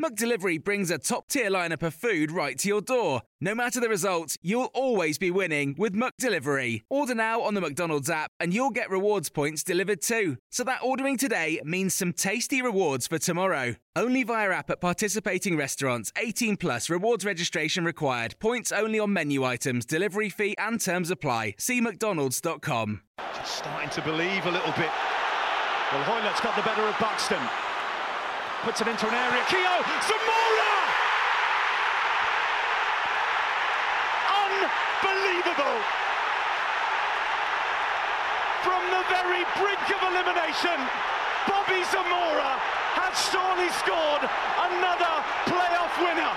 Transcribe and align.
McDelivery 0.00 0.62
brings 0.62 0.92
a 0.92 0.98
top 0.98 1.26
tier 1.26 1.50
lineup 1.50 1.82
of 1.82 1.92
food 1.92 2.30
right 2.30 2.56
to 2.58 2.68
your 2.68 2.80
door. 2.80 3.22
No 3.40 3.52
matter 3.52 3.80
the 3.80 3.88
result, 3.88 4.36
you'll 4.42 4.70
always 4.72 5.18
be 5.18 5.32
winning 5.32 5.74
with 5.76 5.92
McDelivery. 5.92 6.82
Order 6.88 7.16
now 7.16 7.40
on 7.40 7.54
the 7.54 7.60
McDonald's 7.60 8.08
app 8.08 8.30
and 8.38 8.54
you'll 8.54 8.70
get 8.70 8.90
rewards 8.90 9.28
points 9.28 9.64
delivered 9.64 10.00
too. 10.00 10.36
So 10.52 10.62
that 10.62 10.84
ordering 10.84 11.16
today 11.18 11.60
means 11.64 11.96
some 11.96 12.12
tasty 12.12 12.62
rewards 12.62 13.08
for 13.08 13.18
tomorrow. 13.18 13.74
Only 13.96 14.22
via 14.22 14.50
app 14.50 14.70
at 14.70 14.80
participating 14.80 15.56
restaurants. 15.56 16.12
18 16.16 16.58
plus 16.58 16.88
rewards 16.88 17.24
registration 17.24 17.84
required. 17.84 18.36
Points 18.38 18.70
only 18.70 19.00
on 19.00 19.12
menu 19.12 19.42
items, 19.42 19.84
delivery 19.84 20.28
fee 20.28 20.54
and 20.58 20.80
terms 20.80 21.10
apply. 21.10 21.56
See 21.58 21.80
McDonald's.com. 21.80 23.00
Just 23.34 23.56
starting 23.56 23.90
to 23.90 24.02
believe 24.02 24.46
a 24.46 24.50
little 24.52 24.72
bit. 24.74 24.92
Well, 25.90 26.04
Hoilett's 26.04 26.40
got 26.40 26.54
the 26.54 26.62
better 26.62 26.82
of 26.82 26.96
Buxton. 27.00 27.42
Puts 28.64 28.80
it 28.80 28.88
into 28.88 29.06
an 29.06 29.14
area. 29.14 29.44
Keogh, 29.46 29.84
Zamora! 30.02 30.74
Unbelievable! 34.34 35.78
From 38.66 38.82
the 38.90 39.04
very 39.14 39.46
brink 39.54 39.86
of 39.94 40.02
elimination, 40.10 40.74
Bobby 41.46 41.86
Zamora 41.86 42.58
has 42.98 43.14
surely 43.30 43.70
scored 43.78 44.26
another 44.26 45.14
playoff 45.46 45.94
winner. 46.02 46.34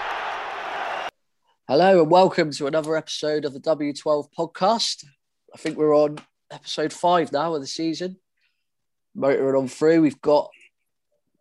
Hello 1.67 2.01
and 2.03 2.11
welcome 2.11 2.51
to 2.51 2.67
another 2.67 2.95
episode 2.95 3.45
of 3.45 3.53
the 3.53 3.59
W12 3.59 4.27
podcast. 4.37 5.05
I 5.55 5.57
think 5.57 5.75
we're 5.75 5.95
on 5.97 6.19
episode 6.51 6.93
five 6.93 7.31
now 7.31 7.55
of 7.55 7.61
the 7.61 7.67
season. 7.67 8.17
Motoring 9.15 9.55
on 9.55 9.67
through, 9.67 10.01
we've 10.03 10.21
got 10.21 10.51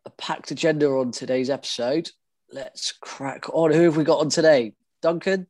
a 0.05 0.11
packed 0.11 0.51
agenda 0.51 0.89
on 0.89 1.11
today's 1.11 1.51
episode. 1.51 2.11
Let's 2.53 2.93
crack 3.01 3.49
on. 3.53 3.73
Who 3.73 3.83
have 3.83 3.97
we 3.97 4.05
got 4.05 4.21
on 4.21 4.31
today? 4.31 4.75
Duncan? 5.03 5.47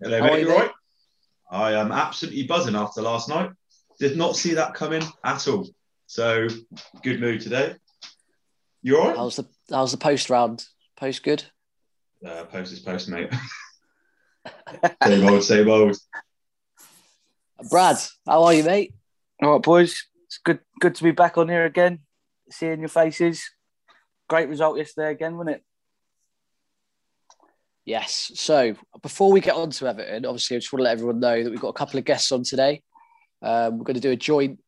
Hello, 0.00 0.20
mate. 0.20 0.40
you, 0.40 0.48
You 0.48 0.56
right? 0.56 0.70
I 1.50 1.72
am 1.72 1.92
absolutely 1.92 2.44
buzzing 2.44 2.76
after 2.76 3.02
last 3.02 3.28
night. 3.28 3.50
Did 3.98 4.16
not 4.16 4.36
see 4.36 4.54
that 4.54 4.74
coming 4.74 5.02
at 5.24 5.46
all. 5.48 5.68
So, 6.06 6.48
good 7.02 7.20
mood 7.20 7.40
today. 7.40 7.76
You 8.82 8.98
all 8.98 9.08
right? 9.08 9.16
How's 9.16 9.36
the 9.36 9.46
how's 9.70 9.92
the 9.92 9.98
post 9.98 10.30
round? 10.30 10.66
Post 10.96 11.22
good? 11.22 11.44
Uh, 12.24 12.44
post 12.44 12.72
is 12.72 12.80
post, 12.80 13.08
mate. 13.08 13.32
same 15.04 15.28
old, 15.28 15.42
same 15.42 15.68
old. 15.68 15.96
Brad, 17.70 17.96
how 18.26 18.44
are 18.44 18.52
you, 18.54 18.64
mate? 18.64 18.94
All 19.42 19.52
right, 19.52 19.62
boys. 19.62 20.04
It's 20.26 20.38
good 20.38 20.60
good 20.80 20.94
to 20.96 21.04
be 21.04 21.12
back 21.12 21.38
on 21.38 21.48
here 21.48 21.64
again, 21.64 22.00
seeing 22.50 22.80
your 22.80 22.88
faces. 22.88 23.53
Great 24.28 24.48
result 24.48 24.78
yesterday 24.78 25.10
again, 25.10 25.36
wasn't 25.36 25.56
it? 25.56 25.64
Yes. 27.84 28.32
So 28.34 28.74
before 29.02 29.30
we 29.30 29.40
get 29.40 29.54
on 29.54 29.70
to 29.70 29.86
Everton, 29.86 30.24
obviously 30.24 30.56
I 30.56 30.60
just 30.60 30.72
want 30.72 30.80
to 30.80 30.84
let 30.84 30.92
everyone 30.92 31.20
know 31.20 31.42
that 31.42 31.50
we've 31.50 31.60
got 31.60 31.68
a 31.68 31.74
couple 31.74 31.98
of 31.98 32.04
guests 32.04 32.32
on 32.32 32.42
today. 32.42 32.82
Um, 33.42 33.78
we're 33.78 33.84
going 33.84 33.94
to 33.94 34.00
do 34.00 34.10
a 34.10 34.16
joint 34.16 34.60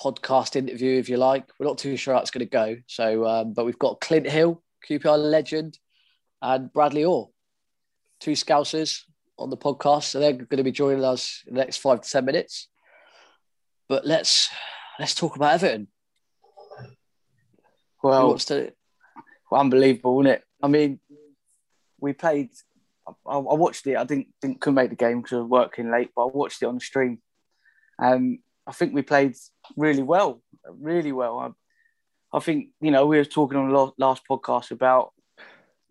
podcast 0.00 0.56
interview, 0.56 0.98
if 0.98 1.08
you 1.10 1.18
like. 1.18 1.44
We're 1.58 1.66
not 1.66 1.78
too 1.78 1.96
sure 1.96 2.14
how 2.14 2.20
it's 2.20 2.30
going 2.30 2.46
to 2.46 2.50
go. 2.50 2.76
So, 2.86 3.26
um, 3.26 3.52
but 3.52 3.66
we've 3.66 3.78
got 3.78 4.00
Clint 4.00 4.26
Hill, 4.26 4.62
QPR 4.88 5.18
legend, 5.18 5.78
and 6.40 6.72
Bradley 6.72 7.04
Orr, 7.04 7.28
two 8.20 8.32
Scousers 8.32 9.02
on 9.38 9.50
the 9.50 9.56
podcast. 9.56 10.04
So 10.04 10.20
they're 10.20 10.32
going 10.32 10.56
to 10.56 10.62
be 10.62 10.72
joining 10.72 11.04
us 11.04 11.42
in 11.46 11.54
the 11.54 11.60
next 11.60 11.78
five 11.78 12.00
to 12.00 12.10
ten 12.10 12.24
minutes. 12.24 12.68
But 13.88 14.06
let's 14.06 14.48
let's 14.98 15.14
talk 15.14 15.36
about 15.36 15.54
Everton. 15.54 15.88
Well, 19.50 19.60
unbelievable, 19.60 20.16
wasn't 20.16 20.34
it? 20.34 20.44
I 20.62 20.68
mean, 20.68 21.00
we 22.00 22.12
played. 22.12 22.50
I, 23.06 23.12
I 23.34 23.38
watched 23.38 23.86
it. 23.86 23.96
I 23.96 24.04
didn't 24.04 24.28
didn't 24.40 24.60
couldn't 24.60 24.74
make 24.74 24.90
the 24.90 24.96
game 24.96 25.20
because 25.20 25.36
I 25.36 25.40
was 25.40 25.48
working 25.48 25.90
late, 25.90 26.10
but 26.14 26.26
I 26.26 26.30
watched 26.32 26.62
it 26.62 26.66
on 26.66 26.74
the 26.74 26.80
stream. 26.80 27.20
Um, 27.98 28.40
I 28.66 28.72
think 28.72 28.94
we 28.94 29.02
played 29.02 29.36
really 29.76 30.02
well, 30.02 30.42
really 30.68 31.12
well. 31.12 31.38
I, 31.38 32.36
I 32.36 32.40
think 32.40 32.68
you 32.80 32.90
know 32.90 33.06
we 33.06 33.18
were 33.18 33.24
talking 33.24 33.58
on 33.58 33.68
the 33.68 33.74
la- 33.74 33.92
last 33.98 34.22
podcast 34.28 34.70
about 34.72 35.12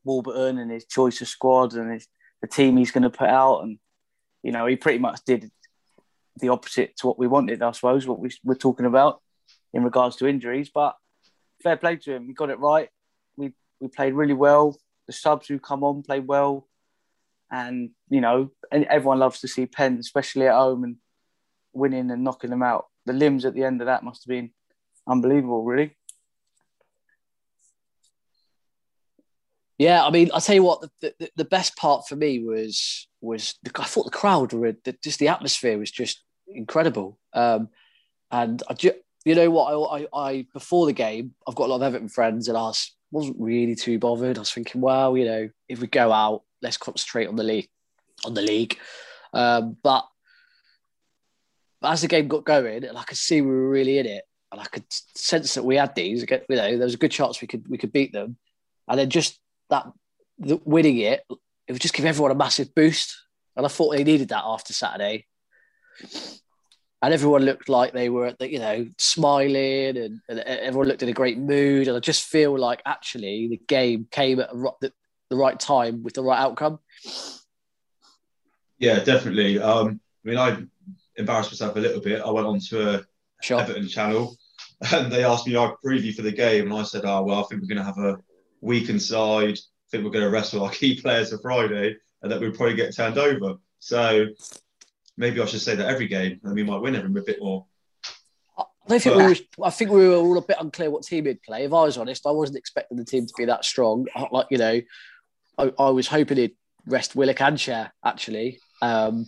Warburton 0.04 0.58
and 0.60 0.72
his 0.72 0.86
choice 0.86 1.22
of 1.22 1.28
squad 1.28 1.74
and 1.74 1.92
his, 1.92 2.08
the 2.42 2.48
team 2.48 2.78
he's 2.78 2.92
going 2.92 3.04
to 3.04 3.10
put 3.10 3.30
out, 3.30 3.62
and 3.62 3.80
you 4.44 4.52
know 4.52 4.66
he 4.66 4.76
pretty 4.76 5.00
much 5.00 5.22
did 5.26 5.50
the 6.38 6.50
opposite 6.50 6.98
to 6.98 7.08
what 7.08 7.18
we 7.18 7.28
wanted, 7.28 7.62
I 7.62 7.72
suppose. 7.72 8.06
What 8.06 8.20
we 8.20 8.30
were 8.44 8.56
talking 8.56 8.86
about 8.86 9.22
in 9.74 9.84
regards 9.84 10.18
to 10.18 10.28
injuries, 10.28 10.70
but 10.74 10.96
fair 11.66 11.78
play 11.78 11.96
to 11.98 12.14
him. 12.16 12.28
We 12.28 12.34
got 12.34 12.52
it 12.52 12.60
right. 12.60 12.90
We 13.36 13.52
we 13.82 13.88
played 13.88 14.14
really 14.14 14.34
well. 14.34 14.78
The 15.08 15.14
subs 15.14 15.48
who 15.48 15.60
come 15.60 15.84
on 15.84 16.04
played 16.04 16.28
well, 16.28 16.68
and 17.52 17.90
you 18.10 18.22
know, 18.22 18.52
and 18.72 18.86
everyone 18.86 19.20
loves 19.20 19.42
to 19.42 19.48
see 19.48 19.66
Penn, 19.66 19.98
especially 20.00 20.48
at 20.48 20.54
home, 20.54 20.84
and 20.84 20.96
winning 21.74 22.12
and 22.12 22.24
knocking 22.24 22.52
them 22.52 22.64
out. 22.64 22.86
The 23.06 23.14
limbs 23.14 23.46
at 23.46 23.56
the 23.56 23.64
end 23.64 23.82
of 23.82 23.88
that 23.88 24.04
must 24.04 24.24
have 24.24 24.30
been 24.30 24.52
unbelievable, 25.08 25.64
really. 25.64 25.98
Yeah, 29.78 30.06
I 30.06 30.10
mean, 30.10 30.30
I'll 30.34 30.40
tell 30.40 30.56
you 30.56 30.64
what, 30.64 30.82
the, 31.02 31.14
the, 31.20 31.30
the 31.36 31.46
best 31.46 31.76
part 31.76 32.08
for 32.08 32.16
me 32.16 32.40
was 32.40 33.08
was 33.22 33.56
the, 33.64 33.72
I 33.76 33.86
thought 33.86 34.06
the 34.06 34.20
crowd 34.22 34.54
were 34.54 34.76
the, 34.86 34.96
just 35.04 35.20
the 35.20 35.28
atmosphere 35.28 35.78
was 35.78 35.92
just 35.92 36.24
incredible. 36.48 37.20
Um, 37.34 37.70
and 38.32 38.62
I, 38.70 38.74
ju- 38.74 39.02
you 39.26 39.36
know 39.36 39.50
what, 39.50 39.74
I, 39.74 39.98
I, 39.98 40.28
I 40.28 40.48
before 40.54 40.86
the 40.86 40.94
game, 40.94 41.34
I've 41.48 41.56
got 41.56 41.66
a 41.66 41.72
lot 41.72 41.78
of 41.78 41.82
Everton 41.82 42.10
friends, 42.10 42.48
and 42.48 42.58
I 42.58 42.62
was, 42.62 42.96
wasn't 43.12 43.38
really 43.40 43.76
too 43.76 44.00
bothered. 44.00 44.38
I 44.38 44.42
was 44.42 44.54
thinking, 44.54 44.82
well, 44.82 45.18
you 45.18 45.26
know, 45.26 45.50
if 45.68 45.82
we 45.82 45.88
go 45.88 46.12
out, 46.12 46.44
let's 46.62 46.78
concentrate 46.78 47.28
on 47.28 47.36
the 47.36 47.44
league, 47.44 47.68
on 48.24 48.36
the 48.36 48.42
league. 48.42 48.78
Um, 49.34 49.78
but 49.82 50.08
as 51.84 52.02
the 52.02 52.08
game 52.08 52.28
got 52.28 52.46
going, 52.46 52.86
and 52.86 52.98
I 52.98 53.04
could 53.04 53.18
see 53.18 53.42
we 53.42 53.50
were 53.50 53.70
really 53.70 53.98
in 53.98 54.06
it, 54.06 54.24
and 54.52 54.62
I 54.62 54.66
could 54.66 54.86
sense 54.90 55.56
that 55.56 55.66
we 55.66 55.76
had 55.76 55.96
these. 55.96 56.22
You 56.22 56.40
know, 56.50 56.78
there 56.78 56.86
was 56.86 56.94
a 56.94 57.00
good 57.00 57.12
chance 57.12 57.42
we 57.42 57.48
could 57.48 57.68
we 57.68 57.78
could 57.78 57.92
beat 57.92 58.14
them, 58.14 58.38
and 58.88 59.00
then 59.00 59.10
just 59.10 59.40
that 59.70 59.88
the, 60.38 60.60
winning 60.64 61.00
it, 61.00 61.24
it 61.68 61.72
would 61.72 61.82
just 61.82 61.94
give 61.94 62.06
everyone 62.06 62.32
a 62.32 62.36
massive 62.36 62.74
boost. 62.76 63.18
And 63.56 63.66
I 63.66 63.70
thought 63.70 63.96
they 63.96 64.04
needed 64.04 64.30
that 64.30 64.44
after 64.46 64.74
Saturday. 64.74 65.26
And 67.02 67.14
everyone 67.14 67.44
looked 67.44 67.70
like 67.70 67.94
they 67.94 68.10
were, 68.10 68.28
at 68.28 68.40
the, 68.40 68.52
you 68.52 68.60
know, 68.60 68.88
smiling, 68.98 69.98
and, 69.98 70.22
and 70.28 70.40
everyone 70.40 70.88
looked 70.88 71.04
in 71.04 71.10
a 71.10 71.14
great 71.14 71.38
mood. 71.38 71.88
And 71.88 71.96
I 71.96 72.00
just 72.00 72.24
feel 72.24 72.58
like 72.58 72.82
actually 72.86 73.48
the 73.48 73.62
game 73.68 74.08
came 74.10 74.40
at 74.40 74.52
a, 74.52 74.72
the, 74.82 74.92
the 75.30 75.36
right 75.36 75.60
time 75.60 76.04
with 76.04 76.14
the 76.14 76.24
right 76.24 76.40
outcome. 76.40 76.80
Yeah, 78.80 79.04
definitely. 79.04 79.60
Um, 79.60 80.00
I 80.26 80.30
mean, 80.30 80.38
I 80.38 80.58
embarrassed 81.16 81.52
myself 81.52 81.76
a 81.76 81.80
little 81.80 82.02
bit. 82.02 82.22
I 82.22 82.32
went 82.32 82.48
on 82.48 82.60
to 82.60 82.96
a 82.96 83.06
Sure. 83.42 83.60
Everton 83.60 83.88
channel 83.88 84.36
and 84.92 85.12
they 85.12 85.24
asked 85.24 85.48
me 85.48 85.56
our 85.56 85.78
preview 85.86 86.14
for 86.14 86.22
the 86.22 86.32
game. 86.32 86.66
And 86.66 86.74
I 86.74 86.84
said, 86.84 87.04
oh, 87.06 87.24
well, 87.24 87.40
I 87.40 87.44
think 87.44 87.62
we're 87.62 87.68
going 87.68 87.78
to 87.78 87.84
have 87.84 87.98
a 87.98 88.18
weakened 88.62 89.02
side. 89.02 89.58
I 89.58 89.88
think 89.92 90.04
we're 90.04 90.12
going 90.12 90.26
to 90.26 90.32
wrestle 90.32 90.64
our 90.64 90.72
key 90.72 91.00
players 91.00 91.32
for 91.32 91.38
Friday 91.38 91.96
and 92.22 92.32
that 92.32 92.40
we'll 92.40 92.52
probably 92.52 92.76
get 92.76 92.96
turned 92.96 93.18
over. 93.18 93.56
So 93.80 94.28
maybe 95.18 95.42
I 95.42 95.46
should 95.46 95.62
say 95.62 95.76
that 95.76 95.88
every 95.88 96.08
game 96.08 96.40
and 96.44 96.54
we 96.54 96.64
might 96.64 96.82
win 96.82 96.96
it 96.96 97.06
a 97.06 97.10
bit 97.10 97.42
more. 97.42 97.66
I 98.58 98.64
don't 98.88 99.02
think 99.02 99.16
we 99.16 99.24
were, 99.24 99.66
I 99.66 99.70
think 99.72 99.92
we 99.92 100.08
were 100.08 100.16
all 100.16 100.38
a 100.38 100.42
bit 100.42 100.58
unclear 100.60 100.92
what 100.92 101.04
team 101.04 101.26
he'd 101.26 101.42
play. 101.42 101.66
If 101.66 101.74
I 101.74 101.84
was 101.84 101.98
honest, 101.98 102.28
I 102.28 102.32
wasn't 102.32 102.60
expecting 102.60 102.98
the 102.98 103.06
team 103.06 103.26
to 103.26 103.34
be 103.36 103.46
that 103.46 103.66
strong. 103.66 104.08
Like 104.32 104.48
you 104.52 104.60
know, 104.60 104.82
I, 105.58 105.72
I 105.80 105.90
was 105.90 106.08
hoping 106.08 106.38
he'd 106.38 106.56
rest 106.86 107.16
Willock 107.16 107.42
and 107.42 107.58
Chair 107.58 107.92
actually, 108.04 108.60
um, 108.84 109.26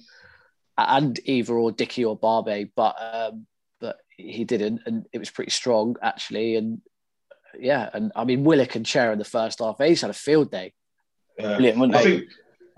and 0.78 1.20
either 1.26 1.56
or 1.56 1.72
Dickie 1.72 2.06
or 2.06 2.16
Barbe, 2.16 2.70
but 2.76 2.96
um, 3.02 3.48
but 3.82 3.98
he 4.10 4.44
didn't, 4.44 4.82
and 4.86 5.08
it 5.12 5.18
was 5.18 5.32
pretty 5.32 5.52
strong 5.52 5.96
actually. 6.04 6.56
And 6.56 6.82
yeah, 7.60 7.90
and 7.94 8.12
I 8.16 8.26
mean 8.26 8.44
Willock 8.44 8.76
and 8.76 8.86
Chair 8.86 9.12
in 9.12 9.18
the 9.18 9.26
first 9.26 9.58
half, 9.58 9.80
they 9.80 9.90
just 9.90 10.04
had 10.04 10.12
a 10.12 10.14
field 10.14 10.52
day. 10.52 10.74
Yeah. 11.40 11.58
Brilliant, 11.58 11.96
I 11.96 12.04
think 12.04 12.26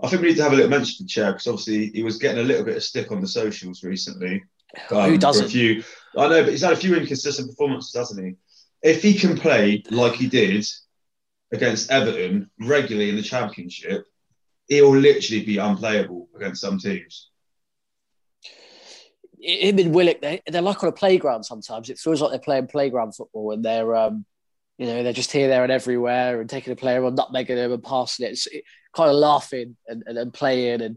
I 0.02 0.08
think 0.08 0.22
we 0.22 0.28
need 0.28 0.36
to 0.36 0.42
have 0.42 0.52
a 0.52 0.56
little 0.56 0.70
mention 0.70 1.04
for 1.04 1.08
Chair 1.08 1.32
because 1.32 1.46
obviously 1.46 1.90
he 1.90 2.02
was 2.02 2.16
getting 2.16 2.40
a 2.40 2.46
little 2.46 2.64
bit 2.64 2.76
of 2.76 2.82
stick 2.82 3.10
on 3.10 3.20
the 3.20 3.28
socials 3.28 3.84
recently. 3.84 4.42
um, 4.90 5.10
Who 5.10 5.18
doesn't? 5.18 5.46
A 5.46 5.48
few, 5.48 5.82
I 6.16 6.28
know, 6.28 6.42
but 6.42 6.50
he's 6.50 6.62
had 6.62 6.72
a 6.72 6.76
few 6.76 6.96
inconsistent 6.96 7.50
performances, 7.50 7.94
hasn't 7.94 8.24
he? 8.24 8.34
If 8.82 9.02
he 9.02 9.14
can 9.14 9.36
play 9.36 9.82
like 9.90 10.14
he 10.14 10.26
did 10.26 10.66
against 11.52 11.90
Everton 11.90 12.50
regularly 12.60 13.10
in 13.10 13.16
the 13.16 13.22
Championship, 13.22 14.06
he'll 14.68 14.96
literally 14.96 15.44
be 15.44 15.58
unplayable 15.58 16.28
against 16.34 16.62
some 16.62 16.78
teams. 16.78 17.30
him 19.38 19.78
and 19.78 19.94
Willock, 19.94 20.20
they, 20.22 20.40
they're 20.46 20.62
like 20.62 20.82
on 20.82 20.88
a 20.88 20.92
playground 20.92 21.44
sometimes. 21.44 21.90
It 21.90 21.98
feels 21.98 22.22
like 22.22 22.30
they're 22.30 22.38
playing 22.38 22.68
playground 22.68 23.14
football 23.14 23.52
and 23.52 23.64
they're, 23.64 23.94
um, 23.94 24.24
you 24.80 24.86
know, 24.86 25.02
they're 25.02 25.12
just 25.12 25.30
here, 25.30 25.46
there, 25.46 25.62
and 25.62 25.70
everywhere 25.70 26.40
and 26.40 26.48
taking 26.48 26.72
a 26.72 26.76
player 26.76 27.04
on, 27.04 27.14
nutmegging 27.14 27.48
them 27.48 27.70
and 27.70 27.84
passing 27.84 28.24
it. 28.24 28.30
It's 28.30 28.46
it, 28.46 28.64
kind 28.96 29.10
of 29.10 29.16
laughing 29.16 29.76
and, 29.86 30.02
and, 30.06 30.16
and 30.16 30.32
playing. 30.32 30.80
And 30.80 30.96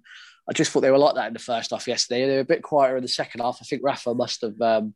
I 0.50 0.54
just 0.54 0.72
thought 0.72 0.80
they 0.80 0.90
were 0.90 0.98
like 0.98 1.16
that 1.16 1.28
in 1.28 1.34
the 1.34 1.40
first 1.40 1.72
half 1.72 1.86
yesterday. 1.86 2.26
They 2.26 2.36
were 2.36 2.40
a 2.40 2.46
bit 2.46 2.64
quieter 2.64 2.96
in 2.96 3.04
the 3.04 3.10
second 3.10 3.42
half. 3.42 3.58
I 3.60 3.66
think 3.66 3.82
Rafa 3.84 4.14
must 4.14 4.40
have 4.40 4.60
um, 4.62 4.94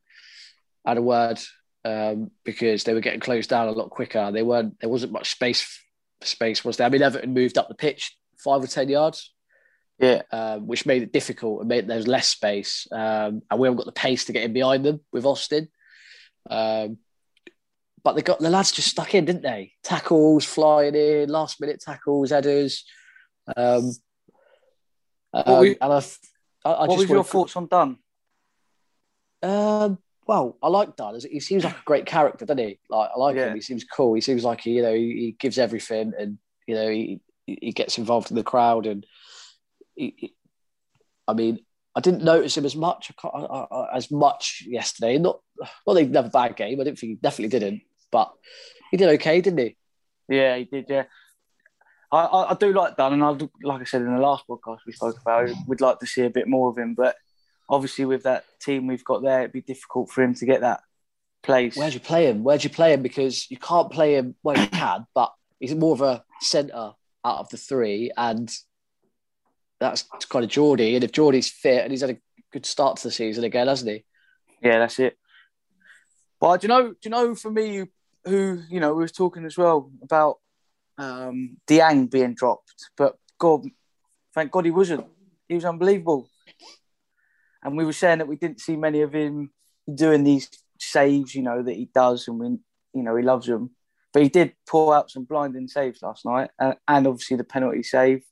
had 0.86 0.98
a 0.98 1.02
word 1.02 1.38
um, 1.84 2.32
because 2.46 2.86
they 2.86 2.94
were 2.94 3.02
getting 3.02 3.20
closed 3.20 3.50
down 3.50 3.68
a 3.68 3.72
lot 3.72 3.90
quicker. 3.90 4.32
They 4.32 4.42
weren't. 4.42 4.80
There 4.80 4.90
wasn't 4.90 5.12
much 5.12 5.32
space. 5.32 5.84
Space 6.22 6.64
was 6.64 6.78
there. 6.78 6.88
I 6.88 6.90
mean, 6.90 7.02
Everton 7.02 7.34
moved 7.34 7.58
up 7.58 7.68
the 7.68 7.76
pitch 7.76 8.16
five 8.38 8.64
or 8.64 8.68
ten 8.68 8.88
yards 8.88 9.34
Yeah, 10.00 10.22
um, 10.32 10.66
which 10.66 10.86
made 10.86 11.04
it 11.04 11.12
difficult 11.12 11.60
and 11.60 11.68
made 11.68 11.88
there's 11.88 12.08
less 12.08 12.30
space. 12.30 12.88
Um, 12.90 13.42
and 13.52 13.60
we 13.60 13.68
haven't 13.68 13.78
got 13.78 13.86
the 13.86 13.92
pace 13.92 14.24
to 14.26 14.32
get 14.32 14.44
in 14.44 14.54
behind 14.54 14.86
them 14.86 15.02
with 15.12 15.26
Austin. 15.26 15.68
Um, 16.50 17.00
but 18.08 18.16
they 18.16 18.22
got 18.22 18.40
the 18.40 18.50
lads 18.50 18.72
just 18.72 18.88
stuck 18.88 19.14
in, 19.16 19.26
didn't 19.26 19.42
they? 19.42 19.74
Tackles 19.84 20.46
flying 20.46 20.96
in, 20.96 21.28
last 21.28 21.60
minute 21.60 21.82
tackles, 21.82 22.30
headers. 22.32 22.86
Um, 23.58 23.92
um, 25.34 25.66
and 25.66 25.78
I, 25.82 26.02
I, 26.64 26.72
I 26.72 26.86
what 26.88 26.98
was 27.00 27.10
your 27.10 27.26
thoughts 27.26 27.58
on 27.58 27.68
Dunne? 27.68 27.98
um, 29.44 29.98
well, 30.26 30.58
I 30.64 30.70
like 30.70 30.96
Dunne. 30.96 31.20
He 31.30 31.42
seems 31.42 31.66
like 31.66 31.76
a 31.78 31.84
great 31.84 32.06
character, 32.06 32.46
doesn't 32.46 32.66
he? 32.66 32.80
Like 32.90 33.10
I 33.14 33.20
like 33.20 33.36
Yeah. 33.36 33.48
him. 33.50 33.56
He 33.56 33.62
seems 33.62 33.84
cool. 33.84 34.14
He 34.14 34.22
seems 34.22 34.46
like 34.46 34.62
he, 34.62 34.72
you 34.78 34.84
know, 34.84 34.94
he, 34.94 35.12
he 35.12 35.36
gives 35.38 35.58
everything, 35.60 36.14
and 36.18 36.38
you 36.66 36.76
know, 36.76 36.90
he 36.90 37.20
he 37.46 37.74
gets 37.74 37.98
involved 37.98 38.30
in 38.32 38.38
the 38.38 38.44
crowd, 38.44 38.86
and 38.86 39.06
he, 39.96 40.14
he- 40.18 40.36
I 41.28 41.34
mean, 41.34 41.60
I 41.94 42.00
didn't 42.00 42.24
notice 42.24 42.56
him 42.58 42.64
as 42.66 42.76
much 42.78 43.12
I 43.22 43.28
I- 43.28 43.98
as 43.98 44.10
much 44.12 44.64
yesterday. 44.66 45.18
Not 45.18 45.42
well, 45.86 45.94
they 45.96 46.06
have 46.06 46.26
a 46.28 46.30
bad 46.30 46.56
game. 46.56 46.80
I 46.80 46.86
didn't 46.86 47.00
think 47.00 47.10
he 47.12 47.16
definitely 47.16 47.60
didn't, 47.60 47.82
but 48.18 48.34
he 48.90 48.98
did 48.98 49.10
okay, 49.10 49.42
didn't 49.42 49.60
he? 49.60 49.78
Yeah, 50.28 50.58
he 50.58 50.64
did. 50.64 50.86
Yeah, 50.90 51.04
I, 52.12 52.18
I, 52.18 52.52
I 52.52 52.54
do 52.56 52.74
like 52.74 52.98
Dunne, 52.98 53.14
and 53.14 53.24
I 53.24 53.34
do- 53.36 53.52
like 53.62 53.82
I 53.82 53.84
said 53.84 54.02
in 54.02 54.16
the 54.16 54.22
last 54.22 54.46
podcast 54.50 54.80
we 54.88 54.94
spoke 54.94 55.22
about, 55.22 55.50
we'd 55.68 55.82
like 55.82 56.00
to 56.00 56.08
see 56.08 56.24
a 56.24 56.32
bit 56.32 56.48
more 56.48 56.70
of 56.70 56.78
him. 56.78 56.96
But 56.96 57.16
obviously, 57.70 58.06
with 58.06 58.24
that 58.24 58.46
team 58.60 58.88
we've 58.88 59.06
got 59.06 59.22
there, 59.22 59.42
it'd 59.42 59.52
be 59.52 59.62
difficult 59.62 60.10
for 60.10 60.24
him 60.24 60.34
to 60.36 60.46
get 60.48 60.62
that 60.62 60.82
place. 61.44 61.78
Where'd 61.78 61.94
you 61.94 62.00
play 62.00 62.28
him? 62.28 62.44
Where'd 62.44 62.64
you 62.64 62.72
play 62.72 62.94
him? 62.94 63.04
Because 63.04 63.50
you 63.52 63.58
can't 63.58 63.92
play 63.92 64.16
him. 64.16 64.34
Well, 64.42 64.58
you 64.58 64.68
can, 64.68 65.06
but 65.14 65.32
he's 65.60 65.76
more 65.76 65.94
of 65.94 66.02
a 66.02 66.24
centre 66.42 66.94
out 67.24 67.40
of 67.40 67.50
the 67.50 67.58
three, 67.58 68.12
and 68.18 68.52
that's 69.80 70.06
kind 70.30 70.44
of 70.44 70.50
Jordy. 70.50 70.96
And 70.96 71.04
if 71.04 71.12
Jordy's 71.12 71.52
fit 71.52 71.84
and 71.84 71.92
he's 71.92 72.02
had 72.02 72.10
a 72.10 72.18
good 72.52 72.66
start 72.66 72.98
to 72.98 73.04
the 73.04 73.12
season 73.12 73.44
again, 73.44 73.68
hasn't 73.68 73.92
he? 73.92 74.04
Yeah, 74.64 74.80
that's 74.80 74.98
it. 74.98 75.16
But 76.40 76.62
do 76.62 76.66
you 76.66 76.70
know? 76.70 76.88
Do 76.90 76.98
you 77.04 77.12
know? 77.12 77.36
For 77.36 77.52
me, 77.52 77.86
who 78.28 78.62
you 78.70 78.80
know, 78.80 78.94
we 78.94 79.02
was 79.02 79.12
talking 79.12 79.46
as 79.46 79.58
well 79.58 79.92
about 80.02 80.38
um, 80.98 81.58
Dieng 81.68 82.10
being 82.10 82.34
dropped, 82.34 82.90
but 82.98 83.18
God, 83.40 83.66
thank 84.34 84.52
God 84.52 84.66
he 84.66 84.72
wasn't. 84.72 85.06
He 85.48 85.56
was 85.56 85.66
unbelievable, 85.66 86.30
and 87.64 87.78
we 87.78 87.86
were 87.86 87.94
saying 87.94 88.20
that 88.20 88.28
we 88.28 88.36
didn't 88.36 88.62
see 88.62 88.76
many 88.76 89.02
of 89.02 89.14
him 89.14 89.52
doing 89.94 90.24
these 90.24 90.50
saves, 90.80 91.34
you 91.36 91.42
know, 91.42 91.64
that 91.64 91.76
he 91.76 91.90
does, 91.94 92.28
and 92.28 92.40
we, 92.40 92.48
you 92.94 93.04
know, 93.04 93.16
he 93.16 93.24
loves 93.24 93.48
them. 93.48 93.72
But 94.14 94.24
he 94.24 94.30
did 94.30 94.54
pull 94.66 94.92
out 94.92 95.12
some 95.12 95.26
blinding 95.26 95.68
saves 95.68 96.02
last 96.02 96.26
night, 96.26 96.50
and, 96.60 96.76
and 96.88 97.08
obviously 97.08 97.38
the 97.38 97.44
penalty 97.44 97.84
save. 97.84 98.24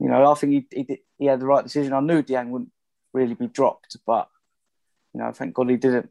You 0.00 0.08
know, 0.08 0.30
I 0.30 0.34
think 0.34 0.52
he 0.52 0.66
he, 0.76 0.82
did, 0.84 0.98
he 1.18 1.26
had 1.26 1.40
the 1.40 1.46
right 1.46 1.64
decision. 1.64 1.92
I 1.92 2.00
knew 2.00 2.22
Dieng 2.22 2.50
wouldn't 2.50 2.72
really 3.12 3.34
be 3.34 3.48
dropped, 3.48 3.96
but 4.06 4.28
you 5.14 5.20
know, 5.20 5.32
thank 5.32 5.54
God 5.54 5.70
he 5.70 5.76
didn't. 5.76 6.10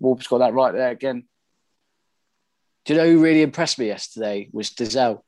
Wolves 0.00 0.26
got 0.26 0.38
that 0.38 0.54
right 0.54 0.72
there 0.72 0.90
again. 0.90 1.24
Do 2.86 2.94
you 2.94 3.00
know 3.00 3.06
who 3.10 3.20
really 3.20 3.42
impressed 3.42 3.78
me 3.78 3.86
yesterday 3.88 4.48
was 4.52 4.70
Dozzell. 4.70 5.20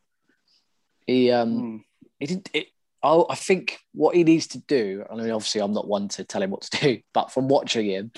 He 1.06 1.30
um 1.30 1.50
Mm. 1.50 1.80
he 2.20 2.26
didn't. 2.26 2.50
It, 2.54 2.68
I, 3.02 3.22
I 3.30 3.34
think 3.34 3.78
what 3.92 4.14
he 4.16 4.24
needs 4.24 4.46
to 4.48 4.58
do. 4.58 5.04
I 5.10 5.14
mean, 5.14 5.30
obviously, 5.30 5.60
I'm 5.60 5.72
not 5.72 5.86
one 5.88 6.08
to 6.08 6.24
tell 6.24 6.42
him 6.42 6.50
what 6.50 6.62
to 6.62 6.78
do, 6.80 7.00
but 7.12 7.32
from 7.32 7.48
watching 7.48 7.86
him, 7.86 8.12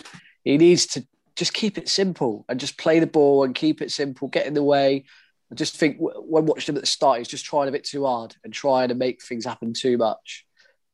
he 0.44 0.58
needs 0.58 0.86
to 0.88 1.06
just 1.36 1.54
keep 1.54 1.78
it 1.78 1.88
simple 1.88 2.44
and 2.48 2.60
just 2.60 2.76
play 2.78 2.98
the 2.98 3.06
ball 3.06 3.44
and 3.44 3.54
keep 3.54 3.80
it 3.80 3.90
simple, 3.90 4.28
get 4.28 4.46
in 4.46 4.54
the 4.54 4.62
way. 4.62 5.04
I 5.50 5.54
just 5.54 5.76
think 5.76 5.98
w- 5.98 6.20
when 6.20 6.44
watching 6.44 6.74
him 6.74 6.76
at 6.76 6.82
the 6.82 6.86
start, 6.86 7.18
he's 7.18 7.28
just 7.28 7.44
trying 7.46 7.68
a 7.68 7.72
bit 7.72 7.84
too 7.84 8.04
hard 8.04 8.36
and 8.44 8.52
trying 8.52 8.88
to 8.88 8.94
make 8.94 9.22
things 9.22 9.44
happen 9.46 9.72
too 9.72 9.96
much. 9.96 10.44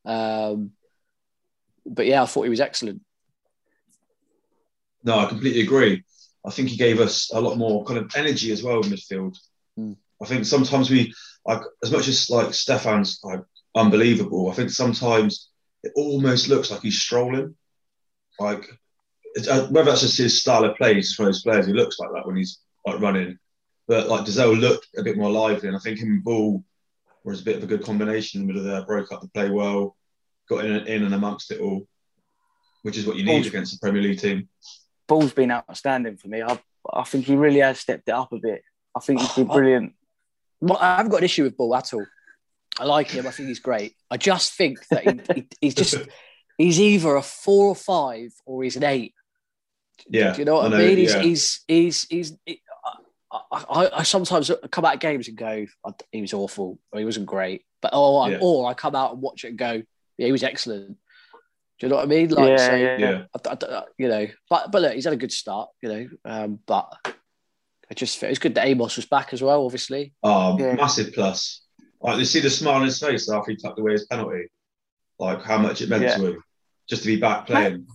Um, 0.05 0.71
but 1.85 2.07
yeah, 2.07 2.23
I 2.23 2.27
thought 2.27 2.45
he 2.45 2.51
was 2.51 2.61
excellent. 2.61 3.03
No, 5.03 5.19
I 5.19 5.27
completely 5.27 5.63
agree. 5.63 6.05
I 6.47 6.51
think 6.51 6.69
he 6.69 6.77
gave 6.77 7.01
us 7.01 7.31
a 7.33 7.41
lot 7.41 7.59
more 7.59 7.85
kind 7.85 7.99
of 7.99 8.11
energy 8.15 8.53
as 8.53 8.63
well 8.63 8.81
in 8.81 8.91
midfield. 8.91 9.37
Mm. 9.79 9.97
I 10.23 10.27
think 10.27 10.45
sometimes 10.45 10.91
we, 10.91 11.13
like, 11.45 11.61
as 11.83 11.91
much 11.91 12.09
as 12.09 12.31
like 12.31 12.55
Stefan's 12.55 13.19
like 13.23 13.41
unbelievable, 13.75 14.51
I 14.51 14.55
think 14.55 14.71
sometimes 14.71 15.51
it 15.83 15.93
almost 15.97 16.49
looks 16.49 16.71
like 16.71 16.83
he's 16.83 17.01
strolling. 17.01 17.57
Like, 18.39 18.69
uh, 19.51 19.67
whether 19.67 19.91
that's 19.91 20.03
just 20.03 20.19
his 20.19 20.41
style 20.41 20.65
of 20.65 20.77
play, 20.77 20.95
he's 20.95 21.19
one 21.19 21.29
of 21.29 21.35
those 21.35 21.43
players 21.43 21.67
who 21.67 21.75
looks 21.75 21.99
like 21.99 22.11
that 22.15 22.27
when 22.27 22.37
he's 22.37 22.61
like 22.87 23.01
running. 23.01 23.39
But 23.89 24.09
like 24.09 24.25
Dozzell 24.25 24.59
looked 24.59 24.89
a 24.97 25.03
bit 25.03 25.17
more 25.17 25.31
lively, 25.31 25.69
and 25.69 25.77
I 25.77 25.81
think 25.81 25.99
him 25.99 26.11
and 26.11 26.25
Ball 26.25 26.65
was 27.25 27.41
a 27.41 27.45
bit 27.45 27.57
of 27.57 27.65
a 27.65 27.67
good 27.67 27.85
combination 27.85 28.41
in 28.41 28.47
the 28.47 28.53
middle 28.53 28.69
there. 28.69 28.85
Broke 28.85 29.13
up 29.13 29.21
the 29.21 29.29
play 29.29 29.51
well, 29.51 29.97
got 30.49 30.65
in, 30.65 30.87
in 30.87 31.05
and 31.05 31.15
amongst 31.15 31.51
it 31.51 31.61
all, 31.61 31.87
which 32.83 32.97
is 32.97 33.07
what 33.07 33.17
you 33.17 33.25
need 33.25 33.33
Ball's- 33.33 33.47
against 33.49 33.75
a 33.75 33.79
Premier 33.81 34.03
League 34.03 34.21
team. 34.21 34.49
Ball's 35.09 35.33
been 35.33 35.51
outstanding 35.51 36.17
for 36.17 36.29
me. 36.29 36.43
I, 36.43 36.59
I 36.93 37.05
think 37.05 37.27
he 37.27 37.37
really 37.37 37.61
has 37.61 37.81
stepped 37.81 38.09
it 38.09 38.13
up 38.13 38.33
a 38.33 38.39
bit. 38.39 38.63
I 38.97 39.01
think 39.01 39.21
he's 39.21 39.33
been 39.35 39.47
brilliant. 39.59 39.95
Well, 40.61 40.79
I 40.81 40.97
haven't 40.97 41.11
got 41.11 41.19
an 41.19 41.25
issue 41.25 41.45
with 41.45 41.57
Ball 41.57 41.77
at 41.77 41.93
all. 41.95 42.07
I 42.79 42.85
like 42.85 43.11
him. 43.11 43.27
I 43.27 43.31
think 43.31 43.49
he's 43.49 43.61
great. 43.61 43.95
I 44.11 44.17
just 44.17 44.53
think 44.55 44.79
that 44.91 45.05
he, 45.05 45.35
he, 45.35 45.49
he's 45.61 45.75
just 45.75 45.97
he's 46.59 46.81
either 46.81 47.17
a 47.17 47.23
four 47.23 47.67
or 47.69 47.75
five 47.77 48.33
or 48.45 48.63
he's 48.63 48.77
an 48.77 48.85
eight. 48.85 49.15
Yeah, 50.09 50.33
Do 50.33 50.39
you 50.41 50.45
know 50.45 50.57
what 50.57 50.67
I, 50.67 50.69
know, 50.69 50.79
mean? 50.79 50.99
He's, 50.99 51.15
yeah. 51.15 51.23
he's 51.23 51.65
he's 51.67 52.07
he's. 52.09 52.33
he- 52.45 52.63
I, 53.53 53.65
I, 53.69 53.91
I 53.99 54.03
sometimes 54.03 54.51
come 54.71 54.85
out 54.85 54.95
of 54.95 55.01
games 55.01 55.29
and 55.29 55.37
go, 55.37 55.67
"Oh, 55.85 55.95
he 56.13 56.21
was 56.23 56.33
awful, 56.33 56.79
or 56.93 56.99
he 56.99 57.05
wasn't 57.05 57.27
great. 57.27 57.65
But 57.83 57.91
oh, 57.93 58.17
I, 58.19 58.31
Yeah. 58.31 58.39
or 58.41 58.69
I 58.71 58.75
come 58.75 58.95
out 58.95 59.13
and 59.13 59.21
watch 59.21 59.45
it 59.45 59.49
and 59.49 59.59
go, 59.59 59.83
yeah, 60.17 60.27
he 60.27 60.33
was 60.33 60.43
excellent. 60.43 60.97
Do 61.79 61.87
you 61.87 61.91
know 61.91 61.97
what 61.97 62.05
I 62.05 62.07
mean? 62.09 62.29
Like, 62.31 62.49
yeah, 62.49 62.57
so, 62.57 62.75
yeah, 62.75 62.97
yeah. 62.99 63.23
I, 63.35 63.49
I- 63.51 63.77
I- 63.79 63.85
you 63.99 64.09
know, 64.09 64.27
but 64.49 64.73
but 64.73 64.83
look, 64.83 64.93
he's 64.95 65.05
had 65.05 65.13
a 65.13 65.17
good 65.19 65.33
start, 65.33 65.69
you 65.83 65.89
know. 65.91 66.09
Um, 66.25 66.59
but 66.67 66.91
I 67.91 67.95
just 67.95 68.23
it's 68.23 68.39
good 68.39 68.55
that 68.55 68.67
Amos 68.67 68.97
was 68.97 69.05
back 69.07 69.33
as 69.33 69.43
well. 69.43 69.65
Obviously, 69.65 70.15
Oh, 70.23 70.59
Yeah. 70.59 70.75
massive 70.75 71.13
plus. 71.13 71.63
Like, 72.01 72.19
you 72.19 72.25
see 72.25 72.41
the 72.41 72.51
smile 72.51 72.77
on 72.77 72.85
his 72.85 72.99
face 72.99 73.31
after 73.31 73.51
he 73.51 73.57
tucked 73.57 73.79
away 73.79 73.93
his 73.93 74.07
penalty. 74.07 74.47
Like, 75.19 75.43
how 75.43 75.59
much 75.59 75.83
it 75.83 75.89
meant 75.89 76.03
Yeah. 76.03 76.17
to 76.17 76.27
him 76.27 76.43
just 76.89 77.03
to 77.03 77.09
be 77.09 77.17
back 77.17 77.47
playing. 77.47 77.87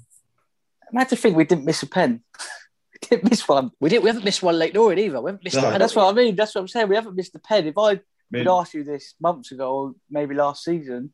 Imagine 0.91 1.09
to 1.09 1.15
think 1.15 1.35
we 1.37 1.45
didn't 1.45 1.65
miss 1.65 1.81
a 1.83 1.87
pen. 1.87 2.21
we 2.93 3.07
didn't 3.09 3.29
miss 3.31 3.47
one. 3.47 3.71
we 3.79 3.89
didn't. 3.89 4.03
We 4.03 4.09
haven't 4.09 4.25
missed 4.25 4.43
one 4.43 4.59
late 4.59 4.73
Norrin 4.73 4.97
either. 4.99 5.21
We 5.21 5.29
haven't 5.29 5.43
missed 5.43 5.55
No. 5.55 5.61
a 5.61 5.65
And 5.65 5.71
penalty. 5.73 5.79
that's 5.79 5.95
what 5.95 6.09
I 6.09 6.13
mean. 6.13 6.35
That's 6.35 6.53
what 6.55 6.61
I'm 6.61 6.67
saying. 6.67 6.89
We 6.89 6.95
haven't 6.95 7.15
missed 7.15 7.33
a 7.35 7.39
pen. 7.39 7.67
If 7.67 7.77
I 7.77 7.91
I 7.91 7.99
mean, 8.31 8.45
had 8.45 8.47
asked 8.47 8.73
you 8.73 8.83
this 8.83 9.15
months 9.19 9.51
ago 9.51 9.73
or 9.75 9.93
maybe 10.09 10.35
last 10.35 10.63
season, 10.63 11.13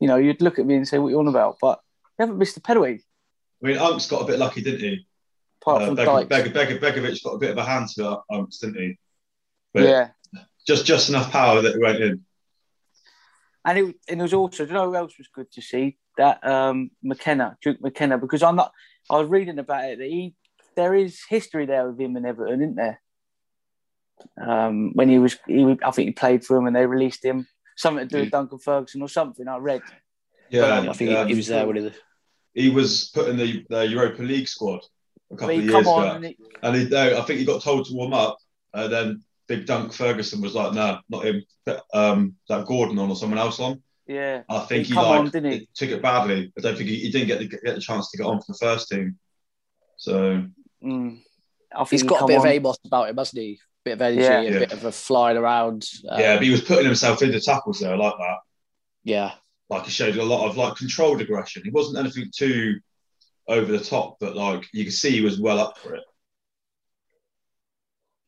you 0.00 0.08
know, 0.08 0.16
you'd 0.16 0.42
look 0.42 0.58
at 0.58 0.66
me 0.66 0.74
and 0.74 0.86
say, 0.88 0.98
"What 0.98 1.08
are 1.08 1.10
you 1.10 1.18
on 1.20 1.28
about?" 1.28 1.56
But 1.60 1.80
we 1.80 1.84
haven't 2.22 2.38
missed 2.38 2.56
a 2.56 2.60
penalty 2.60 3.04
I 3.62 3.66
mean, 3.68 3.76
Unks 3.76 4.10
got 4.10 4.22
a 4.22 4.26
bit 4.26 4.38
lucky, 4.40 4.60
didn't 4.60 4.80
he? 4.80 5.06
apart 5.60 5.82
Uh, 5.82 5.86
from 5.86 5.94
Beg-. 5.94 6.28
Beg- 6.28 6.52
Beg- 6.52 6.80
Begovic 6.80 7.22
got 7.22 7.34
a 7.34 7.38
bit 7.38 7.50
of 7.50 7.58
a 7.58 7.64
hand 7.64 7.88
to 7.94 8.18
Unks, 8.30 8.58
didn't 8.60 8.80
he? 8.82 8.98
But 9.72 9.82
yeah, 9.84 10.08
just 10.66 10.84
just 10.84 11.08
enough 11.08 11.30
power 11.30 11.62
that 11.62 11.76
it 11.76 11.80
went 11.80 12.02
in. 12.02 12.24
and 13.64 13.78
it, 13.78 13.96
and 14.08 14.18
it 14.20 14.22
was 14.22 14.34
also. 14.34 14.64
Do 14.64 14.68
you 14.70 14.74
know 14.74 14.86
who 14.90 14.96
else 14.96 15.16
was 15.16 15.28
good 15.32 15.50
to 15.52 15.62
see? 15.62 15.96
That 16.18 16.44
um, 16.46 16.90
McKenna, 17.02 17.56
Duke 17.62 17.80
McKenna, 17.80 18.18
because 18.18 18.42
I'm 18.42 18.56
not. 18.56 18.72
I 19.08 19.18
was 19.18 19.28
reading 19.28 19.58
about 19.58 19.84
it 19.84 19.98
that 19.98 20.08
he 20.08 20.34
there 20.76 20.94
is 20.94 21.20
history 21.28 21.66
there 21.66 21.88
with 21.88 22.00
him 22.00 22.16
and 22.16 22.26
Everton, 22.26 22.60
isn't 22.60 22.74
there? 22.76 23.00
Um, 24.40 24.92
when 24.94 25.08
he 25.08 25.18
was, 25.18 25.38
he, 25.46 25.78
I 25.84 25.90
think 25.90 26.06
he 26.08 26.12
played 26.12 26.44
for 26.44 26.56
him 26.56 26.66
and 26.66 26.74
they 26.76 26.86
released 26.86 27.24
him. 27.24 27.46
Something 27.76 28.08
to 28.08 28.14
do 28.14 28.20
with 28.22 28.30
Duncan 28.30 28.58
Ferguson 28.58 29.02
or 29.02 29.08
something. 29.08 29.48
I 29.48 29.56
read. 29.56 29.82
Yeah, 30.50 30.80
I 30.80 30.92
think 30.92 31.10
yeah, 31.10 31.24
he, 31.24 31.30
he 31.30 31.34
was 31.36 31.46
there 31.46 31.66
when 31.66 31.76
he. 31.76 31.90
He 32.54 32.68
was 32.70 33.10
put 33.14 33.28
in 33.28 33.36
the, 33.36 33.64
the 33.68 33.86
Europa 33.86 34.22
League 34.22 34.48
squad 34.48 34.80
a 35.32 35.36
couple 35.36 35.48
But 35.48 35.56
of 35.58 35.64
years 35.64 35.72
come 35.72 35.80
ago, 35.86 36.32
and 36.62 36.76
he, 36.76 36.84
no, 36.88 37.18
I 37.18 37.22
think 37.22 37.38
he 37.38 37.44
got 37.44 37.62
told 37.62 37.86
to 37.86 37.94
warm 37.94 38.12
up, 38.12 38.36
and 38.74 38.92
then 38.92 39.22
Big 39.48 39.66
Dunk 39.66 39.92
Ferguson 39.92 40.40
was 40.40 40.54
like, 40.54 40.72
"No, 40.74 40.98
not 41.08 41.24
him." 41.24 41.42
Um, 41.94 42.34
that 42.48 42.66
Gordon 42.66 42.98
on 42.98 43.08
or 43.10 43.16
someone 43.16 43.38
else 43.38 43.60
on. 43.60 43.82
yeah, 44.06 44.42
I 44.48 44.60
think 44.60 44.86
He 44.86 44.94
he, 44.94 45.00
like 45.00 45.20
on, 45.20 45.30
didn't 45.30 45.52
he? 45.52 45.68
took 45.74 45.90
it 45.90 46.02
badly. 46.02 46.52
I 46.58 46.60
don't 46.60 46.76
think 46.76 46.88
he, 46.88 46.96
he 46.96 47.10
didn't 47.10 47.28
get 47.28 47.38
the, 47.38 47.46
get 47.48 47.74
the 47.74 47.80
chance 47.80 48.10
to 48.10 48.18
get 48.18 48.26
on 48.26 48.38
for 48.40 48.52
the 48.52 48.58
first 48.58 48.88
team. 48.88 49.18
So 49.96 50.44
mm, 50.84 51.20
I 51.74 51.78
think 51.84 51.90
He's 51.90 52.02
he 52.02 52.06
got 52.08 52.22
a 52.22 52.26
bit 52.26 52.38
on. 52.38 52.46
of 52.46 52.52
Amos 52.52 52.78
about 52.84 53.08
him, 53.10 53.16
hasn't 53.16 53.40
he? 53.42 53.52
A 53.52 53.58
Bit 53.84 53.92
of 53.92 54.02
energy, 54.02 54.20
Yeah. 54.22 54.40
a 54.40 54.42
Yeah. 54.44 54.58
bit 54.60 54.72
of 54.72 54.84
a 54.84 54.92
flying 54.92 55.36
around. 55.36 55.86
um, 56.08 56.20
yeah, 56.20 56.34
but 56.36 56.44
he 56.44 56.50
was 56.50 56.62
putting 56.62 56.84
himself 56.86 57.22
into 57.22 57.40
tackles 57.40 57.80
there. 57.80 57.92
I 57.94 57.96
like 57.96 58.14
that. 58.18 58.36
yeah. 59.04 59.32
Like 59.72 59.86
he 59.86 59.90
showed 59.90 60.16
a 60.16 60.22
lot 60.22 60.46
of 60.46 60.58
like 60.58 60.76
controlled 60.76 61.22
aggression. 61.22 61.62
He 61.64 61.70
wasn't 61.70 61.98
anything 61.98 62.30
too 62.30 62.78
over 63.48 63.72
the 63.72 63.82
top, 63.82 64.18
but 64.20 64.36
like 64.36 64.68
you 64.72 64.84
could 64.84 64.92
see 64.92 65.10
he 65.10 65.22
was 65.22 65.40
well 65.40 65.58
up 65.58 65.78
for 65.78 65.94
it. 65.94 66.04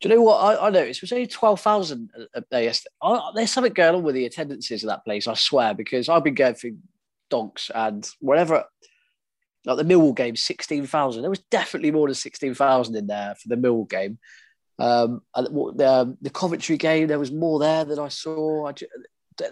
Do 0.01 0.09
you 0.09 0.15
know 0.15 0.23
what 0.23 0.39
I, 0.39 0.67
I 0.67 0.71
noticed? 0.71 1.01
It 1.01 1.03
was 1.03 1.13
only 1.13 1.27
twelve 1.27 1.61
thousand 1.61 2.11
there 2.51 2.63
yesterday. 2.63 2.95
I, 3.03 3.31
there's 3.35 3.53
something 3.53 3.75
going 3.75 3.95
on 3.95 4.03
with 4.03 4.15
the 4.15 4.25
attendances 4.25 4.83
of 4.83 4.89
that 4.89 5.05
place. 5.05 5.29
I 5.29 5.35
swear, 5.35 5.75
because 5.75 6.09
I've 6.09 6.25
been 6.25 6.35
going 6.35 6.55
through 6.55 6.79
donks 7.29 7.71
and 7.75 8.09
whatever. 8.21 8.65
Like 9.67 9.77
the 9.77 9.85
Millwall 9.85 10.17
game, 10.17 10.37
sixteen 10.37 10.87
thousand. 10.87 11.23
There 11.23 11.31
was 11.31 11.45
definitely 11.51 11.91
more 11.91 12.09
than 12.09 12.15
sixteen 12.15 12.55
thousand 12.55 12.97
in 12.97 13.07
there 13.07 13.35
for 13.35 13.49
the 13.49 13.57
Millwall 13.57 13.89
game. 13.89 14.19
Um, 14.79 15.21
and 15.35 15.47
the, 15.79 15.89
um, 15.89 16.19
the 16.21 16.31
Coventry 16.31 16.77
game, 16.79 17.07
there 17.07 17.19
was 17.19 17.31
more 17.33 17.59
there 17.59 17.85
than 17.85 17.99
I 17.99 18.09
saw. 18.09 18.67
I 18.67 18.73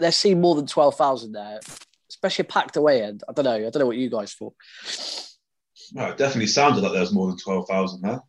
there 0.01 0.13
seemed 0.13 0.41
more 0.41 0.55
than 0.55 0.67
twelve 0.67 0.97
thousand 0.97 1.33
there, 1.33 1.61
especially 2.09 2.45
packed 2.45 2.77
away 2.77 3.03
end. 3.03 3.23
I 3.29 3.33
don't 3.33 3.45
know. 3.45 3.53
I 3.53 3.61
don't 3.71 3.79
know 3.79 3.87
what 3.87 3.97
you 3.97 4.11
guys 4.11 4.35
thought. 4.35 4.55
No, 5.93 6.07
it 6.07 6.17
definitely 6.19 6.47
sounded 6.47 6.83
like 6.83 6.93
there 6.93 7.01
was 7.01 7.13
more 7.13 7.29
than 7.29 7.39
twelve 7.39 7.69
thousand 7.69 8.03
there. 8.03 8.21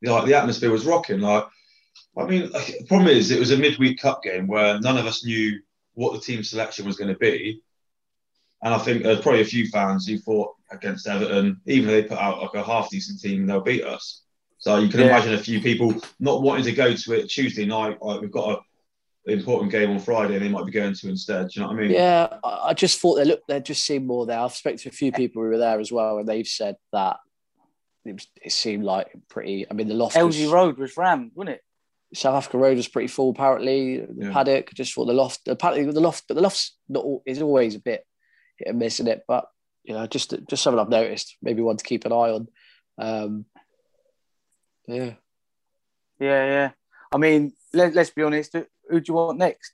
Yeah, 0.00 0.12
like 0.12 0.26
the 0.26 0.34
atmosphere 0.34 0.70
was 0.70 0.84
rocking. 0.86 1.20
Like, 1.20 1.44
I 2.16 2.24
mean, 2.26 2.52
the 2.52 2.84
problem 2.88 3.08
is 3.08 3.30
it 3.30 3.38
was 3.38 3.50
a 3.50 3.56
midweek 3.56 3.98
cup 4.00 4.22
game 4.22 4.46
where 4.46 4.78
none 4.80 4.98
of 4.98 5.06
us 5.06 5.24
knew 5.24 5.60
what 5.94 6.12
the 6.12 6.20
team 6.20 6.42
selection 6.42 6.84
was 6.84 6.96
going 6.96 7.12
to 7.12 7.18
be, 7.18 7.62
and 8.62 8.74
I 8.74 8.78
think 8.78 9.02
there's 9.02 9.20
probably 9.20 9.40
a 9.42 9.46
few 9.46 9.68
fans 9.68 10.06
who 10.06 10.18
thought 10.18 10.54
against 10.70 11.06
Everton, 11.06 11.60
even 11.66 11.88
if 11.90 12.02
they 12.02 12.08
put 12.08 12.18
out 12.18 12.40
like 12.42 12.54
a 12.54 12.62
half 12.64 12.90
decent 12.90 13.20
team, 13.20 13.46
they'll 13.46 13.60
beat 13.60 13.84
us. 13.84 14.22
So 14.58 14.78
you 14.78 14.88
can 14.88 15.00
Yeah. 15.00 15.06
imagine 15.06 15.34
a 15.34 15.38
few 15.38 15.60
people 15.60 15.94
not 16.18 16.42
wanting 16.42 16.64
to 16.64 16.72
go 16.72 16.94
to 16.94 17.12
it 17.12 17.28
Tuesday 17.28 17.64
night. 17.66 18.02
Like 18.02 18.20
we've 18.20 18.30
got 18.30 18.58
a 18.58 18.60
important 19.26 19.72
game 19.72 19.90
on 19.90 19.98
Friday, 19.98 20.34
and 20.36 20.44
they 20.44 20.48
might 20.48 20.66
be 20.66 20.72
going 20.72 20.94
to 20.94 21.08
instead. 21.08 21.48
Do 21.48 21.60
you 21.60 21.62
know 21.62 21.72
what 21.72 21.78
I 21.78 21.80
mean? 21.82 21.90
Yeah, 21.92 22.28
I 22.44 22.48
I 22.70 22.74
just 22.74 23.00
thought 23.00 23.14
they 23.16 23.24
looked. 23.24 23.48
There 23.48 23.60
just 23.60 23.84
seemed 23.84 24.06
more 24.06 24.26
there. 24.26 24.38
I've 24.38 24.54
spoken 24.54 24.78
to 24.78 24.88
a 24.88 24.92
few 24.92 25.12
people 25.12 25.42
who 25.42 25.48
were 25.48 25.58
there 25.58 25.80
as 25.80 25.90
well, 25.92 26.18
and 26.18 26.28
they've 26.28 26.46
said 26.46 26.76
that 26.92 27.16
it, 28.04 28.12
was, 28.14 28.26
it 28.42 28.52
seemed 28.52 28.84
like 28.84 29.08
pretty. 29.28 29.66
I 29.70 29.74
mean, 29.74 29.88
the 29.88 29.94
loft. 29.94 30.16
LG 30.16 30.26
was- 30.26 30.46
Road 30.52 30.78
was 30.78 30.96
rammed, 30.96 31.32
wasn't 31.34 31.56
it? 31.56 31.62
South 32.14 32.36
Africa 32.36 32.58
Road 32.58 32.76
was 32.76 32.86
pretty 32.86 33.08
full. 33.08 33.30
Apparently, 33.30 33.98
the 33.98 34.26
Yeah. 34.26 34.32
paddock. 34.32 34.72
Just 34.74 34.94
thought 34.94 35.06
the 35.06 35.12
loft. 35.14 35.48
Apparently, 35.48 35.90
the 35.90 36.00
loft, 36.00 36.24
but 36.28 36.34
the 36.34 36.42
loft's 36.42 36.76
not 36.88 37.04
is 37.26 37.40
always 37.42 37.74
a 37.74 37.80
bit 37.80 38.06
hit 38.58 38.68
and 38.68 38.78
miss 38.78 39.00
in 39.00 39.08
it. 39.08 39.22
But 39.26 39.46
you 39.84 39.94
know, 39.94 40.06
just 40.06 40.32
just 40.48 40.62
something 40.62 40.78
I've 40.78 40.88
noticed. 40.90 41.36
Maybe 41.42 41.62
one 41.62 41.76
to 41.76 41.84
keep 41.84 42.04
an 42.04 42.12
eye 42.12 42.30
on. 42.30 42.48
Um, 42.98 43.44
yeah, 44.86 45.14
Yeah, 46.20 46.46
yeah. 46.46 46.70
I 47.12 47.16
mean, 47.16 47.52
let, 47.72 47.94
let's 47.94 48.10
be 48.10 48.22
honest. 48.22 48.54
Who, 48.88 48.94
who 48.94 49.00
do 49.00 49.10
you 49.10 49.14
want 49.14 49.38
next? 49.38 49.72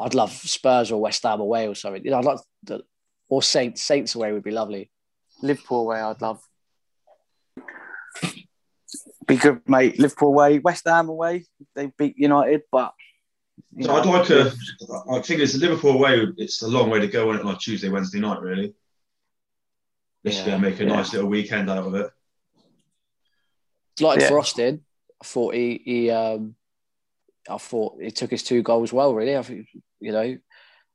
I'd 0.00 0.14
love 0.14 0.30
Spurs 0.32 0.90
or 0.90 1.00
West 1.00 1.22
Ham 1.22 1.40
away 1.40 1.66
or 1.68 1.74
something. 1.74 2.04
You 2.04 2.10
know, 2.10 2.18
I'd 2.18 2.24
like 2.24 2.38
the, 2.64 2.82
or 3.28 3.42
Saints. 3.42 3.82
Saints 3.82 4.14
away 4.14 4.32
would 4.32 4.42
be 4.44 4.50
lovely. 4.50 4.90
Liverpool 5.42 5.80
away, 5.80 6.00
I'd 6.00 6.20
love. 6.20 6.40
Be 9.26 9.36
good, 9.36 9.60
mate. 9.68 9.98
Liverpool 9.98 10.28
away, 10.28 10.58
West 10.58 10.84
Ham 10.86 11.08
away. 11.08 11.46
They 11.74 11.92
beat 11.96 12.18
United, 12.18 12.62
but 12.72 12.92
you 13.76 13.84
So 13.84 13.92
know, 13.92 14.00
I'd 14.00 14.06
like 14.06 14.30
a. 14.30 14.52
I 15.12 15.20
think 15.20 15.40
it's 15.40 15.54
Liverpool 15.54 15.92
away. 15.92 16.26
It's 16.36 16.62
a 16.62 16.68
long 16.68 16.90
way 16.90 17.00
to 17.00 17.06
go 17.06 17.30
on 17.30 17.36
it 17.36 17.42
on 17.44 17.54
a 17.54 17.58
Tuesday, 17.58 17.88
Wednesday 17.88 18.18
night, 18.20 18.40
really. 18.40 18.74
Just 20.26 20.40
Yeah, 20.40 20.46
gonna 20.52 20.58
make 20.62 20.80
a 20.80 20.84
yeah. 20.84 20.96
nice 20.96 21.12
little 21.12 21.28
weekend 21.30 21.70
out 21.70 21.86
of 21.86 21.94
it. 21.94 22.10
like 24.00 24.20
Yeah. 24.20 24.28
for 24.28 24.38
Austin, 24.40 24.84
I 25.22 25.24
thought 25.24 25.54
he, 25.54 25.80
he 25.84 26.10
um, 26.10 26.56
I 27.50 27.58
thought 27.58 28.00
he 28.00 28.10
took 28.10 28.30
his 28.30 28.42
two 28.42 28.62
goals 28.62 28.92
well. 28.92 29.14
Really, 29.14 29.36
I 29.36 29.42
think 29.42 29.68
you 30.00 30.12
know, 30.12 30.38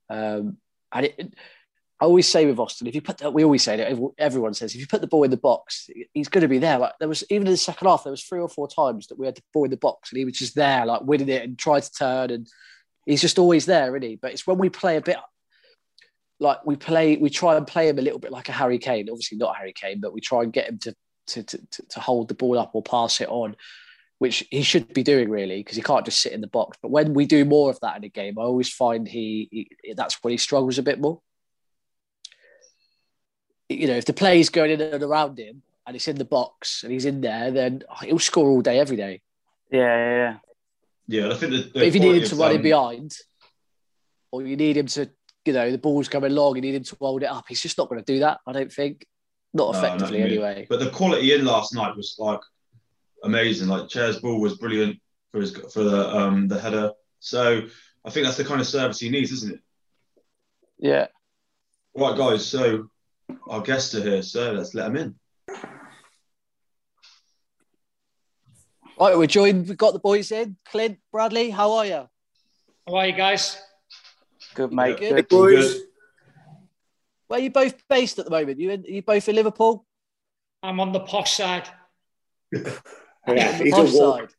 um, 0.09 0.57
and 0.91 1.05
it, 1.05 1.33
I 1.99 2.05
always 2.05 2.27
say 2.27 2.45
with 2.45 2.59
Austin, 2.59 2.87
if 2.87 2.95
you 2.95 3.01
put, 3.01 3.19
that, 3.19 3.33
we 3.33 3.45
always 3.45 3.63
say 3.63 3.77
that 3.77 4.13
everyone 4.17 4.53
says, 4.53 4.75
if 4.75 4.81
you 4.81 4.87
put 4.87 4.99
the 4.99 5.07
ball 5.07 5.23
in 5.23 5.31
the 5.31 5.37
box, 5.37 5.89
he's 6.13 6.27
going 6.27 6.41
to 6.41 6.47
be 6.49 6.57
there. 6.57 6.77
Like 6.77 6.93
there 6.99 7.07
was 7.07 7.23
even 7.29 7.47
in 7.47 7.53
the 7.53 7.57
second 7.57 7.87
half, 7.87 8.03
there 8.03 8.11
was 8.11 8.23
three 8.23 8.39
or 8.39 8.49
four 8.49 8.67
times 8.67 9.07
that 9.07 9.17
we 9.17 9.25
had 9.25 9.35
the 9.35 9.43
ball 9.53 9.63
in 9.63 9.71
the 9.71 9.77
box, 9.77 10.11
and 10.11 10.17
he 10.17 10.25
was 10.25 10.37
just 10.37 10.55
there, 10.55 10.85
like 10.85 11.01
winning 11.03 11.29
it 11.29 11.43
and 11.43 11.57
tried 11.57 11.83
to 11.83 11.91
turn, 11.91 12.31
and 12.31 12.47
he's 13.05 13.21
just 13.21 13.39
always 13.39 13.65
there, 13.65 13.95
isn't 13.95 14.09
he? 14.09 14.17
But 14.17 14.33
it's 14.33 14.45
when 14.45 14.57
we 14.57 14.69
play 14.69 14.97
a 14.97 15.01
bit. 15.01 15.17
Like 16.37 16.65
we 16.65 16.75
play, 16.75 17.15
we 17.15 17.29
try 17.29 17.55
and 17.55 17.65
play 17.65 17.87
him 17.87 17.97
a 17.97 18.01
little 18.01 18.19
bit 18.19 18.31
like 18.31 18.49
a 18.49 18.51
Harry 18.51 18.77
Kane. 18.77 19.07
Obviously 19.09 19.37
not 19.37 19.55
Harry 19.55 19.71
Kane, 19.71 20.01
but 20.01 20.13
we 20.13 20.19
try 20.19 20.43
and 20.43 20.51
get 20.51 20.67
him 20.67 20.79
to, 20.79 20.93
to, 21.27 21.43
to, 21.43 21.59
to 21.91 21.99
hold 22.01 22.27
the 22.27 22.33
ball 22.33 22.59
up 22.59 22.71
or 22.73 22.83
pass 22.83 23.21
it 23.21 23.29
on, 23.29 23.55
which 24.19 24.45
he 24.49 24.61
should 24.61 24.93
be 24.93 25.03
doing 25.03 25.29
really 25.29 25.59
because 25.59 25.75
he 25.75 25.83
can't 25.83 26.05
just 26.05 26.21
sit 26.21 26.31
in 26.31 26.41
the 26.41 26.47
box. 26.47 26.77
But 26.81 26.91
when 26.91 27.13
we 27.13 27.25
do 27.25 27.45
more 27.45 27.69
of 27.69 27.79
that 27.81 27.97
in 27.97 28.03
a 28.03 28.09
game, 28.09 28.39
I 28.39 28.43
always 28.43 28.71
find 28.71 29.07
he, 29.07 29.67
he 29.83 29.93
that's 29.93 30.23
when 30.23 30.31
he 30.31 30.37
struggles 30.37 30.77
a 30.77 30.83
bit 30.83 30.99
more. 30.99 31.21
You 33.69 33.87
know, 33.87 33.95
if 33.95 34.05
the 34.05 34.13
play's 34.13 34.49
going 34.49 34.71
in 34.71 34.81
and 34.81 35.03
around 35.03 35.39
him 35.39 35.63
and 35.85 35.95
it's 35.95 36.07
in 36.07 36.17
the 36.17 36.25
box 36.25 36.83
and 36.83 36.91
he's 36.91 37.05
in 37.05 37.21
there, 37.21 37.51
then 37.51 37.83
he'll 38.03 38.19
score 38.19 38.47
all 38.47 38.61
day, 38.61 38.79
every 38.79 38.97
day. 38.97 39.21
yeah, 39.71 39.79
yeah, 39.79 40.15
yeah. 40.15 40.37
Yeah, 41.07 41.31
I 41.31 41.35
think 41.35 41.51
the, 41.51 41.57
the 41.57 41.71
But 41.73 41.83
if 41.83 41.93
you 41.93 42.01
need 42.01 42.23
him 42.23 42.29
to 42.29 42.35
run 42.35 42.55
in 42.55 42.61
behind, 42.63 43.15
or 44.31 44.41
you 44.41 44.55
need 44.55 44.75
him 44.77 44.87
to, 44.87 45.09
you 45.45 45.53
know, 45.53 45.69
the 45.69 45.77
ball's 45.77 46.07
coming 46.07 46.31
long, 46.31 46.55
you 46.55 46.61
need 46.61 46.73
him 46.73 46.83
to 46.83 46.97
hold 46.99 47.21
it 47.21 47.29
up, 47.29 47.45
he's 47.47 47.61
just 47.61 47.77
not 47.77 47.89
going 47.89 48.03
to 48.03 48.13
do 48.13 48.19
that, 48.19 48.39
I 48.47 48.53
don't 48.53 48.71
think. 48.71 49.05
Not 49.53 49.75
effectively, 49.75 50.19
not 50.19 50.27
me. 50.27 50.31
anyway. 50.33 50.67
But 50.67 50.79
the 50.79 50.89
quality 50.89 51.33
in 51.33 51.45
last 51.45 51.73
night 51.73 51.95
was 51.95 52.15
like 52.17 52.41
amazing. 53.25 53.67
Like 53.67 53.89
Chair's 53.89 54.19
ball 54.19 54.39
was 54.39 54.57
brilliant 54.57 54.99
for 55.31 55.41
his 55.41 55.51
for 55.73 55.83
the 55.83 56.15
um 56.15 56.47
the 56.47 56.59
header. 56.59 56.91
So 57.19 57.63
I 58.05 58.09
think 58.09 58.25
that's 58.25 58.37
the 58.37 58.45
kind 58.45 58.61
of 58.61 58.67
service 58.67 58.99
he 58.99 59.09
needs, 59.09 59.31
isn't 59.31 59.55
it? 59.55 59.59
Yeah. 60.77 61.07
Right, 61.95 62.17
guys. 62.17 62.45
So 62.45 62.89
our 63.47 63.61
guests 63.61 63.95
are 63.95 64.01
here, 64.01 64.21
so 64.21 64.51
let's 64.53 64.73
let 64.73 64.93
them 64.93 64.97
in. 64.97 65.15
Right, 68.99 69.17
we're 69.17 69.27
joined. 69.27 69.67
We've 69.67 69.77
got 69.77 69.93
the 69.93 69.99
boys 69.99 70.31
in. 70.31 70.55
Clint, 70.65 70.99
Bradley, 71.11 71.49
how 71.49 71.73
are 71.73 71.85
you? 71.85 72.09
How 72.87 72.95
are 72.95 73.07
you 73.07 73.13
guys? 73.13 73.61
Good, 74.53 74.71
mate. 74.71 74.99
Good. 74.99 75.27
Good. 75.27 75.29
Good. 75.29 75.81
Where 77.27 77.39
are 77.39 77.43
you 77.43 77.49
both 77.49 77.75
based 77.89 78.19
at 78.19 78.25
the 78.25 78.31
moment? 78.31 78.59
You 78.59 78.69
in, 78.69 78.83
you 78.83 79.01
both 79.01 79.27
in 79.27 79.35
Liverpool? 79.35 79.85
I'm 80.63 80.79
on 80.79 80.93
the 80.93 81.01
posh 81.01 81.33
side. 81.33 81.67
Yeah, 83.35 83.51
On 83.51 83.57
the 83.57 83.63
he's 83.63 83.73
a 83.73 83.75
posh 83.75 83.93
wolf. 83.93 84.19
side. 84.19 84.29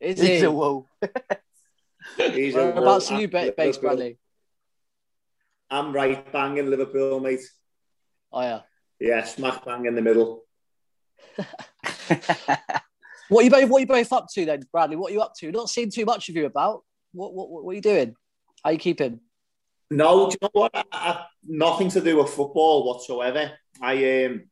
Is 0.00 0.20
He's 0.20 0.28
he? 0.40 0.42
a 0.46 0.50
wall. 0.50 0.86
He's 2.16 2.54
a 2.54 2.58
Whereabouts 2.58 3.10
wolf 3.10 3.18
are 3.18 3.20
you 3.20 3.24
at 3.26 3.30
ba- 3.30 3.54
based, 3.56 3.82
Liverpool. 3.82 3.82
Bradley? 3.82 4.18
I'm 5.70 5.92
right 5.92 6.32
bang 6.32 6.56
in 6.56 6.70
Liverpool, 6.70 7.20
mate. 7.20 7.40
Oh 8.32 8.40
yeah. 8.40 8.60
Yeah, 8.98 9.24
smack 9.24 9.64
bang 9.64 9.86
in 9.86 9.94
the 9.94 10.02
middle. 10.02 10.44
What 13.28 13.42
are 13.42 13.44
you 13.44 13.50
both? 13.50 13.68
What 13.68 13.76
are 13.76 13.80
you 13.80 13.86
both 13.86 14.12
up 14.12 14.26
to 14.34 14.44
then, 14.44 14.62
Bradley? 14.72 14.96
What 14.96 15.12
are 15.12 15.14
you 15.14 15.20
up 15.20 15.34
to? 15.38 15.52
Not 15.52 15.70
seeing 15.70 15.88
too 15.88 16.04
much 16.04 16.28
of 16.28 16.34
you 16.34 16.46
about. 16.46 16.82
What 17.12 17.32
what, 17.32 17.48
what 17.48 17.70
are 17.70 17.74
you 17.74 17.80
doing? 17.80 18.16
How 18.64 18.70
you 18.70 18.78
keeping? 18.78 19.20
No, 19.88 20.28
do 20.28 20.32
you 20.32 20.38
know 20.42 20.50
what? 20.52 20.72
I, 20.74 20.84
I, 20.92 21.24
nothing 21.46 21.90
to 21.90 22.00
do 22.00 22.16
with 22.16 22.30
football 22.30 22.84
whatsoever. 22.84 23.52
I 23.80 24.24
um, 24.24 24.49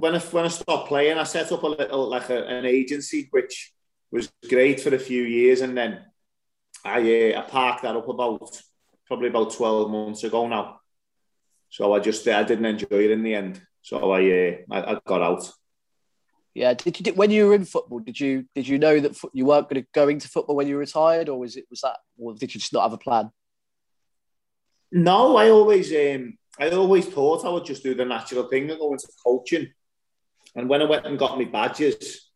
when 0.00 0.14
I 0.14 0.18
when 0.18 0.44
I 0.46 0.48
stopped 0.48 0.88
playing, 0.88 1.18
I 1.18 1.24
set 1.24 1.52
up 1.52 1.62
a 1.62 1.66
little 1.66 2.08
like 2.08 2.30
a, 2.30 2.46
an 2.46 2.64
agency, 2.64 3.28
which 3.30 3.72
was 4.10 4.32
great 4.48 4.80
for 4.80 4.94
a 4.94 4.98
few 4.98 5.22
years, 5.22 5.60
and 5.60 5.76
then 5.76 6.00
I 6.84 6.98
uh, 7.34 7.40
I 7.40 7.42
parked 7.42 7.82
that 7.82 7.96
up 7.96 8.08
about 8.08 8.60
probably 9.06 9.28
about 9.28 9.52
twelve 9.52 9.90
months 9.90 10.24
ago 10.24 10.48
now. 10.48 10.80
So 11.68 11.92
I 11.92 12.00
just 12.00 12.26
I 12.26 12.42
didn't 12.42 12.64
enjoy 12.64 13.04
it 13.04 13.10
in 13.10 13.22
the 13.22 13.34
end. 13.34 13.60
So 13.82 14.10
I 14.10 14.20
uh, 14.20 14.56
I, 14.70 14.92
I 14.92 15.00
got 15.06 15.22
out. 15.22 15.52
Yeah. 16.54 16.74
Did 16.74 17.06
you 17.06 17.12
when 17.12 17.30
you 17.30 17.48
were 17.48 17.54
in 17.54 17.66
football? 17.66 18.00
Did 18.00 18.18
you 18.18 18.46
did 18.54 18.66
you 18.66 18.78
know 18.78 18.98
that 19.00 19.16
you 19.34 19.44
weren't 19.44 19.68
going 19.68 19.82
to 19.82 19.88
go 19.94 20.08
into 20.08 20.28
football 20.28 20.56
when 20.56 20.66
you 20.66 20.78
retired, 20.78 21.28
or 21.28 21.38
was 21.38 21.56
it 21.56 21.66
was 21.68 21.82
that, 21.82 21.98
or 22.18 22.34
did 22.34 22.54
you 22.54 22.60
just 22.60 22.72
not 22.72 22.82
have 22.82 22.94
a 22.94 22.98
plan? 22.98 23.30
No, 24.90 25.36
I 25.36 25.50
always 25.50 25.92
um, 25.92 26.38
I 26.58 26.70
always 26.70 27.06
thought 27.06 27.44
I 27.44 27.50
would 27.50 27.66
just 27.66 27.82
do 27.82 27.94
the 27.94 28.06
natural 28.06 28.48
thing 28.48 28.70
and 28.70 28.80
go 28.80 28.92
into 28.92 29.08
coaching. 29.24 29.68
And 30.56 30.68
when 30.68 30.82
I 30.82 30.86
went 30.86 31.06
and 31.06 31.18
got 31.18 31.38
my 31.38 31.44
badges, 31.44 32.30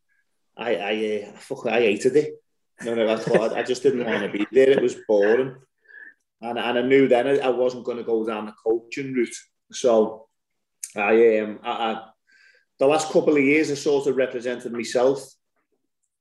I 0.57 0.77
I 0.77 1.29
uh, 1.29 1.39
fuck, 1.39 1.67
I 1.67 1.81
hated 1.81 2.17
it. 2.17 2.35
No, 2.83 2.95
no, 2.95 3.13
I 3.13 3.17
thought 3.17 3.53
I 3.53 3.63
just 3.63 3.83
didn't 3.83 4.05
want 4.05 4.23
to 4.23 4.39
be 4.39 4.47
there. 4.53 4.71
It 4.71 4.83
was 4.83 4.97
boring, 5.09 5.57
and 6.41 6.59
and 6.59 6.79
I 6.79 6.83
knew 6.83 7.09
then 7.09 7.41
I 7.41 7.49
wasn't 7.49 7.85
going 7.85 7.99
to 7.99 8.05
go 8.05 8.27
down 8.27 8.47
the 8.47 8.55
coaching 8.65 9.13
route. 9.15 9.35
So 9.73 10.29
I 10.97 11.39
um 11.39 11.61
I, 11.63 11.71
I 11.71 12.03
the 12.79 12.87
last 12.87 13.13
couple 13.13 13.37
of 13.37 13.43
years 13.43 13.71
I 13.71 13.75
sort 13.75 14.07
of 14.07 14.17
represented 14.17 14.73
myself 14.73 15.25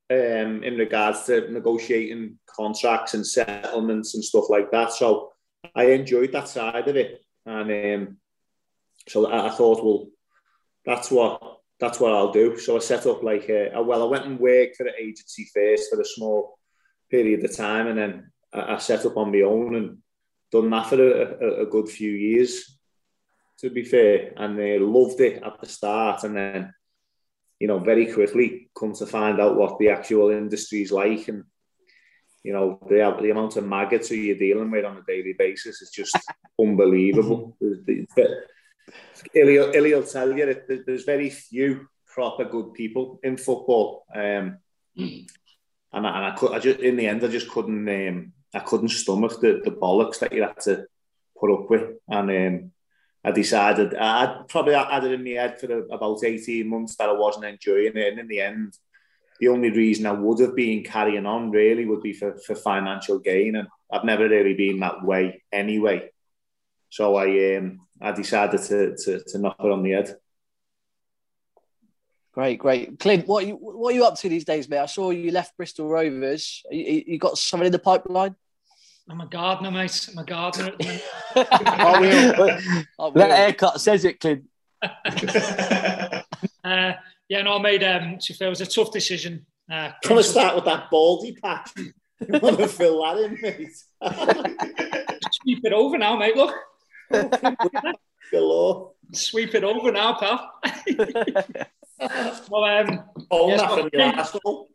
um, 0.09 0.63
in 0.63 0.77
regards 0.77 1.23
to 1.25 1.51
negotiating 1.51 2.37
contracts 2.47 3.13
and 3.13 3.25
settlements 3.25 4.13
and 4.13 4.23
stuff 4.23 4.49
like 4.49 4.71
that. 4.71 4.91
So 4.93 5.31
I 5.75 5.85
enjoyed 5.91 6.31
that 6.33 6.47
side 6.47 6.87
of 6.87 6.95
it, 6.95 7.21
and 7.45 7.71
um, 7.95 8.17
so 9.07 9.25
I, 9.25 9.47
I, 9.47 9.49
thought, 9.49 9.83
well, 9.83 10.07
that's 10.85 11.09
what 11.09 11.52
that's 11.83 11.99
what 11.99 12.13
I'll 12.13 12.31
do. 12.31 12.57
So 12.57 12.77
I 12.77 12.79
set 12.79 13.05
up 13.05 13.23
like 13.23 13.49
a, 13.49 13.71
well, 13.81 14.03
I 14.03 14.05
went 14.05 14.25
and 14.25 14.39
worked 14.39 14.77
for 14.77 14.85
the 14.85 14.93
agency 14.97 15.49
first 15.53 15.89
for 15.89 15.99
a 15.99 16.05
small 16.05 16.57
period 17.11 17.43
of 17.43 17.55
time, 17.55 17.87
and 17.87 17.97
then 17.97 18.31
I, 18.53 18.77
set 18.77 19.05
up 19.05 19.17
on 19.17 19.31
my 19.31 19.41
own 19.41 19.75
and 19.75 19.97
done 20.51 20.69
that 20.69 20.87
for 20.87 21.01
a, 21.01 21.45
a, 21.45 21.61
a 21.63 21.65
good 21.65 21.89
few 21.89 22.11
years. 22.11 22.79
To 23.59 23.69
be 23.69 23.83
fair, 23.83 24.33
and 24.37 24.57
they 24.57 24.79
loved 24.79 25.21
it 25.21 25.41
at 25.43 25.59
the 25.59 25.67
start, 25.67 26.23
and 26.23 26.35
then 26.35 26.73
you 27.59 27.67
know, 27.67 27.79
very 27.79 28.11
quickly 28.11 28.69
come 28.77 28.93
to 28.93 29.05
find 29.05 29.39
out 29.39 29.55
what 29.55 29.79
the 29.79 29.87
actual 29.89 30.31
industry 30.31 30.81
is 30.81 30.91
like 30.91 31.29
and, 31.29 31.45
you 32.43 32.51
know, 32.51 32.77
the, 32.89 33.17
the 33.21 33.29
amount 33.29 33.55
of 33.55 33.65
maggots 33.65 34.09
who 34.09 34.15
you're 34.15 34.37
dealing 34.37 34.69
with 34.69 34.83
on 34.83 34.97
a 34.97 35.03
daily 35.07 35.33
basis 35.39 35.81
is 35.81 35.89
just 35.89 36.17
unbelievable. 36.59 37.55
Hilly 39.33 39.93
will 39.93 40.03
tell 40.03 40.37
you 40.37 40.45
that 40.45 40.85
there's 40.85 41.03
very 41.03 41.29
few 41.29 41.87
proper 42.05 42.45
good 42.45 42.73
people 42.73 43.19
in 43.23 43.37
football. 43.37 44.05
Um, 44.13 44.57
mm. 44.97 45.27
And, 45.91 46.07
I, 46.07 46.17
and 46.17 46.25
I 46.25 46.31
could, 46.35 46.51
I 46.53 46.59
just, 46.59 46.79
in 46.79 46.95
the 46.95 47.07
end, 47.07 47.23
I 47.23 47.27
just 47.27 47.49
couldn't, 47.49 47.87
um, 47.87 48.33
I 48.53 48.59
couldn't 48.59 48.89
stomach 48.89 49.39
the, 49.39 49.61
the 49.63 49.71
bollocks 49.71 50.19
that 50.19 50.33
you 50.33 50.43
had 50.43 50.59
to 50.61 50.85
put 51.39 51.51
up 51.51 51.69
with. 51.69 51.97
And 52.07 52.29
um, 52.29 52.71
I 53.23 53.31
decided 53.31 53.95
I'd 53.95 54.47
probably 54.47 54.73
had 54.73 55.03
it 55.03 55.11
in 55.11 55.23
my 55.23 55.31
head 55.31 55.59
for 55.59 55.85
about 55.87 56.23
18 56.23 56.67
months 56.67 56.95
that 56.97 57.09
I 57.09 57.13
wasn't 57.13 57.45
enjoying 57.45 57.95
it. 57.95 58.11
And 58.11 58.19
in 58.19 58.27
the 58.27 58.41
end, 58.41 58.77
the 59.39 59.47
only 59.47 59.71
reason 59.71 60.05
I 60.05 60.11
would 60.11 60.39
have 60.39 60.55
been 60.55 60.83
carrying 60.83 61.25
on 61.25 61.51
really 61.51 61.85
would 61.85 62.01
be 62.01 62.13
for, 62.13 62.37
for 62.37 62.55
financial 62.55 63.19
gain. 63.19 63.55
And 63.55 63.67
I've 63.91 64.03
never 64.03 64.27
really 64.27 64.53
been 64.53 64.79
that 64.79 65.03
way 65.03 65.43
anyway. 65.51 66.09
So 66.89 67.15
I 67.15 67.57
um, 67.57 67.79
I 68.03 68.11
decided 68.11 68.61
to, 68.63 68.97
to, 68.97 69.23
to 69.23 69.37
knock 69.39 69.55
it 69.59 69.71
on 69.71 69.81
the 69.81 69.91
head. 69.91 70.17
Great, 72.33 72.59
great. 72.59 72.99
Clint, 72.99 73.25
what 73.27 73.43
are 73.43 73.47
you 73.47 73.55
what 73.55 73.93
are 73.93 73.95
you 73.95 74.05
up 74.05 74.19
to 74.19 74.27
these 74.27 74.43
days, 74.43 74.67
mate? 74.67 74.79
I 74.79 74.87
saw 74.87 75.11
you 75.11 75.31
left 75.31 75.55
Bristol 75.55 75.87
Rovers. 75.87 76.63
You, 76.69 77.03
you 77.05 77.17
got 77.19 77.37
something 77.37 77.67
in 77.67 77.71
the 77.71 77.79
pipeline? 77.79 78.35
I'm 79.09 79.21
a 79.21 79.27
gardener, 79.27 79.71
mate. 79.71 80.09
I'm 80.11 80.17
a 80.17 80.25
gardener 80.25 80.67
at 80.69 80.77
the 80.77 80.85
minute. 80.85 81.05
we 82.75 82.85
oh, 82.99 83.11
that 83.11 83.31
haircut 83.31 83.79
says 83.79 84.03
it, 84.03 84.19
Clint. 84.19 84.43
uh, 84.81 84.89
yeah, 87.29 87.43
no, 87.43 87.57
I 87.57 87.61
made 87.61 87.83
um, 87.83 88.17
it 88.19 88.49
was 88.49 88.61
a 88.61 88.65
tough 88.65 88.91
decision. 88.91 89.45
Uh, 89.71 89.91
Trying 90.03 90.17
to 90.17 90.23
start 90.23 90.55
with 90.55 90.65
that 90.65 90.89
baldy 90.91 91.37
patch. 91.41 91.71
You 92.25 92.39
want 92.39 92.57
to 92.57 92.69
fill 92.69 93.03
that 93.03 93.17
in, 93.17 93.37
mate? 93.41 93.75
Sweep 95.33 95.59
it 95.65 95.73
over 95.73 95.97
now, 95.97 96.15
mate. 96.15 96.37
Look. 96.37 96.55
Galore. 98.31 98.91
Sweep 99.11 99.53
it 99.53 99.63
over 99.63 99.91
now, 99.91 100.15
pal. 100.15 100.51
well, 102.49 102.63
um, 102.63 103.03
oh, 103.29 103.49
yes, 103.49 104.35
well, 104.43 104.67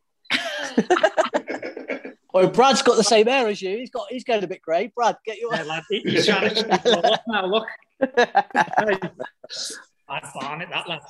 Oh, 2.35 2.47
Brad's 2.52 2.82
got 2.82 2.97
the 2.97 3.04
same 3.04 3.26
hair 3.26 3.49
as 3.49 3.61
you. 3.61 3.76
He's 3.78 3.90
got 3.90 4.06
he's 4.11 4.25
getting 4.25 4.44
a 4.44 4.47
bit 4.47 4.62
grey. 4.62 4.92
Brad, 4.94 5.16
get 5.25 5.38
your. 5.38 5.54
Yeah, 5.54 5.62
lad, 5.64 5.82
he's 5.88 6.26
trying 6.26 6.54
to 6.54 7.21
now. 7.26 7.47
Look, 7.47 7.67
I'd 10.08 10.23
barn 10.34 10.60
it, 10.62 10.69
that 10.71 10.88
lad. 10.88 11.00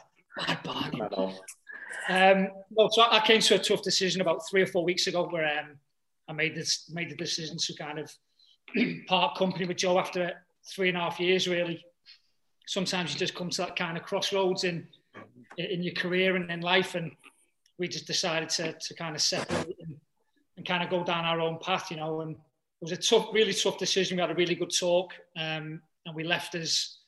I'd 0.47 0.63
barn 0.63 0.95
it. 0.95 1.13
Um, 2.09 2.49
well, 2.71 2.89
so 2.91 3.03
I 3.11 3.21
came 3.27 3.41
to 3.41 3.57
a 3.57 3.59
tough 3.59 3.83
decision 3.83 4.21
about 4.23 4.49
three 4.49 4.63
or 4.63 4.67
four 4.67 4.85
weeks 4.85 5.07
ago 5.07 5.29
where 5.29 5.59
um, 5.59 5.77
I 6.29 6.33
made 6.33 6.55
this 6.55 6.91
made 6.91 7.11
the 7.11 7.17
decision 7.17 7.59
to 7.59 7.75
kind 7.75 7.99
of 7.99 8.11
part 9.07 9.37
company 9.37 9.67
with 9.67 9.77
Joe 9.77 9.99
after 9.99 10.33
three 10.69 10.89
and 10.89 10.97
a 10.97 11.01
half 11.01 11.21
years. 11.21 11.49
Really, 11.49 11.85
sometimes 12.67 13.13
you 13.13 13.19
just 13.19 13.35
come 13.35 13.51
to 13.51 13.63
that 13.63 13.77
kind 13.77 13.97
of 13.97 14.05
crossroads 14.05 14.65
in 14.65 14.87
in 15.57 15.83
your 15.83 15.95
career 15.95 16.37
and 16.37 16.51
in 16.51 16.61
life, 16.61 16.95
and 16.95 17.13
we 17.79 17.89
just 17.89 18.07
decided 18.07 18.49
to 18.51 18.73
to 18.73 18.95
kind 18.95 19.15
of 19.15 19.23
separate 19.23 19.77
and 19.81 19.97
and 20.57 20.67
kind 20.67 20.83
of 20.83 20.91
go 20.91 21.05
down 21.05 21.25
our 21.25 21.41
own 21.41 21.59
path, 21.59 21.91
you 21.91 21.97
know. 21.97 22.21
And 22.21 22.33
it 22.33 22.83
was 22.83 22.93
a 22.93 22.97
tough, 22.97 23.29
really 23.33 23.55
tough 23.55 23.79
decision. 23.79 24.17
We 24.17 24.21
had 24.21 24.31
a 24.31 24.35
really 24.35 24.55
good 24.55 24.73
talk, 24.79 25.15
um, 25.37 25.81
and 26.05 26.15
we 26.15 26.25
left 26.25 26.55
as 26.55 26.99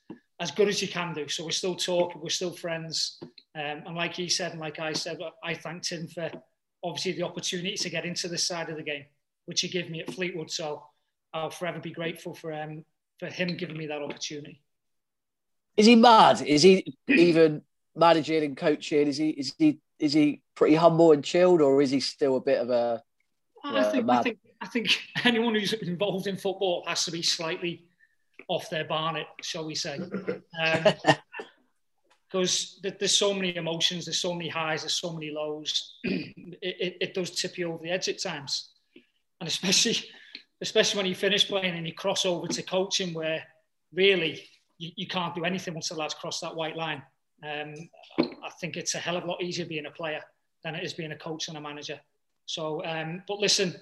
as 0.41 0.51
good 0.51 0.69
as 0.69 0.81
you 0.81 0.89
can 0.89 1.13
do. 1.13 1.29
So 1.29 1.45
we're 1.45 1.51
still 1.51 1.75
talking, 1.75 2.21
we're 2.23 2.31
still 2.31 2.53
friends. 2.53 3.19
Um, 3.55 3.83
and 3.87 3.95
like 3.95 4.15
he 4.15 4.29
said, 4.29 4.53
and 4.53 4.61
like 4.61 4.79
I 4.79 4.95
said, 4.95 5.19
I 5.45 5.53
thanked 5.53 5.91
him 5.91 6.09
for 6.09 6.31
obviously 6.83 7.13
the 7.13 7.25
opportunity 7.25 7.77
to 7.77 7.91
get 7.91 8.07
into 8.07 8.27
this 8.27 8.45
side 8.45 8.71
of 8.71 8.77
the 8.77 8.83
game, 8.83 9.05
which 9.45 9.61
he 9.61 9.69
gave 9.69 9.91
me 9.91 10.01
at 10.01 10.15
Fleetwood. 10.15 10.51
So 10.51 10.83
I'll 11.35 11.51
forever 11.51 11.79
be 11.79 11.91
grateful 11.91 12.35
for 12.35 12.55
um, 12.55 12.85
for 13.21 13.27
him 13.27 13.57
giving 13.57 13.77
me 13.77 13.87
that 13.87 14.03
opportunity. 14.03 14.61
Is 15.77 15.87
he 15.87 15.95
mad? 15.95 16.43
Is 16.43 16.63
he 16.63 16.97
even 17.09 17.63
managing 17.95 18.43
and 18.43 18.57
coaching? 18.57 19.07
Is 19.07 19.19
he 19.19 19.31
is 19.31 19.55
he 19.59 19.79
is 19.99 20.15
he 20.15 20.41
pretty 20.57 20.75
humble 20.75 21.13
and 21.13 21.23
chilled, 21.23 21.61
or 21.61 21.81
is 21.83 21.91
he 21.91 22.01
still 22.01 22.37
a 22.37 22.41
bit 22.41 22.59
of 22.59 22.71
a 22.71 23.03
I 23.63 23.85
think, 23.85 24.09
I 24.09 24.23
think 24.23 24.39
I 24.61 24.67
think 24.67 24.99
anyone 25.25 25.55
who's 25.55 25.75
involved 25.75 26.27
in 26.27 26.37
football 26.37 26.83
has 26.87 27.05
to 27.05 27.13
be 27.13 27.23
slightly 27.23 27.85
off 28.49 28.71
their 28.71 28.85
barnet, 28.85 29.27
shall 29.43 29.67
we 29.67 29.75
say? 29.75 29.99
Because 29.99 30.41
um, 32.83 32.93
there's 32.99 33.17
so 33.17 33.35
many 33.35 33.55
emotions, 33.55 34.07
there's 34.07 34.19
so 34.19 34.33
many 34.33 34.49
highs, 34.49 34.83
there's 34.83 34.95
so 34.95 35.13
many 35.13 35.31
lows. 35.31 35.99
it, 36.05 36.59
it, 36.63 36.97
it, 37.01 37.15
does 37.15 37.31
tip 37.31 37.59
you 37.59 37.71
over 37.71 37.83
the 37.83 37.91
edge 37.91 38.09
at 38.09 38.21
times, 38.21 38.71
and 39.41 39.49
especially 39.49 39.99
especially 40.63 40.99
when 40.99 41.07
you 41.07 41.15
finish 41.15 41.47
playing 41.49 41.77
and 41.77 41.87
you 41.87 41.95
cross 41.95 42.27
over 42.27 42.47
to 42.47 42.63
coaching, 42.63 43.15
where 43.15 43.43
really 43.93 44.43
you, 44.79 44.91
you 44.97 45.07
can't 45.07 45.35
do 45.35 45.45
anything 45.45 45.75
once 45.75 45.89
the 45.89 45.95
lads 45.95 46.15
cross 46.15 46.41
that 46.41 46.55
white 46.55 46.77
line. 46.77 47.03
Um, 47.43 47.75
I 48.19 48.51
think 48.61 48.77
it's 48.77 48.95
a 48.95 48.99
hell 48.99 49.17
of 49.17 49.25
a 49.25 49.27
lot 49.27 49.43
easier 49.43 49.67
being 49.67 49.87
a 49.87 49.91
player 49.91 50.21
than 50.63 50.75
it 50.75 50.85
is 50.85 50.93
being 50.93 51.13
a 51.13 51.17
coach 51.17 51.49
and 51.49 51.57
a 51.57 51.61
manager. 51.61 51.99
So, 52.47 52.85
um, 52.85 53.23
but 53.27 53.39
listen, 53.39 53.75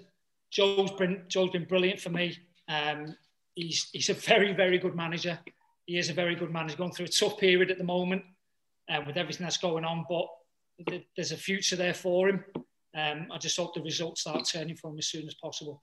Joe's 0.50 0.92
been 0.92 1.24
Joe's 1.28 1.50
been 1.50 1.64
brilliant 1.64 2.00
for 2.00 2.10
me. 2.10 2.36
Um, 2.68 3.16
he's 3.54 3.88
he's 3.92 4.10
a 4.10 4.14
very 4.14 4.52
very 4.52 4.78
good 4.78 4.94
manager. 4.94 5.38
He 5.86 5.98
is 5.98 6.10
a 6.10 6.12
very 6.12 6.36
good 6.36 6.52
manager. 6.52 6.76
Going 6.76 6.92
through 6.92 7.06
a 7.06 7.08
tough 7.08 7.38
period 7.38 7.70
at 7.70 7.78
the 7.78 7.84
moment 7.84 8.22
uh, 8.88 9.00
with 9.06 9.16
everything 9.16 9.44
that's 9.44 9.56
going 9.56 9.84
on, 9.84 10.04
but 10.08 10.26
th- 10.88 11.06
there's 11.16 11.32
a 11.32 11.36
future 11.36 11.76
there 11.76 11.94
for 11.94 12.28
him. 12.28 12.44
Um, 12.96 13.28
I 13.32 13.38
just 13.38 13.56
hope 13.56 13.74
the 13.74 13.82
results 13.82 14.22
start 14.22 14.46
turning 14.46 14.76
for 14.76 14.90
him 14.90 14.98
as 14.98 15.06
soon 15.06 15.26
as 15.26 15.34
possible. 15.34 15.82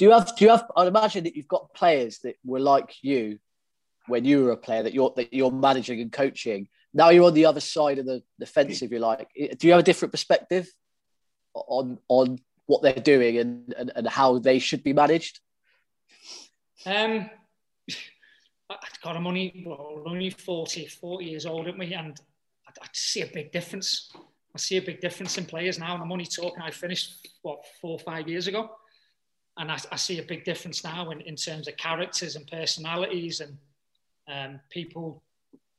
Do 0.00 0.06
you 0.06 0.12
have? 0.12 0.34
Do 0.34 0.46
you 0.46 0.50
have? 0.50 0.64
I'd 0.74 0.86
imagine 0.86 1.24
that 1.24 1.36
you've 1.36 1.46
got 1.46 1.74
players 1.74 2.20
that 2.20 2.36
were 2.42 2.58
like 2.58 2.94
you 3.02 3.38
when 4.06 4.24
you 4.24 4.42
were 4.42 4.52
a 4.52 4.56
player 4.56 4.82
that 4.82 4.94
you're 4.94 5.12
that 5.16 5.34
you're 5.34 5.50
managing 5.50 6.00
and 6.00 6.10
coaching. 6.10 6.68
Now 6.94 7.10
you're 7.10 7.26
on 7.26 7.34
the 7.34 7.44
other 7.44 7.60
side 7.60 7.98
of 7.98 8.06
the, 8.06 8.22
the 8.38 8.46
fence, 8.46 8.80
if 8.80 8.90
you 8.90 8.98
like. 8.98 9.28
Do 9.36 9.66
you 9.66 9.72
have 9.72 9.80
a 9.80 9.84
different 9.84 10.10
perspective? 10.10 10.66
on 11.52 11.98
on 12.08 12.38
what 12.64 12.80
they're 12.80 12.94
doing 12.94 13.36
and, 13.36 13.74
and, 13.76 13.92
and 13.94 14.08
how 14.08 14.38
they 14.38 14.58
should 14.58 14.82
be 14.82 14.94
managed? 14.94 15.40
Um, 16.86 17.28
God, 19.02 19.16
I'm 19.16 19.26
only, 19.26 19.64
well, 19.66 20.04
only 20.06 20.30
40, 20.30 20.86
40 20.86 21.24
years 21.26 21.44
old, 21.44 21.66
aren't 21.66 21.78
we? 21.78 21.92
And 21.92 22.18
I, 22.66 22.70
I, 22.84 22.86
see 22.92 23.20
a 23.20 23.26
big 23.26 23.50
difference. 23.50 24.12
I 24.54 24.58
see 24.58 24.76
a 24.76 24.82
big 24.82 25.00
difference 25.00 25.36
in 25.36 25.44
players 25.44 25.78
now. 25.78 25.94
And 25.94 26.02
I'm 26.04 26.12
only 26.12 26.26
talking, 26.26 26.62
I 26.62 26.70
finished, 26.70 27.28
what, 27.42 27.64
four 27.80 27.92
or 27.92 27.98
five 27.98 28.28
years 28.28 28.46
ago. 28.46 28.70
And 29.58 29.70
I, 29.70 29.78
I 29.92 29.96
see 29.96 30.18
a 30.18 30.22
big 30.22 30.44
difference 30.44 30.84
now 30.84 31.10
in, 31.10 31.20
in 31.22 31.36
terms 31.36 31.68
of 31.68 31.76
characters 31.76 32.36
and 32.36 32.46
personalities 32.46 33.40
and 33.40 33.58
um, 34.28 34.60
people 34.70 35.22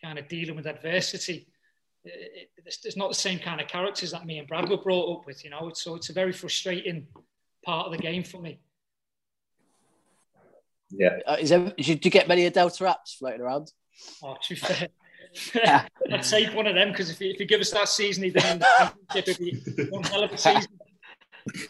kind 0.04 0.20
of 0.20 0.28
dealing 0.28 0.56
with 0.56 0.68
adversity 0.68 1.48
it, 2.04 2.50
it's, 2.66 2.98
not 2.98 3.10
the 3.10 3.16
same 3.16 3.40
kind 3.40 3.62
of 3.62 3.68
characters 3.68 4.12
that 4.12 4.26
me 4.26 4.40
and 4.40 4.48
Brad 4.48 4.70
were 4.70 4.78
brought 4.78 5.20
up 5.20 5.26
with, 5.26 5.44
you 5.44 5.50
know. 5.50 5.72
So 5.74 5.96
it's 5.96 6.10
a 6.10 6.14
very 6.14 6.32
frustrating 6.32 7.08
part 7.64 7.86
of 7.86 7.92
the 7.92 7.98
game 7.98 8.24
for 8.24 8.42
me. 8.42 8.60
Yeah. 10.90 11.20
Uh, 11.26 11.38
is 11.40 11.50
there, 11.50 11.72
did 11.78 12.04
you 12.04 12.12
get 12.12 12.28
many 12.28 12.50
Delta 12.50 12.84
apps 12.86 13.18
floating 13.18 13.42
around? 13.42 13.72
Oh, 14.24 14.36
to 14.42 14.50
be 14.50 14.60
fair, 14.60 14.90
I'd 16.12 16.24
take 16.24 16.54
one 16.54 16.68
of 16.68 16.76
them 16.76 16.92
because 16.92 17.10
if, 17.10 17.22
if 17.22 17.40
you 17.40 17.46
give 17.46 17.62
us 17.62 17.72
that 17.72 17.88
season, 17.88 18.24
he'd 18.24 18.34
been 18.34 18.62
one 19.90 20.04
hell 20.04 20.24
of 20.24 20.32
a 20.32 20.38
season. 20.38 20.72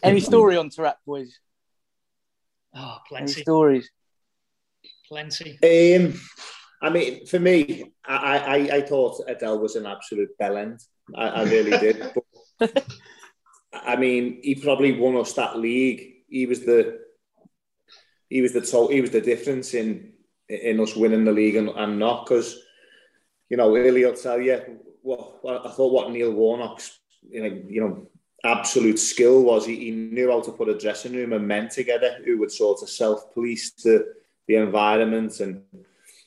Any 0.02 0.20
story 0.20 0.56
on 0.56 0.70
Taarabt, 0.70 0.96
boys? 1.06 1.38
Oh, 2.74 2.98
plenty. 3.08 3.32
Any 3.32 3.42
stories? 3.42 3.90
Plenty. 5.08 5.58
Um, 5.62 6.14
I 6.80 6.90
mean, 6.90 7.26
for 7.26 7.38
me, 7.38 7.92
I, 8.04 8.38
I, 8.38 8.76
I 8.76 8.80
thought 8.82 9.22
Adel 9.28 9.58
was 9.58 9.76
an 9.76 9.86
absolute 9.86 10.30
bellend. 10.40 10.82
I, 11.14 11.28
I 11.28 11.42
really 11.44 11.78
did. 11.78 12.12
But, 12.58 12.84
I 13.72 13.96
mean, 13.96 14.38
he 14.42 14.54
probably 14.54 14.92
won 14.92 15.16
us 15.16 15.32
that 15.32 15.58
league. 15.58 16.24
He 16.28 16.46
was 16.46 16.60
the 16.60 17.00
he 18.28 18.40
was 18.40 18.52
the 18.52 18.60
to- 18.60 18.88
he 18.88 19.00
was 19.00 19.10
the 19.10 19.20
difference 19.20 19.74
in 19.74 20.12
in 20.48 20.78
us 20.78 20.94
winning 20.94 21.24
the 21.24 21.32
league 21.32 21.56
and, 21.56 21.70
and 21.70 21.98
not 21.98 22.24
because 22.24 22.62
you 23.48 23.56
know 23.56 23.74
earlier 23.76 24.08
will 24.08 24.16
tell 24.16 24.40
you 24.40 24.60
what 25.02 25.40
I 25.44 25.70
thought 25.70 25.92
what 25.92 26.10
Neil 26.10 26.32
Warnock's 26.32 26.98
you 27.28 27.42
know, 27.42 27.62
you 27.66 27.80
know 27.80 28.06
absolute 28.44 28.98
skill 28.98 29.42
was 29.42 29.66
he, 29.66 29.76
he 29.76 29.90
knew 29.90 30.30
how 30.30 30.40
to 30.40 30.52
put 30.52 30.68
a 30.68 30.78
dressing 30.78 31.12
room 31.12 31.32
and 31.32 31.46
men 31.46 31.68
together 31.68 32.18
who 32.24 32.38
would 32.38 32.50
sort 32.50 32.82
of 32.82 32.88
self 32.88 33.32
police 33.32 33.70
the 33.72 34.14
the 34.48 34.56
environment 34.56 35.38
and 35.40 35.62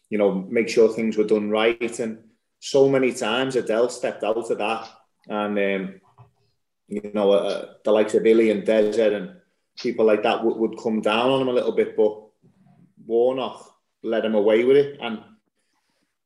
you 0.10 0.18
know 0.18 0.34
make 0.34 0.70
sure 0.70 0.90
things 0.90 1.18
were 1.18 1.26
done 1.26 1.50
right. 1.50 2.00
And 2.00 2.20
so 2.60 2.88
many 2.88 3.12
times 3.14 3.56
Adel 3.56 3.90
stepped 3.90 4.24
out 4.24 4.38
of 4.38 4.58
that 4.58 4.90
and 5.28 5.58
um, 5.58 6.02
you 6.88 7.12
know 7.14 7.32
uh, 7.32 7.74
the 7.84 7.92
likes 7.92 8.14
of 8.14 8.24
Billy 8.24 8.52
and 8.52 8.66
Desert 8.66 9.14
and 9.14 9.36
people 9.78 10.06
like 10.06 10.24
that 10.24 10.44
would, 10.44 10.56
would 10.56 10.80
come 10.82 11.02
down 11.02 11.30
on 11.30 11.42
him 11.42 11.50
a 11.50 11.54
little 11.54 11.74
bit 11.74 11.98
but 11.98 12.22
Warnock 13.06 13.76
led 14.04 14.24
him 14.24 14.36
away 14.36 14.64
with 14.64 14.78
it. 14.78 15.00
And 15.02 15.22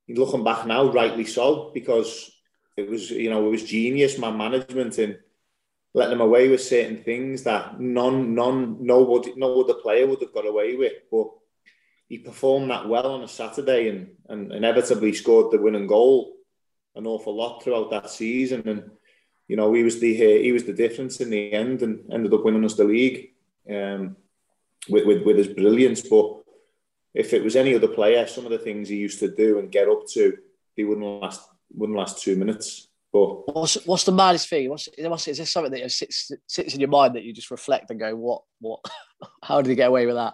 looking 0.07 0.43
back 0.43 0.65
now 0.65 0.91
rightly 0.91 1.25
so 1.25 1.71
because 1.73 2.31
it 2.77 2.89
was 2.89 3.11
you 3.11 3.29
know 3.29 3.45
it 3.45 3.49
was 3.49 3.63
genius 3.63 4.17
man 4.17 4.37
management 4.37 4.97
and 4.97 5.19
letting 5.93 6.17
them 6.17 6.27
away 6.27 6.49
with 6.49 6.61
certain 6.61 6.97
things 6.97 7.43
that 7.43 7.79
none, 7.79 8.35
none, 8.35 8.77
nobody, 8.79 9.33
no 9.35 9.61
other 9.61 9.73
player 9.75 10.05
would 10.07 10.21
have 10.21 10.33
got 10.33 10.45
away 10.45 10.75
with. 10.75 10.93
But 11.11 11.29
he 12.07 12.19
performed 12.19 12.69
that 12.71 12.87
well 12.87 13.11
on 13.11 13.23
a 13.23 13.27
Saturday 13.27 13.89
and, 13.89 14.11
and 14.27 14.51
inevitably 14.51 15.13
scored 15.13 15.51
the 15.51 15.61
winning 15.61 15.87
goal 15.87 16.35
an 16.95 17.07
awful 17.07 17.35
lot 17.35 17.63
throughout 17.63 17.89
that 17.91 18.09
season. 18.09 18.67
And 18.67 18.91
you 19.47 19.55
know, 19.55 19.73
he 19.73 19.83
was 19.83 19.99
the 19.99 20.13
he 20.13 20.51
was 20.51 20.65
the 20.65 20.73
difference 20.73 21.21
in 21.21 21.29
the 21.29 21.53
end 21.53 21.81
and 21.81 22.11
ended 22.11 22.33
up 22.33 22.43
winning 22.43 22.65
us 22.65 22.75
the 22.75 22.83
league 22.83 23.31
um, 23.69 24.15
with, 24.89 25.05
with 25.05 25.23
with 25.23 25.37
his 25.37 25.47
brilliance. 25.47 26.01
But 26.01 26.43
if 27.13 27.33
it 27.33 27.43
was 27.43 27.55
any 27.55 27.73
other 27.73 27.87
player, 27.87 28.27
some 28.27 28.45
of 28.45 28.51
the 28.51 28.59
things 28.59 28.89
he 28.89 28.97
used 28.97 29.19
to 29.19 29.33
do 29.33 29.57
and 29.57 29.71
get 29.71 29.87
up 29.87 30.07
to, 30.09 30.37
he 30.75 30.83
wouldn't 30.83 31.05
last 31.05 31.41
wouldn't 31.73 31.97
last 31.97 32.21
two 32.21 32.35
minutes. 32.35 32.88
But 33.11 33.55
what's 33.55 33.85
what's 33.85 34.03
the 34.03 34.11
maddest 34.11 34.49
thing? 34.49 34.69
What's, 34.69 34.87
what's 34.97 35.27
is 35.27 35.37
there 35.37 35.45
something 35.45 35.71
that 35.71 35.91
sits 35.91 36.31
sits 36.47 36.73
in 36.73 36.79
your 36.79 36.89
mind 36.89 37.15
that 37.15 37.23
you 37.23 37.33
just 37.33 37.49
reflect 37.49 37.89
and 37.89 37.99
go, 37.99 38.15
what 38.15 38.43
what? 38.59 38.79
How 39.43 39.61
did 39.61 39.69
he 39.69 39.75
get 39.75 39.89
away 39.89 40.05
with 40.05 40.15
that? 40.15 40.33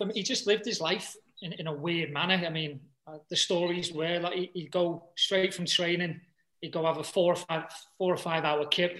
Me, 0.00 0.12
he 0.14 0.22
just 0.22 0.46
lived 0.46 0.64
his 0.64 0.80
life 0.80 1.14
in, 1.42 1.52
in 1.54 1.66
a 1.66 1.72
weird 1.72 2.12
manner. 2.12 2.42
I 2.46 2.50
mean, 2.50 2.80
uh, 3.06 3.18
the 3.28 3.36
stories 3.36 3.92
were 3.92 4.18
like 4.18 4.34
he, 4.34 4.50
he'd 4.54 4.70
go 4.70 5.04
straight 5.16 5.52
from 5.52 5.66
training, 5.66 6.20
he'd 6.60 6.72
go 6.72 6.84
have 6.86 6.98
a 6.98 7.04
four 7.04 7.34
or 7.34 7.36
five 7.36 7.64
four 7.98 8.12
or 8.12 8.16
five 8.16 8.44
hour 8.44 8.64
kip, 8.66 8.98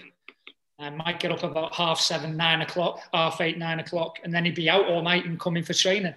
and 0.77 0.97
might 0.97 1.19
get 1.19 1.31
up 1.31 1.43
about 1.43 1.73
half 1.73 1.99
seven, 1.99 2.37
nine 2.37 2.61
o'clock, 2.61 2.99
half 3.13 3.41
eight, 3.41 3.57
nine 3.57 3.79
o'clock, 3.79 4.19
and 4.23 4.31
then 4.31 4.45
he'd 4.45 4.55
be 4.55 4.69
out 4.69 4.85
all 4.85 5.01
night 5.01 5.25
and 5.25 5.39
coming 5.39 5.63
for 5.63 5.73
training. 5.73 6.13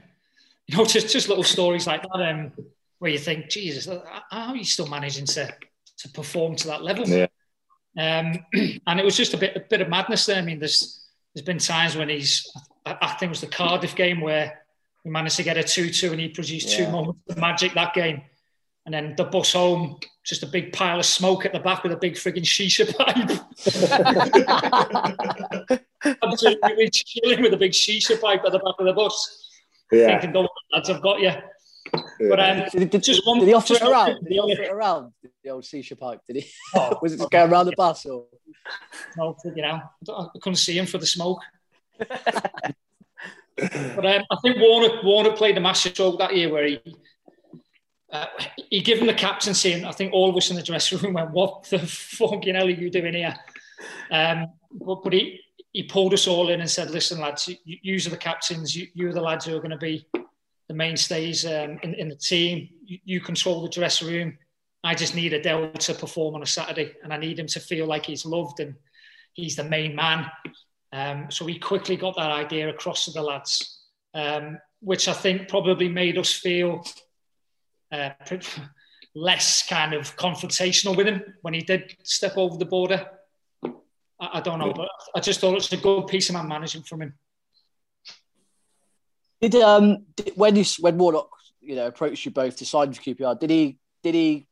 You 0.66 0.76
know, 0.76 0.84
just 0.86 1.08
just 1.08 1.30
little 1.30 1.44
stories 1.44 1.86
like 1.86 2.02
that, 2.02 2.30
um, 2.30 2.52
where 2.98 3.10
you 3.10 3.18
think, 3.18 3.48
Jesus, 3.48 3.86
how 3.86 4.22
are 4.30 4.56
you 4.56 4.64
still 4.64 4.86
managing 4.86 5.24
to 5.26 5.54
to 5.98 6.08
perform 6.10 6.56
to 6.56 6.66
that 6.68 6.82
level. 6.82 7.06
Yeah. 7.08 7.26
Um, 7.98 8.38
and 8.86 9.00
it 9.00 9.04
was 9.04 9.16
just 9.16 9.34
a 9.34 9.38
bit 9.38 9.56
a 9.56 9.60
bit 9.60 9.80
of 9.80 9.88
madness 9.88 10.26
there. 10.26 10.38
I 10.38 10.42
mean, 10.42 10.58
there's 10.58 11.06
there's 11.34 11.44
been 11.44 11.58
times 11.58 11.96
when 11.96 12.08
he's 12.08 12.50
I, 12.84 12.96
I 13.00 13.08
think 13.08 13.24
it 13.24 13.28
was 13.30 13.40
the 13.40 13.46
Cardiff 13.46 13.94
game 13.94 14.20
where 14.20 14.60
we 15.04 15.10
managed 15.10 15.36
to 15.36 15.42
get 15.42 15.58
a 15.58 15.62
two-two 15.62 16.12
and 16.12 16.20
he 16.20 16.28
produced 16.28 16.70
yeah. 16.70 16.86
two 16.86 16.92
moments 16.92 17.20
of 17.28 17.38
magic 17.38 17.74
that 17.74 17.94
game. 17.94 18.22
And 18.86 18.92
then 18.92 19.14
the 19.16 19.24
bus 19.24 19.52
home, 19.52 19.98
just 20.24 20.42
a 20.42 20.46
big 20.46 20.72
pile 20.72 20.98
of 20.98 21.06
smoke 21.06 21.46
at 21.46 21.52
the 21.52 21.58
back 21.58 21.82
with 21.82 21.92
a 21.92 21.96
big 21.96 22.14
frigging 22.14 22.44
shisha 22.44 22.94
pipe. 22.98 23.30
Absolutely 26.22 26.90
chilling 26.90 27.42
with 27.42 27.54
a 27.54 27.56
big 27.56 27.72
shisha 27.72 28.20
pipe 28.20 28.42
at 28.44 28.52
the 28.52 28.58
back 28.58 28.74
of 28.78 28.84
the 28.84 28.92
bus. 28.92 29.50
Yeah. 29.90 30.08
Thinking, 30.08 30.32
don't 30.32 30.50
lads, 30.72 30.90
I've 30.90 31.00
got 31.00 31.20
you. 31.20 31.32
But 31.92 32.40
um, 32.40 32.62
did, 32.72 32.90
did, 32.90 33.02
just 33.02 33.26
one, 33.26 33.40
did 33.40 33.48
he 33.48 33.54
offer 33.54 33.74
it 33.74 33.82
around? 33.82 34.22
Did 34.22 34.32
he 34.32 34.38
offer 34.38 34.62
it 34.62 34.72
around? 34.72 35.12
The 35.42 35.50
old 35.50 35.64
shisha 35.64 35.98
pipe? 35.98 36.20
Did 36.26 36.36
he? 36.36 36.50
Oh, 36.74 36.98
was 37.02 37.12
it 37.12 37.18
just 37.18 37.30
going 37.30 37.50
around 37.50 37.66
the 37.66 37.74
bus 37.76 38.06
or? 38.06 38.26
No, 39.16 39.36
you 39.44 39.62
know, 39.62 39.80
I 40.08 40.26
couldn't 40.40 40.56
see 40.56 40.78
him 40.78 40.86
for 40.86 40.98
the 40.98 41.06
smoke. 41.06 41.40
but 41.98 42.06
um, 43.58 44.22
I 44.30 44.36
think 44.42 44.58
Warner 44.58 45.00
Warner 45.02 45.32
played 45.32 45.56
a 45.58 45.60
massive 45.60 45.92
stroke 45.92 46.18
that 46.18 46.34
year 46.34 46.50
where 46.50 46.66
he 46.66 46.80
uh, 48.10 48.26
he 48.70 48.80
gave 48.80 48.98
him 48.98 49.06
the 49.06 49.14
captaincy, 49.14 49.72
and 49.72 49.84
I 49.84 49.92
think 49.92 50.12
all 50.12 50.30
of 50.30 50.36
us 50.36 50.50
in 50.50 50.56
the 50.56 50.62
dressing 50.62 50.98
room 50.98 51.14
went, 51.14 51.30
"What 51.30 51.64
the 51.64 51.80
fucking 51.80 52.54
hell 52.54 52.66
are 52.66 52.70
you 52.70 52.90
doing 52.90 53.14
here?" 53.14 53.36
Um, 54.10 54.52
but, 54.72 55.02
but 55.02 55.12
he 55.12 55.40
he 55.72 55.82
pulled 55.82 56.14
us 56.14 56.26
all 56.26 56.48
in 56.48 56.60
and 56.60 56.70
said, 56.70 56.90
"Listen, 56.90 57.20
lads, 57.20 57.48
you, 57.48 57.56
you 57.64 57.96
are 57.96 58.10
the 58.10 58.16
captains. 58.16 58.74
You, 58.74 58.86
you're 58.94 59.12
the 59.12 59.20
lads 59.20 59.44
who 59.44 59.56
are 59.56 59.60
going 59.60 59.70
to 59.70 59.76
be 59.76 60.06
the 60.68 60.74
mainstays 60.74 61.44
um, 61.44 61.78
in, 61.82 61.94
in 61.94 62.08
the 62.08 62.16
team. 62.16 62.68
You, 62.84 62.98
you, 63.04 63.20
control 63.20 63.62
the 63.62 63.68
dressing 63.68 64.08
room. 64.08 64.38
I 64.82 64.94
just 64.94 65.14
need 65.14 65.32
Adel 65.32 65.70
to 65.72 65.94
perform 65.94 66.34
on 66.34 66.42
a 66.42 66.46
Saturday, 66.46 66.92
and 67.02 67.12
I 67.12 67.16
need 67.16 67.38
him 67.38 67.46
to 67.48 67.60
feel 67.60 67.86
like 67.86 68.06
he's 68.06 68.26
loved 68.26 68.60
and 68.60 68.74
he's 69.32 69.56
the 69.56 69.64
main 69.64 69.94
man. 69.94 70.30
Um, 70.92 71.30
so 71.30 71.44
we 71.44 71.58
quickly 71.58 71.96
got 71.96 72.16
that 72.16 72.30
idea 72.30 72.68
across 72.68 73.04
to 73.06 73.10
the 73.10 73.22
lads, 73.22 73.80
um, 74.14 74.58
which 74.80 75.08
I 75.08 75.12
think 75.12 75.48
probably 75.48 75.88
made 75.88 76.18
us 76.18 76.32
feel 76.32 76.84
uh, 77.90 78.10
less 79.14 79.66
kind 79.66 79.94
of 79.94 80.16
confrontational 80.16 80.96
with 80.96 81.06
him 81.06 81.22
when 81.42 81.54
he 81.54 81.60
did 81.60 81.96
step 82.02 82.36
over 82.36 82.56
the 82.56 82.64
border. 82.64 83.06
I, 83.64 83.70
I 84.20 84.40
don't 84.40 84.58
know, 84.58 84.72
but 84.72 84.88
I 85.14 85.20
just 85.20 85.40
thought 85.40 85.52
it 85.52 85.54
was 85.54 85.72
a 85.72 85.76
good 85.76 86.06
piece 86.06 86.28
of 86.28 86.34
man 86.34 86.48
management 86.48 86.86
from 86.86 87.02
him. 87.02 87.14
Did 89.50 89.56
um 89.56 90.06
did, 90.16 90.32
when 90.36 90.56
you 90.56 90.64
when 90.80 90.96
Warnock 90.96 91.28
you 91.60 91.76
know 91.76 91.86
approached 91.86 92.24
you 92.24 92.30
both 92.30 92.56
to 92.56 92.64
sign 92.64 92.94
for 92.94 93.02
QPR, 93.02 93.38
did 93.38 93.50
he 93.50 93.78
did 94.02 94.14
he 94.14 94.46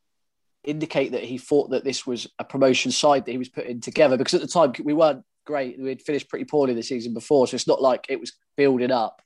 indicate 0.63 1.13
that 1.13 1.23
he 1.23 1.39
thought 1.39 1.71
that 1.71 1.83
this 1.83 2.05
was 2.05 2.27
a 2.37 2.43
promotion 2.43 2.91
side 2.91 3.25
that 3.25 3.31
he 3.31 3.39
was 3.39 3.49
putting 3.49 3.81
together? 3.81 4.17
Because 4.17 4.35
at 4.35 4.41
the 4.41 4.47
time 4.47 4.71
we 4.83 4.93
weren't 4.93 5.23
great, 5.45 5.79
we 5.79 5.89
had 5.89 6.01
finished 6.03 6.29
pretty 6.29 6.45
poorly 6.45 6.75
the 6.75 6.83
season 6.83 7.15
before, 7.15 7.47
so 7.47 7.55
it's 7.55 7.65
not 7.65 7.81
like 7.81 8.05
it 8.07 8.19
was 8.19 8.33
building 8.55 8.91
up. 8.91 9.19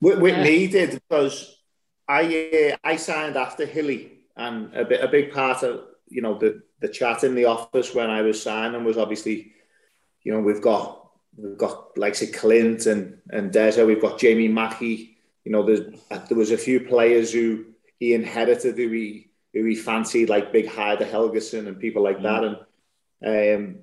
We, 0.00 0.14
we 0.14 0.30
needed 0.30 0.90
because 1.08 1.58
I 2.06 2.70
uh, 2.70 2.76
I 2.84 2.94
signed 2.94 3.36
after 3.36 3.66
Hilly, 3.66 4.12
and 4.36 4.72
a 4.72 4.84
bit 4.84 5.02
a 5.02 5.08
big 5.08 5.32
part 5.32 5.64
of 5.64 5.80
you 6.06 6.22
know 6.22 6.38
the 6.38 6.62
the 6.78 6.88
chat 6.88 7.24
in 7.24 7.34
the 7.34 7.46
office 7.46 7.92
when 7.92 8.08
I 8.08 8.22
was 8.22 8.40
signing 8.40 8.84
was 8.84 8.98
obviously, 8.98 9.52
you 10.22 10.32
know, 10.32 10.40
we've 10.40 10.62
got 10.62 11.03
We've 11.36 11.58
got 11.58 11.96
like 11.96 12.14
say 12.14 12.28
Clint 12.28 12.86
and 12.86 13.18
and 13.30 13.52
Deza. 13.52 13.86
We've 13.86 14.00
got 14.00 14.18
Jamie 14.18 14.48
Mackie. 14.48 15.16
You 15.44 15.52
know, 15.52 15.64
there's 15.64 15.80
there 16.28 16.38
was 16.38 16.52
a 16.52 16.58
few 16.58 16.80
players 16.80 17.32
who 17.32 17.66
he 17.98 18.14
inherited 18.14 18.76
who 18.76 18.90
he 18.90 19.30
who 19.52 19.64
he 19.64 19.74
fancied, 19.74 20.28
like 20.28 20.52
Big 20.52 20.66
Heidar 20.66 21.06
Helguson 21.06 21.68
and 21.68 21.78
people 21.78 22.02
like 22.02 22.22
that. 22.22 22.44
And 22.44 22.56
um, 23.24 23.76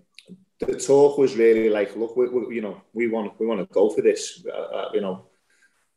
the 0.59 0.77
talk 0.77 1.17
was 1.17 1.35
really 1.35 1.69
like, 1.69 1.95
look, 1.95 2.15
we, 2.15 2.27
we, 2.27 2.55
you 2.55 2.61
know, 2.61 2.81
we 2.93 3.07
want 3.07 3.39
we 3.39 3.47
want 3.47 3.61
to 3.61 3.73
go 3.73 3.89
for 3.89 4.01
this. 4.01 4.45
Uh, 4.45 4.57
uh, 4.77 4.89
you 4.93 5.01
know, 5.01 5.27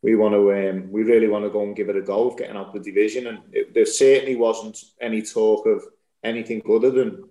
we 0.01 0.15
want 0.15 0.33
to 0.33 0.69
um, 0.69 0.91
we 0.91 1.03
really 1.03 1.27
want 1.27 1.45
to 1.45 1.49
go 1.49 1.63
and 1.63 1.75
give 1.75 1.89
it 1.89 1.97
a 1.97 2.01
go 2.01 2.29
of 2.29 2.37
getting 2.37 2.55
out 2.55 2.73
the 2.73 2.79
division. 2.79 3.27
And 3.27 3.39
it, 3.51 3.73
there 3.73 3.85
certainly 3.85 4.35
wasn't 4.35 4.77
any 5.01 5.21
talk 5.21 5.65
of 5.65 5.83
anything 6.23 6.61
other 6.69 6.91
than 6.91 7.29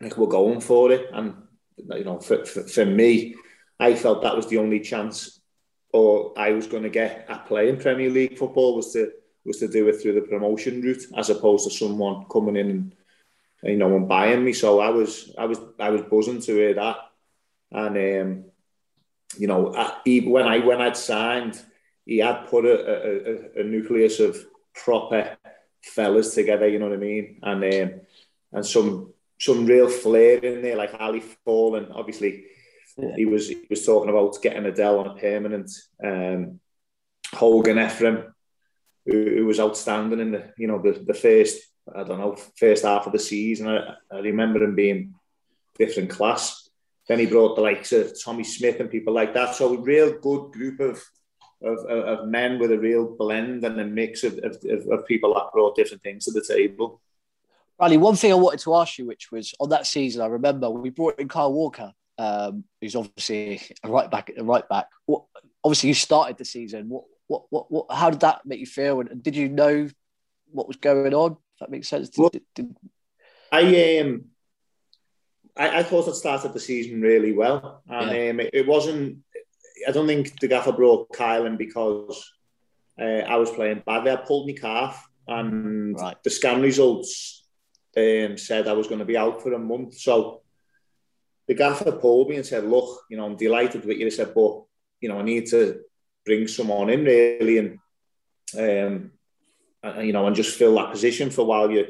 like 0.00 0.16
we're 0.16 0.26
going 0.26 0.60
for 0.60 0.92
it. 0.92 1.08
And 1.12 1.34
you 1.90 2.04
know, 2.04 2.18
for, 2.20 2.44
for, 2.44 2.62
for 2.62 2.84
me, 2.86 3.34
I 3.78 3.94
felt 3.94 4.22
that 4.22 4.36
was 4.36 4.46
the 4.48 4.58
only 4.58 4.80
chance 4.80 5.40
or 5.92 6.32
I 6.36 6.52
was 6.52 6.66
going 6.66 6.84
to 6.84 6.88
get 6.88 7.26
at 7.28 7.46
playing 7.46 7.78
Premier 7.78 8.10
League 8.10 8.38
football 8.38 8.74
was 8.76 8.92
to 8.94 9.12
was 9.44 9.58
to 9.58 9.68
do 9.68 9.88
it 9.88 10.00
through 10.00 10.14
the 10.14 10.20
promotion 10.22 10.80
route 10.80 11.02
as 11.16 11.28
opposed 11.28 11.68
to 11.68 11.74
someone 11.74 12.26
coming 12.30 12.56
in 12.56 12.70
and 12.70 12.94
you 13.62 13.76
know 13.76 13.94
and 13.96 14.08
buying 14.08 14.44
me. 14.44 14.52
So 14.52 14.80
I 14.80 14.90
was 14.90 15.34
I 15.38 15.44
was 15.44 15.58
I 15.78 15.90
was 15.90 16.02
buzzing 16.02 16.40
to 16.42 16.54
hear 16.54 16.74
that, 16.74 16.96
and 17.70 17.96
um, 17.96 18.44
you 19.38 19.46
know 19.46 19.74
I, 19.74 20.00
when 20.24 20.46
I 20.46 20.58
when 20.60 20.80
I'd 20.80 20.96
signed, 20.96 21.60
he 22.06 22.18
had 22.18 22.48
put 22.48 22.64
a, 22.64 23.58
a, 23.58 23.60
a, 23.60 23.64
nucleus 23.64 24.20
of 24.20 24.38
proper 24.74 25.36
fellas 25.82 26.34
together. 26.34 26.68
You 26.68 26.78
know 26.78 26.88
what 26.88 26.96
I 26.96 27.00
mean, 27.00 27.38
and 27.42 27.64
um, 27.64 28.00
and 28.52 28.66
some 28.66 29.11
some 29.42 29.66
real 29.66 29.88
flair 29.88 30.38
in 30.38 30.62
there, 30.62 30.76
like 30.76 30.94
Ali 31.00 31.20
Fall, 31.44 31.74
and 31.74 31.92
obviously 31.92 32.44
yeah. 32.96 33.16
he 33.16 33.26
was 33.26 33.48
he 33.48 33.66
was 33.68 33.84
talking 33.84 34.08
about 34.08 34.40
getting 34.40 34.66
Adel 34.66 35.00
on 35.00 35.08
a 35.08 35.20
permanent. 35.20 35.70
Um, 36.02 36.60
Hogan 37.32 37.78
Ephraim, 37.78 38.34
who, 39.06 39.24
who, 39.36 39.46
was 39.46 39.58
outstanding 39.58 40.20
in 40.20 40.30
the 40.30 40.52
you 40.56 40.68
know 40.68 40.80
the, 40.80 40.92
the 40.92 41.14
first 41.14 41.60
I 41.92 42.04
don't 42.04 42.20
know 42.20 42.36
first 42.56 42.84
half 42.84 43.06
of 43.06 43.12
the 43.12 43.18
season. 43.18 43.66
I, 43.68 43.94
I 44.12 44.20
remember 44.20 44.62
him 44.62 44.76
being 44.76 45.14
different 45.76 46.10
class. 46.10 46.68
Then 47.08 47.18
he 47.18 47.26
brought 47.26 47.56
the 47.56 47.62
likes 47.62 47.92
of 47.92 48.12
Tommy 48.22 48.44
Smith 48.44 48.78
and 48.78 48.90
people 48.90 49.12
like 49.12 49.34
that. 49.34 49.56
So 49.56 49.74
a 49.74 49.80
real 49.80 50.20
good 50.20 50.52
group 50.52 50.78
of 50.78 51.02
of, 51.64 51.78
of, 51.86 52.28
men 52.28 52.58
with 52.58 52.72
a 52.72 52.78
real 52.78 53.16
blend 53.16 53.64
and 53.64 53.80
a 53.80 53.84
mix 53.84 54.24
of, 54.24 54.38
of, 54.38 54.56
of 54.90 55.06
people 55.06 55.32
that 55.34 55.52
brought 55.52 55.76
different 55.76 56.02
things 56.02 56.24
to 56.24 56.32
the 56.32 56.44
table. 56.44 57.00
Riley, 57.82 57.96
one 57.96 58.14
thing 58.14 58.30
I 58.30 58.36
wanted 58.36 58.60
to 58.60 58.76
ask 58.76 58.96
you, 58.96 59.06
which 59.06 59.32
was 59.32 59.54
on 59.58 59.70
that 59.70 59.88
season, 59.88 60.22
I 60.22 60.26
remember 60.26 60.70
we 60.70 60.90
brought 60.90 61.18
in 61.18 61.26
Kyle 61.26 61.52
Walker, 61.52 61.92
um, 62.16 62.62
who's 62.80 62.94
obviously 62.94 63.60
a 63.82 63.88
right 63.88 64.08
back. 64.08 64.30
At 64.30 64.38
a 64.38 64.44
right 64.44 64.68
back. 64.68 64.86
What, 65.06 65.24
obviously, 65.64 65.88
you 65.88 65.94
started 65.94 66.38
the 66.38 66.44
season. 66.44 66.88
What, 66.88 67.02
what, 67.26 67.42
what, 67.50 67.72
what, 67.72 67.86
how 67.90 68.08
did 68.08 68.20
that 68.20 68.46
make 68.46 68.60
you 68.60 68.66
feel? 68.66 69.00
And 69.00 69.20
did 69.20 69.34
you 69.34 69.48
know 69.48 69.88
what 70.52 70.68
was 70.68 70.76
going 70.76 71.12
on? 71.12 71.32
If 71.32 71.58
that 71.58 71.70
makes 71.72 71.88
sense. 71.88 72.10
Well, 72.16 72.28
did, 72.28 72.42
did, 72.54 72.76
I 73.50 73.98
um, 73.98 74.26
I, 75.56 75.80
I 75.80 75.82
thought 75.82 76.06
it 76.06 76.14
started 76.14 76.52
the 76.52 76.60
season 76.60 77.00
really 77.00 77.32
well, 77.32 77.82
and 77.88 78.12
Yeah. 78.12 78.30
um, 78.30 78.40
it, 78.40 78.50
it 78.52 78.66
wasn't. 78.68 79.18
I 79.88 79.90
don't 79.90 80.06
think 80.06 80.38
the 80.38 80.46
gaffer 80.46 80.70
brought 80.70 81.12
Kyle 81.12 81.46
in 81.46 81.56
because 81.56 82.30
uh, 83.00 83.02
I 83.26 83.34
was 83.38 83.50
playing 83.50 83.82
badly. 83.84 84.12
I 84.12 84.16
pulled 84.16 84.46
my 84.46 84.52
calf, 84.52 85.04
and 85.26 85.98
the 86.22 86.30
scan 86.30 86.62
results 86.62 87.40
um, 87.96 88.38
said 88.38 88.68
I 88.68 88.72
was 88.72 88.86
going 88.86 89.00
to 89.00 89.04
be 89.04 89.16
out 89.16 89.42
for 89.42 89.52
a 89.52 89.58
month. 89.58 89.94
So 89.98 90.42
the 91.48 91.54
gaffer 91.54 91.92
pulled 91.92 92.28
me 92.28 92.36
and 92.36 92.46
said, 92.46 92.64
"Look, 92.64 93.02
you 93.10 93.16
know, 93.16 93.26
I'm 93.26 93.36
delighted 93.36 93.84
with 93.84 93.98
you." 93.98 94.04
He 94.04 94.10
said, 94.10 94.34
"But 94.34 94.62
you 95.00 95.08
know, 95.08 95.18
I 95.18 95.22
need 95.22 95.46
to 95.48 95.80
bring 96.24 96.48
someone 96.48 96.90
in 96.90 97.04
really, 97.04 97.58
and 97.58 97.78
um, 98.56 99.12
and, 99.82 100.06
you 100.06 100.12
know, 100.12 100.26
and 100.26 100.36
just 100.36 100.56
fill 100.56 100.76
that 100.76 100.92
position 100.92 101.30
for 101.30 101.42
a 101.42 101.44
while 101.44 101.70
you, 101.70 101.86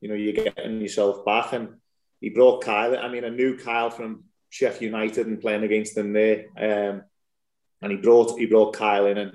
you 0.00 0.08
know, 0.08 0.14
you're 0.14 0.32
getting 0.32 0.80
yourself 0.80 1.24
back." 1.24 1.52
And 1.52 1.76
he 2.20 2.30
brought 2.30 2.64
Kyle. 2.64 2.96
I 2.96 3.08
mean, 3.08 3.24
I 3.24 3.28
knew 3.30 3.56
Kyle 3.56 3.90
from 3.90 4.24
Sheffield 4.50 4.82
United 4.82 5.26
and 5.26 5.40
playing 5.40 5.62
against 5.62 5.94
them 5.94 6.12
there. 6.12 6.46
Um, 6.56 7.02
and 7.80 7.92
he 7.92 7.96
brought 7.98 8.38
he 8.38 8.46
brought 8.46 8.76
Kyle 8.76 9.06
in, 9.06 9.18
and 9.18 9.32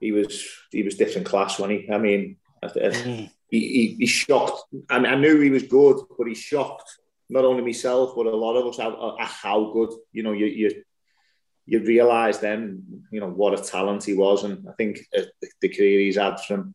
he 0.00 0.12
was 0.12 0.44
he 0.70 0.82
was 0.82 0.96
different 0.96 1.26
class, 1.26 1.58
when 1.58 1.70
he? 1.70 1.88
I 1.90 1.98
mean, 1.98 2.36
I, 2.62 2.66
I, 2.66 3.30
he, 3.50 3.60
he, 3.60 3.96
he 4.00 4.06
shocked. 4.06 4.62
I, 4.90 4.98
mean, 4.98 5.12
I 5.12 5.16
knew 5.16 5.40
he 5.40 5.50
was 5.50 5.64
good, 5.64 6.04
but 6.18 6.26
he 6.26 6.34
shocked 6.34 6.98
not 7.28 7.44
only 7.44 7.62
myself 7.62 8.12
but 8.14 8.26
a 8.26 8.36
lot 8.36 8.56
of 8.56 8.66
us 8.66 8.78
at, 8.78 8.92
at 9.20 9.28
how 9.28 9.70
good. 9.72 9.90
You 10.12 10.22
know, 10.22 10.32
you 10.32 10.46
you 10.46 10.82
you 11.68 11.80
realise 11.80 12.38
then, 12.38 12.82
you 13.10 13.18
know, 13.20 13.28
what 13.28 13.58
a 13.58 13.62
talent 13.62 14.04
he 14.04 14.14
was, 14.14 14.44
and 14.44 14.68
I 14.68 14.72
think 14.74 14.98
uh, 15.16 15.22
the, 15.40 15.48
the 15.62 15.68
career 15.68 16.00
he's 16.00 16.16
had 16.16 16.38
from 16.40 16.74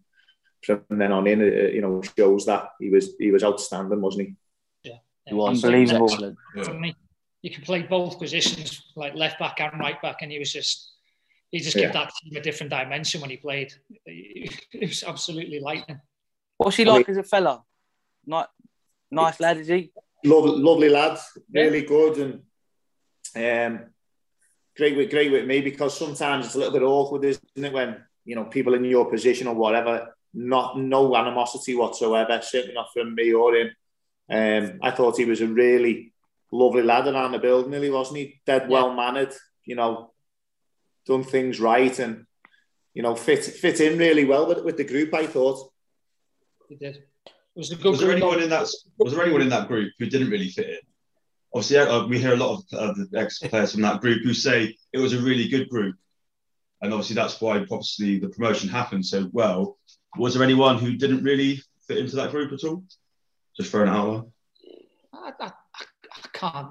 from 0.65 0.83
then 0.89 1.11
on 1.11 1.25
in, 1.27 1.41
uh, 1.41 1.45
you 1.45 1.81
know, 1.81 2.01
shows 2.17 2.45
that 2.45 2.69
he 2.79 2.89
was 2.89 3.15
he 3.19 3.31
was 3.31 3.43
outstanding, 3.43 4.01
wasn't 4.01 4.27
he? 4.27 4.89
Yeah, 4.89 4.97
he 5.25 5.33
was 5.33 5.63
Unbelievable. 5.63 6.11
excellent. 6.57 6.95
You 7.43 7.49
could 7.49 7.63
play 7.63 7.81
both 7.81 8.19
positions, 8.19 8.83
like 8.95 9.15
left 9.15 9.39
back 9.39 9.59
and 9.59 9.79
right 9.79 9.99
back, 9.99 10.17
and 10.21 10.31
he 10.31 10.37
was 10.37 10.53
just 10.53 10.91
he 11.51 11.59
just 11.59 11.75
Yeah. 11.75 11.85
gave 11.85 11.93
that 11.93 12.11
team 12.21 12.35
a 12.37 12.41
different 12.41 12.69
dimension 12.69 13.19
when 13.21 13.29
he 13.29 13.37
played. 13.37 13.73
It 14.05 14.89
was 14.89 15.03
absolutely 15.03 15.59
lightning. 15.59 15.99
What's 16.63 16.77
he 16.77 16.85
like 16.85 17.09
as 17.09 17.17
a 17.17 17.23
fella? 17.23 17.63
Nice, 18.25 18.45
nice 19.09 19.39
lad, 19.39 19.57
is 19.57 19.67
he? 19.67 19.91
lovely, 20.23 20.61
lovely 20.61 20.89
lad, 20.89 21.17
really 21.51 21.81
good, 21.81 22.17
and 23.35 23.73
um, 23.73 23.85
great 24.77 24.95
with 24.95 25.09
great 25.09 25.31
with 25.31 25.45
me 25.45 25.61
because 25.61 25.97
sometimes 25.97 26.45
it's 26.45 26.55
a 26.55 26.59
little 26.59 26.73
bit 26.73 26.83
awkward, 26.83 27.25
isn't 27.25 27.43
it, 27.55 27.73
when 27.73 28.03
you 28.25 28.35
know 28.35 28.45
people 28.45 28.75
in 28.75 28.83
your 28.83 29.09
position 29.09 29.47
or 29.47 29.55
whatever, 29.55 30.15
not 30.33 30.77
no 30.77 31.15
animosity 31.15 31.75
whatsoever, 31.75 32.39
certainly 32.43 32.75
not 32.75 32.93
from 32.93 33.15
me 33.15 33.33
or 33.33 33.55
him. 33.55 33.71
Um, 34.29 34.79
I 34.81 34.91
thought 34.91 35.17
he 35.17 35.25
was 35.25 35.41
a 35.41 35.47
really 35.47 36.13
lovely 36.51 36.83
lad 36.83 37.07
around 37.07 37.31
the 37.31 37.39
building, 37.39 37.71
really, 37.71 37.89
wasn't 37.89 38.19
he? 38.19 38.39
Dead 38.45 38.69
well 38.69 38.93
mannered, 38.93 39.33
you 39.65 39.75
know, 39.75 40.13
done 41.05 41.23
things 41.23 41.59
right, 41.59 41.97
and 41.97 42.25
you 42.93 43.01
know 43.01 43.15
fit 43.15 43.43
fit 43.43 43.81
in 43.81 43.97
really 43.97 44.25
well 44.25 44.47
with 44.47 44.63
with 44.63 44.77
the 44.77 44.83
group. 44.83 45.13
I 45.13 45.25
thought. 45.25 45.70
He 46.71 46.77
did. 46.77 46.95
It 46.95 47.03
was 47.53 47.69
a 47.69 47.75
good 47.75 47.91
Was 47.91 47.99
there 47.99 48.11
group. 48.11 48.23
anyone 48.23 48.41
in 48.41 48.49
that? 48.49 48.65
Was 48.97 49.13
there 49.13 49.23
anyone 49.23 49.41
in 49.41 49.49
that 49.49 49.67
group 49.67 49.91
who 49.99 50.05
didn't 50.05 50.29
really 50.29 50.47
fit 50.47 50.69
in? 50.69 50.79
Obviously, 51.53 51.79
uh, 51.79 52.07
we 52.07 52.17
hear 52.17 52.31
a 52.31 52.37
lot 52.37 52.59
of 52.59 52.79
uh, 52.79 52.93
the 52.93 53.19
ex-players 53.19 53.73
from 53.73 53.81
that 53.81 53.99
group 53.99 54.23
who 54.23 54.33
say 54.33 54.73
it 54.93 54.97
was 54.97 55.11
a 55.11 55.19
really 55.19 55.49
good 55.49 55.67
group, 55.67 55.97
and 56.81 56.93
obviously 56.93 57.17
that's 57.17 57.41
why 57.41 57.57
obviously 57.57 58.19
the 58.19 58.29
promotion 58.29 58.69
happened 58.69 59.05
so 59.05 59.29
well. 59.33 59.77
Was 60.15 60.33
there 60.33 60.43
anyone 60.43 60.77
who 60.77 60.95
didn't 60.95 61.25
really 61.25 61.61
fit 61.89 61.97
into 61.97 62.15
that 62.15 62.31
group 62.31 62.53
at 62.53 62.63
all? 62.63 62.85
Just 63.57 63.69
for 63.69 63.83
an 63.83 63.89
hour. 63.89 64.25
I, 65.13 65.33
I, 65.41 65.51
I 65.51 66.27
can't. 66.31 66.67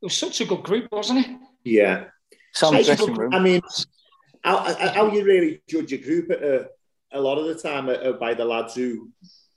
It 0.00 0.06
was 0.06 0.16
such 0.16 0.40
a 0.40 0.46
good 0.46 0.62
group, 0.62 0.88
wasn't 0.90 1.26
it? 1.26 1.36
Yeah. 1.62 2.04
Some 2.54 2.74
I, 2.74 2.82
dressing 2.82 3.12
room. 3.12 3.34
I 3.34 3.40
mean, 3.40 3.60
how, 4.42 4.60
how 4.60 4.88
how 4.94 5.12
you 5.12 5.24
really 5.24 5.60
judge 5.68 5.92
a 5.92 5.98
group 5.98 6.30
uh, 6.30 6.34
a 6.36 6.66
lot 7.20 7.38
of 7.38 7.46
the 7.46 7.54
time 7.54 7.88
uh, 7.88 8.12
by 8.12 8.34
the 8.34 8.44
lads 8.44 8.74
who 8.74 9.10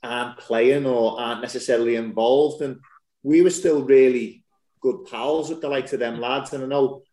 aren't 0.03 0.37
playing 0.37 0.85
or 0.85 1.19
aren't 1.19 1.41
necessarily 1.41 1.95
involved. 1.95 2.61
And 2.61 2.79
we 3.23 3.41
were 3.41 3.49
still 3.49 3.83
really 3.83 4.43
good 4.81 5.05
pals 5.05 5.49
with 5.49 5.61
the 5.61 5.69
likes 5.69 5.93
of 5.93 5.99
them 5.99 6.19
lads. 6.19 6.53
And 6.53 6.63
I 6.63 6.67
know, 6.67 7.03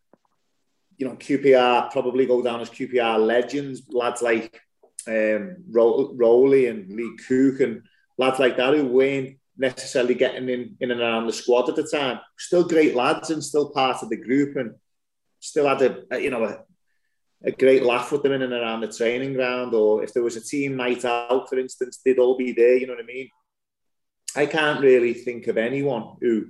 you 0.97 1.07
know, 1.07 1.15
QPR 1.15 1.91
probably 1.91 2.25
go 2.25 2.41
down 2.41 2.61
as 2.61 2.69
QPR 2.69 3.25
legends, 3.25 3.83
lads 3.89 4.21
like 4.21 4.59
um, 5.07 5.57
Ro- 5.69 6.13
Rowley 6.15 6.67
and 6.67 6.91
Lee 6.91 7.17
Cook 7.27 7.59
and 7.59 7.83
lads 8.17 8.39
like 8.39 8.57
that 8.57 8.73
who 8.73 8.85
weren't 8.85 9.37
necessarily 9.57 10.13
getting 10.13 10.49
in, 10.49 10.77
in 10.79 10.91
and 10.91 11.01
around 11.01 11.27
the 11.27 11.33
squad 11.33 11.69
at 11.69 11.75
the 11.75 11.87
time. 11.87 12.19
Still 12.37 12.67
great 12.67 12.95
lads 12.95 13.29
and 13.29 13.43
still 13.43 13.69
part 13.71 14.03
of 14.03 14.09
the 14.09 14.17
group 14.17 14.55
and 14.55 14.75
still 15.39 15.67
had 15.67 15.81
a, 15.81 16.03
a 16.11 16.19
you 16.19 16.29
know 16.29 16.43
a, 16.43 16.59
a 17.43 17.51
great 17.51 17.83
laugh 17.83 18.11
with 18.11 18.23
them 18.23 18.31
in 18.31 18.41
and 18.41 18.53
around 18.53 18.81
the 18.81 18.91
training 18.91 19.33
ground 19.33 19.73
or 19.73 20.03
if 20.03 20.13
there 20.13 20.23
was 20.23 20.35
a 20.35 20.41
team 20.41 20.75
night 20.75 21.05
out 21.05 21.47
for 21.47 21.59
instance 21.59 21.99
they'd 22.03 22.19
all 22.19 22.37
be 22.37 22.51
there 22.51 22.75
you 22.75 22.87
know 22.87 22.93
what 22.93 23.03
I 23.03 23.05
mean 23.05 23.29
I 24.35 24.45
can't 24.45 24.81
really 24.81 25.13
think 25.13 25.47
of 25.47 25.57
anyone 25.57 26.17
who 26.21 26.47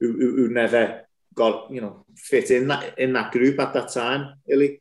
who, 0.00 0.12
who, 0.12 0.48
never 0.48 1.02
got 1.34 1.70
you 1.70 1.80
know 1.80 2.04
fit 2.16 2.50
in 2.50 2.68
that 2.68 2.98
in 2.98 3.14
that 3.14 3.32
group 3.32 3.58
at 3.60 3.72
that 3.72 3.92
time 3.92 4.34
really 4.46 4.80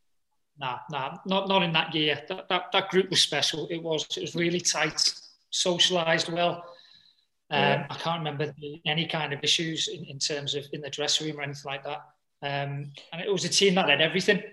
Nah, 0.58 0.80
nah, 0.90 1.18
not 1.26 1.50
not 1.50 1.64
in 1.64 1.74
that 1.74 1.94
year. 1.94 2.22
That, 2.30 2.48
that 2.48 2.72
that 2.72 2.90
group 2.90 3.10
was 3.10 3.22
special. 3.22 3.68
It 3.70 3.84
was 3.84 4.06
it 4.16 4.22
was 4.22 4.36
really 4.36 4.62
tight, 4.62 5.02
socialised 5.52 6.32
well. 6.32 6.64
Um, 7.52 7.60
Yeah. 7.60 7.88
I 7.90 7.96
can't 7.96 8.20
remember 8.20 8.54
any 8.86 9.06
kind 9.06 9.34
of 9.34 9.44
issues 9.44 9.88
in, 9.90 10.06
in 10.06 10.18
terms 10.18 10.56
of 10.56 10.66
in 10.72 10.82
the 10.82 10.90
dressing 10.90 11.28
room 11.28 11.40
or 11.40 11.44
anything 11.44 11.64
like 11.66 11.84
that. 11.84 12.02
Um, 12.42 12.92
and 13.12 13.22
it 13.22 13.32
was 13.32 13.44
a 13.44 13.50
team 13.50 13.76
that 13.76 13.90
had 13.90 14.02
everything. 14.02 14.44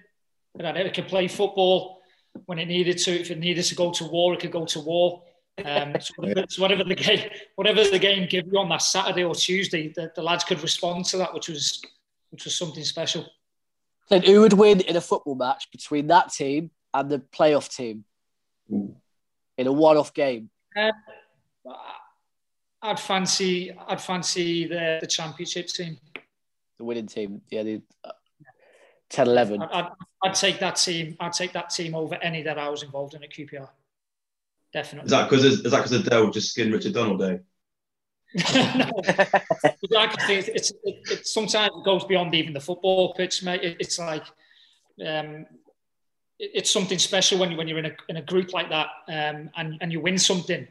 It, 0.59 0.65
had, 0.65 0.77
it 0.77 0.95
could 0.95 1.09
play 1.09 1.29
football 1.29 2.01
when 2.47 2.59
it 2.59 2.67
needed 2.67 2.99
to. 2.99 3.11
If 3.11 3.31
it 3.31 3.39
needed 3.39 3.65
to 3.65 3.75
go 3.75 3.91
to 3.93 4.05
war, 4.05 4.35
it 4.35 4.41
could 4.41 4.53
go 4.53 4.65
to 4.67 4.81
war. 4.81 5.23
Um, 5.65 5.95
so, 6.01 6.15
whatever, 6.17 6.47
so 6.49 6.63
whatever 6.63 6.85
the 6.85 6.95
game, 6.95 7.31
whatever 7.57 7.85
the 7.85 7.99
game 7.99 8.29
gave 8.29 8.47
you 8.51 8.59
on 8.59 8.69
that 8.71 8.83
Saturday 8.83 9.25
or 9.25 9.35
Tuesday, 9.35 9.89
the, 9.89 10.13
the 10.15 10.23
lads 10.23 10.45
could 10.45 10.63
respond 10.63 11.05
to 11.07 11.19
that, 11.19 11.33
which 11.33 11.49
was 11.49 11.83
which 12.31 12.45
was 12.45 12.57
something 12.57 12.85
special. 12.85 13.27
Then 14.09 14.23
who 14.23 14.41
would 14.41 14.55
win 14.55 14.81
in 14.81 14.97
a 14.97 15.01
football 15.01 15.35
match 15.35 15.71
between 15.71 16.09
that 16.09 16.33
team 16.33 16.71
and 16.93 17.11
the 17.11 17.19
playoff 17.19 17.75
team 17.75 18.05
in 18.69 19.67
a 19.67 19.73
one-off 19.73 20.13
game? 20.13 20.51
Um, 20.77 20.93
I'd 22.83 22.99
fancy 22.99 23.73
I'd 23.87 24.01
fancy 24.01 24.67
the, 24.67 24.99
the 25.01 25.07
championship 25.07 25.69
team. 25.69 25.99
The 26.79 26.85
winning 26.85 27.07
team, 27.07 27.43
yeah, 27.51 27.63
the 27.63 27.83
uh, 28.05 28.11
10 29.13 29.29
11. 29.29 29.63
I'd, 29.63 29.71
I'd, 29.71 29.89
I'd 30.25 30.35
take 30.35 30.59
that 30.61 30.77
team. 30.77 31.17
I'd 31.21 31.33
take 31.33 31.53
that 31.53 31.71
team 31.71 31.95
over 31.95 32.17
any 32.17 32.43
that 32.43 32.59
I 32.59 32.69
was 32.69 32.83
involved 32.83 33.15
in 33.15 33.23
at 33.23 33.31
QPR. 33.31 33.69
Definitely. 34.73 35.07
Is 35.07 35.11
that 35.11 35.29
because 35.29 35.45
is 35.45 35.63
that 35.63 35.71
because 35.71 35.93
Adel 35.93 36.31
just 36.31 36.51
skinned 36.51 36.73
Richard 36.73 36.95
Donald 36.95 37.19
Day? 37.21 37.41
like 38.35 40.15
it's, 40.31 40.49
it's, 40.49 40.71
it, 40.85 40.97
it, 41.11 41.27
sometimes 41.27 41.71
it 41.77 41.85
goes 41.85 42.05
beyond 42.05 42.35
even 42.35 42.55
the 42.55 42.61
football 42.61 43.13
pitch, 43.13 43.43
mate. 43.43 43.63
It, 43.63 43.77
it's 43.81 43.99
like 43.99 44.25
um, 45.07 45.45
it, 46.39 46.51
it's 46.55 46.71
something 46.71 46.99
special 46.99 47.39
when 47.39 47.51
you 47.51 47.59
when 47.59 47.69
you're 47.69 47.79
in 47.79 47.87
a 47.87 47.97
in 48.09 48.17
a 48.17 48.23
group 48.23 48.55
like 48.55 48.71
that 48.71 48.89
um, 49.09 49.51
and 49.57 49.77
and 49.83 49.93
you 49.93 50.01
win 50.01 50.17
something. 50.17 50.67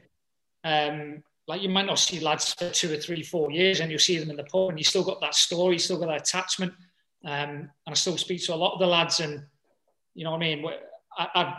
Um, 0.63 1.23
like 1.47 1.61
you 1.61 1.69
might 1.69 1.85
not 1.85 1.99
see 1.99 2.19
lads 2.19 2.53
for 2.53 2.69
two 2.71 2.91
or 2.91 2.97
three, 2.97 3.21
four 3.21 3.51
years, 3.51 3.81
and 3.81 3.91
you 3.91 3.99
see 3.99 4.17
them 4.17 4.31
in 4.31 4.37
the 4.37 4.43
pub, 4.45 4.69
and 4.69 4.79
you 4.79 4.83
still 4.83 5.03
got 5.03 5.21
that 5.21 5.35
story, 5.35 5.73
you 5.75 5.79
still 5.79 5.99
got 5.99 6.07
that 6.07 6.21
attachment. 6.21 6.73
Um, 7.23 7.49
and 7.49 7.69
I 7.87 7.93
still 7.93 8.17
speak 8.17 8.43
to 8.45 8.53
a 8.53 8.55
lot 8.55 8.73
of 8.73 8.79
the 8.79 8.87
lads, 8.87 9.19
and 9.19 9.43
you 10.15 10.23
know 10.23 10.31
what 10.31 10.37
I 10.37 10.55
mean. 10.55 10.65
I, 11.17 11.27
I'd, 11.35 11.55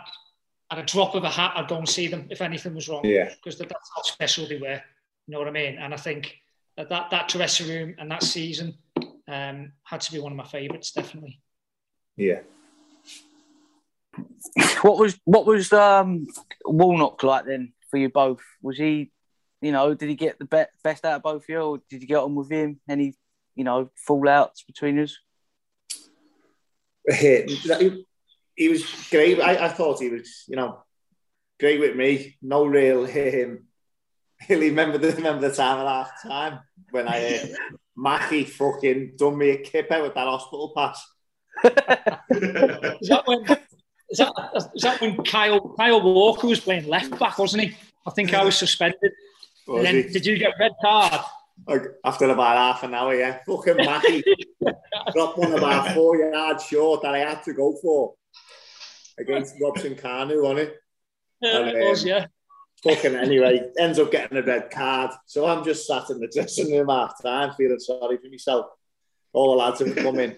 at 0.71 0.79
a 0.79 0.83
drop 0.83 1.15
of 1.15 1.23
a 1.23 1.29
hat, 1.29 1.53
I'd 1.55 1.67
go 1.67 1.77
and 1.77 1.87
see 1.87 2.07
them 2.07 2.27
if 2.29 2.41
anything 2.41 2.73
was 2.73 2.89
wrong. 2.89 3.05
Yeah. 3.05 3.29
because 3.35 3.59
that's 3.59 3.91
how 3.95 4.01
special 4.01 4.47
they 4.47 4.57
were. 4.57 4.81
You 5.27 5.31
know 5.31 5.39
what 5.39 5.47
I 5.47 5.51
mean? 5.51 5.77
And 5.77 5.93
I 5.93 5.97
think 5.97 6.35
that 6.77 6.89
that, 6.89 7.11
that 7.11 7.27
dressing 7.27 7.67
room 7.67 7.95
and 7.99 8.09
that 8.11 8.23
season 8.23 8.75
um, 9.27 9.71
had 9.83 10.01
to 10.01 10.11
be 10.11 10.19
one 10.19 10.31
of 10.31 10.37
my 10.37 10.45
favourites, 10.45 10.91
definitely. 10.91 11.39
yeah 12.17 12.39
What 14.81 14.97
was 14.97 15.17
what 15.23 15.45
was 15.45 15.71
um, 15.73 16.27
Warnock 16.65 17.23
like 17.23 17.45
then 17.45 17.73
for 17.89 17.97
you 17.97 18.09
both? 18.09 18.41
Was 18.61 18.77
he, 18.77 19.11
you 19.61 19.71
know, 19.71 19.93
did 19.93 20.09
he 20.09 20.15
get 20.15 20.37
the 20.39 20.45
be- 20.45 20.65
best 20.83 21.05
out 21.05 21.15
of 21.15 21.23
both 21.23 21.43
of 21.43 21.49
you, 21.49 21.59
or 21.59 21.79
did 21.89 22.01
you 22.01 22.07
get 22.07 22.17
on 22.17 22.35
with 22.35 22.51
him? 22.51 22.79
Any, 22.89 23.15
you 23.55 23.63
know, 23.63 23.89
fallouts 24.07 24.65
between 24.67 24.99
us? 24.99 25.17
He 28.55 28.69
was 28.69 29.07
great. 29.09 29.39
I, 29.39 29.65
I 29.65 29.69
thought 29.69 30.01
he 30.01 30.09
was, 30.09 30.45
you 30.47 30.55
know, 30.55 30.83
great 31.59 31.79
with 31.79 31.95
me. 31.95 32.35
No 32.41 32.65
real 32.65 33.05
hit 33.05 33.33
him. 33.33 33.67
Really 34.49 34.71
remember 34.71 34.97
the 34.97 35.13
remember 35.13 35.47
the 35.47 35.55
time 35.55 35.79
at 35.79 35.87
half 35.87 36.21
time 36.21 36.59
when 36.91 37.07
I 37.07 37.35
uh, 37.35 37.45
Mackie 37.95 38.43
fucking 38.43 39.13
done 39.15 39.37
me 39.37 39.51
a 39.51 39.57
kip 39.57 39.89
out 39.89 40.03
with 40.03 40.15
that 40.15 40.27
hospital 40.27 40.73
pass. 40.75 41.01
is 41.63 43.07
that 43.07 43.23
when 43.25 43.45
is 44.09 44.17
that, 44.17 44.69
is 44.75 44.81
that 44.81 44.99
when 44.99 45.23
Kyle 45.23 45.73
Kyle 45.77 46.01
Walker 46.01 46.47
was 46.47 46.59
playing 46.59 46.89
left 46.89 47.17
back, 47.17 47.37
wasn't 47.37 47.63
he? 47.63 47.77
I 48.05 48.11
think 48.11 48.33
I 48.33 48.43
was 48.43 48.57
suspended. 48.57 49.13
Was 49.65 49.77
and 49.77 49.85
then 49.85 49.95
he? 49.95 50.09
did 50.09 50.25
you 50.25 50.37
get 50.37 50.55
red 50.59 50.73
card? 50.81 51.21
Like 51.67 51.83
after 52.03 52.29
about 52.29 52.57
half 52.57 52.83
an 52.83 52.93
hour, 52.93 53.15
yeah. 53.15 53.39
Fucking 53.45 53.77
Mackie 53.77 54.23
dropped 55.13 55.37
one 55.37 55.53
about 55.53 55.93
four 55.93 56.17
yards 56.17 56.65
short 56.65 57.01
that 57.03 57.15
I 57.15 57.19
had 57.19 57.43
to 57.43 57.53
go 57.53 57.75
for 57.81 58.13
against 59.17 59.55
Robson 59.61 59.95
Kanu 59.95 60.49
on 60.49 60.57
it. 60.57 60.75
Yeah, 61.41 61.59
and, 61.59 61.69
it 61.69 61.89
was, 61.89 62.03
um, 62.03 62.09
yeah. 62.09 62.25
Fucking 62.83 63.15
anyway, 63.15 63.61
ends 63.79 63.99
up 63.99 64.11
getting 64.11 64.37
a 64.37 64.41
red 64.41 64.69
card. 64.69 65.11
So 65.25 65.45
I'm 65.45 65.63
just 65.63 65.87
sat 65.87 66.09
in 66.09 66.19
the 66.19 66.27
dressing 66.27 66.71
room 66.71 66.89
half 66.89 67.21
time 67.21 67.53
feeling 67.53 67.79
sorry 67.79 68.17
for 68.17 68.29
myself. 68.29 68.65
All 69.31 69.51
the 69.51 69.57
lads 69.57 69.79
have 69.79 69.95
come 69.95 70.19
in. 70.19 70.37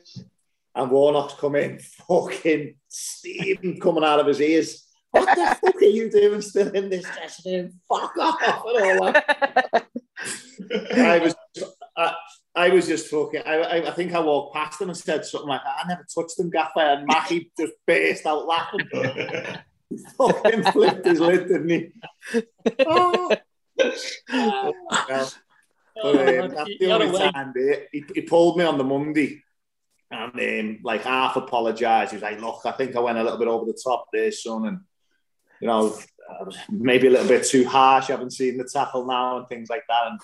And 0.76 0.92
Warnock's 0.92 1.36
come 1.36 1.56
in, 1.56 1.80
fucking 1.80 2.76
steam 2.90 3.80
coming 3.82 4.04
out 4.04 4.20
of 4.20 4.28
his 4.28 4.42
ears. 4.42 4.86
What 5.12 5.34
the 5.34 5.58
fuck 5.62 5.82
are 5.82 5.86
you 5.86 6.12
doing 6.12 6.42
still 6.42 6.70
in 6.72 6.90
this 6.90 7.06
dressing 7.06 7.54
room? 7.54 7.80
Fuck 7.88 8.18
off 8.18 8.66
and 8.68 9.00
all 9.00 9.14
that. 9.14 9.85
I 10.96 11.20
was 11.20 11.36
I, 11.98 12.14
I 12.56 12.70
was 12.70 12.88
just 12.88 13.10
talking. 13.10 13.42
I, 13.46 13.56
I, 13.56 13.90
I, 13.90 13.92
think 13.92 14.14
I 14.14 14.20
walked 14.20 14.56
past 14.56 14.82
him 14.82 14.90
and 14.90 14.98
said 14.98 15.26
something 15.26 15.50
like 15.50 15.62
I 15.66 15.88
never 15.88 16.06
touched 16.14 16.40
him, 16.40 16.50
Gaffer, 16.50 16.80
and 16.80 17.08
Mackie 17.08 17.52
just 17.58 17.74
burst 17.86 18.26
out 18.26 18.48
laughing. 18.48 18.90
fucking 20.18 20.64
flipped 20.72 21.06
his 21.06 21.20
lid, 21.20 21.48
didn't 21.48 21.70
he? 21.70 21.92
oh. 22.86 23.36
oh, 24.32 24.74
well. 25.10 25.32
But, 26.02 26.40
um, 26.40 26.50
that's 26.50 26.70
the 26.80 26.92
only 26.92 27.18
time 27.18 27.54
he, 27.92 28.04
he 28.14 28.22
pulled 28.22 28.58
me 28.58 28.66
on 28.66 28.78
the 28.78 28.84
Monday 28.84 29.42
and 30.12 30.40
um, 30.40 30.80
like 30.84 31.04
half 31.04 31.36
apologised. 31.36 32.12
He 32.12 32.18
was 32.18 32.24
like, 32.24 32.40
"Look, 32.40 32.62
I 32.66 32.72
think 32.72 32.96
I 32.96 33.00
went 33.00 33.18
a 33.18 33.24
little 33.24 33.40
bit 33.40 33.48
over 33.48 33.66
the 33.66 33.80
top 33.82 34.08
there, 34.12 34.32
son, 34.32 34.66
and 34.66 34.80
you 35.62 35.68
know, 35.68 35.98
maybe 36.70 37.08
a 37.08 37.12
little 37.12 37.28
bit 37.28 37.46
too 37.46 37.66
harsh. 37.66 38.10
I 38.10 38.14
haven't 38.14 38.32
seen 38.32 38.58
the 38.58 38.64
tackle 38.64 39.06
now 39.06 39.38
and 39.38 39.48
things 39.48 39.70
like 39.70 39.84
that." 39.88 40.08
And 40.08 40.20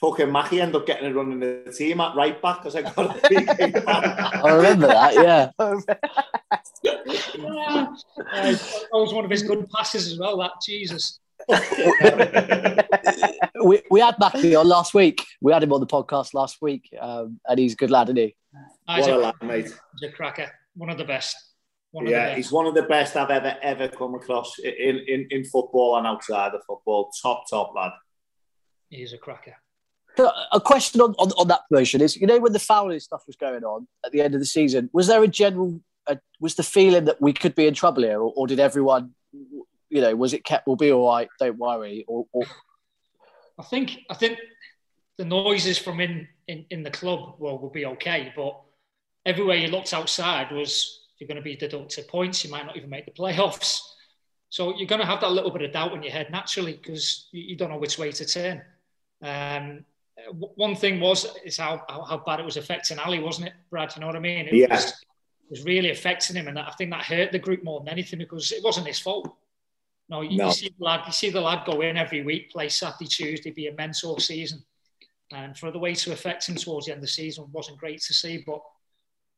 fucking 0.00 0.30
Mackie 0.30 0.60
ended 0.60 0.76
up 0.76 0.86
getting 0.86 1.10
a 1.10 1.14
run 1.14 1.32
in 1.32 1.40
the 1.40 1.74
team 1.76 2.00
at 2.00 2.14
right 2.14 2.40
back 2.40 2.58
because 2.58 2.76
I 2.76 2.82
got 2.82 2.98
a 2.98 3.28
big 3.28 3.48
I 3.86 4.52
remember 4.52 4.86
that, 4.88 5.14
yeah. 5.14 5.50
that 5.58 6.08
was 8.92 9.12
one 9.12 9.24
of 9.24 9.30
his 9.30 9.42
good 9.42 9.68
passes 9.70 10.12
as 10.12 10.18
well. 10.18 10.38
That 10.38 10.52
Jesus. 10.64 11.18
we, 13.64 13.82
we 13.90 14.00
had 14.00 14.18
Mackie 14.18 14.54
on 14.54 14.66
last 14.66 14.94
week. 14.94 15.24
We 15.40 15.52
had 15.52 15.62
him 15.62 15.72
on 15.72 15.80
the 15.80 15.86
podcast 15.86 16.32
last 16.32 16.62
week, 16.62 16.88
um, 17.00 17.38
and 17.46 17.58
he's 17.58 17.74
a 17.74 17.76
good 17.76 17.90
lad, 17.90 18.08
isn't 18.08 18.16
he? 18.16 18.34
What 18.86 19.08
a, 19.08 19.14
a 19.14 19.18
lad, 19.18 19.34
mate. 19.42 19.64
He's 19.64 20.08
a 20.08 20.12
cracker. 20.12 20.50
One 20.74 20.90
of 20.90 20.98
the 20.98 21.04
best. 21.04 21.36
One 21.94 22.08
yeah, 22.08 22.34
he's 22.34 22.50
one 22.50 22.66
of 22.66 22.74
the 22.74 22.82
best 22.82 23.14
I've 23.14 23.30
ever 23.30 23.56
ever 23.62 23.86
come 23.86 24.16
across 24.16 24.58
in, 24.58 24.98
in, 25.06 25.28
in 25.30 25.44
football 25.44 25.96
and 25.96 26.04
outside 26.08 26.52
of 26.52 26.62
football. 26.66 27.12
Top, 27.22 27.44
top 27.48 27.72
lad. 27.72 27.92
He's 28.90 29.12
a 29.12 29.18
cracker. 29.18 29.54
A 30.18 30.60
question 30.60 31.00
on, 31.00 31.14
on, 31.20 31.30
on 31.38 31.46
that 31.46 31.60
promotion 31.68 32.00
is, 32.00 32.16
you 32.16 32.26
know, 32.26 32.40
when 32.40 32.52
the 32.52 32.58
fouling 32.58 32.98
stuff 32.98 33.22
was 33.28 33.36
going 33.36 33.62
on 33.62 33.86
at 34.04 34.10
the 34.10 34.22
end 34.22 34.34
of 34.34 34.40
the 34.40 34.46
season, 34.46 34.90
was 34.92 35.06
there 35.06 35.22
a 35.22 35.28
general, 35.28 35.80
uh, 36.08 36.16
was 36.40 36.56
the 36.56 36.64
feeling 36.64 37.04
that 37.04 37.22
we 37.22 37.32
could 37.32 37.54
be 37.54 37.68
in 37.68 37.74
trouble 37.74 38.02
here, 38.02 38.20
or, 38.20 38.32
or, 38.34 38.48
did 38.48 38.58
everyone, 38.58 39.12
you 39.88 40.00
know, 40.00 40.16
was 40.16 40.32
it 40.32 40.44
kept, 40.44 40.66
we'll 40.66 40.74
be 40.74 40.90
all 40.90 41.08
right, 41.08 41.28
don't 41.38 41.58
worry, 41.58 42.04
or, 42.08 42.26
or... 42.32 42.42
I 43.56 43.62
think, 43.62 43.98
I 44.10 44.14
think 44.14 44.38
the 45.16 45.24
noises 45.24 45.78
from 45.78 46.00
in, 46.00 46.26
in, 46.48 46.66
in 46.70 46.82
the 46.82 46.90
club, 46.90 47.36
well, 47.38 47.56
will 47.58 47.70
be 47.70 47.86
okay, 47.86 48.32
but 48.34 48.60
everywhere 49.24 49.56
you 49.56 49.68
looked 49.68 49.94
outside 49.94 50.50
was 50.50 51.03
you're 51.18 51.28
going 51.28 51.36
to 51.36 51.42
be 51.42 51.56
deducted 51.56 52.08
points, 52.08 52.44
you 52.44 52.50
might 52.50 52.66
not 52.66 52.76
even 52.76 52.90
make 52.90 53.04
the 53.04 53.12
playoffs. 53.12 53.80
So 54.48 54.76
you're 54.76 54.86
going 54.86 55.00
to 55.00 55.06
have 55.06 55.20
that 55.20 55.32
little 55.32 55.50
bit 55.50 55.62
of 55.62 55.72
doubt 55.72 55.94
in 55.94 56.02
your 56.02 56.12
head 56.12 56.30
naturally 56.30 56.74
because 56.74 57.28
you, 57.32 57.56
don't 57.56 57.70
know 57.70 57.78
which 57.78 57.98
way 57.98 58.12
to 58.12 58.24
turn. 58.24 58.62
Um, 59.22 59.84
one 60.30 60.76
thing 60.76 61.00
was 61.00 61.26
is 61.44 61.56
how, 61.56 61.82
how, 61.88 62.02
how 62.02 62.18
bad 62.18 62.38
it 62.38 62.44
was 62.44 62.56
affecting 62.56 62.98
Ali, 62.98 63.18
wasn't 63.18 63.48
it, 63.48 63.54
Brad? 63.70 63.92
You 63.94 64.00
know 64.00 64.06
what 64.06 64.16
I 64.16 64.20
mean? 64.20 64.46
It 64.46 64.54
yeah. 64.54 64.72
was, 64.72 64.84
it 64.84 65.50
was 65.50 65.64
really 65.64 65.90
affecting 65.90 66.36
him, 66.36 66.48
and 66.48 66.58
I 66.58 66.70
think 66.78 66.90
that 66.90 67.04
hurt 67.04 67.32
the 67.32 67.38
group 67.38 67.64
more 67.64 67.80
than 67.80 67.88
anything 67.88 68.20
because 68.20 68.52
it 68.52 68.62
wasn't 68.62 68.86
his 68.86 69.00
fault. 69.00 69.34
No, 70.08 70.20
you, 70.20 70.36
no. 70.36 70.46
you 70.46 70.52
see 70.52 70.74
the 70.78 70.84
lad, 70.84 71.02
you 71.06 71.12
see 71.12 71.30
the 71.30 71.40
lad 71.40 71.66
go 71.66 71.80
in 71.80 71.96
every 71.96 72.22
week, 72.22 72.52
play 72.52 72.68
Saturday, 72.68 73.06
Tuesday, 73.06 73.50
be 73.50 73.66
a 73.66 73.74
mentor 73.74 74.20
season, 74.20 74.62
and 75.32 75.56
for 75.58 75.70
the 75.70 75.78
way 75.78 75.94
to 75.94 76.12
affect 76.12 76.48
him 76.48 76.54
towards 76.54 76.86
the 76.86 76.92
end 76.92 76.98
of 76.98 77.02
the 77.02 77.08
season 77.08 77.46
wasn't 77.50 77.78
great 77.78 78.00
to 78.02 78.14
see. 78.14 78.44
But 78.46 78.62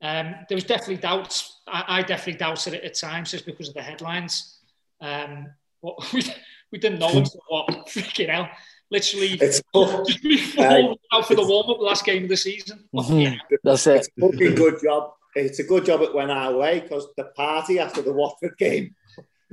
um, 0.03 0.35
there 0.49 0.57
was 0.57 0.65
definitely 0.65 0.99
doubts. 0.99 1.61
I, 1.67 1.85
I, 1.89 2.03
definitely 2.03 2.39
doubted 2.39 2.75
it 2.75 2.85
at 2.85 2.95
times 2.95 3.31
just 3.31 3.47
because 3.47 3.69
of 3.69 3.75
the 3.75 3.83
headlines. 3.83 4.59
Um, 5.01 5.49
but 5.83 5.95
we, 6.13 6.23
we 6.71 6.79
didn't 6.79 6.99
know 6.99 7.09
until 7.09 7.41
what 7.49 7.69
freaking 7.89 8.29
hell 8.29 8.49
literally 8.91 9.39
it's 9.41 9.63
just 9.73 10.23
before 10.23 10.65
uh, 10.65 10.95
out 11.13 11.27
for 11.27 11.35
the 11.35 11.45
warm 11.45 11.71
up 11.71 11.81
last 11.81 12.05
game 12.05 12.25
of 12.25 12.29
the 12.29 12.37
season. 12.37 12.85
Mm-hmm. 12.95 13.37
That's 13.65 13.87
it. 13.87 13.97
It's 13.97 14.09
a 14.17 14.21
fucking 14.21 14.55
good 14.55 14.81
job. 14.83 15.13
It's 15.35 15.59
a 15.59 15.65
good 15.65 15.85
job 15.85 16.03
it 16.03 16.15
went 16.15 16.31
our 16.31 16.57
way 16.57 16.81
because 16.81 17.09
the 17.17 17.25
party 17.37 17.79
after 17.79 18.03
the 18.03 18.13
Watford 18.13 18.57
game, 18.59 18.95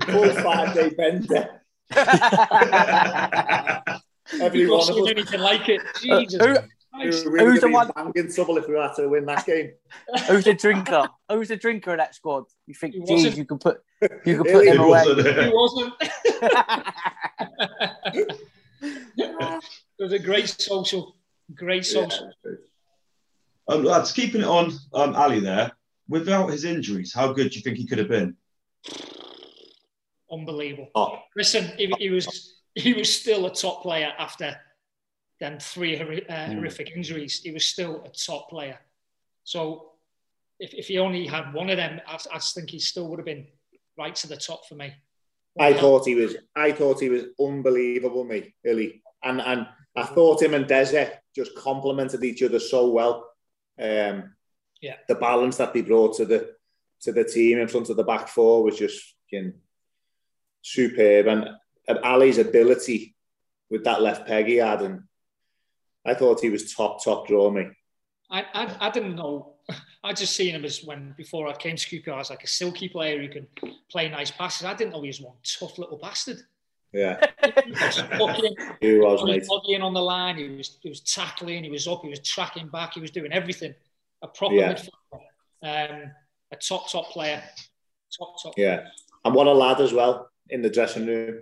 full 0.05 0.29
five 0.29 0.73
day 0.73 0.89
bender. 0.91 1.61
Every 4.41 4.69
one 4.69 4.89
of 4.89 4.97
us. 4.97 5.09
anything 5.09 5.41
like 5.41 5.69
it. 5.69 5.81
Uh, 5.81 6.21
Jesus. 6.21 6.41
Uh, 6.41 6.47
who, 6.47 6.53
we 6.53 6.59
who's 7.01 7.23
the 7.23 7.69
one 7.69 7.91
in 8.15 8.33
trouble 8.33 8.57
if 8.57 8.67
we 8.67 8.75
had 8.75 8.93
to 8.95 9.07
win 9.07 9.25
that 9.25 9.45
game? 9.45 9.71
who's 10.27 10.43
the 10.43 10.53
drinker? 10.53 11.07
Who's 11.29 11.47
the 11.49 11.57
drinker 11.57 11.91
in 11.91 11.97
that 11.97 12.15
squad? 12.15 12.45
You 12.67 12.73
think, 12.73 12.95
geez, 13.07 13.37
you 13.37 13.45
can 13.45 13.57
put 13.57 13.81
you 14.25 14.43
can 14.43 14.51
put 14.51 14.67
him 14.67 14.79
away. 14.79 15.03
He 15.13 15.51
wasn't. 15.53 15.93
it 19.17 19.63
was 19.99 20.13
a 20.13 20.19
great 20.19 20.49
social, 20.49 21.15
great 21.53 21.85
social. 21.85 22.31
Yeah. 22.45 22.51
Um, 23.69 23.83
lads, 23.83 24.11
keeping 24.11 24.41
it 24.41 24.47
on 24.47 24.73
um, 24.93 25.15
Ali 25.15 25.39
there, 25.39 25.71
without 26.07 26.51
his 26.51 26.65
injuries, 26.65 27.13
how 27.13 27.31
good 27.31 27.51
do 27.51 27.55
you 27.55 27.61
think 27.61 27.77
he 27.77 27.87
could 27.87 27.97
have 27.97 28.09
been? 28.09 28.35
Unbelievable. 30.29 30.89
Oh. 30.95 31.19
Listen, 31.35 31.71
he, 31.77 31.93
he, 31.97 32.09
was 32.09 32.55
he 32.75 32.93
was 32.93 33.13
still 33.13 33.45
a 33.45 33.53
top 33.53 33.83
player 33.83 34.11
after 34.17 34.55
then 35.39 35.59
three 35.59 35.99
uh, 35.99 36.03
mm. 36.03 36.55
horrific 36.55 36.91
injuries. 36.95 37.41
He 37.41 37.51
was 37.51 37.65
still 37.65 38.03
a 38.05 38.09
top 38.09 38.49
player. 38.49 38.79
So 39.43 39.91
if, 40.59 40.73
if 40.73 40.87
he 40.87 40.99
only 40.99 41.27
had 41.27 41.53
one 41.53 41.69
of 41.69 41.77
them, 41.77 41.99
I, 42.07 42.17
I 42.33 42.39
think 42.39 42.69
he 42.69 42.79
still 42.79 43.07
would 43.09 43.19
have 43.19 43.25
been 43.25 43.47
right 43.97 44.15
to 44.15 44.27
the 44.27 44.37
top 44.37 44.65
for 44.67 44.75
me. 44.75 44.93
I 45.59 45.73
thought 45.73 46.07
he 46.07 46.15
was. 46.15 46.35
I 46.55 46.71
thought 46.71 46.99
he 46.99 47.09
was 47.09 47.25
unbelievable, 47.39 48.23
me, 48.23 48.55
really, 48.63 49.03
and 49.23 49.39
and 49.39 49.67
I 49.95 50.03
thought 50.03 50.41
him 50.41 50.55
and 50.55 50.65
Deza 50.65 51.11
just 51.35 51.55
complemented 51.55 52.23
each 52.23 52.41
other 52.41 52.59
so 52.59 52.89
well. 52.89 53.29
Um, 53.79 54.33
yeah, 54.81 54.95
the 55.07 55.15
balance 55.15 55.57
that 55.57 55.73
they 55.73 55.81
brought 55.81 56.17
to 56.17 56.25
the 56.25 56.55
to 57.01 57.11
the 57.11 57.23
team 57.23 57.59
in 57.59 57.67
front 57.67 57.89
of 57.89 57.97
the 57.97 58.03
back 58.03 58.29
four 58.29 58.63
was 58.63 58.79
just 58.79 59.13
fucking 59.29 59.53
superb, 60.63 61.27
and, 61.27 61.49
and 61.87 61.99
Ali's 61.99 62.39
ability 62.39 63.15
with 63.69 63.83
that 63.83 64.01
left 64.01 64.25
peg 64.25 64.47
he 64.47 64.55
had, 64.55 64.81
and 64.81 65.03
I 66.05 66.13
thought 66.13 66.41
he 66.41 66.49
was 66.49 66.73
top 66.73 67.03
top 67.03 67.27
draw 67.27 67.49
me. 67.49 67.67
I, 68.29 68.45
I, 68.53 68.87
I 68.87 68.89
didn't 68.89 69.15
know 69.15 69.53
I 70.03 70.13
just 70.13 70.35
seen 70.35 70.55
him 70.55 70.65
as 70.65 70.83
when 70.83 71.13
before 71.17 71.47
I 71.47 71.53
came 71.53 71.75
to 71.75 72.01
QPR 72.01 72.19
as 72.19 72.29
like 72.29 72.43
a 72.43 72.47
silky 72.47 72.89
player 72.89 73.21
who 73.21 73.29
can 73.29 73.47
play 73.89 74.09
nice 74.09 74.31
passes. 74.31 74.65
I 74.65 74.73
didn't 74.73 74.93
know 74.93 75.01
he 75.01 75.07
was 75.07 75.21
one 75.21 75.35
tough 75.43 75.77
little 75.77 75.97
bastard. 75.97 76.37
Yeah, 76.91 77.19
he 77.65 77.71
was, 77.71 78.03
he 78.81 78.97
was 78.97 79.23
mate. 79.23 79.81
On 79.81 79.93
the 79.93 80.01
line, 80.01 80.37
he 80.37 80.47
was 80.49 80.77
he 80.81 80.89
was 80.89 80.99
tackling, 80.99 81.63
he 81.63 81.71
was 81.71 81.87
up, 81.87 82.03
he 82.03 82.09
was 82.09 82.19
tracking 82.19 82.67
back, 82.67 82.93
he 82.93 82.99
was 82.99 83.09
doing 83.09 83.31
everything. 83.31 83.73
A 84.21 84.27
proper 84.27 84.53
yeah. 84.53 84.73
midfielder, 84.73 85.91
um, 85.91 86.11
a 86.51 86.55
top 86.55 86.91
top 86.91 87.09
player, 87.09 87.41
top 88.15 88.35
top. 88.43 88.53
Yeah, 88.57 88.83
and 89.25 89.33
what 89.33 89.47
a 89.47 89.53
lad 89.53 89.81
as 89.81 89.91
well 89.91 90.29
in 90.49 90.61
the 90.61 90.69
dressing 90.69 91.07
room. 91.07 91.41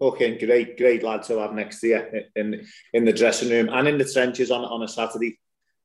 Fucking 0.00 0.38
great, 0.38 0.78
great 0.78 1.02
lad 1.02 1.22
to 1.24 1.38
have 1.38 1.52
next 1.52 1.80
to 1.80 1.88
you 1.88 2.22
in 2.34 2.66
in 2.94 3.04
the 3.04 3.12
dressing 3.12 3.50
room 3.50 3.68
and 3.68 3.86
in 3.86 3.98
the 3.98 4.04
trenches 4.04 4.50
on 4.50 4.64
on 4.64 4.82
a 4.82 4.88
Saturday 4.88 5.38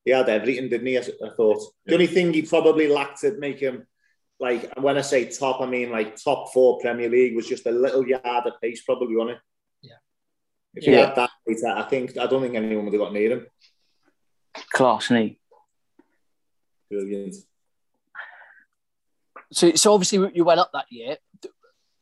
he 0.06 0.12
had 0.12 0.30
everything, 0.30 0.70
didn't 0.70 0.86
he? 0.86 0.98
I, 1.00 1.02
thought. 1.36 1.62
The 1.86 1.96
only 1.96 2.08
thing 2.08 2.32
he 2.32 2.44
probably 2.44 2.88
lacked 2.88 3.22
to 3.22 3.36
make 3.40 3.60
him 3.60 3.88
like, 4.40 4.72
when 4.80 4.98
I 4.98 5.02
say 5.02 5.30
top, 5.30 5.62
I 5.62 5.66
mean 5.66 5.92
like 5.92 6.22
top 6.22 6.54
four 6.54 6.80
Premier 6.80 7.10
League 7.10 7.36
was 7.36 7.48
just 7.48 7.66
a 7.66 7.72
little 7.72 8.08
yard 8.08 8.46
of 8.46 8.54
pace, 8.62 8.84
probably 8.84 9.16
on 9.16 9.30
it. 9.30 9.40
Yeah. 9.82 9.96
If 10.76 10.84
he 10.84 10.92
had 10.92 11.16
that, 11.16 11.32
I 11.78 11.84
think 11.84 12.18
I 12.18 12.28
don't 12.28 12.42
think 12.42 12.56
anyone 12.56 12.86
would 12.86 12.94
have 12.94 13.02
got 13.02 13.14
near 13.14 13.32
him. 13.32 13.48
Class, 14.74 15.10
me. 15.10 15.40
Brilliant. 16.90 17.36
So, 19.52 19.74
so 19.74 19.94
obviously 19.94 20.32
you 20.34 20.44
went 20.44 20.60
up 20.60 20.72
that 20.74 20.86
year. 20.90 21.18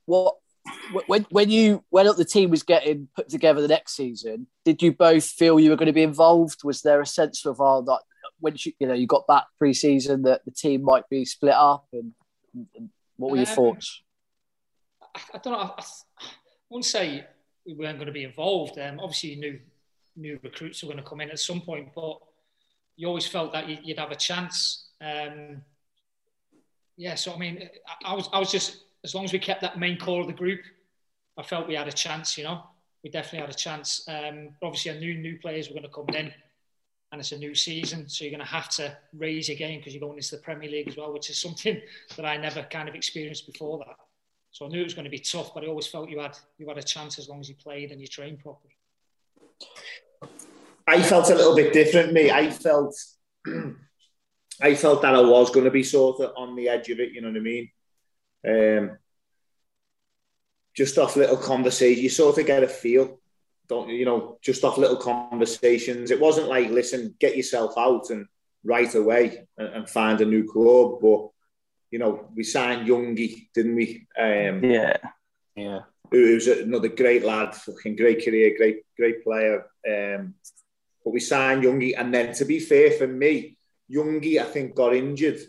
What 0.05 0.35
when 1.07 1.25
when 1.29 1.49
you 1.49 1.83
when 1.89 2.05
the 2.05 2.25
team 2.25 2.49
was 2.49 2.63
getting 2.63 3.07
put 3.15 3.29
together 3.29 3.61
the 3.61 3.67
next 3.67 3.95
season, 3.95 4.47
did 4.63 4.81
you 4.81 4.93
both 4.93 5.25
feel 5.25 5.59
you 5.59 5.69
were 5.69 5.75
going 5.75 5.87
to 5.87 5.93
be 5.93 6.03
involved? 6.03 6.63
Was 6.63 6.81
there 6.81 7.01
a 7.01 7.05
sense 7.05 7.45
of 7.45 7.59
oh, 7.59 7.81
that 7.81 7.99
when 8.39 8.55
you, 8.57 8.73
you 8.79 8.87
know 8.87 8.93
you 8.93 9.07
got 9.07 9.27
back 9.27 9.45
pre-season 9.57 10.23
that 10.23 10.43
the 10.45 10.51
team 10.51 10.83
might 10.83 11.07
be 11.09 11.25
split 11.25 11.53
up, 11.53 11.87
and, 11.91 12.13
and 12.75 12.89
what 13.17 13.31
were 13.31 13.37
your 13.37 13.47
um, 13.47 13.55
thoughts? 13.55 14.01
I, 15.33 15.37
don't 15.37 15.53
know. 15.53 15.59
I, 15.59 15.73
I, 15.77 16.25
wouldn't 16.69 16.85
say 16.85 17.25
we 17.65 17.73
weren't 17.73 17.97
going 17.97 18.07
to 18.07 18.13
be 18.13 18.23
involved. 18.23 18.79
Um, 18.79 18.99
obviously, 18.99 19.31
you 19.31 19.39
knew 19.39 19.59
new 20.15 20.39
recruits 20.43 20.83
were 20.83 20.91
going 20.91 21.03
to 21.03 21.09
come 21.09 21.21
in 21.21 21.29
at 21.29 21.39
some 21.39 21.61
point, 21.61 21.89
but 21.95 22.19
you 22.95 23.07
always 23.07 23.27
felt 23.27 23.53
that 23.53 23.85
you'd 23.85 23.99
have 23.99 24.11
a 24.11 24.15
chance. 24.15 24.89
Um, 25.01 25.61
yeah, 26.95 27.15
so 27.15 27.33
I 27.33 27.37
mean, 27.37 27.69
I 28.05 28.13
was 28.13 28.29
I 28.31 28.39
was 28.39 28.51
just 28.51 28.83
as 29.03 29.13
long 29.13 29.25
as 29.25 29.33
we 29.33 29.39
kept 29.39 29.61
that 29.61 29.77
main 29.77 29.97
core 29.97 30.21
of 30.21 30.27
the 30.27 30.33
group, 30.33 30.61
I 31.37 31.43
felt 31.43 31.67
we 31.67 31.75
had 31.75 31.87
a 31.87 31.91
chance. 31.91 32.37
You 32.37 32.45
know, 32.45 32.63
we 33.03 33.09
definitely 33.09 33.39
had 33.39 33.49
a 33.49 33.57
chance. 33.57 34.07
Um, 34.07 34.49
obviously, 34.61 34.91
I 34.91 34.99
knew 34.99 35.15
new 35.15 35.37
players 35.39 35.67
were 35.67 35.73
going 35.73 35.83
to 35.83 35.89
come 35.89 36.09
in, 36.09 36.31
and 37.11 37.19
it's 37.19 37.31
a 37.31 37.37
new 37.37 37.55
season, 37.55 38.07
so 38.07 38.23
you're 38.23 38.31
going 38.31 38.45
to 38.45 38.45
have 38.45 38.69
to 38.69 38.95
raise 39.17 39.49
your 39.49 39.57
game 39.57 39.79
because 39.79 39.93
you're 39.93 40.01
going 40.01 40.17
into 40.17 40.35
the 40.35 40.41
Premier 40.41 40.69
League 40.69 40.87
as 40.87 40.97
well, 40.97 41.11
which 41.11 41.29
is 41.29 41.37
something 41.41 41.81
that 42.15 42.25
I 42.25 42.37
never 42.37 42.63
kind 42.63 42.87
of 42.87 42.95
experienced 42.95 43.45
before 43.45 43.79
that. 43.79 43.95
So 44.51 44.65
I 44.65 44.69
knew 44.69 44.81
it 44.81 44.85
was 44.85 44.93
going 44.93 45.05
to 45.05 45.09
be 45.09 45.19
tough, 45.19 45.53
but 45.53 45.63
I 45.63 45.67
always 45.67 45.87
felt 45.87 46.09
you 46.09 46.19
had 46.19 46.37
you 46.59 46.67
had 46.67 46.77
a 46.77 46.83
chance 46.83 47.17
as 47.17 47.27
long 47.27 47.39
as 47.39 47.49
you 47.49 47.55
played 47.55 47.91
and 47.91 47.99
you 47.99 48.07
trained 48.07 48.39
properly. 48.39 48.75
I 50.87 51.01
felt 51.01 51.29
a 51.29 51.35
little 51.35 51.55
bit 51.55 51.73
different. 51.73 52.13
Me, 52.13 52.29
I 52.29 52.51
felt, 52.51 52.95
I 54.61 54.75
felt 54.75 55.01
that 55.01 55.15
I 55.15 55.21
was 55.21 55.49
going 55.49 55.65
to 55.65 55.71
be 55.71 55.83
sort 55.83 56.19
of 56.19 56.33
on 56.37 56.55
the 56.55 56.69
edge 56.69 56.89
of 56.89 56.99
it. 56.99 57.13
You 57.13 57.21
know 57.21 57.29
what 57.29 57.37
I 57.37 57.41
mean? 57.41 57.69
Um, 58.47 58.97
just 60.75 60.97
off 60.97 61.15
little 61.15 61.37
conversations, 61.37 62.01
you 62.01 62.09
sort 62.09 62.37
of 62.37 62.45
get 62.45 62.63
a 62.63 62.67
feel, 62.67 63.19
don't 63.67 63.89
you? 63.89 64.05
know, 64.05 64.37
just 64.41 64.63
off 64.63 64.77
little 64.77 64.97
conversations. 64.97 66.11
It 66.11 66.19
wasn't 66.19 66.47
like, 66.47 66.69
listen, 66.69 67.15
get 67.19 67.37
yourself 67.37 67.73
out 67.77 68.09
and 68.09 68.25
right 68.63 68.93
away 68.95 69.45
and, 69.57 69.67
and 69.67 69.89
find 69.89 70.19
a 70.21 70.25
new 70.25 70.49
club. 70.51 70.99
But 71.01 71.29
you 71.91 71.99
know, 71.99 72.27
we 72.35 72.43
signed 72.43 72.87
Youngie, 72.87 73.49
didn't 73.53 73.75
we? 73.75 74.07
Um, 74.17 74.63
yeah, 74.63 74.97
yeah. 75.55 75.79
Who 76.11 76.33
was 76.33 76.47
another 76.47 76.89
great 76.89 77.23
lad, 77.23 77.55
fucking 77.55 77.95
great 77.95 78.25
career, 78.25 78.55
great 78.57 78.83
great 78.97 79.23
player. 79.23 79.65
Um, 79.87 80.33
but 81.03 81.13
we 81.13 81.19
signed 81.19 81.63
Youngie, 81.63 81.93
and 81.97 82.13
then 82.13 82.33
to 82.35 82.45
be 82.45 82.59
fair 82.59 82.91
for 82.91 83.07
me, 83.07 83.57
Youngie 83.91 84.41
I 84.41 84.45
think 84.45 84.75
got 84.75 84.95
injured 84.95 85.39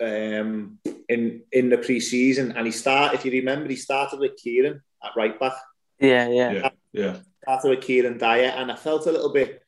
um, 0.00 0.78
in 1.08 1.42
in 1.52 1.68
the 1.68 1.78
pre-season, 1.78 2.52
and 2.56 2.66
he 2.66 2.72
started. 2.72 3.16
If 3.16 3.24
you 3.24 3.32
remember, 3.32 3.68
he 3.68 3.76
started 3.76 4.20
with 4.20 4.36
Kieran 4.36 4.80
at 5.04 5.16
right 5.16 5.38
back. 5.38 5.54
Yeah, 6.00 6.28
yeah, 6.28 6.52
yeah. 6.52 6.70
yeah. 6.92 7.16
Started 7.42 7.70
with 7.70 7.80
Kieran 7.82 8.18
Dyer, 8.18 8.52
and 8.56 8.70
I 8.70 8.76
felt 8.76 9.06
a 9.06 9.12
little 9.12 9.32
bit 9.32 9.62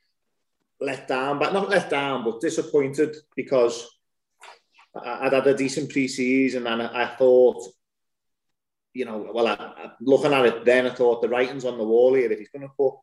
let 0.80 1.08
down, 1.08 1.38
but 1.38 1.52
not 1.52 1.68
let 1.68 1.90
down, 1.90 2.24
but 2.24 2.40
disappointed 2.40 3.16
because 3.36 3.86
I'd 4.94 5.32
had 5.32 5.46
a 5.46 5.54
decent 5.54 5.90
pre-season, 5.90 6.66
and 6.66 6.82
I, 6.82 7.04
I 7.04 7.06
thought, 7.06 7.64
you 8.92 9.04
know, 9.04 9.30
well, 9.32 9.46
I, 9.46 9.92
looking 10.00 10.32
at 10.32 10.46
it 10.46 10.64
then, 10.64 10.86
I 10.86 10.90
thought 10.90 11.22
the 11.22 11.28
writing's 11.28 11.64
on 11.64 11.78
the 11.78 11.84
wall 11.84 12.14
here. 12.14 12.30
If 12.30 12.38
he's 12.38 12.48
going 12.48 12.66
to 12.66 12.74
put 12.76 12.94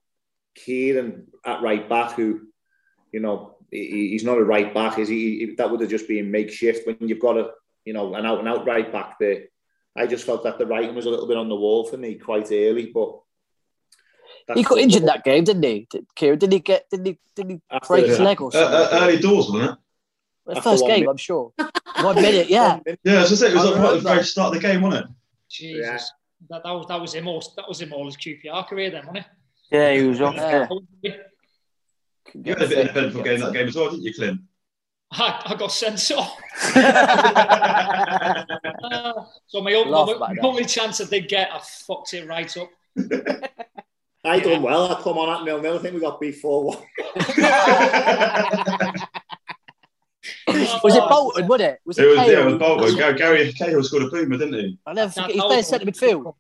Kieran 0.56 1.28
at 1.46 1.62
right 1.62 1.88
back, 1.88 2.14
who, 2.14 2.48
you 3.12 3.20
know, 3.20 3.57
he's 3.72 4.24
not 4.24 4.38
a 4.38 4.44
right 4.44 4.74
back, 4.74 5.00
is 5.00 5.10
he? 5.10 5.56
That 5.58 5.70
would 5.70 5.82
have 5.82 5.90
just 5.90 6.08
been 6.08 6.32
makeshift 6.32 6.88
when 6.88 6.98
you've 7.02 7.20
got 7.20 7.38
a, 7.38 7.52
you 7.86 7.94
know, 7.94 8.14
an 8.16 8.26
out 8.26 8.40
and 8.40 8.48
out 8.48 8.66
right 8.66 8.92
back 8.92 9.18
there. 9.20 9.46
I 9.96 10.06
just 10.06 10.26
felt 10.26 10.44
that 10.44 10.60
the 10.60 10.66
writing 10.66 10.96
was 10.96 11.06
a 11.06 11.10
little 11.10 11.28
bit 11.28 11.38
on 11.38 11.50
the 11.50 11.56
wall 11.56 11.86
for 11.86 11.98
me 11.98 12.16
quite 12.16 12.52
early, 12.52 12.92
but 12.94 13.20
he 14.56 14.64
got 14.64 14.78
injured 14.78 15.06
that 15.08 15.24
game, 15.24 15.44
didn't 15.44 15.64
he? 15.64 15.88
Kieran, 16.16 16.40
did 16.40 16.52
he 16.52 16.60
get? 16.60 16.90
Did 16.90 17.06
he? 17.06 17.18
Did 17.36 17.50
he 17.50 17.62
break 17.88 18.06
his 18.06 18.20
leg 18.20 18.42
or 18.42 18.52
something? 18.52 18.74
Uh, 18.74 18.78
uh, 18.78 19.00
early 19.02 19.20
doors, 19.20 19.50
wasn't 19.50 19.72
it? 19.72 19.78
The 20.56 20.62
first 20.62 20.86
game, 20.86 21.02
minute. 21.02 21.10
I'm 21.10 21.18
sure. 21.18 21.52
One 22.02 22.16
minute, 22.16 22.50
yeah. 22.50 22.80
yeah, 23.04 23.22
as 23.22 23.32
I 23.34 23.36
said, 23.36 23.52
it 23.52 23.56
was 23.56 23.66
at 23.66 23.94
the 23.96 24.00
very 24.00 24.24
start 24.24 24.56
of 24.56 24.62
the 24.62 24.68
game, 24.68 24.82
wasn't 24.82 25.06
it? 25.06 25.12
Jesus, 25.50 25.82
yeah. 25.82 25.98
that, 26.50 26.64
that 26.64 26.72
was 26.72 26.86
that 26.88 27.02
was 27.02 27.14
him 27.14 27.28
all 27.28 27.42
that 27.56 27.68
was 27.68 27.82
him 27.82 27.92
all 27.94 28.06
his 28.06 28.18
QPR 28.18 28.68
career 28.68 28.92
then, 28.92 29.06
wasn't 29.08 29.26
it? 29.26 29.26
Yeah, 29.72 29.94
he 29.94 30.04
was 30.04 30.22
off. 30.22 30.36
Yeah. 30.36 31.18
You 32.34 32.54
had 32.54 32.62
a 32.62 32.68
bit 32.68 32.78
of 32.78 32.96
an 32.96 32.98
eventful 32.98 33.24
game 33.24 33.40
that 33.40 33.54
game 33.54 33.68
as 33.68 33.76
well, 33.76 33.90
didn't 33.90 34.04
you, 34.04 34.14
Clint? 34.14 34.42
I, 35.12 35.42
I 35.46 35.56
got 35.56 35.72
sent 35.72 36.12
off. 36.12 36.38
uh, 38.84 39.14
so 39.48 39.62
my, 39.62 39.72
my, 39.86 40.18
my 40.18 40.36
only 40.42 40.66
chance 40.66 41.00
I 41.00 41.06
did 41.06 41.30
get, 41.30 41.50
I 41.54 41.60
fucked 41.60 42.14
it 42.14 42.28
right 42.28 42.58
up. 42.58 42.70
I 44.28 44.40
done 44.40 44.62
well. 44.62 44.92
I 44.92 45.02
come 45.02 45.18
on 45.18 45.40
at 45.40 45.46
nil 45.46 45.62
nil. 45.62 45.76
I 45.76 45.82
think 45.82 45.94
we 45.94 46.02
got 46.02 46.20
beat 46.20 46.36
four 46.36 46.66
one. 46.66 46.78
was 50.84 50.96
it 50.96 51.04
Bolton? 51.10 51.48
Was 51.48 51.62
it? 51.62 51.80
Was 51.86 51.98
it, 51.98 52.04
it 52.04 52.08
was, 52.08 52.28
yeah, 52.28 52.40
it 52.40 52.46
was 52.46 52.58
Bolton. 52.58 52.98
Gary, 52.98 53.18
Gary 53.18 53.54
Cahill 53.54 53.84
scored 53.84 54.04
a 54.04 54.10
boomer, 54.10 54.38
didn't 54.38 54.56
he? 54.56 54.80
I 54.86 54.94
never 54.94 55.12
forget. 55.12 55.32
He's 55.32 55.44
playing 55.44 55.64
centre 55.64 55.86
midfield. 55.86 56.34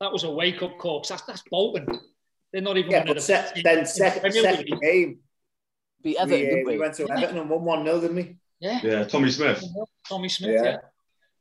That 0.00 0.12
was 0.12 0.24
a 0.24 0.30
wake 0.30 0.62
up 0.62 0.76
call. 0.76 1.04
That's 1.08 1.22
that's 1.22 1.42
Bolton. 1.50 1.86
They're 2.56 2.62
not 2.62 2.78
even 2.78 2.90
yeah, 2.90 3.00
one 3.00 3.08
of 3.10 3.14
the 3.16 3.20
se- 3.20 3.60
then 3.62 3.84
second, 3.84 4.32
second 4.32 4.80
game. 4.80 5.18
Beat 6.02 6.16
Everton, 6.16 6.40
we, 6.40 6.62
uh, 6.62 6.64
we? 6.64 6.78
went 6.78 6.94
to 6.94 7.04
yeah. 7.04 7.12
Everton 7.12 7.36
and 7.36 7.50
won 7.50 7.62
1 7.64 7.84
0, 7.84 8.00
didn't 8.00 8.16
we? 8.16 8.36
Yeah. 8.60 8.80
Yeah, 8.82 9.04
Tommy 9.04 9.30
Smith. 9.30 9.62
Tommy 10.08 10.30
Smith, 10.30 10.52
yeah. 10.54 10.64
yeah. 10.64 10.76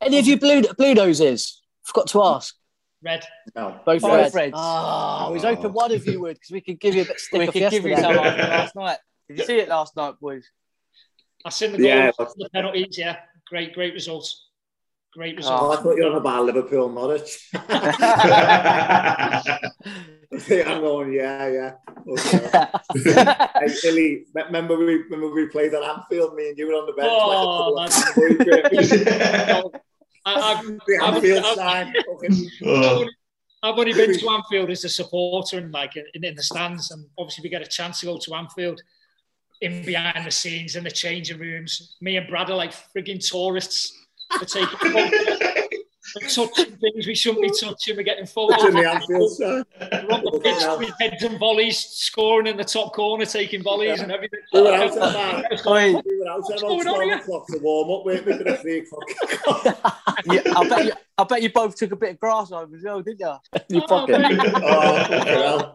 Any 0.02 0.20
of 0.20 0.28
you 0.28 0.38
blue, 0.38 0.64
blue 0.78 0.94
noses? 0.94 1.62
Forgot 1.84 2.08
to 2.08 2.22
ask. 2.22 2.54
Red. 3.02 3.24
No. 3.56 3.80
Both, 3.86 4.02
Both 4.02 4.12
red. 4.12 4.34
reds. 4.34 4.54
Oh, 4.58 5.28
I 5.28 5.30
was 5.30 5.44
hoping 5.44 5.72
one 5.72 5.94
of 5.94 6.06
you 6.06 6.20
would 6.20 6.34
because 6.34 6.52
we 6.52 6.60
could 6.60 6.82
give 6.82 6.96
you 6.96 7.04
a 7.04 7.06
bit 7.06 7.18
stick 7.18 7.40
We 7.40 7.48
could 7.48 7.72
give 7.72 7.86
you 7.86 7.96
some 7.96 8.14
last 8.18 8.76
night. 8.76 8.98
Did 9.30 9.38
you 9.38 9.46
see 9.46 9.58
it 9.60 9.70
last 9.70 9.96
night, 9.96 10.16
boys? 10.20 10.46
I 11.46 11.50
seen 11.50 11.72
the 11.72 11.78
goal, 11.78 11.88
yeah, 11.88 12.12
the 12.18 12.50
penalties. 12.52 12.98
Yeah, 12.98 13.20
great, 13.48 13.74
great 13.74 13.94
results. 13.94 14.45
Great 15.16 15.38
results. 15.38 15.64
Oh, 15.64 15.72
I 15.72 15.78
thought 15.78 15.96
you 15.96 16.04
were 16.04 16.10
on 16.10 16.18
about 16.18 16.44
Liverpool 16.44 16.90
Norwich. 16.90 17.50
I'm 20.68 20.82
going, 20.82 21.14
yeah, 21.14 21.48
yeah. 21.48 21.76
Okay. 22.06 22.68
hey, 23.66 23.76
Billy, 23.82 24.26
remember 24.34 24.78
we 24.78 24.96
remember 25.04 25.30
we 25.30 25.48
played 25.48 25.74
at 25.74 25.84
Anfield, 25.84 26.36
me 26.36 26.50
and 26.50 26.58
you 26.58 26.68
were 26.68 26.74
on 26.74 26.86
the 26.86 26.92
bench. 26.92 27.10
Oh, 27.10 27.72
like 27.78 27.92
I, 30.26 30.34
I, 30.36 30.62
the 30.86 31.00
Anfield 31.02 31.46
sign. 31.56 31.94
Oh. 32.66 33.06
I've 33.64 33.80
only 33.80 33.94
been 33.94 34.20
to 34.20 34.30
Anfield 34.30 34.70
as 34.70 34.84
a 34.84 34.90
supporter 34.90 35.60
and 35.60 35.72
like 35.72 35.96
in, 35.96 36.26
in 36.26 36.36
the 36.36 36.44
stands, 36.44 36.92
and 36.92 37.06
obviously 37.18 37.44
we 37.44 37.50
get 37.50 37.62
a 37.62 37.68
chance 37.68 38.02
to 38.02 38.08
go 38.08 38.18
to 38.18 38.36
Anfield 38.36 38.82
in 39.62 39.86
behind 39.86 40.28
the 40.28 40.32
scenes 40.32 40.76
in 40.76 40.84
the 40.84 40.92
changing 40.92 41.40
rooms. 41.40 41.96
Me 42.02 42.18
and 42.18 42.28
Brad 42.28 42.50
are 42.50 42.58
like 42.58 42.74
frigging 42.74 43.26
tourists 43.26 44.05
for 44.32 44.46
taking 44.46 45.66
touching 46.30 46.78
things 46.78 47.08
we 47.08 47.16
shouldn't 47.16 47.42
be 47.42 47.50
touching. 47.50 47.98
We're 47.98 48.04
getting 48.04 48.26
photos. 48.26 48.64
in 48.64 48.74
the 48.76 48.90
Anfield. 48.90 49.32
We're 49.40 50.16
on 50.16 50.24
the 50.24 50.40
pitch 50.44 50.64
with 50.80 50.94
heads 51.00 51.24
and 51.24 51.40
volleys, 51.40 51.80
scoring 51.80 52.48
in 52.48 52.58
the 52.58 52.64
top 52.64 52.94
corner, 52.94 53.26
taking 53.26 53.64
volleys 53.64 53.98
yeah. 53.98 54.04
and 54.04 54.12
everything. 54.12 54.40
We 54.54 54.62
were 54.62 54.74
out 54.74 54.92
at 54.92 54.96
that. 54.96 56.04
We 56.06 56.20
were 56.20 56.30
out 56.30 56.52
at 56.52 56.60
12 56.60 57.22
o'clock 57.22 57.48
to 57.48 57.58
warm 57.60 57.92
up. 57.92 58.06
We're 58.06 58.24
making 58.24 58.48
a 58.48 58.58
3 58.58 58.80
o'clock. 58.80 59.04
yeah, 60.26 60.42
I 60.56 60.70
bet 60.70 60.86
you. 60.86 60.94
I 61.18 61.24
bet 61.24 61.42
you 61.42 61.50
both 61.52 61.76
took 61.78 61.94
a 61.94 61.96
bit 61.96 62.12
of 62.12 62.20
grass 62.20 62.52
over 62.52 62.76
as 62.76 62.84
well, 62.84 63.02
didn't 63.02 63.20
you? 63.70 63.80
you 63.80 63.88
fucking. 63.88 64.16
oh, 64.18 65.72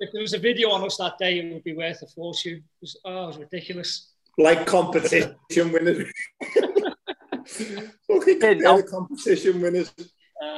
if 0.00 0.12
there 0.12 0.22
was 0.22 0.34
a 0.34 0.38
video 0.38 0.70
on 0.70 0.84
us 0.84 0.96
that 0.98 1.18
day, 1.18 1.40
it 1.40 1.52
would 1.52 1.64
be 1.64 1.74
worth 1.74 2.00
a 2.02 2.06
fortune. 2.06 2.54
It 2.54 2.62
was, 2.80 2.96
oh, 3.04 3.24
it 3.24 3.26
was 3.26 3.38
ridiculous. 3.38 4.12
Like 4.38 4.66
competition 4.66 5.34
winners. 5.56 6.10
Fucking 7.50 8.40
Clint, 8.40 8.90
competition 8.90 9.60
winners. 9.60 9.92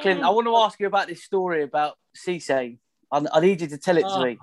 Clint, 0.02 0.22
I 0.22 0.30
want 0.30 0.46
to 0.46 0.56
ask 0.56 0.78
you 0.80 0.86
about 0.86 1.08
this 1.08 1.24
story 1.24 1.62
about 1.62 1.96
Cisse. 2.16 2.78
I, 3.10 3.26
I 3.32 3.40
need 3.40 3.60
you 3.60 3.66
to 3.68 3.78
tell 3.78 3.96
it 3.96 4.04
oh, 4.06 4.08
to 4.08 4.14
ah. 4.14 4.24
me. 4.24 4.38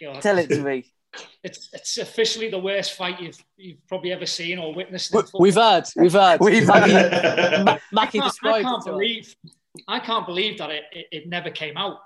God. 0.00 0.22
Tell 0.22 0.38
it 0.38 0.48
to 0.48 0.62
me. 0.62 0.84
It's 1.42 1.70
it's 1.72 1.98
officially 1.98 2.50
the 2.50 2.58
worst 2.60 2.92
fight 2.92 3.20
you've 3.20 3.44
you've 3.56 3.84
probably 3.88 4.12
ever 4.12 4.26
seen 4.26 4.60
or 4.60 4.72
witnessed. 4.72 5.12
We've 5.36 5.56
heard, 5.56 5.84
we've 5.96 6.12
heard, 6.12 6.38
we've 6.40 6.68
heard. 6.68 7.80
Mackie 7.90 8.20
described 8.20 8.64
I 8.66 8.70
can't 8.70 8.84
believe, 8.84 9.34
I 9.88 9.98
can't 9.98 10.24
believe 10.24 10.58
that 10.58 10.70
it, 10.70 10.84
it, 10.92 11.06
it 11.10 11.28
never 11.28 11.50
came 11.50 11.76
out 11.76 11.98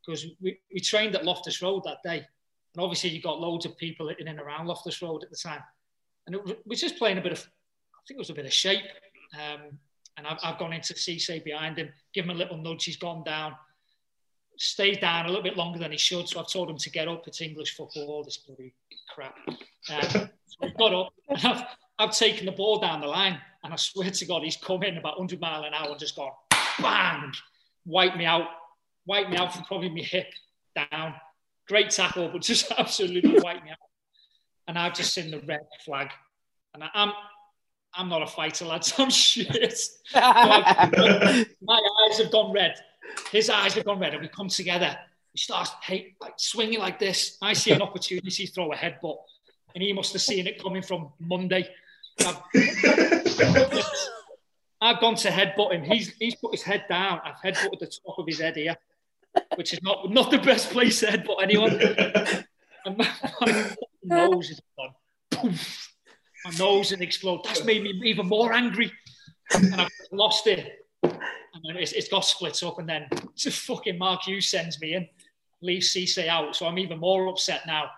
because 0.00 0.24
we, 0.40 0.58
we 0.72 0.80
trained 0.80 1.14
at 1.14 1.26
Loftus 1.26 1.60
Road 1.60 1.82
that 1.84 1.98
day, 2.02 2.26
and 2.74 2.82
obviously 2.82 3.10
you 3.10 3.20
got 3.20 3.38
loads 3.38 3.66
of 3.66 3.76
people 3.76 4.08
in 4.08 4.28
and 4.28 4.40
around 4.40 4.66
Loftus 4.66 5.02
Road 5.02 5.22
at 5.22 5.30
the 5.30 5.36
time, 5.36 5.62
and 6.26 6.36
it 6.36 6.66
was 6.66 6.80
just 6.80 6.96
playing 6.96 7.18
a 7.18 7.20
bit 7.20 7.32
of, 7.32 7.40
I 7.40 8.00
think 8.08 8.16
it 8.16 8.18
was 8.18 8.30
a 8.30 8.34
bit 8.34 8.46
of 8.46 8.52
shape, 8.52 8.84
um, 9.34 9.78
and 10.16 10.26
I've, 10.26 10.38
I've 10.42 10.58
gone 10.58 10.72
into 10.72 10.94
Cisse 10.94 11.42
behind 11.44 11.78
him, 11.78 11.90
give 12.12 12.24
him 12.24 12.30
a 12.30 12.34
little 12.34 12.56
nudge, 12.56 12.84
he's 12.84 12.96
gone 12.96 13.24
down, 13.24 13.54
stayed 14.56 15.00
down 15.00 15.26
a 15.26 15.28
little 15.28 15.42
bit 15.42 15.56
longer 15.56 15.78
than 15.78 15.92
he 15.92 15.98
should, 15.98 16.28
so 16.28 16.40
I've 16.40 16.50
told 16.50 16.68
him 16.68 16.78
to 16.78 16.90
get 16.90 17.08
up. 17.08 17.26
It's 17.26 17.40
English 17.40 17.76
football, 17.76 18.08
all 18.08 18.24
this 18.24 18.38
bloody 18.38 18.74
crap. 19.14 19.36
Um, 19.48 20.30
so 20.46 20.68
got 20.78 20.94
up, 20.94 21.12
and 21.28 21.44
I've, 21.44 21.62
I've 21.98 22.16
taken 22.16 22.46
the 22.46 22.52
ball 22.52 22.80
down 22.80 23.00
the 23.00 23.06
line, 23.06 23.40
and 23.62 23.72
I 23.72 23.76
swear 23.76 24.10
to 24.10 24.26
God, 24.26 24.42
he's 24.42 24.56
come 24.56 24.82
in 24.82 24.96
about 24.96 25.18
100 25.18 25.40
mile 25.40 25.64
an 25.64 25.74
hour 25.74 25.90
and 25.90 25.98
just 25.98 26.16
gone 26.16 26.32
bang, 26.80 27.32
wipe 27.86 28.16
me 28.16 28.24
out, 28.24 28.48
wipe 29.06 29.28
me 29.28 29.36
out 29.36 29.52
from 29.54 29.64
probably 29.64 29.88
my 29.88 30.02
hip 30.02 30.28
down. 30.74 31.14
Great 31.66 31.90
tackle, 31.90 32.28
but 32.28 32.42
just 32.42 32.72
absolutely 32.78 33.38
wipe 33.40 33.62
me 33.62 33.70
out. 33.70 33.78
And 34.66 34.78
I've 34.78 34.94
just 34.94 35.14
seen 35.14 35.30
the 35.30 35.40
red 35.40 35.66
flag, 35.84 36.10
and 36.74 36.84
I, 36.84 36.88
I'm 36.94 37.12
I'm 37.94 38.08
not 38.08 38.22
a 38.22 38.26
fighter, 38.26 38.64
lads. 38.64 38.94
I'm 38.98 39.10
shit. 39.10 39.82
my 40.14 41.46
eyes 41.64 42.18
have 42.18 42.30
gone 42.30 42.52
red. 42.52 42.74
His 43.32 43.50
eyes 43.50 43.74
have 43.74 43.84
gone 43.84 43.98
red, 43.98 44.12
and 44.14 44.22
we 44.22 44.28
come 44.28 44.48
together. 44.48 44.96
He 45.32 45.38
starts 45.38 45.70
hey, 45.82 46.14
like, 46.20 46.34
swinging 46.36 46.78
like 46.78 46.98
this. 46.98 47.36
I 47.42 47.52
see 47.52 47.72
an 47.72 47.82
opportunity 47.82 48.46
to 48.46 48.52
throw 48.52 48.72
a 48.72 48.76
headbutt, 48.76 49.16
and 49.74 49.82
he 49.82 49.92
must 49.92 50.12
have 50.12 50.22
seen 50.22 50.46
it 50.46 50.62
coming 50.62 50.82
from 50.82 51.10
Monday. 51.18 51.68
I've, 52.20 52.40
I've 54.80 55.00
gone 55.00 55.14
to 55.16 55.28
headbutt 55.28 55.72
him. 55.72 55.82
He's 55.84 56.14
he's 56.18 56.34
put 56.36 56.52
his 56.52 56.62
head 56.62 56.84
down. 56.88 57.20
I've 57.24 57.36
headbutted 57.36 57.78
the 57.78 57.86
top 57.86 58.18
of 58.18 58.26
his 58.26 58.40
head 58.40 58.56
here, 58.56 58.76
which 59.56 59.72
is 59.72 59.82
not 59.82 60.10
not 60.10 60.30
the 60.30 60.38
best 60.38 60.70
place 60.70 61.00
to 61.00 61.06
headbutt 61.06 61.42
anyone. 61.42 61.80
And 62.84 62.96
my, 62.96 63.08
my 63.40 63.76
nose 64.04 64.50
is 64.50 64.60
gone. 64.76 64.94
Poof 65.30 65.88
my 66.44 66.50
nose 66.58 66.92
and 66.92 67.02
explode. 67.02 67.42
That's 67.44 67.64
made 67.64 67.82
me 67.82 68.00
even 68.04 68.26
more 68.26 68.52
angry. 68.52 68.92
And 69.54 69.74
I've 69.74 69.88
lost 70.12 70.46
it. 70.46 70.86
And 71.02 71.76
it's, 71.76 71.92
it's 71.92 72.08
got 72.08 72.24
split 72.24 72.62
up. 72.62 72.78
And 72.78 72.88
then 72.88 73.08
just 73.36 73.60
fucking 73.66 73.98
Mark 73.98 74.22
Hughes 74.24 74.48
sends 74.48 74.80
me 74.80 74.94
in, 74.94 75.08
leaves 75.60 75.94
Cisse 75.94 76.26
out. 76.28 76.54
So 76.54 76.66
I'm 76.66 76.78
even 76.78 76.98
more 76.98 77.28
upset 77.28 77.62
now. 77.66 77.90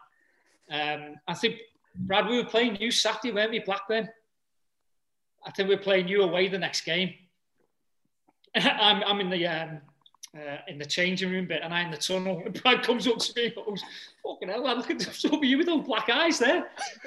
Um, 0.71 1.17
I 1.27 1.35
think, 1.35 1.61
Brad, 1.95 2.29
we 2.29 2.37
were 2.37 2.49
playing 2.49 2.77
you 2.77 2.91
Saturday, 2.91 3.33
weren't 3.33 3.51
we, 3.51 3.59
Blackburn? 3.59 4.09
I 5.45 5.51
think 5.51 5.69
we 5.69 5.75
are 5.75 5.79
playing 5.79 6.09
you 6.09 6.23
away 6.23 6.49
the 6.49 6.59
next 6.59 6.83
game. 6.83 7.15
I'm, 8.55 9.03
I'm 9.05 9.21
in 9.21 9.31
the 9.31 9.47
um, 9.47 9.81
uh, 10.37 10.59
in 10.69 10.79
the 10.79 10.85
changing 10.85 11.31
room 11.31 11.47
bit 11.47 11.63
and 11.63 11.75
I 11.75 11.83
in 11.83 11.91
the 11.91 11.97
tunnel. 11.97 12.43
And 12.45 12.55
Brad 12.63 12.83
comes 12.83 13.07
up 13.07 13.19
to 13.19 13.33
me 13.37 13.47
and 13.47 13.55
goes, 13.55 13.83
fucking 14.25 14.49
hell, 14.49 14.63
look 14.63 14.91
at 14.91 15.03
some 15.03 15.35
of 15.35 15.45
you 15.45 15.59
with 15.59 15.67
those 15.67 15.85
black 15.85 16.09
eyes 16.09 16.39
there. 16.39 16.69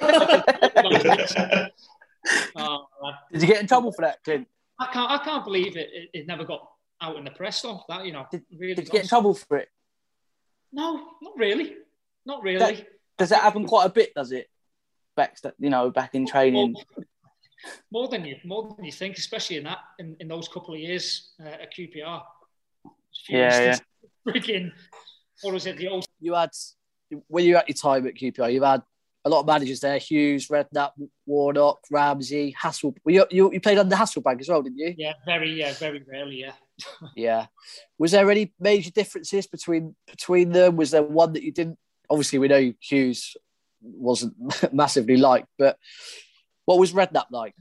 oh, 2.56 2.86
Did 3.32 3.42
you 3.42 3.48
get 3.48 3.60
in 3.60 3.66
trouble 3.66 3.92
for 3.92 4.02
that, 4.02 4.22
Clint? 4.24 4.46
I 4.78 4.86
can't, 4.92 5.10
I 5.10 5.18
can't 5.18 5.44
believe 5.44 5.76
it, 5.76 5.88
it, 5.92 6.10
it 6.12 6.26
never 6.26 6.44
got 6.44 6.68
out 7.00 7.16
in 7.16 7.24
the 7.24 7.30
press 7.30 7.62
though. 7.62 7.82
That, 7.88 8.04
you 8.04 8.12
know, 8.12 8.26
did, 8.30 8.42
really 8.58 8.74
did 8.74 8.86
you 8.86 8.92
get 8.92 9.02
in 9.02 9.08
trouble 9.08 9.34
for 9.34 9.58
it? 9.58 9.68
No, 10.72 11.10
not 11.22 11.32
really. 11.36 11.76
Not 12.26 12.42
really. 12.42 12.58
That, 12.58 12.86
does 13.18 13.28
that 13.30 13.42
happen 13.42 13.66
quite 13.66 13.86
a 13.86 13.90
bit, 13.90 14.12
does 14.14 14.32
it? 14.32 14.48
Back, 15.16 15.36
you 15.58 15.70
know, 15.70 15.90
back 15.90 16.14
in 16.16 16.26
training. 16.26 16.72
More, 16.72 17.04
more 17.92 18.08
than 18.08 18.24
you, 18.24 18.36
more 18.44 18.74
than 18.74 18.84
you 18.84 18.90
think, 18.90 19.16
especially 19.16 19.58
in 19.58 19.64
that, 19.64 19.78
in, 20.00 20.16
in 20.18 20.26
those 20.26 20.48
couple 20.48 20.74
of 20.74 20.80
years 20.80 21.30
uh, 21.40 21.48
at 21.48 21.72
QPR 21.72 22.22
yeah, 23.28 23.60
yeah. 23.60 23.78
Freaking, 24.28 24.72
what 25.42 25.54
was 25.54 25.66
it? 25.66 25.76
The 25.76 25.88
old. 25.88 26.06
You 26.20 26.34
had 26.34 26.50
when 27.28 27.44
you 27.44 27.56
at 27.56 27.68
your 27.68 27.76
time 27.76 28.06
at 28.06 28.14
QPR, 28.14 28.52
you've 28.52 28.62
had 28.62 28.82
a 29.24 29.28
lot 29.28 29.40
of 29.40 29.46
managers 29.46 29.80
there: 29.80 29.98
Hughes, 29.98 30.48
Redknapp, 30.48 30.92
Warnock, 31.26 31.80
Ramsey, 31.90 32.54
Hassel. 32.60 32.94
You, 33.06 33.26
you, 33.30 33.52
you 33.52 33.60
played 33.60 33.78
under 33.78 33.96
Hasselbaink 33.96 34.40
as 34.40 34.48
well, 34.48 34.62
didn't 34.62 34.78
you? 34.78 34.94
Yeah, 34.96 35.14
very, 35.24 35.52
yeah, 35.52 35.72
very 35.74 36.02
rarely, 36.10 36.40
yeah. 36.40 36.52
yeah. 37.16 37.46
Was 37.98 38.12
there 38.12 38.30
any 38.30 38.52
major 38.60 38.90
differences 38.90 39.46
between 39.46 39.94
between 40.06 40.52
them? 40.52 40.76
Was 40.76 40.90
there 40.90 41.02
one 41.02 41.32
that 41.34 41.42
you 41.42 41.52
didn't? 41.52 41.78
Obviously, 42.10 42.38
we 42.38 42.48
know 42.48 42.72
Hughes 42.80 43.36
wasn't 43.80 44.34
massively 44.72 45.16
liked, 45.16 45.48
but 45.58 45.78
what 46.64 46.78
was 46.78 46.92
Redknapp 46.92 47.30
like? 47.30 47.54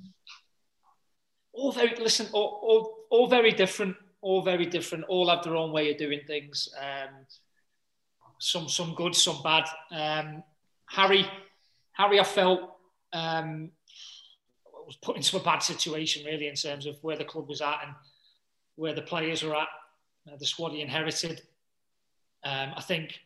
All 1.53 1.71
very 1.71 1.95
listen, 1.95 2.27
all, 2.33 2.59
all, 2.63 2.97
all 3.11 3.27
very 3.27 3.51
different 3.51 3.95
all 4.23 4.41
very 4.41 4.65
different, 4.65 5.03
all 5.05 5.29
have 5.29 5.43
their 5.43 5.55
own 5.55 5.71
way 5.71 5.91
of 5.91 5.97
doing 5.97 6.21
things. 6.25 6.69
Um, 6.79 7.25
some 8.39 8.67
some 8.67 8.95
good, 8.95 9.15
some 9.15 9.41
bad. 9.43 9.65
Um, 9.91 10.43
Harry, 10.87 11.27
Harry, 11.91 12.19
I 12.19 12.23
felt 12.23 12.61
um, 13.11 13.69
was 14.85 14.95
put 14.97 15.17
into 15.17 15.37
a 15.37 15.43
bad 15.43 15.59
situation 15.59 16.25
really 16.25 16.47
in 16.47 16.55
terms 16.55 16.85
of 16.85 16.97
where 17.01 17.17
the 17.17 17.25
club 17.25 17.47
was 17.47 17.61
at 17.61 17.79
and 17.85 17.95
where 18.75 18.93
the 18.93 19.01
players 19.01 19.43
were 19.43 19.55
at, 19.55 19.67
uh, 20.31 20.35
the 20.37 20.45
squad 20.45 20.71
he 20.71 20.81
inherited. 20.81 21.41
Um, 22.43 22.73
I 22.75 22.81
think 22.81 23.19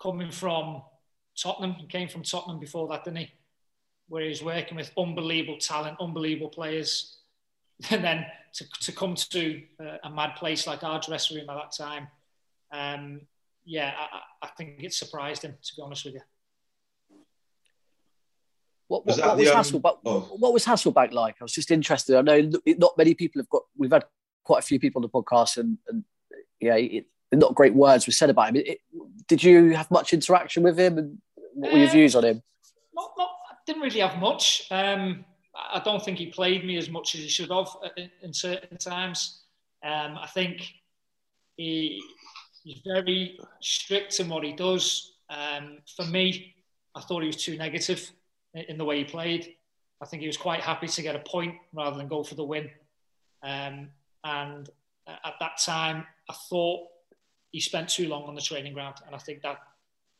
coming 0.00 0.30
from 0.30 0.82
Tottenham, 1.36 1.74
he 1.74 1.86
came 1.86 2.08
from 2.08 2.22
Tottenham 2.22 2.58
before 2.58 2.88
that, 2.88 3.04
didn't 3.04 3.18
he? 3.18 3.32
Where 4.08 4.22
he 4.22 4.28
was 4.28 4.42
working 4.42 4.76
with 4.76 4.92
unbelievable 4.96 5.58
talent, 5.58 5.98
unbelievable 6.00 6.48
players, 6.48 7.18
and 7.90 8.02
then 8.02 8.26
to, 8.54 8.64
to 8.82 8.92
come 8.92 9.14
to 9.14 9.62
a, 9.80 9.98
a 10.04 10.10
mad 10.10 10.36
place 10.36 10.66
like 10.66 10.82
our 10.82 11.00
dressing 11.00 11.36
room 11.36 11.50
at 11.50 11.56
that 11.56 11.72
time, 11.72 12.08
um, 12.72 13.20
yeah, 13.64 13.92
I, 13.98 14.46
I, 14.46 14.48
think 14.56 14.82
it 14.82 14.94
surprised 14.94 15.42
him, 15.42 15.54
to 15.60 15.76
be 15.76 15.82
honest 15.82 16.04
with 16.04 16.14
you. 16.14 16.20
What, 18.88 19.04
what 19.04 19.16
was, 19.16 19.18
what 19.18 19.36
was 19.36 19.48
um, 19.48 19.56
Hasselbaink? 19.56 19.98
Oh. 20.04 20.20
What 20.38 20.52
was 20.52 20.64
Hasselbaink 20.64 21.12
like? 21.12 21.36
I 21.40 21.44
was 21.44 21.52
just 21.52 21.70
interested. 21.70 22.16
I 22.16 22.22
know 22.22 22.50
not 22.66 22.96
many 22.96 23.14
people 23.14 23.40
have 23.40 23.48
got. 23.48 23.62
We've 23.76 23.90
had 23.90 24.04
quite 24.44 24.60
a 24.60 24.66
few 24.66 24.78
people 24.78 25.00
on 25.00 25.02
the 25.02 25.08
podcast, 25.08 25.56
and, 25.56 25.78
and 25.88 26.04
yeah, 26.60 26.76
it, 26.76 27.06
not 27.32 27.54
great 27.54 27.74
words 27.74 28.06
were 28.06 28.12
said 28.12 28.30
about 28.30 28.50
him. 28.50 28.62
It, 28.64 28.78
did 29.26 29.42
you 29.42 29.70
have 29.70 29.90
much 29.90 30.12
interaction 30.12 30.62
with 30.62 30.78
him, 30.78 30.98
and 30.98 31.18
what 31.54 31.72
were 31.72 31.78
your 31.78 31.88
um, 31.88 31.92
views 31.92 32.14
on 32.14 32.24
him? 32.24 32.42
Not, 32.94 33.10
not, 33.18 33.30
I 33.50 33.54
didn't 33.66 33.82
really 33.82 34.00
have 34.00 34.18
much. 34.20 34.68
Um, 34.70 35.24
I 35.56 35.80
don't 35.84 36.04
think 36.04 36.18
he 36.18 36.26
played 36.26 36.64
me 36.64 36.76
as 36.76 36.90
much 36.90 37.14
as 37.14 37.22
he 37.22 37.28
should 37.28 37.50
have 37.50 37.68
in 38.22 38.32
certain 38.32 38.76
times. 38.76 39.40
Um, 39.82 40.18
I 40.20 40.26
think 40.26 40.72
he, 41.56 42.02
he's 42.62 42.82
very 42.84 43.38
strict 43.60 44.20
in 44.20 44.28
what 44.28 44.44
he 44.44 44.52
does. 44.52 45.12
Um, 45.30 45.78
for 45.96 46.04
me, 46.04 46.54
I 46.94 47.00
thought 47.00 47.22
he 47.22 47.28
was 47.28 47.42
too 47.42 47.56
negative 47.56 48.10
in, 48.54 48.76
the 48.76 48.84
way 48.84 48.98
he 48.98 49.04
played. 49.04 49.54
I 50.02 50.06
think 50.06 50.20
he 50.20 50.26
was 50.26 50.36
quite 50.36 50.60
happy 50.60 50.88
to 50.88 51.02
get 51.02 51.16
a 51.16 51.20
point 51.20 51.54
rather 51.72 51.96
than 51.96 52.08
go 52.08 52.22
for 52.22 52.34
the 52.34 52.44
win. 52.44 52.70
Um, 53.42 53.88
and 54.24 54.68
at 55.06 55.34
that 55.40 55.58
time, 55.64 56.04
I 56.28 56.34
thought 56.50 56.88
he 57.50 57.60
spent 57.60 57.88
too 57.88 58.08
long 58.08 58.24
on 58.24 58.34
the 58.34 58.42
training 58.42 58.74
ground, 58.74 58.96
and 59.06 59.14
I 59.14 59.18
think 59.18 59.42
that 59.42 59.58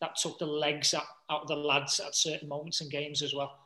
that 0.01 0.16
took 0.16 0.39
the 0.39 0.47
legs 0.47 0.95
out, 0.95 1.05
out 1.30 1.43
of 1.43 1.49
the 1.49 1.57
lads 1.57 2.01
at 2.01 2.14
certain 2.14 2.49
moments 2.49 2.80
in 2.80 2.89
games 2.89 3.22
as 3.22 3.34
well 3.34 3.66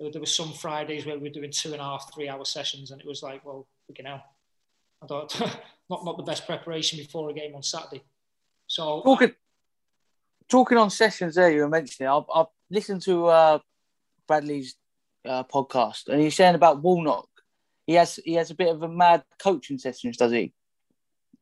there 0.00 0.20
were 0.20 0.26
some 0.26 0.52
Fridays 0.52 1.06
where 1.06 1.16
we 1.16 1.28
were 1.28 1.34
doing 1.34 1.50
two 1.50 1.72
and 1.72 1.80
a 1.80 1.84
half, 1.84 2.12
three 2.14 2.28
hour 2.28 2.44
sessions, 2.44 2.90
and 2.90 3.00
it 3.00 3.06
was 3.06 3.22
like, 3.22 3.44
well, 3.44 3.66
can 3.94 4.06
hell, 4.06 4.22
I 5.02 5.06
thought 5.06 5.40
not 5.90 6.04
not 6.04 6.16
the 6.16 6.22
best 6.22 6.46
preparation 6.46 6.98
before 6.98 7.30
a 7.30 7.34
game 7.34 7.54
on 7.54 7.62
Saturday. 7.62 8.02
So 8.66 9.02
talking 9.02 9.32
talking 10.48 10.78
on 10.78 10.90
sessions 10.90 11.34
there, 11.34 11.50
you 11.50 11.62
were 11.62 11.68
mentioning. 11.68 12.10
I've, 12.10 12.24
I've 12.32 12.46
listened 12.70 13.02
to 13.02 13.26
uh, 13.26 13.58
Bradley's 14.26 14.76
uh, 15.26 15.44
podcast, 15.44 16.08
and 16.08 16.20
he's 16.20 16.36
saying 16.36 16.54
about 16.54 16.82
Warnock. 16.82 17.28
He 17.86 17.94
has 17.94 18.16
he 18.24 18.34
has 18.34 18.50
a 18.50 18.54
bit 18.54 18.68
of 18.68 18.82
a 18.82 18.88
mad 18.88 19.24
coaching 19.42 19.78
sessions, 19.78 20.16
does 20.16 20.32
he? 20.32 20.52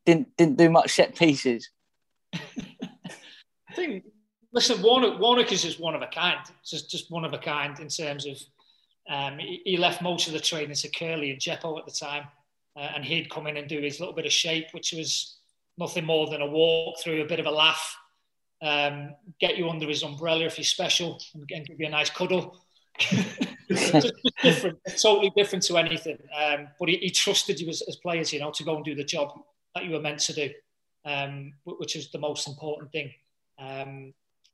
Didn't 0.05 0.37
didn't 0.37 0.57
do 0.57 0.71
much 0.71 0.93
set 0.93 1.17
pieces. 1.17 1.71
I 2.33 3.75
think 3.75 4.05
listen, 4.57 4.81
Warnock, 4.83 5.21
Warnock 5.21 5.53
is 5.53 5.63
just 5.63 5.79
one 5.79 5.95
of 5.95 6.01
a 6.03 6.07
kind. 6.07 6.41
Just 6.65 6.91
just 6.91 7.11
one 7.11 7.25
of 7.25 7.35
a 7.35 7.39
kind 7.39 7.79
in 7.79 7.89
terms 7.89 8.27
of 8.27 8.39
um, 9.09 9.39
he, 9.39 9.63
he, 9.65 9.77
left 9.77 10.03
most 10.03 10.27
of 10.27 10.33
the 10.33 10.41
training 10.41 10.75
to 10.75 10.91
Curly 10.91 11.31
and 11.31 11.41
Jeppo 11.41 11.79
at 11.79 11.85
the 11.85 11.93
time, 11.93 12.25
uh, 12.75 12.91
and 12.97 13.05
he'd 13.05 13.31
come 13.31 13.47
in 13.47 13.59
and 13.59 13.69
do 13.69 13.81
his 13.81 14.01
little 14.01 14.15
bit 14.15 14.27
of 14.27 14.33
shape, 14.33 14.67
which 14.73 14.93
was 14.93 15.37
nothing 15.79 16.05
more 16.05 16.29
than 16.29 16.41
a 16.41 16.47
walk 16.47 16.99
through, 16.99 17.23
a 17.23 17.27
bit 17.27 17.39
of 17.39 17.47
a 17.47 17.51
laugh, 17.51 17.97
um, 18.63 19.15
get 19.39 19.57
you 19.59 19.69
under 19.69 19.87
his 19.87 20.03
umbrella 20.03 20.45
if 20.47 20.59
you're 20.59 20.65
special, 20.65 21.21
and, 21.35 21.49
and 21.55 21.67
give 21.67 21.79
you 21.79 21.87
a 21.87 21.91
nice 21.91 22.11
cuddle. 22.11 22.59
different, 24.43 24.79
totally 24.97 25.31
different 25.37 25.63
to 25.65 25.77
anything. 25.77 26.19
Um, 26.37 26.69
but 26.81 26.89
he, 26.89 26.97
he, 26.97 27.11
trusted 27.11 27.61
you 27.61 27.69
as, 27.69 27.83
as, 27.87 27.97
players, 27.97 28.33
you 28.33 28.41
know, 28.41 28.51
to 28.53 28.65
go 28.65 28.75
and 28.75 28.85
do 28.85 28.95
the 28.95 29.05
job 29.05 29.39
that 29.75 29.85
you 29.85 29.93
were 29.93 30.01
meant 30.01 30.21
to 30.21 30.33
do, 30.33 30.51
um, 31.05 31.53
which 31.65 31.95
is 31.95 32.11
the 32.11 32.19
most 32.19 32.49
important 32.49 32.91
thing. 32.91 33.13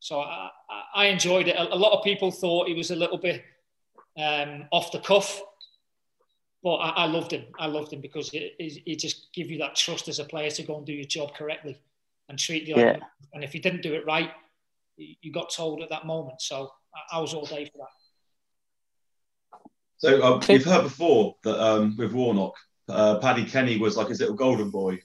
So 0.02 0.18
I, 0.18 0.50
I 0.96 1.06
enjoyed 1.06 1.46
it. 1.46 1.54
A, 1.56 1.76
lot 1.76 1.96
of 1.96 2.02
people 2.02 2.32
thought 2.32 2.66
he 2.66 2.74
was 2.74 2.90
a 2.90 2.96
little 2.96 3.18
bit 3.18 3.44
um, 4.18 4.64
off 4.72 4.90
the 4.90 4.98
cuff, 4.98 5.40
but 6.60 6.74
I, 6.74 6.88
I, 6.88 7.04
loved 7.04 7.30
him. 7.30 7.44
I 7.56 7.66
loved 7.66 7.92
him 7.92 8.00
because 8.00 8.28
he, 8.28 8.82
he, 8.84 8.96
just 8.96 9.32
give 9.32 9.48
you 9.48 9.58
that 9.58 9.76
trust 9.76 10.08
as 10.08 10.18
a 10.18 10.24
player 10.24 10.50
to 10.50 10.62
go 10.64 10.78
and 10.78 10.84
do 10.84 10.92
your 10.92 11.04
job 11.04 11.36
correctly 11.36 11.78
and 12.28 12.36
treat 12.36 12.66
you. 12.66 12.74
Yeah. 12.76 12.94
Like, 12.94 13.02
and 13.34 13.44
if 13.44 13.54
you 13.54 13.62
didn't 13.62 13.82
do 13.82 13.94
it 13.94 14.04
right, 14.04 14.32
you 14.96 15.30
got 15.30 15.52
told 15.54 15.82
at 15.82 15.90
that 15.90 16.04
moment. 16.04 16.42
So 16.42 16.72
I, 16.92 17.18
I 17.18 17.20
was 17.20 17.32
all 17.32 17.46
day 17.46 17.66
for 17.66 17.78
that. 17.78 19.60
So 19.98 20.20
um, 20.20 20.40
you've 20.48 20.64
heard 20.64 20.82
before 20.82 21.36
that 21.44 21.64
um, 21.64 21.96
with 21.96 22.12
Warnock, 22.12 22.54
uh, 22.88 23.20
Paddy 23.20 23.44
Kenny 23.44 23.78
was 23.78 23.96
like 23.96 24.08
his 24.08 24.18
little 24.18 24.34
golden 24.34 24.70
boy. 24.70 25.00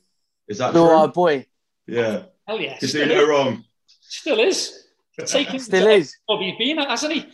Is 0.48 0.58
that 0.58 0.72
true? 0.72 0.82
Oh 0.82 1.08
boy. 1.08 1.46
Yeah. 1.86 2.24
Oh 2.48 2.58
yeah. 2.58 2.78
He's 2.80 2.94
doing 2.94 3.10
no 3.10 3.28
wrong. 3.28 3.64
Still 4.02 4.40
is. 4.40 4.86
Taking 5.26 5.60
Still 5.60 5.88
is. 5.88 6.16
Bobby 6.28 6.56
been 6.60 6.80
at, 6.80 6.90
hasn't 6.90 7.14
he? 7.14 7.26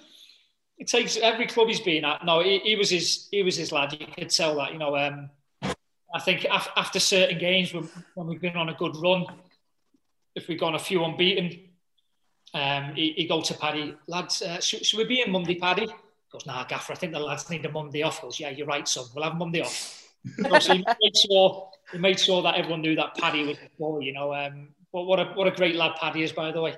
it 0.78 0.88
takes 0.88 1.18
every 1.18 1.48
club 1.48 1.68
he's 1.68 1.80
been 1.80 2.06
at. 2.06 2.26
No, 2.26 2.42
he, 2.42 2.60
he 2.60 2.76
was 2.76 2.90
his 2.90 3.28
he 3.32 3.44
was 3.44 3.56
his 3.56 3.72
lad. 3.72 3.94
You 3.94 4.06
could 4.08 4.30
tell 4.30 4.56
that. 4.58 4.74
You 4.74 4.80
know, 4.80 4.98
um, 4.98 5.30
I 5.62 6.20
think 6.20 6.46
af- 6.46 6.72
after 6.76 7.00
certain 7.00 7.38
games 7.38 7.74
when, 7.74 7.88
when 8.16 8.28
we've 8.28 8.42
been 8.42 8.58
on 8.58 8.70
a 8.70 8.74
good 8.74 8.96
run, 8.98 9.26
if 10.36 10.48
we've 10.48 10.60
gone 10.60 10.76
a 10.76 10.80
few 10.80 11.04
unbeaten, 11.04 11.60
um, 12.54 12.94
he, 12.96 13.14
he 13.14 13.28
go 13.28 13.42
to 13.42 13.54
Paddy, 13.54 13.96
lads, 14.08 14.42
uh, 14.42 14.60
should, 14.60 14.86
should 14.86 14.98
we 14.98 15.06
be 15.06 15.22
in 15.22 15.32
Monday, 15.32 15.56
Paddy? 15.56 15.86
He 15.86 15.94
goes, 16.32 16.46
nah, 16.46 16.66
Gaffer, 16.66 16.94
I 16.94 16.96
think 16.96 17.14
the 17.14 17.20
lads 17.20 17.50
need 17.50 17.66
a 17.66 17.72
Monday 17.72 18.04
off. 18.04 18.20
He 18.20 18.28
goes, 18.28 18.40
yeah, 18.40 18.50
you're 18.50 18.68
right, 18.68 18.88
son. 18.88 19.06
We'll 19.16 19.24
have 19.24 19.36
Monday 19.36 19.62
off. 19.62 20.04
so 20.60 20.74
he 20.74 20.86
made 21.02 21.18
sure 21.18 21.70
he 21.92 21.98
made 21.98 22.20
sure 22.20 22.42
that 22.42 22.56
everyone 22.56 22.82
knew 22.82 22.96
that 22.96 23.16
Paddy 23.16 23.46
was 23.46 23.58
before, 23.58 24.02
you 24.02 24.14
know. 24.14 24.34
Um, 24.34 24.70
but 24.92 25.04
what 25.04 25.20
a 25.20 25.26
what 25.34 25.48
a 25.48 25.52
great 25.52 25.76
lad 25.76 25.94
Paddy 26.00 26.24
is, 26.24 26.32
by 26.32 26.52
the 26.52 26.62
way. 26.62 26.76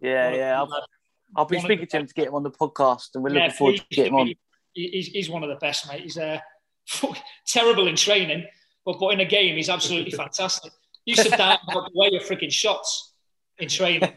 Yeah, 0.00 0.34
yeah. 0.34 0.64
I've 1.36 1.48
been 1.48 1.56
One 1.58 1.64
of 1.64 1.68
speaking 1.68 1.86
to 1.86 1.96
him 1.98 2.06
to 2.06 2.14
get 2.14 2.28
him 2.28 2.34
on 2.34 2.42
the 2.42 2.50
podcast, 2.50 3.08
and 3.14 3.24
we're 3.24 3.30
Yeah, 3.30 3.44
looking 3.44 3.56
forward 3.56 3.76
to 3.76 3.84
getting 3.90 4.12
him 4.12 4.20
on. 4.20 4.34
He's, 4.72 5.08
he's 5.08 5.30
one 5.30 5.42
of 5.42 5.48
the 5.48 5.56
best, 5.56 5.88
mate. 5.88 6.02
He's 6.02 6.18
uh, 6.18 6.38
terrible 7.46 7.88
in 7.88 7.96
training, 7.96 8.46
but, 8.84 8.98
but 9.00 9.08
in 9.08 9.20
a 9.20 9.24
game, 9.24 9.56
he's 9.56 9.68
absolutely 9.68 10.10
fantastic. 10.16 10.72
He 11.04 11.12
used 11.12 11.24
to 11.24 11.30
dive 11.30 11.40
out 11.40 11.60
the 11.66 11.90
way 11.94 12.10
of 12.14 12.22
freaking 12.22 12.52
shots 12.52 13.12
in 13.58 13.68
training. 13.68 14.12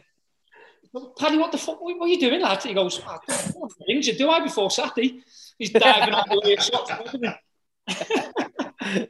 Paddy, 1.20 1.38
what 1.38 1.52
the 1.52 1.58
fuck? 1.58 1.80
What, 1.82 2.02
are 2.02 2.08
you 2.08 2.20
doing, 2.20 2.42
lad? 2.42 2.64
He 2.64 2.74
goes, 2.74 3.00
"Ah, 3.06 3.20
I 3.28 3.32
don't 3.52 3.70
to 3.70 3.92
injured, 3.92 4.18
do 4.18 4.30
I, 4.30 4.40
before 4.40 4.72
Saturday? 4.72 5.22
He's 5.60 5.70
diving 5.70 6.14
out 6.14 6.28
the 6.28 6.42
way 6.44 6.54
of 6.54 6.64
shots. 6.64 6.92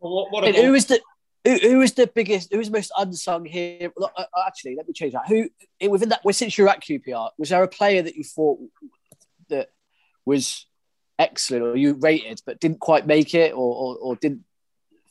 Well, 0.00 0.12
what, 0.12 0.32
what 0.32 0.44
a 0.44 0.48
And 0.48 0.56
who 0.56 0.72
was 0.72 0.84
the 0.84 1.00
who, 1.44 1.58
who 1.58 1.78
was 1.78 1.92
the 1.92 2.06
biggest? 2.06 2.50
Who 2.50 2.58
was 2.58 2.68
the 2.68 2.76
most 2.76 2.92
unsung 2.96 3.44
here? 3.44 3.92
Look, 3.96 4.12
uh, 4.16 4.22
uh, 4.22 4.42
Actually, 4.46 4.76
let 4.76 4.86
me 4.86 4.94
change 4.94 5.12
that. 5.12 5.28
Who 5.28 5.48
within 5.88 6.08
that? 6.08 6.22
Since 6.34 6.56
you're 6.56 6.68
at 6.68 6.82
QPR, 6.82 7.30
was 7.38 7.50
there 7.50 7.62
a 7.62 7.68
player 7.68 8.02
that 8.02 8.16
you 8.16 8.24
thought 8.24 8.58
that 9.50 9.70
was 10.24 10.66
excellent, 11.18 11.64
or 11.64 11.76
you 11.76 11.94
rated 11.94 12.40
but 12.46 12.60
didn't 12.60 12.80
quite 12.80 13.06
make 13.06 13.34
it, 13.34 13.52
or 13.52 13.74
or, 13.74 13.96
or 13.96 14.16
didn't 14.16 14.44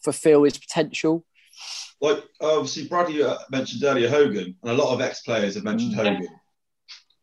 fulfil 0.04 0.44
his 0.44 0.58
potential? 0.58 1.24
Like 2.02 2.24
obviously, 2.42 2.88
Bradley 2.88 3.24
uh, 3.24 3.38
mentioned 3.52 3.84
earlier 3.84 4.10
Hogan, 4.10 4.56
and 4.62 4.72
a 4.72 4.74
lot 4.74 4.94
of 4.94 5.02
ex-players 5.02 5.56
have 5.56 5.64
mentioned 5.64 5.94
Mm. 5.94 5.98
Hogan. 5.98 6.22
You 6.24 6.30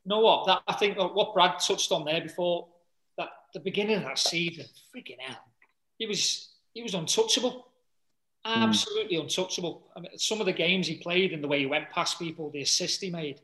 know 0.06 0.20
what? 0.20 0.46
That 0.46 0.62
I 0.68 0.74
think 0.74 0.96
what 0.96 1.34
Brad 1.34 1.58
touched 1.58 1.92
on 1.92 2.04
there 2.04 2.20
before 2.20 2.68
that 3.18 3.28
the 3.52 3.60
beginning 3.60 3.96
of 3.96 4.04
that 4.04 4.18
season, 4.18 4.66
freaking 4.94 5.18
hell, 5.18 5.44
he 5.98 6.06
was 6.06 6.54
he 6.72 6.82
was 6.82 6.94
untouchable, 6.94 7.69
absolutely 8.44 9.16
untouchable. 9.18 9.86
I 9.96 10.00
mean, 10.00 10.18
some 10.18 10.40
of 10.40 10.46
the 10.46 10.52
games 10.52 10.86
he 10.86 10.96
played 10.96 11.32
and 11.32 11.42
the 11.42 11.48
way 11.48 11.60
he 11.60 11.66
went 11.66 11.90
past 11.90 12.18
people, 12.18 12.50
the 12.50 12.62
assist 12.62 13.00
he 13.00 13.10
made, 13.10 13.40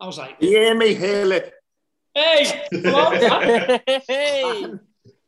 I 0.00 0.06
was 0.06 0.18
like, 0.18 0.36
You 0.40 0.48
hear 0.50 0.74
me, 0.74 0.94
Haley? 0.94 1.42
"Hey, 2.14 2.68
come 2.82 2.94
on, 2.94 3.20
Dad. 3.20 3.82
hey, 4.06 4.60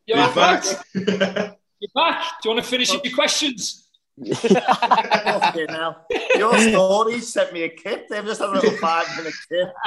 you're 0.05 0.17
He's 0.17 0.35
back. 0.35 0.63
back. 0.63 1.57
You're 1.79 1.91
back. 1.93 2.23
Do 2.41 2.49
you 2.49 2.55
want 2.55 2.63
to 2.63 2.69
finish 2.69 2.91
your 2.93 3.01
questions?" 3.13 3.83
Fucking 4.25 5.67
hell. 5.69 6.05
Your 6.35 6.57
story 6.57 7.19
sent 7.19 7.53
me 7.53 7.63
a 7.63 7.69
kip. 7.69 8.07
They've 8.09 8.25
just 8.25 8.39
had 8.41 8.49
a 8.49 8.53
little 8.53 8.71
five 8.77 9.05
minute 9.17 9.33
kip. 9.49 9.69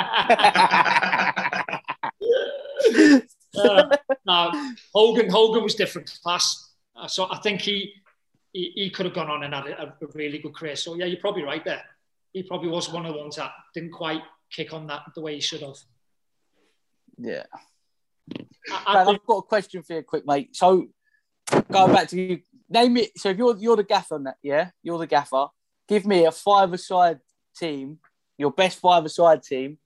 Uh, 3.59 3.97
no, 4.24 4.53
Hogan 4.95 5.28
Hogan 5.28 5.64
was 5.64 5.74
different 5.74 6.09
class. 6.22 6.70
Uh, 6.95 7.09
so 7.09 7.26
I 7.33 7.39
think 7.39 7.61
he, 7.61 7.93
he 8.53 8.72
he 8.74 8.90
could 8.90 9.07
have 9.07 9.14
gone 9.14 9.30
on 9.30 9.42
and 9.42 9.55
had 9.55 9.66
a, 9.66 9.94
a 10.01 10.07
really 10.14 10.38
good 10.38 10.55
career. 10.55 10.76
So 10.76 10.94
yeah, 10.94 11.07
you're 11.07 11.20
probably 11.20 11.42
right 11.42 11.64
there. 11.64 11.82
He 12.32 12.42
probably 12.42 12.68
was 12.68 12.92
one 12.92 13.07
of 13.07 13.14
the 13.14 13.20
ones 13.20 13.36
that 13.36 13.53
didn't 13.74 13.92
quite 13.92 14.22
kick 14.51 14.72
on 14.72 14.86
that 14.88 15.03
the 15.14 15.20
way 15.20 15.34
he 15.34 15.40
should 15.40 15.62
have. 15.62 15.76
Yeah. 17.18 17.44
I, 18.70 18.82
I, 18.86 19.05
I've 19.05 19.26
got 19.26 19.38
a 19.38 19.42
question 19.42 19.82
for 19.82 19.94
you, 19.94 20.03
quick, 20.03 20.26
mate. 20.26 20.55
So, 20.55 20.86
going 21.70 21.92
back 21.92 22.09
to 22.09 22.20
you, 22.20 22.40
name 22.68 22.96
it. 22.96 23.18
So, 23.18 23.30
if 23.30 23.38
you're 23.38 23.57
you're 23.59 23.76
the 23.76 23.84
gaffer, 23.84 24.16
on 24.16 24.24
that, 24.24 24.36
yeah, 24.42 24.70
you're 24.82 24.98
the 24.98 25.07
gaffer. 25.07 25.46
Give 25.88 26.07
me 26.07 26.24
a 26.24 26.30
five-a-side 26.30 27.18
team, 27.57 27.98
your 28.38 28.53
best 28.53 28.78
five-a-side 28.78 29.42
team, 29.42 29.78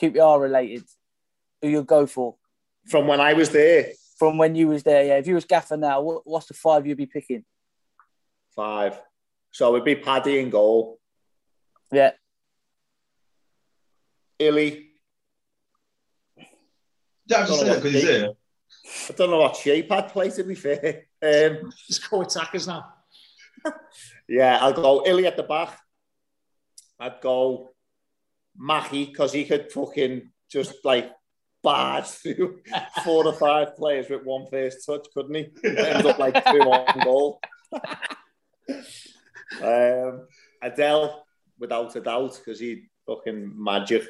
QPR 0.00 0.40
related. 0.40 0.84
Who 1.60 1.68
you'll 1.68 1.82
go 1.84 2.06
for 2.06 2.36
From 2.88 3.06
when 3.06 3.20
I 3.20 3.34
was 3.34 3.50
there, 3.50 3.92
from 4.18 4.38
when 4.38 4.54
you 4.54 4.68
was 4.68 4.82
there? 4.82 5.04
Yeah, 5.04 5.18
if 5.18 5.26
you 5.26 5.34
was 5.34 5.44
gaffer 5.44 5.76
now, 5.76 6.00
what, 6.00 6.22
what's 6.24 6.46
the 6.46 6.54
five 6.54 6.86
you'd 6.86 6.96
be 6.96 7.06
picking? 7.06 7.44
Five. 8.54 9.00
So 9.50 9.68
it 9.68 9.72
would 9.72 9.84
be 9.84 9.96
Paddy 9.96 10.38
in 10.38 10.50
goal. 10.50 10.98
Yeah, 11.90 12.12
Hilly. 14.42 14.88
Don't 17.28 17.46
just 17.46 17.60
say 17.60 17.74
because 17.76 17.92
he's 17.92 18.02
here. 18.02 18.32
I 19.08 19.12
don't 19.12 19.30
know 19.30 19.38
what 19.38 19.56
shape 19.56 19.90
I'd 19.92 20.08
play, 20.08 20.30
to 20.30 20.44
be 20.44 20.54
fair. 20.54 21.04
Um, 21.22 21.70
just 21.86 22.10
go 22.10 22.22
attackers 22.22 22.66
now. 22.66 22.92
yeah, 24.28 24.58
I'll 24.60 24.72
go 24.72 25.04
Hilly 25.04 25.26
at 25.26 25.36
the 25.36 25.44
back. 25.44 25.78
I'd 26.98 27.20
go 27.20 27.72
Mackie 28.56 29.06
because 29.06 29.32
he 29.32 29.44
could 29.44 29.70
fucking 29.70 30.30
just 30.50 30.74
like 30.84 31.12
barge 31.62 32.06
through 32.06 32.60
four 33.04 33.26
or 33.26 33.32
five 33.32 33.76
players 33.76 34.10
with 34.10 34.24
one 34.24 34.46
first 34.50 34.84
touch, 34.84 35.06
couldn't 35.14 35.34
he? 35.34 35.52
End 35.64 36.06
up 36.06 36.18
like 36.18 36.44
two 36.44 36.60
on 36.60 37.04
goal. 37.04 37.40
um, 39.62 40.26
Adel, 40.62 41.24
without 41.58 41.94
a 41.96 42.00
doubt, 42.00 42.38
because 42.38 42.60
he 42.60 42.84
fucking 43.06 43.52
magic. 43.56 44.04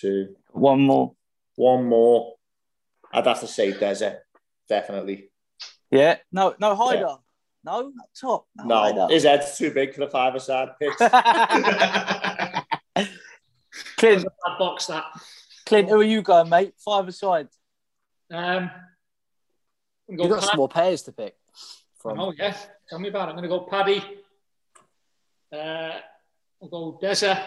Two, 0.00 0.34
one 0.52 0.80
more. 0.80 1.14
one 1.56 1.84
more. 1.84 2.34
I'd 3.12 3.26
have 3.26 3.40
to 3.40 3.46
say 3.46 3.72
Deza, 3.72 4.18
definitely. 4.68 5.30
Yeah, 5.90 6.16
no, 6.32 6.54
no 6.58 6.74
Heidar. 6.74 7.18
No, 7.64 7.92
not 7.94 8.08
top. 8.18 8.46
No, 8.56 8.64
No, 8.64 8.76
Heidar. 8.82 9.08
his 9.08 9.24
head's 9.24 9.56
too 9.58 9.70
big 9.72 9.92
for 9.94 10.00
the 10.00 10.08
five-a-side 10.08 10.70
pitch. 10.80 10.92
Clint, 13.96 14.22
That 14.24 14.58
box 14.58 14.86
that. 14.86 15.04
Clint, 15.66 15.88
who 15.88 16.00
are 16.00 16.04
you 16.04 16.22
going, 16.22 16.48
mate? 16.48 16.74
Five-a-side. 16.78 17.48
Um, 18.32 18.70
I'm 20.08 20.18
You've 20.18 20.30
got 20.30 20.42
some 20.44 20.56
more 20.56 20.68
players 20.68 21.02
to 21.02 21.12
pick 21.12 21.34
from. 22.06 22.20
Oh 22.20 22.32
yes, 22.36 22.68
tell 22.88 22.98
me 22.98 23.08
about 23.08 23.28
it. 23.28 23.32
I'm 23.32 23.36
going 23.36 23.48
to 23.50 23.56
go 23.56 23.60
Paddy. 23.60 24.02
Uh, 25.52 25.98
I'll 26.62 26.68
go 26.68 26.98
Deza. 27.02 27.42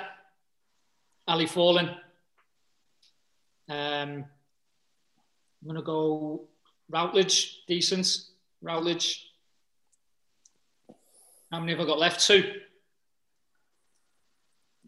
Ali 1.27 1.45
Faurlin. 1.45 1.89
Um, 3.69 4.25
I'm 4.25 4.25
going 5.63 5.75
to 5.75 5.81
go 5.83 6.47
Routledge. 6.89 7.63
Decent. 7.67 8.07
Routledge. 8.61 9.27
How 11.51 11.59
many 11.59 11.71
have 11.73 11.81
I 11.81 11.85
got 11.85 11.99
left? 11.99 12.25
Two. 12.25 12.43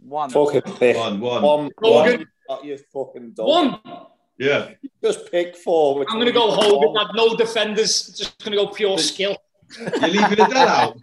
One. 0.04 0.30
fucking 0.30 0.62
pick. 0.62 0.98
One, 0.98 1.20
one. 1.20 1.42
One, 1.44 1.72
Hogan. 1.82 2.28
one. 2.48 2.66
You 2.66 2.78
fucking 2.92 3.32
done. 3.32 3.46
One. 3.46 3.80
Yeah. 4.38 4.72
Just 5.04 5.32
pick 5.32 5.56
four. 5.56 6.04
I'm 6.10 6.16
going 6.16 6.26
to 6.26 6.32
go 6.32 6.50
you 6.50 6.56
Hogan. 6.56 6.92
want. 6.92 7.08
Had 7.08 7.16
no 7.16 7.36
defenders. 7.36 8.08
Just 8.18 8.44
going 8.44 8.58
to 8.58 8.66
go 8.66 8.68
pure 8.68 8.98
skill. 8.98 9.38
You're 9.80 10.10
leaving 10.10 10.40
Adel 10.40 10.58
out. 10.58 10.98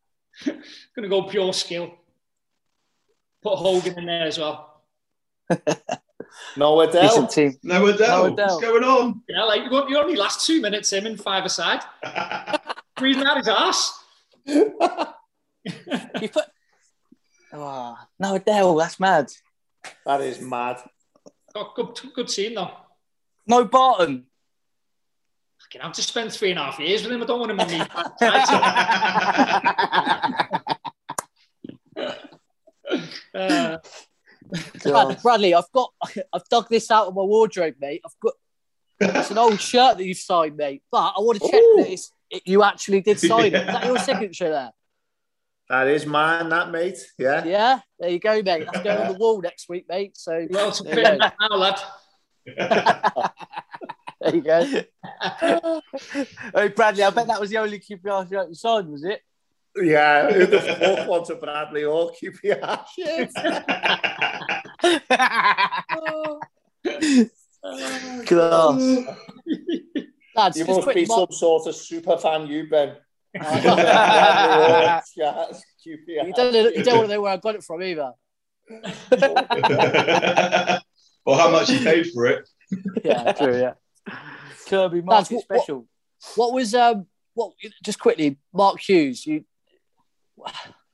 going 0.44 0.62
to 1.02 1.08
go 1.08 1.22
pure 1.24 1.52
skill. 1.52 1.94
Put 3.42 3.56
Hogan 3.56 3.98
in 3.98 4.06
there 4.06 4.26
as 4.26 4.38
well. 4.38 4.82
No 6.56 6.80
Adel. 6.80 7.02
Decent 7.02 7.30
team. 7.30 7.58
No 7.62 7.86
Adel. 7.86 8.28
No 8.28 8.32
Adel. 8.32 8.46
What's 8.46 8.64
going 8.64 8.84
on? 8.84 9.22
Yeah, 9.28 9.44
like 9.44 9.62
you 9.62 9.88
you 9.88 9.98
only 9.98 10.16
last 10.16 10.46
two 10.46 10.60
minutes 10.60 10.92
him 10.92 11.06
in 11.06 11.16
five 11.16 11.44
aside. 11.44 11.80
Breathing 12.96 13.24
out 13.26 13.38
his 13.38 13.48
ass. 13.48 14.04
You 14.46 14.74
put. 16.30 16.44
Oh, 17.52 17.96
no, 18.18 18.34
Adele, 18.34 18.74
that's 18.76 19.00
mad. 19.00 19.30
That 20.04 20.20
is 20.20 20.40
mad. 20.40 20.78
Got 21.54 21.74
good, 21.74 21.98
good 22.14 22.28
team 22.28 22.54
though. 22.54 22.70
No 23.46 23.64
Barton. 23.64 24.26
Fucking, 25.68 25.82
I've 25.82 25.94
just 25.94 26.08
spent 26.08 26.32
three 26.32 26.50
and 26.50 26.58
a 26.58 26.64
half 26.64 26.78
years 26.78 27.02
with 27.02 27.12
him. 27.12 27.22
I 27.22 27.26
don't 27.26 27.40
want 27.40 27.52
him 27.52 27.60
in 27.60 27.68
me. 27.68 27.80
uh, 33.34 33.76
Brad- 34.82 35.22
Bradley, 35.22 35.52
I've 35.54 35.70
got, 35.72 35.92
I've 36.32 36.48
dug 36.48 36.70
this 36.70 36.90
out 36.90 37.08
of 37.08 37.14
my 37.14 37.20
wardrobe, 37.22 37.74
mate. 37.80 38.00
I've 38.02 38.18
got, 38.22 38.32
it's 39.00 39.30
an 39.30 39.36
old 39.36 39.60
shirt 39.60 39.98
that 39.98 40.06
you've 40.06 40.16
signed, 40.16 40.56
mate. 40.56 40.82
But 40.90 41.12
I 41.16 41.20
want 41.20 41.38
to 41.38 41.44
check 41.44 41.60
that 41.60 41.86
it's, 41.92 42.10
it, 42.30 42.44
you 42.46 42.62
actually 42.62 43.02
did 43.02 43.20
sign 43.20 43.44
it. 43.46 43.54
Is 43.54 43.66
that 43.66 43.84
your 43.84 43.98
signature 43.98 44.48
there? 44.48 44.70
That 45.68 45.88
is 45.88 46.06
mine, 46.06 46.48
that 46.48 46.70
mate. 46.70 46.96
Yeah. 47.18 47.44
Yeah, 47.44 47.80
there 47.98 48.08
you 48.08 48.20
go, 48.20 48.40
mate. 48.42 48.66
That's 48.72 48.82
going 48.82 49.02
on 49.02 49.12
the 49.12 49.18
wall 49.18 49.42
next 49.42 49.68
week, 49.68 49.84
mate. 49.86 50.16
So 50.16 50.46
well, 50.48 50.72
to 50.72 50.82
there 50.82 50.94
fit 50.94 51.04
you 51.04 51.12
him 51.12 51.18
go. 51.18 51.30
now, 51.46 51.56
lad. 51.56 51.78
There 54.20 54.34
you 54.34 54.42
go. 54.42 54.64
hey, 56.54 56.68
Bradley, 56.68 57.04
I 57.04 57.10
bet 57.10 57.28
that 57.28 57.40
was 57.40 57.50
the 57.50 57.58
only 57.58 57.78
QPR 57.78 58.28
shirt 58.28 58.48
you 58.48 58.54
signed, 58.54 58.88
was 58.88 59.04
it? 59.04 59.22
Yeah. 59.76 60.30
Who 60.32 60.46
the 60.46 60.60
fuck 60.60 61.08
wants 61.08 61.30
a 61.30 61.36
Bradley 61.36 61.84
or 61.84 62.10
QPR 62.12 62.84
shit? 62.94 63.32
Class. 68.26 68.98
Lads, 70.34 70.58
you 70.58 70.64
must 70.64 70.88
be 70.94 71.06
Mark- 71.06 71.30
some 71.30 71.32
sort 71.32 71.66
of 71.68 71.74
super 71.76 72.16
fan, 72.18 72.46
you 72.46 72.68
Ben. 72.68 72.96
you 73.34 73.42
don't, 76.34 76.76
you 76.76 76.82
don't 76.82 76.96
want 76.96 77.08
to 77.08 77.14
know 77.14 77.20
where 77.20 77.32
I 77.32 77.36
got 77.36 77.54
it 77.54 77.62
from 77.62 77.82
either. 77.82 78.12
or 81.24 81.36
how 81.36 81.50
much 81.50 81.70
you 81.70 81.78
paid 81.80 82.06
for 82.12 82.26
it. 82.26 82.48
Yeah, 83.04 83.32
true. 83.32 83.58
Yeah. 83.58 83.74
Kirby 84.68 85.02
Lads, 85.02 85.30
Market 85.30 85.34
what- 85.34 85.44
what- 85.48 85.60
Special. 85.62 85.88
What 86.36 86.52
was 86.52 86.74
um? 86.74 87.06
What 87.34 87.52
just 87.84 88.00
quickly, 88.00 88.38
Mark 88.52 88.80
Hughes? 88.80 89.24
You, 89.24 89.44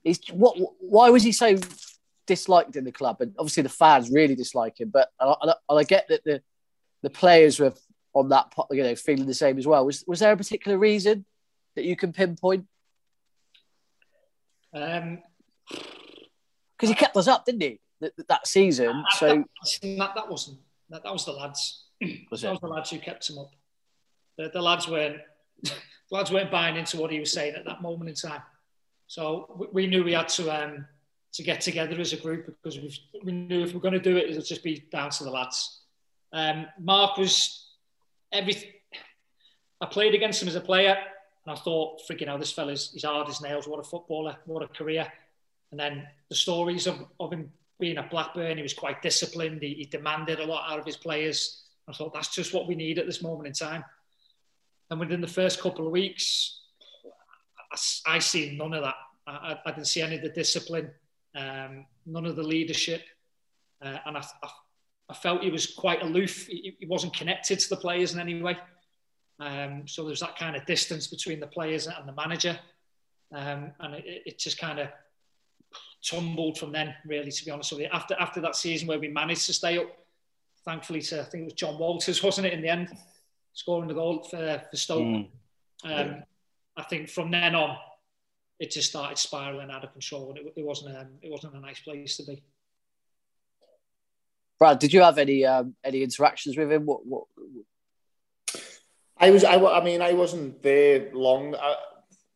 he's 0.02 0.20
what? 0.30 0.56
Why 0.80 1.08
was 1.10 1.22
he 1.22 1.32
so 1.32 1.56
disliked 2.26 2.76
in 2.76 2.84
the 2.84 2.92
club? 2.92 3.20
And 3.20 3.34
obviously 3.38 3.62
the 3.62 3.68
fans 3.70 4.10
really 4.10 4.34
dislike 4.34 4.78
him. 4.80 4.90
But 4.90 5.08
and 5.18 5.30
I, 5.30 5.34
and 5.40 5.50
I- 5.52 5.56
and 5.70 5.78
I 5.80 5.82
get 5.84 6.06
that 6.08 6.24
the 6.24 6.42
the 7.02 7.10
players 7.10 7.58
were 7.58 7.72
on 8.14 8.28
that, 8.28 8.52
you 8.70 8.82
know, 8.82 8.94
feeling 8.94 9.26
the 9.26 9.34
same 9.34 9.58
as 9.58 9.66
well. 9.66 9.84
Was 9.86 10.04
was 10.06 10.20
there 10.20 10.32
a 10.32 10.36
particular 10.36 10.76
reason 10.78 11.24
that 11.74 11.84
you 11.84 11.96
can 11.96 12.12
pinpoint? 12.12 12.66
Um, 14.72 15.22
Because 15.68 16.88
he 16.88 16.94
kept 16.94 17.16
us 17.16 17.28
up, 17.28 17.44
didn't 17.46 17.62
he? 17.62 17.80
That, 18.00 18.12
that 18.28 18.46
season. 18.46 19.04
So 19.18 19.44
that, 19.82 20.12
that 20.14 20.28
wasn't 20.28 20.58
that, 20.90 21.02
that 21.04 21.12
was 21.12 21.24
the 21.24 21.32
lads. 21.32 21.83
Was 22.30 22.44
it? 22.44 22.50
was 22.50 22.60
the 22.60 22.66
lads 22.66 22.90
who 22.90 22.98
kept 22.98 23.28
him 23.28 23.38
up. 23.38 23.52
The, 24.36 24.50
the 24.52 24.62
lads 24.62 24.88
weren't 24.88 25.20
the 25.62 25.72
lads 26.10 26.30
weren't 26.30 26.50
buying 26.50 26.76
into 26.76 26.98
what 26.98 27.10
he 27.10 27.20
was 27.20 27.32
saying 27.32 27.54
at 27.54 27.64
that 27.64 27.82
moment 27.82 28.10
in 28.10 28.16
time. 28.16 28.42
So 29.06 29.54
we, 29.56 29.66
we 29.72 29.86
knew 29.86 30.04
we 30.04 30.12
had 30.12 30.28
to 30.30 30.50
um, 30.50 30.86
to 31.34 31.42
get 31.42 31.60
together 31.60 32.00
as 32.00 32.12
a 32.12 32.16
group 32.16 32.46
because 32.46 32.78
we, 32.78 32.96
we 33.24 33.32
knew 33.32 33.62
if 33.62 33.72
we 33.72 33.78
are 33.78 33.82
going 33.82 33.94
to 33.94 34.00
do 34.00 34.16
it, 34.16 34.30
it 34.30 34.36
would 34.36 34.44
just 34.44 34.62
be 34.62 34.84
down 34.92 35.10
to 35.10 35.24
the 35.24 35.30
lads. 35.30 35.80
Um, 36.32 36.66
Mark 36.80 37.16
was 37.16 37.70
everything. 38.32 38.70
I 39.80 39.86
played 39.86 40.14
against 40.14 40.40
him 40.40 40.48
as 40.48 40.54
a 40.54 40.60
player, 40.60 40.96
and 41.46 41.56
I 41.56 41.60
thought, 41.60 42.00
freaking 42.08 42.26
hell, 42.26 42.38
this 42.38 42.52
fella's 42.52 42.90
he's 42.92 43.04
hard 43.04 43.28
as 43.28 43.40
nails. 43.40 43.68
What 43.68 43.80
a 43.80 43.84
footballer! 43.84 44.36
What 44.46 44.62
a 44.62 44.68
career! 44.68 45.06
And 45.70 45.78
then 45.78 46.06
the 46.28 46.36
stories 46.36 46.86
of, 46.86 47.04
of 47.18 47.32
him 47.32 47.52
being 47.80 47.98
at 47.98 48.10
Blackburn, 48.10 48.56
he 48.56 48.62
was 48.62 48.74
quite 48.74 49.02
disciplined. 49.02 49.62
He, 49.62 49.74
he 49.74 49.84
demanded 49.86 50.38
a 50.38 50.46
lot 50.46 50.70
out 50.70 50.78
of 50.78 50.86
his 50.86 50.96
players. 50.96 51.63
I 51.88 51.92
thought 51.92 52.14
that's 52.14 52.34
just 52.34 52.54
what 52.54 52.66
we 52.66 52.74
need 52.74 52.98
at 52.98 53.06
this 53.06 53.22
moment 53.22 53.46
in 53.46 53.52
time. 53.52 53.84
And 54.90 55.00
within 55.00 55.20
the 55.20 55.26
first 55.26 55.60
couple 55.60 55.86
of 55.86 55.92
weeks, 55.92 56.60
I, 57.72 58.16
I 58.16 58.18
seen 58.18 58.56
none 58.56 58.74
of 58.74 58.82
that. 58.82 58.94
I, 59.26 59.32
I, 59.32 59.58
I 59.66 59.70
didn't 59.72 59.86
see 59.86 60.02
any 60.02 60.16
of 60.16 60.22
the 60.22 60.28
discipline, 60.28 60.90
um, 61.34 61.86
none 62.06 62.26
of 62.26 62.36
the 62.36 62.42
leadership, 62.42 63.02
uh, 63.82 63.98
and 64.06 64.16
I, 64.16 64.24
I, 64.42 64.48
I 65.10 65.14
felt 65.14 65.42
he 65.42 65.50
was 65.50 65.66
quite 65.66 66.02
aloof. 66.02 66.46
He, 66.46 66.76
he 66.78 66.86
wasn't 66.86 67.14
connected 67.14 67.58
to 67.58 67.68
the 67.68 67.76
players 67.76 68.14
in 68.14 68.20
any 68.20 68.40
way. 68.40 68.56
Um, 69.40 69.86
so 69.86 70.04
there's 70.04 70.20
that 70.20 70.38
kind 70.38 70.56
of 70.56 70.64
distance 70.64 71.06
between 71.06 71.40
the 71.40 71.46
players 71.46 71.86
and 71.86 72.08
the 72.08 72.12
manager, 72.12 72.58
um, 73.32 73.72
and 73.80 73.94
it, 73.96 74.22
it 74.26 74.38
just 74.38 74.58
kind 74.58 74.78
of 74.78 74.88
tumbled 76.04 76.58
from 76.58 76.72
then. 76.72 76.94
Really, 77.06 77.32
to 77.32 77.44
be 77.44 77.50
honest 77.50 77.72
with 77.72 77.80
you, 77.80 77.88
after 77.92 78.14
after 78.20 78.40
that 78.42 78.56
season 78.56 78.86
where 78.86 78.98
we 78.98 79.08
managed 79.08 79.46
to 79.46 79.52
stay 79.52 79.78
up, 79.78 79.88
thankfully 80.64 81.00
to 81.02 81.20
I 81.20 81.24
think 81.24 81.42
it 81.42 81.44
was 81.44 81.52
Jon 81.54 81.78
Walters, 81.78 82.22
wasn't 82.22 82.46
it, 82.46 82.52
in 82.52 82.62
the 82.62 82.68
end, 82.68 82.88
scoring 83.52 83.88
the 83.88 83.94
goal 83.94 84.22
for, 84.22 84.62
for 84.70 84.76
Stoke. 84.76 85.02
Mm. 85.02 85.28
Um, 85.84 86.22
I 86.76 86.82
think 86.82 87.08
from 87.08 87.30
then 87.30 87.54
on, 87.54 87.76
it 88.58 88.70
just 88.70 88.90
started 88.90 89.18
spiraling 89.18 89.70
out 89.70 89.84
of 89.84 89.92
control, 89.92 90.30
and 90.30 90.38
it, 90.38 90.52
it 90.56 90.64
wasn't 90.64 90.96
um, 90.96 91.08
it 91.22 91.30
wasn't 91.30 91.54
a 91.54 91.60
nice 91.60 91.80
place 91.80 92.16
to 92.16 92.24
be. 92.24 92.42
Brad, 94.58 94.78
did 94.78 94.92
you 94.92 95.02
have 95.02 95.18
any 95.18 95.44
um, 95.44 95.74
any 95.84 96.02
interactions 96.02 96.56
with 96.56 96.70
him? 96.70 96.86
What 96.86 97.04
what? 97.06 97.24
I 99.18 99.30
was. 99.30 99.44
I, 99.44 99.56
I 99.56 99.82
mean, 99.84 100.02
I 100.02 100.12
wasn't 100.12 100.62
there 100.62 101.10
long. 101.12 101.54
I, 101.54 101.76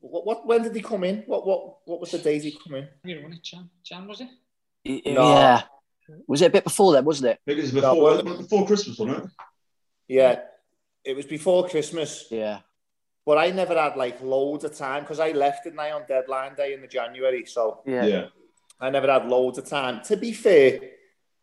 what, 0.01 0.26
what? 0.26 0.47
When 0.47 0.62
did 0.62 0.74
he 0.74 0.83
come 0.83 1.05
in? 1.05 1.22
What? 1.26 1.47
What? 1.47 1.79
What 1.85 2.01
was 2.01 2.11
the 2.11 2.18
date 2.18 2.43
he 2.43 2.59
come 2.62 2.74
in? 2.74 2.89
You 3.05 3.22
know, 3.22 3.29
Jan, 3.43 3.70
Jan 3.85 4.07
was 4.07 4.20
it? 4.20 4.29
No. 5.14 5.35
Yeah. 5.35 5.62
Was 6.27 6.43
it 6.43 6.47
a 6.47 6.51
bit 6.51 6.65
before 6.65 6.93
then? 6.93 7.05
Wasn't 7.05 7.29
it? 7.31 7.39
I 7.47 7.51
think 7.51 7.59
it 7.59 7.63
was 7.63 7.73
No, 7.75 7.81
before, 7.95 8.03
well- 8.03 8.37
before 8.39 8.67
Christmas, 8.67 8.99
wasn't 8.99 9.25
it? 9.25 9.31
Yeah, 10.09 10.41
it 11.05 11.17
was 11.17 11.27
before 11.27 11.69
Christmas. 11.69 12.27
Yeah. 12.31 12.61
But 13.27 13.37
I 13.37 13.51
never 13.51 13.75
had 13.79 13.97
like 13.97 14.23
loads 14.23 14.65
of 14.65 14.75
time 14.75 15.03
because 15.03 15.21
I 15.21 15.33
left 15.33 15.67
it 15.67 15.75
now 15.75 15.97
on 15.97 16.05
deadline 16.09 16.55
day 16.55 16.73
in 16.73 16.81
the 16.81 16.87
January. 16.87 17.45
So 17.45 17.83
Yeah. 17.87 18.07
Yeah. 18.07 18.27
I 18.81 18.91
never 18.91 19.11
had 19.11 19.27
loads 19.27 19.59
of 19.59 19.67
time. 19.67 20.03
To 20.05 20.17
be 20.17 20.33
fair, 20.33 20.81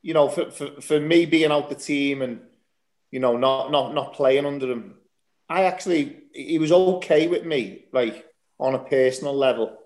you 0.01 0.13
know, 0.13 0.29
for, 0.29 0.49
for, 0.49 0.81
for 0.81 0.99
me 0.99 1.25
being 1.25 1.51
out 1.51 1.69
the 1.69 1.75
team 1.75 2.21
and 2.21 2.41
you 3.11 3.19
know 3.19 3.37
not 3.37 3.71
not 3.71 3.93
not 3.93 4.13
playing 4.13 4.45
under 4.45 4.71
him, 4.71 4.95
I 5.47 5.65
actually 5.65 6.23
he 6.33 6.57
was 6.57 6.71
okay 6.71 7.27
with 7.27 7.45
me, 7.45 7.85
like 7.91 8.25
on 8.59 8.73
a 8.73 8.79
personal 8.79 9.35
level. 9.35 9.77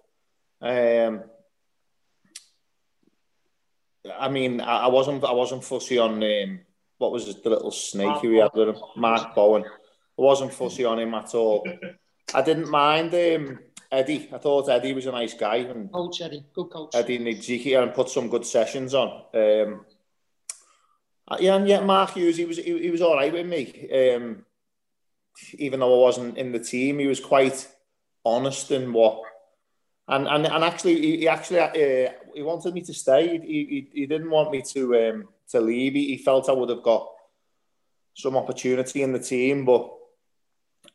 Um, 0.62 1.24
I 4.18 4.30
mean, 4.30 4.62
I, 4.62 4.86
I 4.86 4.88
wasn't 4.88 5.24
I 5.24 5.32
wasn't 5.32 5.64
fussy 5.64 5.98
on 5.98 6.24
um, 6.24 6.60
what 6.98 7.12
was 7.12 7.28
it, 7.28 7.44
the 7.44 7.50
little 7.50 7.72
snake 7.72 8.18
who 8.22 8.30
we 8.30 8.38
had 8.38 8.52
with 8.54 8.70
him, 8.70 8.78
Mark 8.96 9.36
Bowen. 9.36 9.64
I 9.66 10.22
wasn't 10.22 10.54
fussy 10.54 10.86
on 10.86 11.00
him 11.00 11.14
at 11.14 11.34
all. 11.34 11.68
I 12.34 12.42
didn't 12.42 12.70
mind 12.70 13.14
um, 13.14 13.60
Eddie. 13.92 14.30
I 14.34 14.38
thought 14.38 14.70
Eddie 14.70 14.94
was 14.94 15.06
a 15.06 15.12
nice 15.12 15.34
guy 15.34 15.58
and 15.58 15.92
Coach 15.92 16.22
Eddie, 16.22 16.46
good 16.54 16.70
coach. 16.70 16.92
Eddie 16.94 17.20
Niedzwiecki 17.20 17.82
and 17.82 17.94
put 17.94 18.10
some 18.10 18.30
good 18.30 18.46
sessions 18.46 18.94
on. 18.94 19.24
Um, 19.34 19.86
uh, 21.28 21.38
yeah, 21.40 21.56
and 21.56 21.68
yeah, 21.68 21.82
Mark 21.82 22.12
Hughes, 22.12 22.38
he 22.38 22.46
was 22.46 22.58
he, 22.58 22.80
he 22.80 22.90
was 22.90 23.02
all 23.02 23.16
right 23.16 23.32
with 23.32 23.46
me. 23.46 23.90
Um, 24.16 24.46
even 25.54 25.80
though 25.80 26.00
I 26.00 26.02
wasn't 26.02 26.38
in 26.38 26.52
the 26.52 26.60
team, 26.60 27.00
he 27.00 27.08
was 27.08 27.20
quite 27.20 27.68
honest 28.26 28.72
in 28.72 28.94
what. 28.94 29.22
And 30.10 30.28
and, 30.28 30.48
and 30.48 30.64
actually, 30.64 31.00
he, 31.00 31.18
he 31.18 31.28
actually 31.28 31.60
uh, 31.60 32.12
he 32.34 32.42
wanted 32.42 32.74
me 32.74 32.82
to 32.82 32.94
stay. 32.94 33.38
He, 33.40 33.88
he, 33.94 34.02
he 34.02 34.06
didn't 34.08 34.32
want 34.32 34.52
me 34.52 34.64
to 34.74 35.10
um, 35.10 35.28
to 35.50 35.62
leave. 35.62 35.94
He, 35.94 36.08
he 36.08 36.18
felt 36.18 36.50
I 36.50 36.54
would 36.54 36.70
have 36.70 36.84
got 36.84 37.08
some 38.16 38.36
opportunity 38.36 39.04
in 39.04 39.14
the 39.14 39.20
team, 39.20 39.66
but 39.66 39.94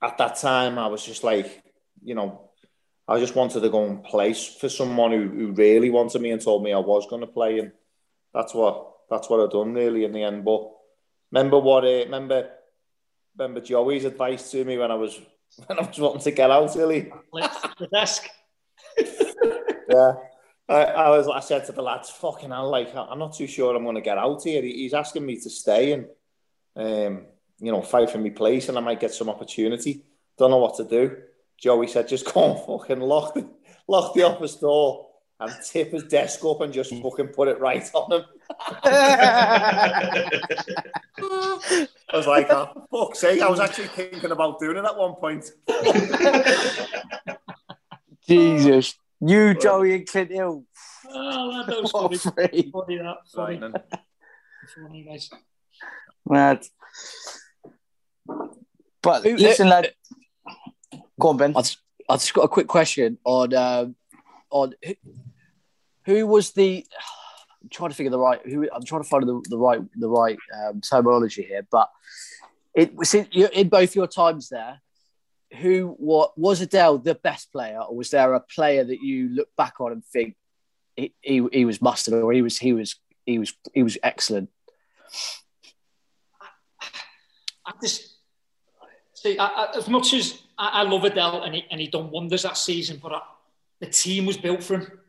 at 0.02 0.18
that 0.18 0.36
time, 0.36 0.78
I 0.78 0.88
was 0.88 1.04
just 1.04 1.22
like, 1.22 1.62
you 2.02 2.14
know, 2.14 2.50
I 3.06 3.20
just 3.20 3.36
wanted 3.36 3.60
to 3.60 3.68
go 3.68 3.84
and 3.84 4.02
play 4.02 4.34
for 4.34 4.68
someone 4.68 5.12
who, 5.12 5.28
who 5.28 5.52
really 5.52 5.90
wanted 5.90 6.20
me 6.20 6.30
and 6.32 6.42
told 6.42 6.62
me 6.62 6.72
I 6.72 6.78
was 6.78 7.06
going 7.06 7.20
to 7.20 7.26
play, 7.26 7.60
and 7.60 7.70
that's 8.32 8.52
what 8.52 8.90
that's 9.08 9.30
what 9.30 9.40
I 9.40 9.52
done 9.52 9.74
really 9.74 10.04
in 10.04 10.12
the 10.12 10.24
end. 10.24 10.44
But 10.44 10.70
remember 11.30 11.60
what? 11.60 11.84
Uh, 11.84 12.04
remember, 12.04 12.50
remember 13.38 13.60
Joey's 13.60 14.06
advice 14.06 14.50
to 14.50 14.64
me 14.64 14.76
when 14.76 14.90
I 14.90 14.96
was 14.96 15.20
when 15.66 15.78
I 15.78 15.86
was 15.86 15.98
wanting 16.00 16.22
to 16.22 16.30
get 16.32 16.50
out, 16.50 16.74
really. 16.74 17.12
The 17.78 17.88
desk. 17.92 18.28
Yeah. 19.88 20.12
I, 20.68 20.82
I 20.84 21.08
was. 21.10 21.28
I 21.28 21.40
said 21.40 21.66
to 21.66 21.72
the 21.72 21.82
lads, 21.82 22.08
"Fucking 22.10 22.50
hell! 22.50 22.70
Like, 22.70 22.94
I'm 22.96 23.18
not 23.18 23.34
too 23.36 23.46
sure 23.46 23.76
I'm 23.76 23.82
going 23.84 23.96
to 23.96 24.00
get 24.00 24.16
out 24.16 24.42
here. 24.42 24.62
He- 24.62 24.72
He's 24.82 24.94
asking 24.94 25.26
me 25.26 25.38
to 25.40 25.50
stay 25.50 25.92
and, 25.92 26.06
um, 26.74 27.26
you 27.60 27.70
know, 27.70 27.82
fight 27.82 28.08
for 28.08 28.16
me 28.18 28.30
place, 28.30 28.70
and 28.70 28.78
I 28.78 28.80
might 28.80 28.98
get 29.00 29.12
some 29.12 29.28
opportunity. 29.28 30.02
Don't 30.38 30.50
know 30.50 30.56
what 30.58 30.76
to 30.76 30.84
do." 30.84 31.16
Joey 31.58 31.86
said, 31.86 32.08
"Just 32.08 32.32
go 32.32 32.52
and 32.52 32.60
fucking 32.64 33.00
lock 33.00 33.34
the 33.34 33.46
lock 33.86 34.14
the 34.14 34.22
office 34.22 34.56
door 34.56 35.08
and 35.38 35.52
tip 35.66 35.92
his 35.92 36.04
desk 36.04 36.42
up 36.46 36.62
and 36.62 36.72
just 36.72 36.94
fucking 37.02 37.28
put 37.28 37.48
it 37.48 37.60
right 37.60 37.88
on 37.92 38.10
him." 38.12 38.24
I 38.84 40.30
was 42.14 42.26
like, 42.26 42.46
"Oh, 42.50 42.86
fuck's 42.90 43.18
sake!" 43.18 43.42
I 43.42 43.50
was 43.50 43.60
actually 43.60 43.88
thinking 43.88 44.30
about 44.30 44.58
doing 44.60 44.78
it 44.78 44.84
at 44.86 44.96
one 44.96 45.14
point. 45.16 45.50
Jesus. 48.28 48.94
You, 49.20 49.54
Joey, 49.54 49.94
and 49.94 50.06
Clint 50.06 50.30
Hill. 50.30 50.64
Oh, 51.08 51.64
that 51.66 51.82
was 51.82 51.92
What 51.92 52.14
funny. 52.14 52.16
a 52.16 52.48
freak. 52.48 52.72
Funny 52.72 52.98
that. 52.98 53.16
Funny. 53.34 53.58
Right, 53.60 53.82
Funny, 54.76 55.02
guys. 55.04 55.30
Mad. 56.28 56.64
But 59.02 59.22
Who- 59.24 59.36
listen, 59.36 59.68
lad. 59.68 59.92
Go 61.20 61.28
on, 61.28 61.36
Ben. 61.36 61.52
I've, 61.56 61.76
I've 62.08 62.20
just 62.20 62.34
got 62.34 62.42
a 62.42 62.48
quick 62.48 62.66
question 62.66 63.18
on 63.24 63.54
um, 63.54 63.94
on 64.50 64.74
who, 64.84 64.94
who 66.06 66.26
was 66.26 66.52
the. 66.52 66.84
I'm 67.62 67.68
trying 67.70 67.90
to 67.90 67.96
figure 67.96 68.10
the 68.10 68.18
right. 68.18 68.40
Who 68.44 68.68
I'm 68.74 68.84
trying 68.84 69.02
to 69.02 69.08
find 69.08 69.26
the, 69.28 69.42
the 69.48 69.58
right 69.58 69.80
the 69.96 70.08
right 70.08 70.38
um, 70.66 70.80
terminology 70.80 71.42
here, 71.42 71.66
but 71.70 71.88
it 72.74 72.94
was 72.94 73.14
in, 73.14 73.26
in 73.26 73.68
both 73.68 73.94
your 73.94 74.06
times 74.06 74.48
there. 74.48 74.80
Who 75.60 75.94
what 75.98 76.36
was 76.38 76.60
Adel 76.60 76.98
the 76.98 77.14
best 77.14 77.52
player, 77.52 77.80
or 77.80 77.96
was 77.96 78.10
there 78.10 78.34
a 78.34 78.40
player 78.40 78.84
that 78.84 79.00
you 79.00 79.28
look 79.28 79.48
back 79.56 79.80
on 79.80 79.92
and 79.92 80.04
think 80.04 80.36
he, 80.96 81.14
he, 81.20 81.46
he 81.52 81.64
was 81.64 81.80
mustard, 81.80 82.14
or 82.14 82.32
he 82.32 82.42
was 82.42 82.58
he 82.58 82.72
was 82.72 82.96
he 83.26 83.38
was 83.38 83.54
he 83.72 83.82
was 83.82 83.98
excellent? 84.02 84.50
I 87.66 87.72
just 87.80 88.16
see 89.14 89.38
I, 89.38 89.46
I, 89.46 89.76
as 89.76 89.88
much 89.88 90.12
as 90.12 90.42
I, 90.58 90.80
I 90.80 90.82
love 90.82 91.04
Adel 91.04 91.42
and 91.42 91.54
he 91.54 91.64
and 91.70 91.80
he 91.80 91.88
done 91.88 92.10
wonders 92.10 92.42
that 92.42 92.56
season, 92.56 92.98
but 93.02 93.12
I, 93.12 93.20
the 93.80 93.86
team 93.86 94.26
was 94.26 94.36
built 94.36 94.62
for 94.62 94.78
him. 94.78 95.00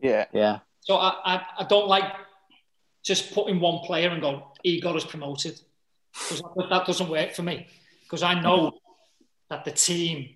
Yeah. 0.00 0.26
Yeah, 0.32 0.60
So 0.80 0.96
I, 0.96 1.14
I, 1.24 1.46
I 1.58 1.64
don't 1.64 1.88
like 1.88 2.04
just 3.04 3.34
putting 3.34 3.60
one 3.60 3.80
player 3.80 4.10
and 4.10 4.20
go, 4.20 4.52
he 4.62 4.80
got 4.80 4.96
us 4.96 5.04
promoted. 5.04 5.60
Because 6.12 6.42
that, 6.42 6.66
that 6.70 6.86
doesn't 6.86 7.08
work 7.08 7.32
for 7.32 7.42
me. 7.42 7.66
Because 8.02 8.22
I 8.22 8.40
know 8.40 8.72
that 9.50 9.64
the 9.64 9.72
team 9.72 10.30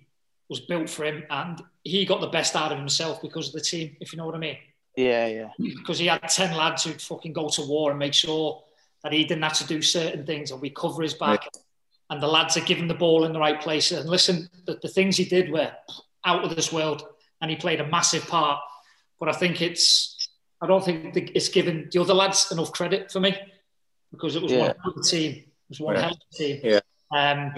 was 0.49 0.59
built 0.59 0.89
for 0.89 1.05
him 1.05 1.23
and 1.29 1.61
he 1.83 2.05
got 2.05 2.21
the 2.21 2.27
best 2.27 2.55
out 2.55 2.71
of 2.71 2.77
himself 2.77 3.21
because 3.21 3.47
of 3.47 3.53
the 3.53 3.61
team, 3.61 3.95
if 3.99 4.13
you 4.13 4.17
know 4.17 4.25
what 4.25 4.35
I 4.35 4.39
mean. 4.39 4.57
Yeah, 4.95 5.27
yeah. 5.27 5.49
Because 5.57 5.97
he 5.97 6.05
had 6.05 6.21
10 6.21 6.55
lads 6.55 6.83
who'd 6.83 7.01
fucking 7.01 7.33
go 7.33 7.49
to 7.49 7.61
war 7.63 7.89
and 7.89 7.99
make 7.99 8.13
sure 8.13 8.63
that 9.03 9.11
he 9.11 9.25
didn't 9.25 9.43
have 9.43 9.53
to 9.53 9.67
do 9.67 9.81
certain 9.81 10.25
things 10.25 10.51
and 10.51 10.61
we 10.61 10.69
cover 10.69 11.01
his 11.01 11.15
back. 11.15 11.41
Yeah. 11.43 11.61
And 12.11 12.21
the 12.21 12.27
lads 12.27 12.55
are 12.55 12.61
giving 12.61 12.87
the 12.87 12.93
ball 12.93 13.25
in 13.25 13.33
the 13.33 13.39
right 13.39 13.59
places. 13.59 13.99
And 13.99 14.09
listen, 14.09 14.47
the, 14.65 14.77
the 14.81 14.87
things 14.87 15.17
he 15.17 15.25
did 15.25 15.51
were 15.51 15.71
out 16.23 16.43
of 16.43 16.55
this 16.55 16.71
world 16.71 17.03
and 17.41 17.49
he 17.49 17.57
played 17.57 17.81
a 17.81 17.87
massive 17.87 18.27
part. 18.27 18.59
But 19.19 19.29
I 19.29 19.33
think 19.33 19.61
it's, 19.61 20.27
I 20.61 20.67
don't 20.67 20.83
think 20.83 21.15
it's 21.33 21.49
given 21.49 21.89
the 21.91 22.01
other 22.01 22.13
lads 22.13 22.51
enough 22.51 22.71
credit 22.71 23.11
for 23.11 23.19
me 23.19 23.35
because 24.11 24.35
it 24.35 24.43
was 24.43 24.51
yeah. 24.51 24.73
one 24.83 25.03
team. 25.03 25.31
It 25.33 25.69
was 25.69 25.79
one 25.79 25.95
yeah. 25.95 26.01
hell 26.01 26.11
of 26.11 26.21
a 26.31 26.37
team. 26.37 26.61
Yeah. 26.63 26.79
Um, 27.11 27.53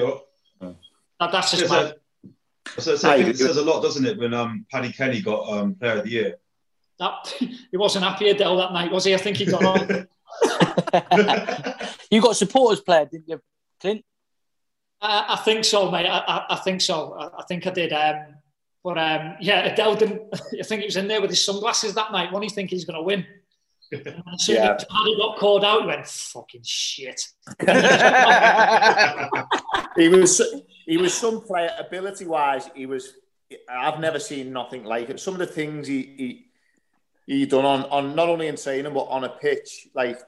that, 1.20 1.32
that's 1.32 1.52
just 1.52 1.70
my, 1.70 1.94
so, 2.78 2.96
so 2.96 3.10
I 3.10 3.18
think 3.18 3.30
it 3.30 3.38
says 3.38 3.58
a 3.58 3.64
lot, 3.64 3.82
doesn't 3.82 4.06
it, 4.06 4.18
when 4.18 4.34
um, 4.34 4.66
Paddy 4.72 4.92
Kenny 4.92 5.22
got 5.22 5.50
um, 5.50 5.76
Player 5.76 5.98
of 5.98 6.04
the 6.04 6.10
Year? 6.10 6.38
That 7.00 7.34
he 7.40 7.78
wasn't 7.78 8.06
happy 8.06 8.30
Adel 8.30 8.58
that 8.58 8.74
night, 8.74 8.92
was 8.92 9.06
he? 9.06 9.14
I 9.14 9.18
think 9.18 9.38
he 9.38 9.46
got 9.46 9.64
on. 9.64 10.08
you 12.12 12.22
got 12.22 12.36
supporters 12.36 12.82
player, 12.82 13.06
didn't 13.06 13.30
you, 13.30 13.42
Clint? 13.80 14.04
Uh, 15.02 15.26
I 15.30 15.36
think 15.38 15.64
so, 15.64 15.92
mate. 15.92 16.08
I, 16.08 16.20
I, 16.20 16.46
I 16.52 16.56
think 16.58 16.82
so. 16.82 17.14
I, 17.14 17.40
I, 17.40 17.44
think 17.44 17.68
I 17.68 17.70
did. 17.70 17.94
Um, 17.94 18.36
but 18.84 18.98
um, 18.98 19.36
yeah, 19.40 19.66
Adel 19.66 19.96
didn't. 19.96 20.22
I 20.60 20.64
think 20.64 20.82
he 20.82 20.88
was 20.88 20.98
in 20.98 21.08
there 21.08 21.22
with 21.22 21.30
his 21.30 21.46
sunglasses 21.46 21.94
that 21.94 22.12
night. 22.12 22.32
When 22.32 22.44
he 22.44 22.50
think 22.50 22.70
he's 22.70 22.86
going 22.86 22.98
to 22.98 23.04
win. 23.04 23.26
And 23.92 24.24
yeah. 24.48 24.74
as 24.74 24.86
Paddy 24.86 25.18
got 25.18 25.38
called 25.38 25.64
out, 25.64 25.82
he 25.82 25.88
went 25.88 26.08
fucking 26.08 26.62
shit. 26.64 27.22
he 29.96 30.10
was 30.10 30.42
he 30.86 30.98
was 30.98 31.14
some 31.14 31.42
player 31.42 31.72
ability 31.80 32.26
wise. 32.26 32.70
He 32.76 32.86
was. 32.86 33.14
I've 33.70 34.00
never 34.00 34.20
seen 34.20 34.52
nothing 34.52 34.84
like 34.84 35.10
it. 35.10 35.20
Some 35.20 35.36
of 35.36 35.40
the 35.40 35.48
things 35.48 35.88
he 35.88 36.02
he 36.18 36.46
he 37.26 37.46
done 37.46 37.66
on 37.66 37.84
on 37.86 38.16
not 38.16 38.30
only 38.30 38.48
in 38.48 38.58
training 38.58 38.94
but 38.94 39.04
on 39.04 39.24
a 39.24 39.30
pitch. 39.30 39.88
Like, 39.94 40.20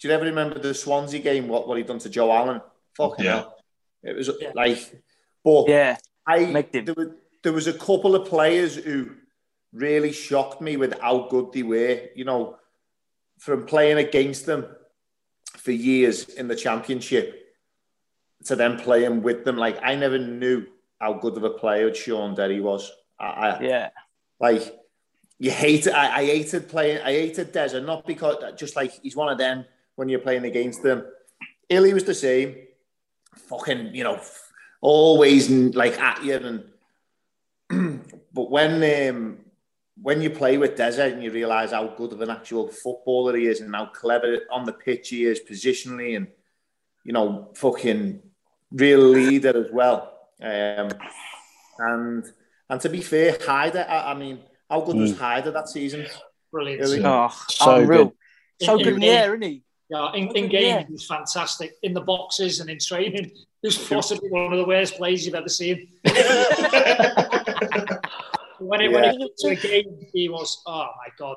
do 0.00 0.08
you 0.08 0.14
ever 0.14 0.24
remember 0.24 0.58
the 0.58 0.74
Swansea 0.74 1.20
game? 1.20 1.48
What 1.48 1.68
what 1.68 1.78
he 1.78 1.84
done 1.84 1.98
to 2.00 2.08
Joe 2.08 2.32
Allen? 2.32 2.60
Fucking 2.96 3.24
yeah. 3.24 3.36
hell! 3.36 3.56
It 4.02 4.16
was 4.16 4.30
yeah. 4.40 4.50
like, 4.54 5.02
but 5.44 5.68
yeah, 5.68 5.96
I 6.26 6.44
there 6.72 6.94
was, 6.96 7.08
there 7.42 7.52
was 7.52 7.66
a 7.66 7.72
couple 7.72 8.14
of 8.14 8.28
players 8.28 8.76
who 8.76 9.10
really 9.72 10.12
shocked 10.12 10.60
me 10.60 10.76
with 10.76 10.98
how 11.00 11.28
good 11.28 11.52
they 11.52 11.62
were. 11.62 12.00
You 12.14 12.24
know, 12.24 12.56
from 13.40 13.64
playing 13.64 13.96
against 13.96 14.44
them 14.46 14.66
for 15.56 15.72
years 15.72 16.28
in 16.28 16.46
the 16.46 16.54
championship 16.54 17.56
to 18.44 18.54
then 18.54 18.78
playing 18.78 19.22
with 19.22 19.44
them. 19.44 19.56
Like 19.56 19.78
I 19.82 19.94
never 19.94 20.18
knew 20.18 20.66
how 21.00 21.14
good 21.14 21.36
of 21.36 21.44
a 21.44 21.50
player 21.50 21.92
Shaun 21.92 22.34
Derry 22.34 22.60
was. 22.60 22.92
I, 23.18 23.24
I, 23.24 23.60
yeah, 23.62 23.90
like 24.38 24.62
you 25.38 25.50
hate 25.50 25.86
it. 25.86 25.94
I, 25.94 26.20
I 26.20 26.26
hated 26.26 26.68
playing. 26.68 27.00
I 27.02 27.12
hated 27.12 27.52
Deza 27.52 27.80
not 27.80 28.06
because 28.06 28.36
just 28.56 28.76
like 28.76 28.92
he's 29.02 29.16
one 29.16 29.32
of 29.32 29.38
them 29.38 29.64
when 29.96 30.10
you're 30.10 30.20
playing 30.20 30.44
against 30.44 30.82
them. 30.82 31.06
Hilly 31.68 31.94
was 31.94 32.04
the 32.04 32.14
same. 32.14 32.56
Fucking, 33.48 33.94
you 33.94 34.04
know, 34.04 34.20
always 34.82 35.50
like 35.50 35.98
at 35.98 36.22
you 36.22 36.34
and. 36.34 36.64
but 38.34 38.50
when 38.50 39.08
um, 39.08 39.38
when 40.02 40.22
you 40.22 40.30
play 40.30 40.56
with 40.56 40.76
Deza 40.76 41.12
and 41.12 41.22
you 41.22 41.30
realise 41.30 41.72
how 41.72 41.86
good 41.88 42.12
of 42.12 42.20
an 42.20 42.30
actual 42.30 42.68
footballer 42.68 43.36
he 43.36 43.46
is 43.46 43.60
and 43.60 43.74
how 43.74 43.86
clever 43.86 44.38
on 44.50 44.64
the 44.64 44.72
pitch 44.72 45.10
he 45.10 45.24
is 45.24 45.40
positionally 45.40 46.16
and 46.16 46.28
you 47.04 47.12
know 47.12 47.50
fucking 47.54 48.22
real 48.72 49.00
leader 49.00 49.64
as 49.64 49.70
well. 49.72 50.12
Um, 50.42 50.90
and 51.78 52.24
and 52.68 52.80
to 52.80 52.88
be 52.88 53.00
fair, 53.00 53.36
Heidar, 53.46 53.84
I, 53.88 54.12
I 54.12 54.14
mean, 54.14 54.40
how 54.68 54.80
good 54.80 54.96
mm. 54.96 55.02
was 55.02 55.18
Heidar 55.18 55.50
that 55.52 55.68
season? 55.68 56.06
Brilliant. 56.52 56.80
Really? 56.80 57.04
Oh, 57.04 57.28
so 57.48 57.76
unreal. 57.76 58.04
good. 58.06 58.12
So 58.62 58.78
good 58.78 58.94
in, 58.94 59.00
the 59.00 59.08
air, 59.08 59.34
isn't 59.34 59.42
he? 59.42 59.62
Yeah, 59.88 60.12
in, 60.14 60.28
in 60.36 60.48
game, 60.48 60.86
he's 60.88 61.06
fantastic. 61.06 61.72
In 61.82 61.94
the 61.94 62.00
boxes 62.00 62.60
and 62.60 62.70
in 62.70 62.78
training, 62.78 63.32
he's 63.60 63.76
possibly 63.88 64.30
one 64.30 64.52
of 64.52 64.58
the 64.58 64.64
worst 64.64 64.96
players 64.96 65.26
you've 65.26 65.34
ever 65.34 65.48
seen. 65.48 65.88
when 68.60 68.80
it, 68.80 68.90
yeah. 68.90 69.00
when 69.00 69.04
it 69.04 69.18
got 69.18 69.30
to 69.38 69.48
a 69.48 69.56
game, 69.56 70.06
he 70.12 70.28
was, 70.28 70.62
oh 70.66 70.88
my 70.96 71.08
God. 71.18 71.36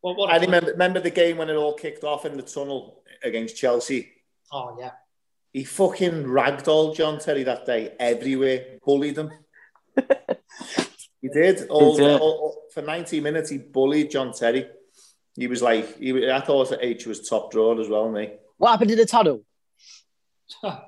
What, 0.00 0.16
what 0.16 0.32
I 0.32 0.38
remember, 0.38 0.72
remember 0.72 1.00
the 1.00 1.10
game 1.10 1.38
when 1.38 1.48
it 1.48 1.56
all 1.56 1.74
kicked 1.74 2.04
off 2.04 2.26
in 2.26 2.36
the 2.36 2.42
tunnel 2.42 3.02
against 3.22 3.56
Chelsea. 3.56 4.10
Oh, 4.52 4.76
yeah 4.78 4.90
he 5.54 5.62
fucking 5.62 6.26
ragged 6.26 6.64
ragdolled 6.64 6.96
John 6.96 7.18
Terry 7.20 7.44
that 7.44 7.64
day 7.64 7.94
everywhere, 7.98 8.78
bullied 8.84 9.16
him. 9.16 9.30
he 11.22 11.28
did. 11.28 11.68
All, 11.68 12.02
all, 12.02 12.18
all, 12.18 12.62
for 12.74 12.82
90 12.82 13.20
minutes, 13.20 13.50
he 13.50 13.58
bullied 13.58 14.10
John 14.10 14.32
Terry. 14.32 14.66
He 15.36 15.46
was 15.46 15.62
like, 15.62 15.98
he, 15.98 16.28
I 16.28 16.40
thought 16.40 16.70
that 16.70 16.80
H 16.82 17.06
was 17.06 17.28
top 17.28 17.52
drawer 17.52 17.80
as 17.80 17.88
well, 17.88 18.10
mate. 18.10 18.34
What 18.58 18.72
happened 18.72 18.90
in 18.90 18.98
the 18.98 19.06
tunnel? 19.06 19.44
I 20.64 20.80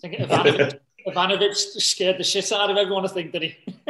think 0.00 0.14
Ivanovic, 0.14 0.78
Ivanovic 1.06 1.54
scared 1.54 2.18
the 2.18 2.24
shit 2.24 2.52
out 2.52 2.70
of 2.70 2.76
everyone, 2.76 3.04
I 3.04 3.08
think, 3.08 3.32
did 3.32 3.42
he? 3.42 3.56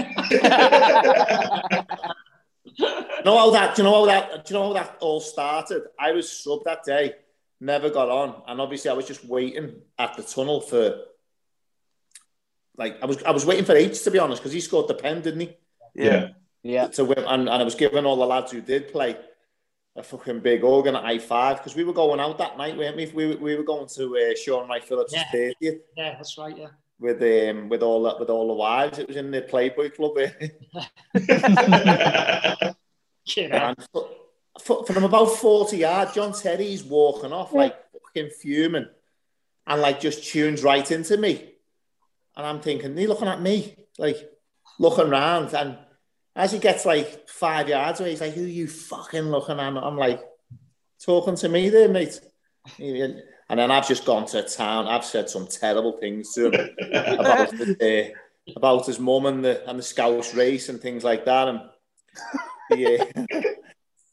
know 3.24 3.38
how 3.38 3.50
that, 3.50 3.74
do 3.74 3.82
you 3.82 3.88
know 3.88 3.94
how 3.94 4.06
that, 4.06 4.44
do 4.44 4.54
you 4.54 4.60
know 4.60 4.68
how 4.68 4.72
that 4.74 4.96
all 5.00 5.20
started? 5.20 5.82
I 5.98 6.12
was 6.12 6.30
sub 6.30 6.64
that 6.64 6.84
day 6.84 7.14
never 7.60 7.90
got 7.90 8.08
on, 8.08 8.42
and 8.48 8.60
obviously 8.60 8.90
I 8.90 8.94
was 8.94 9.06
just 9.06 9.24
waiting 9.24 9.74
at 9.98 10.16
the 10.16 10.22
tunnel 10.22 10.60
for. 10.60 11.02
Like 12.76 13.02
I 13.02 13.06
was, 13.06 13.22
I 13.24 13.30
was 13.30 13.44
waiting 13.44 13.64
for 13.64 13.76
H 13.76 14.02
to 14.04 14.10
be 14.10 14.18
honest 14.18 14.40
because 14.40 14.54
he 14.54 14.60
scored 14.60 14.88
the 14.88 14.94
pen, 14.94 15.20
didn't 15.20 15.40
he? 15.40 15.56
Yeah, 15.94 16.28
yeah. 16.62 16.88
To 16.88 17.04
win, 17.04 17.18
and, 17.18 17.42
and 17.42 17.50
I 17.50 17.62
was 17.62 17.74
giving 17.74 18.06
all 18.06 18.16
the 18.16 18.26
lads 18.26 18.52
who 18.52 18.62
did 18.62 18.90
play 18.90 19.18
a 19.96 20.02
fucking 20.02 20.40
big 20.40 20.64
organ 20.64 20.96
at 20.96 21.04
I 21.04 21.18
five 21.18 21.58
because 21.58 21.74
we 21.74 21.84
were 21.84 21.92
going 21.92 22.20
out 22.20 22.38
that 22.38 22.56
night, 22.56 22.76
weren't 22.76 22.96
we? 22.96 23.06
We, 23.06 23.34
we 23.36 23.56
were 23.56 23.64
going 23.64 23.88
to 23.88 24.16
uh, 24.16 24.36
Shaun 24.36 24.68
Wright 24.68 24.82
Phillips' 24.82 25.12
yeah. 25.12 25.24
30th. 25.32 25.80
Yeah, 25.96 26.14
that's 26.14 26.38
right. 26.38 26.56
Yeah. 26.56 26.68
With 27.00 27.22
um 27.22 27.68
with 27.68 27.82
all 27.82 28.02
that 28.04 28.20
with 28.20 28.30
all 28.30 28.48
the 28.48 28.54
wives, 28.54 28.98
it 28.98 29.08
was 29.08 29.16
in 29.16 29.30
the 29.30 29.42
Playboy 29.42 29.90
Club. 29.90 30.18
yeah 33.36 33.74
from 34.62 35.04
about 35.04 35.26
40 35.26 35.76
yards, 35.76 36.14
John 36.14 36.32
Terry's 36.32 36.84
walking 36.84 37.32
off 37.32 37.52
like 37.52 37.76
fucking 37.92 38.30
fuming 38.40 38.86
and 39.66 39.80
like 39.80 40.00
just 40.00 40.24
tunes 40.24 40.62
right 40.62 40.90
into 40.90 41.16
me. 41.16 41.54
And 42.36 42.46
I'm 42.46 42.60
thinking, 42.60 42.96
he 42.96 43.06
looking 43.06 43.28
at 43.28 43.40
me, 43.40 43.76
like 43.98 44.16
looking 44.78 45.06
around. 45.06 45.54
And 45.54 45.78
as 46.34 46.52
he 46.52 46.58
gets 46.58 46.84
like 46.84 47.28
five 47.28 47.68
yards 47.68 48.00
away, 48.00 48.10
he's 48.10 48.20
like, 48.20 48.34
who 48.34 48.42
you 48.42 48.66
fucking 48.68 49.30
looking 49.30 49.58
at? 49.58 49.76
I'm 49.76 49.96
like, 49.96 50.22
talking 51.04 51.36
to 51.36 51.48
me 51.48 51.68
there, 51.68 51.88
mate. 51.88 52.20
And 53.50 53.58
then 53.58 53.70
I've 53.70 53.86
just 53.86 54.06
gone 54.06 54.26
to 54.26 54.42
town. 54.42 54.86
I've 54.86 55.04
said 55.04 55.28
some 55.28 55.46
terrible 55.46 55.98
things 55.98 56.32
to 56.34 56.46
him 56.46 56.54
about, 56.92 57.50
the, 57.50 58.12
uh, 58.48 58.52
about 58.56 58.86
his 58.86 58.98
mum 58.98 59.26
and 59.26 59.44
the, 59.44 59.68
and 59.68 59.78
the 59.78 59.82
Scouse 59.82 60.34
race 60.34 60.68
and 60.68 60.80
things 60.80 61.04
like 61.04 61.24
that. 61.26 61.48
And 61.48 61.60
yeah 62.70 63.04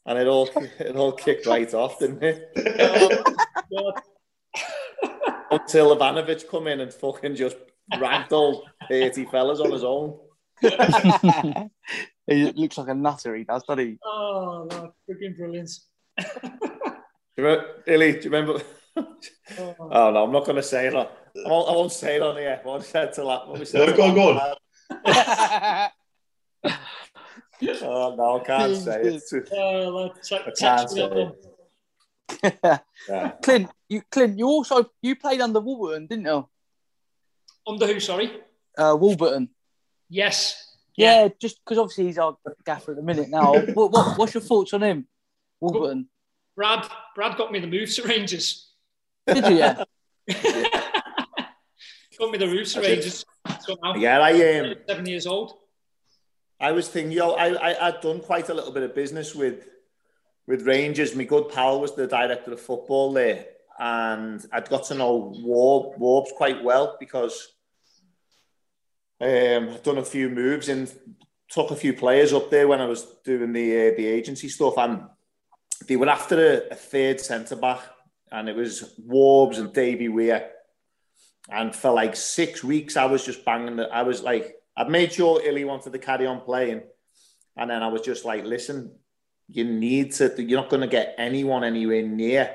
and 0.08 0.18
it 0.18 0.26
all 0.26 0.48
it 0.56 0.96
all 0.96 1.12
kicked 1.12 1.46
right 1.46 1.72
off, 1.74 1.98
didn't 1.98 2.22
it? 2.22 2.50
Until 5.50 5.96
Ivanovic 5.96 6.48
come 6.48 6.66
in 6.66 6.80
and 6.80 6.92
fucking 6.92 7.36
just 7.36 7.56
ragdolled 7.94 8.62
30 8.88 9.26
fellas 9.26 9.60
on 9.60 9.70
his 9.70 9.84
own. 9.84 10.18
he 12.26 12.52
looks 12.52 12.76
like 12.76 12.88
a 12.88 12.94
nutter, 12.94 13.34
he 13.36 13.44
does, 13.44 13.62
doesn't 13.64 13.86
he? 13.86 13.98
Oh, 14.04 14.66
Lord, 14.70 14.90
freaking 15.08 15.36
brilliant. 15.36 15.70
Hilly, 17.86 18.12
do 18.12 18.18
you 18.18 18.30
remember? 18.30 18.60
Oh. 19.58 19.76
oh 19.80 20.10
no, 20.10 20.24
I'm 20.24 20.32
not 20.32 20.44
going 20.44 20.56
to 20.56 20.62
say 20.62 20.86
it. 20.86 20.94
On, 20.94 21.06
I, 21.06 21.48
won't, 21.48 21.68
I 21.68 21.72
won't 21.72 21.92
say 21.92 22.16
it 22.16 22.22
on 22.22 22.34
the 22.34 22.42
air. 22.42 22.60
What 22.62 22.82
I 22.82 22.84
said 22.84 23.12
to 23.14 23.22
that. 23.22 23.48
What 23.48 23.58
we 23.58 23.64
said 23.64 23.88
no, 23.88 23.96
go 23.96 24.02
on, 24.04 24.14
go 24.14 24.30
on. 24.30 24.38
oh 27.82 28.14
no, 28.16 28.40
I 28.40 28.44
can't 28.44 28.76
say 28.76 29.00
it. 29.02 29.22
Uh, 29.52 30.06
I 30.06 30.10
can't 30.58 30.90
say 30.90 31.30
it. 32.42 32.80
yeah. 33.08 33.32
Clint, 33.42 33.70
you 33.88 34.02
Clint, 34.10 34.38
you 34.38 34.46
also 34.46 34.90
you 35.02 35.16
played 35.16 35.40
under 35.40 35.60
Warburton, 35.60 36.06
didn't 36.06 36.26
you? 36.26 36.48
Under 37.66 37.86
who? 37.86 38.00
Sorry. 38.00 38.32
Uh, 38.76 38.96
Warburton. 38.98 39.48
Yes. 40.08 40.76
Yeah, 40.96 41.22
yeah 41.22 41.28
just 41.40 41.60
because 41.64 41.78
obviously 41.78 42.06
he's 42.06 42.18
our 42.18 42.36
gaffer 42.64 42.92
at 42.92 42.96
the 42.96 43.02
minute 43.02 43.28
now. 43.28 43.52
what, 43.52 43.92
what, 43.92 44.18
what's 44.18 44.34
your 44.34 44.42
thoughts 44.42 44.72
on 44.74 44.82
him, 44.82 45.06
Warburton? 45.60 46.08
Brad, 46.56 46.88
Brad 47.14 47.36
got 47.36 47.52
me 47.52 47.60
the 47.60 47.66
move 47.66 47.94
to 47.94 48.02
Rangers. 48.02 48.67
Did 49.34 49.46
you? 49.46 49.56
Yeah. 49.56 49.84
got 52.18 52.30
me 52.30 52.38
the 52.38 52.48
rooster 52.48 52.80
to 52.82 52.88
Rangers. 52.88 53.24
yeah, 53.96 54.18
I 54.20 54.30
am 54.30 54.64
um, 54.66 54.74
seven 54.88 55.06
years 55.06 55.26
old. 55.26 55.54
I 56.60 56.72
was 56.72 56.88
thinking, 56.88 57.12
yo, 57.12 57.30
I, 57.32 57.70
I, 57.70 57.88
I'd 57.88 58.00
done 58.00 58.20
quite 58.20 58.48
a 58.48 58.54
little 58.54 58.72
bit 58.72 58.82
of 58.82 58.94
business 58.94 59.34
with 59.34 59.68
with 60.48 60.66
Rangers, 60.66 61.14
my 61.14 61.24
good 61.24 61.50
pal 61.50 61.78
was 61.78 61.94
the 61.94 62.06
director 62.06 62.52
of 62.52 62.60
football 62.60 63.12
there, 63.12 63.44
and 63.78 64.44
I'd 64.50 64.70
got 64.70 64.84
to 64.84 64.94
know 64.94 65.34
Warb, 65.36 65.98
Warbs 65.98 66.32
quite 66.34 66.64
well 66.64 66.96
because 66.98 67.52
um, 69.20 69.68
I'd 69.68 69.82
done 69.82 69.98
a 69.98 70.04
few 70.04 70.30
moves 70.30 70.70
and 70.70 70.90
took 71.50 71.70
a 71.70 71.76
few 71.76 71.92
players 71.92 72.32
up 72.32 72.50
there 72.50 72.66
when 72.66 72.80
I 72.80 72.86
was 72.86 73.04
doing 73.26 73.52
the 73.52 73.88
uh, 73.88 73.96
the 73.96 74.06
agency 74.06 74.48
stuff, 74.48 74.78
and 74.78 75.02
they 75.86 75.96
were 75.96 76.08
after 76.08 76.36
a, 76.36 76.72
a 76.72 76.74
third 76.74 77.20
centre 77.20 77.56
back, 77.56 77.80
and 78.30 78.48
it 78.48 78.56
was 78.56 78.94
Warbs 79.06 79.58
and 79.58 79.72
Davy 79.72 80.08
Weir. 80.08 80.50
And 81.50 81.74
for 81.74 81.90
like 81.90 82.14
six 82.14 82.62
weeks, 82.62 82.96
I 82.96 83.06
was 83.06 83.24
just 83.24 83.44
banging. 83.44 83.76
The, 83.76 83.84
I 83.84 84.02
was 84.02 84.22
like, 84.22 84.54
I'd 84.76 84.90
made 84.90 85.12
sure 85.12 85.40
Hilly 85.40 85.64
wanted 85.64 85.92
to 85.92 85.98
carry 85.98 86.26
on 86.26 86.42
playing, 86.42 86.82
and 87.56 87.70
then 87.70 87.82
I 87.82 87.88
was 87.88 88.02
just 88.02 88.24
like, 88.24 88.44
listen, 88.44 88.92
you 89.48 89.64
need 89.64 90.12
to. 90.14 90.34
You're 90.36 90.60
not 90.60 90.70
going 90.70 90.82
to 90.82 90.86
get 90.86 91.14
anyone 91.18 91.64
anywhere 91.64 92.02
near 92.02 92.54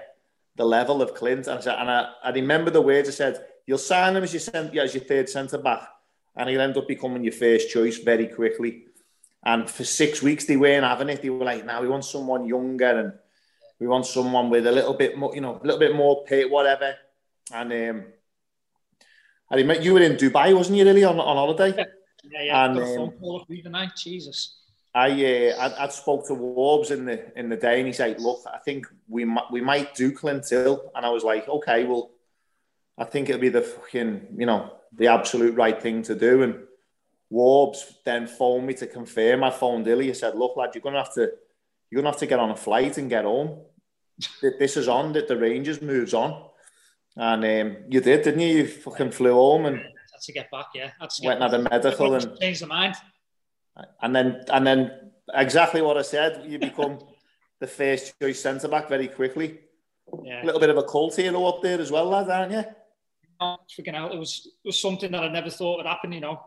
the 0.55 0.65
level 0.65 1.01
of 1.01 1.15
Clint. 1.15 1.47
And 1.47 1.57
I, 1.57 1.61
said, 1.61 1.75
and 1.79 1.89
I, 1.89 2.11
I 2.23 2.29
remember 2.31 2.69
the 2.69 2.81
words 2.81 3.09
I 3.09 3.11
said. 3.11 3.45
You'll 3.65 3.77
sign 3.77 4.15
him 4.15 4.23
as 4.23 4.33
your 4.33 4.81
as 4.83 4.93
your 4.93 5.03
third 5.05 5.29
centre 5.29 5.57
back, 5.57 5.87
and 6.35 6.49
he'll 6.49 6.61
end 6.61 6.77
up 6.77 6.87
becoming 6.87 7.23
your 7.23 7.33
first 7.33 7.69
choice 7.69 7.97
very 7.97 8.27
quickly. 8.27 8.85
And 9.45 9.69
for 9.69 9.83
six 9.83 10.21
weeks, 10.21 10.45
they 10.45 10.57
weren't 10.57 10.85
having 10.85 11.09
it. 11.09 11.21
They 11.21 11.29
were 11.29 11.45
like, 11.45 11.65
"Now 11.65 11.81
we 11.81 11.87
want 11.87 12.05
someone 12.05 12.45
younger, 12.45 12.99
and 12.99 13.13
we 13.79 13.87
want 13.87 14.05
someone 14.05 14.49
with 14.49 14.67
a 14.67 14.71
little 14.71 14.93
bit 14.93 15.17
more, 15.17 15.33
you 15.35 15.41
know, 15.41 15.59
a 15.61 15.65
little 15.65 15.79
bit 15.79 15.95
more 15.95 16.23
pay, 16.25 16.45
whatever." 16.45 16.95
And 17.53 17.71
um, 17.73 18.05
I 19.51 19.55
remember 19.55 19.83
you 19.83 19.93
were 19.93 20.01
in 20.01 20.15
Dubai, 20.15 20.55
wasn't 20.55 20.77
you, 20.77 20.85
really, 20.85 21.03
on, 21.03 21.19
on 21.19 21.35
holiday? 21.35 21.75
Yeah, 22.23 22.41
yeah. 22.41 22.65
And, 22.65 22.79
phone 22.79 23.41
um, 23.49 23.61
the 23.63 23.69
night. 23.69 23.91
Jesus. 23.97 24.57
I 24.95 25.09
uh, 25.09 25.57
I, 25.57 25.85
I 25.85 25.87
spoke 25.89 26.27
to 26.27 26.33
Warbs 26.33 26.91
in 26.91 27.05
the 27.05 27.37
in 27.37 27.49
the 27.49 27.57
day, 27.57 27.79
and 27.79 27.87
he's 27.87 27.99
like, 27.99 28.19
"Look, 28.19 28.41
I 28.51 28.59
think 28.59 28.87
we 29.07 29.25
might 29.25 29.51
we 29.51 29.61
might 29.61 29.95
do 29.95 30.11
Clint 30.11 30.47
Hill," 30.47 30.91
and 30.95 31.05
I 31.05 31.09
was 31.09 31.23
like, 31.23 31.47
"Okay, 31.47 31.85
well, 31.85 32.11
I 32.97 33.05
think 33.05 33.29
it'll 33.29 33.41
be 33.41 33.49
the 33.49 33.61
fucking 33.61 34.27
you 34.37 34.45
know 34.45 34.71
the 34.95 35.07
absolute 35.07 35.55
right 35.55 35.81
thing 35.81 36.03
to 36.03 36.15
do." 36.15 36.43
And 36.43 36.59
Warbs 37.31 37.79
then 38.05 38.27
phoned 38.27 38.67
me 38.67 38.75
to 38.75 38.87
confirm. 38.87 39.43
I 39.43 39.49
phoned 39.49 39.87
Hilly. 39.87 40.07
He 40.07 40.13
said, 40.13 40.35
"Look, 40.35 40.57
lad, 40.57 40.75
you're 40.75 40.83
gonna 40.83 41.03
have 41.03 41.13
to 41.15 41.31
you're 41.93 42.01
gonna 42.01 42.11
have 42.11 42.19
to 42.19 42.25
get 42.25 42.39
on 42.39 42.49
a 42.49 42.55
flight 42.55 42.97
and 42.97 43.09
get 43.09 43.25
home. 43.25 43.59
Th- 44.41 44.53
This 44.59 44.77
is 44.77 44.87
on. 44.87 45.13
That 45.13 45.27
the 45.27 45.37
Rangers 45.37 45.81
moves 45.81 46.13
on." 46.13 46.49
And 47.15 47.43
um, 47.45 47.77
you 47.89 48.01
did, 48.01 48.23
didn't 48.23 48.39
you? 48.39 48.57
You 48.57 48.67
fucking 48.67 49.11
flew 49.11 49.33
home 49.33 49.65
and 49.65 49.77
Had 49.77 50.21
to 50.23 50.33
get 50.33 50.49
back. 50.51 50.67
Yeah. 50.73 50.89
Had 50.99 51.09
to 51.11 51.27
went 51.27 51.41
and 51.43 51.51
had 51.51 51.59
a 51.59 51.63
back. 51.63 51.71
medical 51.83 52.13
and 52.15 52.39
changed 52.39 52.61
the 52.61 52.67
mind. 52.67 52.95
and 54.01 54.15
then 54.15 54.43
and 54.51 54.65
then 54.65 54.91
exactly 55.33 55.81
what 55.83 55.97
I 55.97 56.01
said. 56.01 56.45
You 56.47 56.57
become 56.57 56.99
the 57.59 57.67
first 57.67 58.19
choice 58.19 58.39
centre 58.41 58.67
back 58.67 58.89
very 58.89 59.07
quickly. 59.07 59.59
Yeah. 60.23 60.43
A 60.43 60.45
little 60.45 60.59
bit 60.59 60.69
of 60.71 60.77
a 60.77 60.83
cult 60.83 61.15
hero 61.15 61.45
up 61.45 61.61
there 61.61 61.79
as 61.79 61.91
well, 61.91 62.05
lad, 62.05 62.29
aren't 62.29 62.51
you? 62.51 62.63
Oh, 63.39 63.57
freaking 63.69 63.95
out. 63.95 64.13
It 64.13 64.19
was 64.19 64.47
it 64.63 64.67
was 64.67 64.81
something 64.81 65.11
that 65.11 65.23
I 65.23 65.27
never 65.27 65.49
thought 65.51 65.77
would 65.77 65.85
happen. 65.85 66.11
You 66.11 66.21
know, 66.21 66.39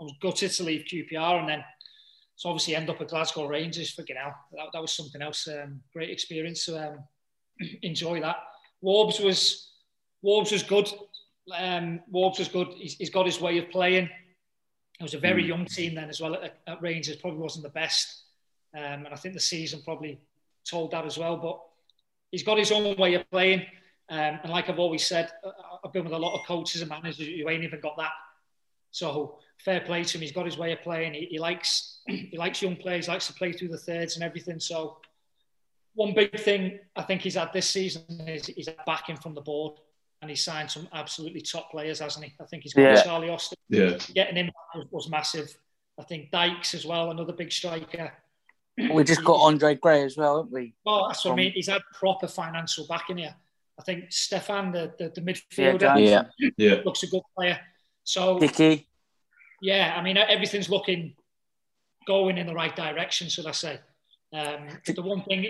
I 0.00 0.04
was 0.04 0.14
gutted 0.20 0.50
to 0.52 0.62
leave 0.64 0.84
QPR 0.84 1.40
and 1.40 1.48
then 1.48 1.64
to 2.42 2.48
obviously 2.48 2.74
end 2.76 2.90
up 2.90 3.00
at 3.00 3.08
Glasgow 3.08 3.46
Rangers. 3.46 3.94
Freaking 3.94 4.16
out. 4.16 4.34
That, 4.52 4.66
that 4.72 4.82
was 4.82 4.92
something 4.92 5.22
else. 5.22 5.48
Um, 5.48 5.80
great 5.92 6.10
experience. 6.10 6.64
So 6.64 6.78
um, 6.78 6.98
enjoy 7.82 8.20
that. 8.20 8.36
Warbs 8.82 9.22
was 9.22 9.70
Warbs 10.24 10.52
was 10.52 10.62
good. 10.62 10.88
Um, 11.56 12.00
Warbs 12.12 12.38
was 12.38 12.48
good. 12.48 12.68
He's, 12.76 12.94
he's 12.94 13.10
got 13.10 13.26
his 13.26 13.40
way 13.40 13.58
of 13.58 13.70
playing. 13.70 14.08
It 15.00 15.02
was 15.02 15.14
a 15.14 15.18
very 15.18 15.42
Mm. 15.44 15.48
young 15.48 15.64
team 15.66 15.94
then 15.94 16.08
as 16.08 16.20
well 16.20 16.34
at, 16.34 16.58
at 16.66 16.82
Rangers. 16.82 17.16
Probably 17.16 17.40
wasn't 17.40 17.64
the 17.64 17.70
best, 17.70 18.22
um, 18.76 19.04
and 19.06 19.08
I 19.08 19.16
think 19.16 19.34
the 19.34 19.40
season 19.40 19.82
probably 19.84 20.20
told 20.68 20.92
that 20.92 21.04
as 21.06 21.18
well. 21.18 21.36
But 21.36 21.60
he's 22.30 22.44
got 22.44 22.58
his 22.58 22.70
own 22.70 22.96
way 22.96 23.14
of 23.14 23.28
playing. 23.30 23.62
Um, 24.08 24.38
and 24.42 24.52
like 24.52 24.68
I've 24.68 24.78
always 24.78 25.04
said, 25.06 25.30
I've 25.84 25.92
been 25.92 26.04
with 26.04 26.12
a 26.12 26.18
lot 26.18 26.38
of 26.38 26.46
coaches 26.46 26.82
and 26.82 26.90
managers 26.90 27.26
who 27.26 27.48
ain't 27.48 27.64
even 27.64 27.80
got 27.80 27.96
that. 27.96 28.12
So 28.90 29.38
fair 29.64 29.80
play 29.80 30.04
to 30.04 30.18
him. 30.18 30.22
He's 30.22 30.32
got 30.32 30.46
his 30.46 30.58
way 30.58 30.72
of 30.72 30.82
playing. 30.82 31.14
He, 31.14 31.26
he 31.26 31.38
likes 31.38 32.00
he 32.06 32.36
likes 32.36 32.62
young 32.62 32.76
players. 32.76 33.08
Likes 33.08 33.26
to 33.28 33.34
play 33.34 33.52
through 33.52 33.68
the 33.68 33.78
thirds 33.78 34.16
and 34.16 34.24
everything. 34.24 34.60
So 34.60 34.98
one 35.94 36.14
big 36.14 36.38
thing 36.38 36.78
I 36.96 37.02
think 37.02 37.22
he's 37.22 37.34
had 37.34 37.52
this 37.52 37.68
season 37.68 38.04
is 38.26 38.46
he's 38.46 38.68
backing 38.86 39.16
from 39.16 39.34
the 39.34 39.40
board, 39.40 39.78
and 40.20 40.30
he 40.30 40.36
signed 40.36 40.70
some 40.70 40.88
absolutely 40.92 41.40
top 41.40 41.70
players, 41.70 42.00
hasn't 42.00 42.24
he? 42.24 42.32
I 42.40 42.44
think 42.44 42.62
he's 42.62 42.74
got 42.74 42.82
Yeah. 42.82 43.02
Charlie 43.02 43.28
Austin. 43.28 43.58
Yeah. 43.68 43.98
Getting 44.14 44.36
him 44.36 44.50
was, 44.74 44.86
was 44.90 45.10
massive. 45.10 45.54
I 45.98 46.04
think 46.04 46.30
Dykes 46.30 46.74
as 46.74 46.86
well, 46.86 47.10
another 47.10 47.34
big 47.34 47.52
striker. 47.52 48.12
We 48.78 49.04
just 49.04 49.22
got 49.22 49.34
Andre 49.34 49.74
Gray 49.74 50.02
as 50.02 50.16
well, 50.16 50.38
haven't 50.38 50.52
we? 50.52 50.74
Well, 50.84 51.08
that's 51.08 51.24
what 51.26 51.32
I 51.32 51.36
mean. 51.36 51.52
He's 51.52 51.68
had 51.68 51.82
proper 51.92 52.26
financial 52.26 52.86
backing 52.88 53.18
here. 53.18 53.34
I 53.78 53.82
think 53.82 54.10
Stefan, 54.10 54.72
the, 54.72 54.94
the, 54.98 55.10
the 55.10 55.20
midfielder, 55.20 55.80
Johansen. 55.80 56.30
Yeah. 56.38 56.50
Yeah. 56.56 56.80
looks 56.84 57.02
a 57.02 57.08
good 57.08 57.22
player. 57.36 57.58
So, 58.04 58.38
Dickie. 58.38 58.88
Yeah, 59.62 59.94
I 59.96 60.02
mean, 60.02 60.16
everything's 60.18 60.68
looking 60.68 61.14
going 62.06 62.36
in 62.36 62.46
the 62.48 62.54
right 62.54 62.74
direction, 62.74 63.28
should 63.28 63.46
I 63.46 63.52
say. 63.52 63.78
Um, 64.34 64.66
the 64.84 65.02
one 65.02 65.22
thing, 65.22 65.42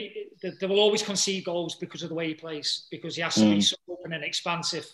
they, 0.42 0.52
they 0.60 0.66
will 0.66 0.80
always 0.80 1.02
concede 1.02 1.46
goals 1.46 1.76
because 1.76 2.02
of 2.02 2.10
the 2.10 2.14
way 2.14 2.28
he 2.28 2.34
plays, 2.34 2.86
because 2.90 3.16
he 3.16 3.22
has 3.22 3.36
to 3.36 3.40
be 3.40 3.56
Mm. 3.56 3.62
so 3.64 3.76
open 3.88 4.12
and 4.12 4.22
expansive. 4.22 4.86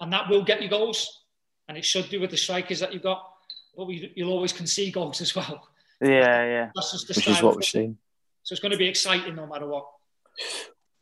And 0.00 0.12
that 0.12 0.30
will 0.30 0.44
get 0.44 0.62
you 0.62 0.68
goals. 0.68 1.24
And 1.68 1.76
it 1.76 1.84
should 1.84 2.08
do 2.10 2.20
with 2.20 2.30
the 2.30 2.36
strikers 2.36 2.78
that 2.80 2.92
you've 2.92 3.02
got. 3.02 3.28
But 3.76 3.86
we, 3.86 4.12
you'll 4.14 4.32
always 4.32 4.52
concede 4.52 4.94
goals 4.94 5.20
as 5.20 5.34
well. 5.34 5.68
Yeah, 6.00 6.44
yeah. 6.44 6.70
That's 6.74 6.92
just 6.92 7.08
the 7.08 7.14
Which 7.14 7.28
is 7.28 7.42
what 7.42 7.56
we've 7.56 7.64
seen. 7.64 7.98
So 8.44 8.52
it's 8.52 8.60
going 8.60 8.72
to 8.72 8.78
be 8.78 8.88
exciting 8.88 9.34
no 9.34 9.46
matter 9.46 9.66
what. 9.66 9.86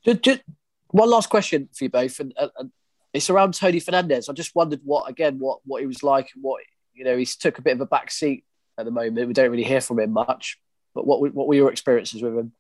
Just, 0.04 0.22
just 0.22 0.40
one 0.88 1.10
last 1.10 1.28
question 1.28 1.68
for 1.74 1.84
you 1.84 1.90
both, 1.90 2.18
and, 2.18 2.32
and, 2.36 2.50
and 2.58 2.70
it's 3.12 3.30
around 3.30 3.54
Tony 3.54 3.80
Fernandes. 3.80 4.28
I 4.28 4.32
just 4.32 4.54
wondered 4.54 4.80
what 4.84 5.08
again 5.08 5.38
what 5.38 5.60
what 5.64 5.80
he 5.80 5.86
was 5.86 6.02
like, 6.02 6.30
and 6.34 6.42
what 6.42 6.62
you 6.98 7.04
know 7.04 7.16
he's 7.16 7.36
took 7.36 7.58
a 7.58 7.62
bit 7.62 7.74
of 7.74 7.80
a 7.80 7.86
back 7.86 8.10
seat 8.10 8.44
at 8.76 8.84
the 8.84 8.90
moment. 8.90 9.28
We 9.28 9.32
don't 9.32 9.50
really 9.50 9.64
hear 9.64 9.80
from 9.80 10.00
him 10.00 10.10
much. 10.12 10.58
But 10.94 11.06
what 11.06 11.20
were- 11.20 11.30
what 11.30 11.46
were 11.46 11.54
your 11.54 11.70
experiences 11.70 12.22
with 12.22 12.36
him? 12.36 12.52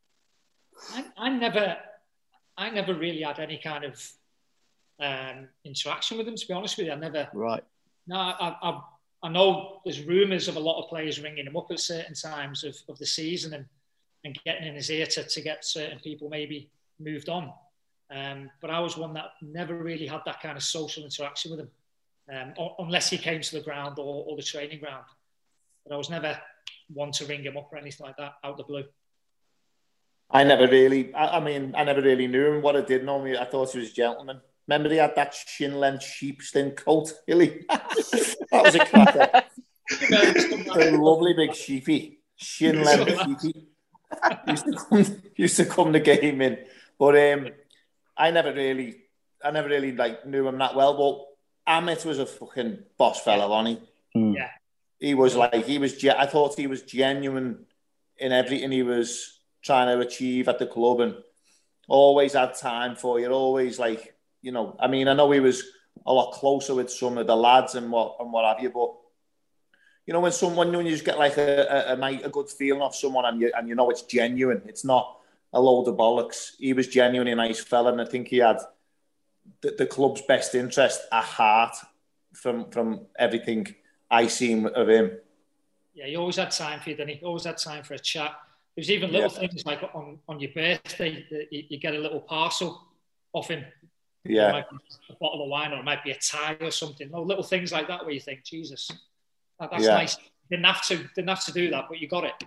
I, 0.94 1.04
I 1.16 1.28
never, 1.30 1.76
I 2.56 2.70
never 2.70 2.94
really 2.94 3.22
had 3.22 3.40
any 3.40 3.58
kind 3.58 3.84
of 3.84 4.12
um, 5.00 5.48
interaction 5.64 6.18
with 6.18 6.28
him. 6.28 6.36
To 6.36 6.46
be 6.46 6.54
honest 6.54 6.78
with 6.78 6.86
you, 6.86 6.92
I 6.92 6.96
never. 6.96 7.28
Right. 7.32 7.64
No, 8.06 8.16
I, 8.16 8.56
I, 8.62 8.80
I 9.24 9.28
know 9.28 9.80
there's 9.84 10.04
rumours 10.04 10.46
of 10.48 10.56
a 10.56 10.60
lot 10.60 10.80
of 10.82 10.88
players 10.88 11.20
ringing 11.20 11.46
him 11.46 11.56
up 11.56 11.70
at 11.70 11.80
certain 11.80 12.14
times 12.14 12.62
of, 12.64 12.76
of 12.88 12.98
the 12.98 13.06
season 13.06 13.54
and, 13.54 13.66
and 14.24 14.38
getting 14.44 14.68
in 14.68 14.74
his 14.76 14.90
ear 14.90 15.06
to, 15.06 15.24
to 15.24 15.40
get 15.40 15.64
certain 15.64 15.98
people 15.98 16.28
maybe 16.28 16.70
moved 17.00 17.28
on. 17.28 17.52
Um, 18.10 18.50
but 18.60 18.70
I 18.70 18.80
was 18.80 18.96
one 18.96 19.12
that 19.14 19.32
never 19.42 19.74
really 19.76 20.06
had 20.06 20.20
that 20.24 20.40
kind 20.40 20.56
of 20.56 20.62
social 20.62 21.04
interaction 21.04 21.50
with 21.50 21.60
him, 21.60 21.70
um, 22.30 22.52
u- 22.58 22.74
unless 22.78 23.10
he 23.10 23.18
came 23.18 23.40
to 23.40 23.52
the 23.56 23.62
ground 23.62 23.98
or, 23.98 24.24
or 24.26 24.36
the 24.36 24.42
training 24.42 24.80
ground. 24.80 25.04
But 25.84 25.94
I 25.94 25.96
was 25.96 26.10
never 26.10 26.38
one 26.92 27.12
to 27.12 27.26
ring 27.26 27.42
him 27.42 27.56
up 27.56 27.68
or 27.72 27.78
anything 27.78 28.06
like 28.06 28.16
that 28.16 28.34
out 28.44 28.52
of 28.52 28.56
the 28.56 28.64
blue. 28.64 28.84
I 30.30 30.44
never 30.44 30.66
really, 30.66 31.14
I, 31.14 31.38
I 31.38 31.40
mean, 31.40 31.74
I 31.76 31.84
never 31.84 32.02
really 32.02 32.26
knew 32.26 32.54
him. 32.54 32.62
What 32.62 32.76
I 32.76 32.82
did 32.82 33.04
know, 33.04 33.22
me, 33.22 33.36
I 33.36 33.44
thought 33.44 33.72
he 33.72 33.78
was 33.78 33.90
a 33.90 33.94
gentleman. 33.94 34.40
Remember, 34.66 34.90
he 34.90 34.96
had 34.96 35.16
that 35.16 35.34
shin 35.34 35.80
length 35.80 36.04
sheepskin 36.04 36.72
coat, 36.72 37.12
Hilly? 37.26 37.64
that 37.68 38.36
was 38.52 38.74
a 38.74 38.84
cracker. 38.84 39.44
a 40.74 40.90
lovely 40.98 41.32
big 41.32 41.54
sheepy, 41.54 42.20
shin 42.36 42.82
length 42.82 43.18
sheepy. 43.42 43.68
used 44.46 44.66
to 44.66 44.72
come, 44.72 45.22
used 45.36 45.56
to 45.56 45.64
come 45.64 45.92
the 45.92 46.00
game 46.00 46.42
in, 46.42 46.58
but 46.98 47.16
um, 47.16 47.48
I 48.14 48.30
never 48.30 48.52
really, 48.52 48.96
I 49.42 49.50
never 49.50 49.68
really 49.68 49.92
like 49.92 50.26
knew 50.26 50.46
him 50.46 50.58
that 50.58 50.74
well. 50.74 50.98
But 50.98 51.24
Amit 51.68 52.04
was 52.04 52.18
a 52.18 52.26
fucking 52.26 52.78
boss 52.96 53.20
fella, 53.20 53.48
wasn't 53.48 53.80
he? 54.14 54.18
Mm. 54.18 54.34
Yeah. 54.34 54.50
He 54.98 55.14
was 55.14 55.36
like, 55.36 55.66
he 55.66 55.78
was. 55.78 55.96
ge- 55.96 56.06
I 56.06 56.26
thought 56.26 56.56
he 56.56 56.66
was 56.66 56.82
genuine 56.82 57.66
in 58.16 58.32
everything 58.32 58.72
he 58.72 58.82
was 58.82 59.38
trying 59.62 59.86
to 59.86 60.04
achieve 60.04 60.48
at 60.48 60.58
the 60.58 60.66
club, 60.66 61.00
and 61.00 61.14
always 61.86 62.32
had 62.32 62.54
time 62.54 62.96
for 62.96 63.20
you. 63.20 63.30
Always 63.30 63.78
like, 63.78 64.16
you 64.42 64.50
know. 64.50 64.76
I 64.80 64.88
mean, 64.88 65.06
I 65.06 65.14
know 65.14 65.30
he 65.30 65.40
was 65.40 65.62
a 66.06 66.12
lot 66.12 66.32
closer 66.32 66.74
with 66.74 66.90
some 66.90 67.18
of 67.18 67.26
the 67.26 67.36
lads 67.36 67.74
and 67.74 67.92
what 67.92 68.16
and 68.18 68.32
what 68.32 68.44
have 68.44 68.62
you, 68.62 68.70
but 68.70 68.94
you 70.06 70.14
know, 70.14 70.20
when 70.20 70.32
someone 70.32 70.72
when 70.72 70.86
you 70.86 70.92
just 70.92 71.04
get 71.04 71.18
like 71.18 71.36
a 71.36 71.92
a, 71.92 71.96
a, 71.96 72.24
a 72.24 72.28
good 72.30 72.48
feeling 72.48 72.80
off 72.82 72.96
someone 72.96 73.26
and 73.26 73.40
you 73.40 73.52
and 73.56 73.68
you 73.68 73.74
know 73.74 73.90
it's 73.90 74.02
genuine, 74.02 74.62
it's 74.66 74.84
not 74.84 75.18
a 75.52 75.60
load 75.60 75.86
of 75.86 75.96
bollocks. 75.96 76.52
He 76.58 76.72
was 76.72 76.88
genuinely 76.88 77.32
a 77.32 77.36
nice 77.36 77.60
fella, 77.60 77.92
and 77.92 78.00
I 78.00 78.06
think 78.06 78.28
he 78.28 78.38
had 78.38 78.56
the, 79.60 79.74
the 79.78 79.86
club's 79.86 80.22
best 80.22 80.54
interest 80.54 81.00
at 81.12 81.24
heart 81.24 81.76
from 82.34 82.70
from 82.70 83.06
everything 83.18 83.74
I 84.10 84.26
seen 84.26 84.66
of 84.66 84.88
him. 84.88 85.12
Yeah, 85.94 86.06
he 86.06 86.16
always 86.16 86.36
had 86.36 86.50
time 86.50 86.80
for 86.80 86.90
you, 86.90 86.96
didn't 86.96 87.16
he? 87.18 87.24
Always 87.24 87.44
had 87.44 87.58
time 87.58 87.82
for 87.82 87.94
a 87.94 87.98
chat. 87.98 88.32
There 88.76 88.82
was 88.82 88.90
even 88.90 89.10
little 89.10 89.32
Yeah. 89.32 89.40
things 89.48 89.66
like 89.66 89.82
on, 89.94 90.18
on 90.28 90.38
your 90.38 90.52
birthday 90.52 91.26
that 91.30 91.52
you, 91.52 91.64
you 91.68 91.78
get 91.78 91.94
a 91.94 91.98
little 91.98 92.20
parcel 92.20 92.86
off 93.32 93.48
him. 93.48 93.64
Yeah. 94.24 94.52
Might 94.52 94.70
be 94.70 94.76
a 95.10 95.14
bottle 95.14 95.42
of 95.42 95.48
wine 95.48 95.72
or 95.72 95.78
it 95.80 95.84
might 95.84 96.04
be 96.04 96.12
a 96.12 96.18
tie 96.18 96.56
or 96.60 96.70
something. 96.70 97.10
No, 97.10 97.22
little 97.22 97.42
things 97.42 97.72
like 97.72 97.88
that 97.88 98.04
where 98.04 98.14
you 98.14 98.20
think, 98.20 98.44
Jesus, 98.44 98.88
that, 99.58 99.70
that's 99.72 99.84
Yeah. 99.84 99.94
nice. 99.94 100.16
Didn't 100.50 100.66
have 100.66 100.82
to, 100.86 100.96
didn't 101.16 101.28
have 101.28 101.44
to 101.46 101.52
do 101.52 101.70
that, 101.70 101.86
but 101.88 101.98
you 101.98 102.06
got 102.08 102.24
it. 102.24 102.44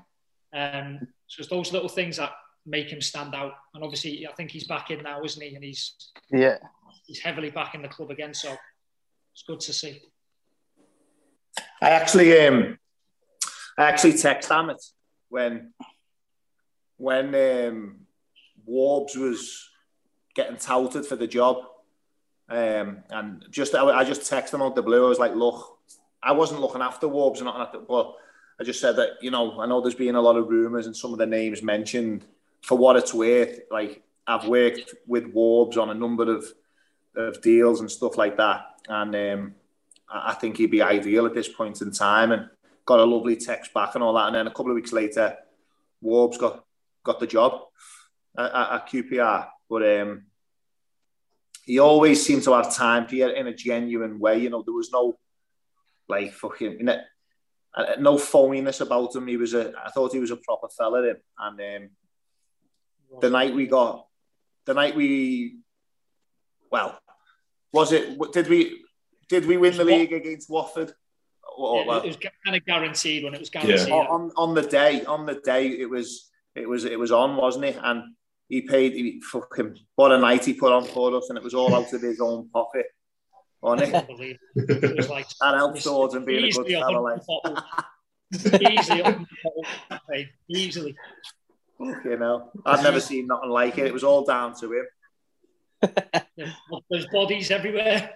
Um, 0.53 1.07
so 1.27 1.41
it's 1.41 1.49
those 1.49 1.73
little 1.73 1.89
things 1.89 2.17
that 2.17 2.31
make 2.65 2.89
him 2.89 3.01
stand 3.01 3.35
out. 3.35 3.53
And 3.73 3.83
obviously, 3.83 4.25
I 4.27 4.31
think 4.33 4.51
he's 4.51 4.65
back 4.65 4.91
in 4.91 5.03
now, 5.03 5.23
isn't 5.23 5.41
he? 5.41 5.55
And 5.55 5.63
he's 5.63 5.95
yeah, 6.31 6.57
he's 7.05 7.19
heavily 7.19 7.49
back 7.49 7.75
in 7.75 7.81
the 7.81 7.87
club 7.87 8.11
again. 8.11 8.33
So 8.33 8.55
it's 9.33 9.43
good 9.43 9.59
to 9.61 9.73
see. 9.73 10.01
I 11.81 11.89
actually 11.89 12.39
um, 12.45 12.77
I 13.77 13.83
actually 13.83 14.17
text 14.17 14.49
Amit 14.49 14.83
when 15.29 15.73
when 16.97 17.27
um, 17.35 17.95
Warbs 18.69 19.17
was 19.17 19.69
getting 20.35 20.57
touted 20.57 21.05
for 21.05 21.15
the 21.15 21.27
job. 21.27 21.57
Um, 22.49 23.03
and 23.09 23.45
just 23.49 23.73
I, 23.73 23.83
I 23.83 24.03
just 24.03 24.21
texted 24.21 24.53
him 24.53 24.61
out 24.61 24.75
the 24.75 24.83
blue. 24.83 25.05
I 25.05 25.09
was 25.09 25.19
like, 25.19 25.35
look, 25.35 25.79
I 26.21 26.33
wasn't 26.33 26.61
looking 26.61 26.81
after 26.81 27.07
Warbs 27.07 27.37
and 27.37 27.45
not 27.45 27.59
after, 27.59 27.79
but 27.79 28.13
I 28.59 28.63
just 28.63 28.81
said 28.81 28.97
that 28.97 29.11
you 29.21 29.31
know 29.31 29.59
I 29.59 29.65
know 29.65 29.81
there's 29.81 29.95
been 29.95 30.15
a 30.15 30.21
lot 30.21 30.35
of 30.35 30.49
rumours 30.49 30.85
and 30.85 30.95
some 30.95 31.13
of 31.13 31.19
the 31.19 31.25
names 31.25 31.63
mentioned. 31.63 32.25
For 32.61 32.77
what 32.77 32.95
it's 32.95 33.11
worth, 33.11 33.59
like 33.71 34.03
I've 34.27 34.47
worked 34.47 34.93
with 35.07 35.33
Warbs 35.33 35.77
on 35.77 35.89
a 35.89 35.95
number 35.95 36.31
of 36.31 36.45
of 37.16 37.41
deals 37.41 37.80
and 37.80 37.91
stuff 37.91 38.18
like 38.18 38.38
that, 38.38 38.66
and 38.88 39.16
um, 39.16 39.55
I 40.09 40.34
think 40.34 40.57
he'd 40.57 40.72
be 40.72 40.82
ideal 40.82 41.26
at 41.26 41.34
this 41.34 41.47
point 41.47 41.82
in 41.82 41.91
time. 41.91 42.32
And 42.32 42.49
got 42.86 42.99
a 42.99 43.05
lovely 43.05 43.36
text 43.36 43.74
back 43.74 43.95
and 43.95 44.03
all 44.03 44.14
that. 44.14 44.28
And 44.28 44.36
then 44.36 44.47
a 44.47 44.51
couple 44.51 44.72
of 44.72 44.76
weeks 44.76 44.91
later, 44.91 45.38
Warbs 46.03 46.38
got 46.38 46.66
got 47.03 47.20
the 47.20 47.28
job 47.28 47.62
at, 48.38 48.51
at 48.53 48.89
QPR. 48.89 49.47
But 49.70 49.99
um, 49.99 50.26
he 51.66 51.80
always 51.80 52.26
seemed 52.26 52.43
to 52.43 52.53
have 52.53 52.76
time 52.76 53.07
for 53.07 53.16
you 53.16 53.30
in 53.30 53.47
a 53.47 53.53
genuine 53.53 54.20
way. 54.20 54.39
You 54.39 54.49
know, 54.49 54.64
there 54.64 54.74
was 54.74 54.91
no 54.91 55.18
like 56.07 56.34
fucking 56.34 56.89
uh, 56.89 57.84
no 57.99 58.16
phoniness 58.16 58.82
about 58.82 59.16
him. 59.16 59.28
He 59.28 59.38
was 59.38 59.53
a. 59.53 59.74
I 59.84 59.89
thought 59.91 60.14
he 60.14 60.20
was 60.20 60.32
a 60.32 60.38
proper 60.38 60.68
fella. 60.70 61.07
Him. 61.07 61.18
And 61.39 61.84
um, 61.84 61.89
the 63.22 63.30
night 63.30 63.55
we 63.55 63.68
got, 63.68 64.07
the 64.66 64.74
night 64.74 64.95
we, 64.95 65.59
well, 66.72 66.99
was 67.74 67.91
it? 67.91 68.17
Did 68.32 68.47
we? 68.47 68.84
Did 69.30 69.45
we 69.45 69.57
win 69.57 69.78
the 69.78 69.86
league 69.86 70.11
against 70.11 70.49
Watford? 70.49 70.93
Or, 71.57 71.84
yeah, 71.86 71.97
it 71.97 72.07
was 72.07 72.17
kind 72.17 72.55
of 72.55 72.65
guaranteed 72.65 73.24
when 73.24 73.34
it 73.34 73.39
was 73.39 73.49
guaranteed. 73.49 73.88
Yeah. 73.88 73.95
On, 73.95 74.32
on 74.36 74.53
the 74.53 74.61
day, 74.61 75.03
on 75.05 75.26
the 75.26 75.36
day, 75.36 75.67
it 75.67 75.89
was 75.89 76.30
it 76.55 76.67
was 76.67 76.86
it 76.86 76.99
was 76.99 77.11
on, 77.11 77.36
wasn't 77.36 77.65
it? 77.65 77.78
And 77.82 78.15
he 78.47 78.61
paid 78.61 78.93
he 78.93 79.22
fucking 79.22 79.78
what 79.95 80.11
a 80.11 80.19
night 80.19 80.45
he 80.45 80.53
put 80.53 80.72
on 80.72 80.86
for 80.86 81.15
us, 81.15 81.30
and 81.30 81.38
it 81.38 81.43
was 81.43 81.53
all 81.53 81.74
out 81.74 81.93
of 81.93 82.01
his 82.01 82.19
own 82.19 82.49
pocket. 82.49 82.88
On 83.63 83.80
it, 83.80 83.93
it 84.55 84.97
was 84.97 85.09
like 85.09 85.28
that 85.39 85.55
helped 85.55 85.84
towards 85.84 86.15
him 86.15 86.26
being 86.26 86.45
a 86.45 86.51
good 86.51 86.67
fellow. 86.67 87.19
Like. 88.34 88.61
easily, 88.61 90.30
easily. 90.47 90.95
You 91.80 92.17
know, 92.17 92.49
I've 92.65 92.82
never 92.82 93.01
seen 93.01 93.28
nothing 93.28 93.49
like 93.49 93.78
it. 93.78 93.88
It 93.88 93.93
was 93.93 94.05
all 94.05 94.24
down 94.24 94.55
to 94.61 94.72
him. 94.72 94.86
There's 96.89 97.05
bodies 97.11 97.51
everywhere. 97.51 98.15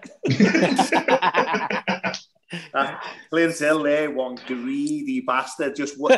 uh, 2.74 2.98
Clint 3.30 3.58
Hill 3.58 3.84
there, 3.84 4.12
one 4.12 4.38
greedy 4.48 5.22
bastard, 5.22 5.76
just 5.76 5.98
w- 5.98 6.18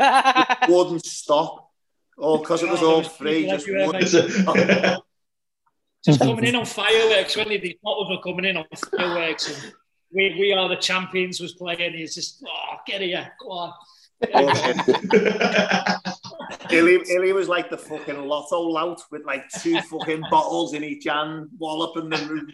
wouldn't 0.69 1.05
stop. 1.05 1.71
All 2.17 2.39
because 2.39 2.63
it 2.63 2.69
was 2.69 2.81
all 2.81 3.03
free. 3.03 3.47
Just, 3.47 3.67
just 6.05 6.19
coming 6.19 6.45
in 6.45 6.55
on 6.55 6.65
fireworks 6.65 7.37
when 7.37 7.49
the 7.49 7.77
bottles 7.83 8.09
were 8.09 8.21
coming 8.23 8.45
in 8.45 8.57
on 8.57 8.65
fireworks. 8.75 9.63
And 9.63 9.73
we, 10.11 10.35
we 10.39 10.51
are 10.53 10.67
the 10.67 10.77
champions 10.77 11.39
was 11.39 11.53
playing. 11.53 11.93
He's 11.93 12.15
just, 12.15 12.43
oh, 12.47 12.77
get 12.87 13.01
here, 13.01 13.31
go 13.39 13.51
on. 13.51 13.73
Hilly, 16.69 16.99
Hilly 17.05 17.33
was 17.33 17.47
like 17.47 17.69
the 17.69 17.77
fucking 17.77 18.25
lotto 18.25 18.59
lout 18.61 19.01
with 19.11 19.25
like 19.25 19.49
two 19.61 19.79
fucking 19.81 20.23
bottles 20.29 20.73
in 20.73 20.83
each 20.83 21.05
hand, 21.05 21.49
walloping 21.57 22.09
them 22.09 22.47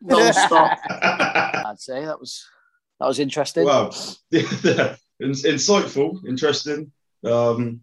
non-stop. 0.00 0.78
I'd 0.90 1.80
say 1.80 2.04
that 2.04 2.18
was 2.18 2.46
that 3.00 3.06
was 3.06 3.18
interesting. 3.18 3.64
Well, 3.64 3.88
insightful, 5.22 6.26
interesting. 6.28 6.92
Um, 7.24 7.80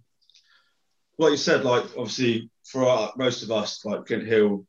like 1.17 1.31
you 1.31 1.37
said, 1.37 1.63
like 1.63 1.85
obviously 1.97 2.49
for 2.65 2.87
our, 2.87 3.13
most 3.17 3.43
of 3.43 3.51
us, 3.51 3.83
like 3.85 4.05
Clint 4.05 4.25
Hill 4.25 4.65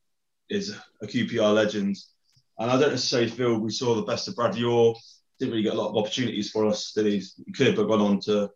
is 0.50 0.76
a 1.00 1.06
QPR 1.06 1.54
legend, 1.54 1.96
and 2.58 2.70
I 2.70 2.78
don't 2.78 2.90
necessarily 2.90 3.30
feel 3.30 3.58
we 3.58 3.70
saw 3.70 3.94
the 3.94 4.02
best 4.02 4.28
of 4.28 4.36
Bradley 4.36 4.64
Orr. 4.64 4.94
Didn't 5.38 5.52
really 5.52 5.62
get 5.64 5.74
a 5.74 5.76
lot 5.76 5.90
of 5.90 5.96
opportunities 5.96 6.50
for 6.50 6.66
us. 6.66 6.92
Did 6.92 7.06
he? 7.06 7.22
He 7.46 7.52
could 7.52 7.66
have 7.68 7.76
gone 7.76 8.00
on 8.00 8.20
to 8.20 8.50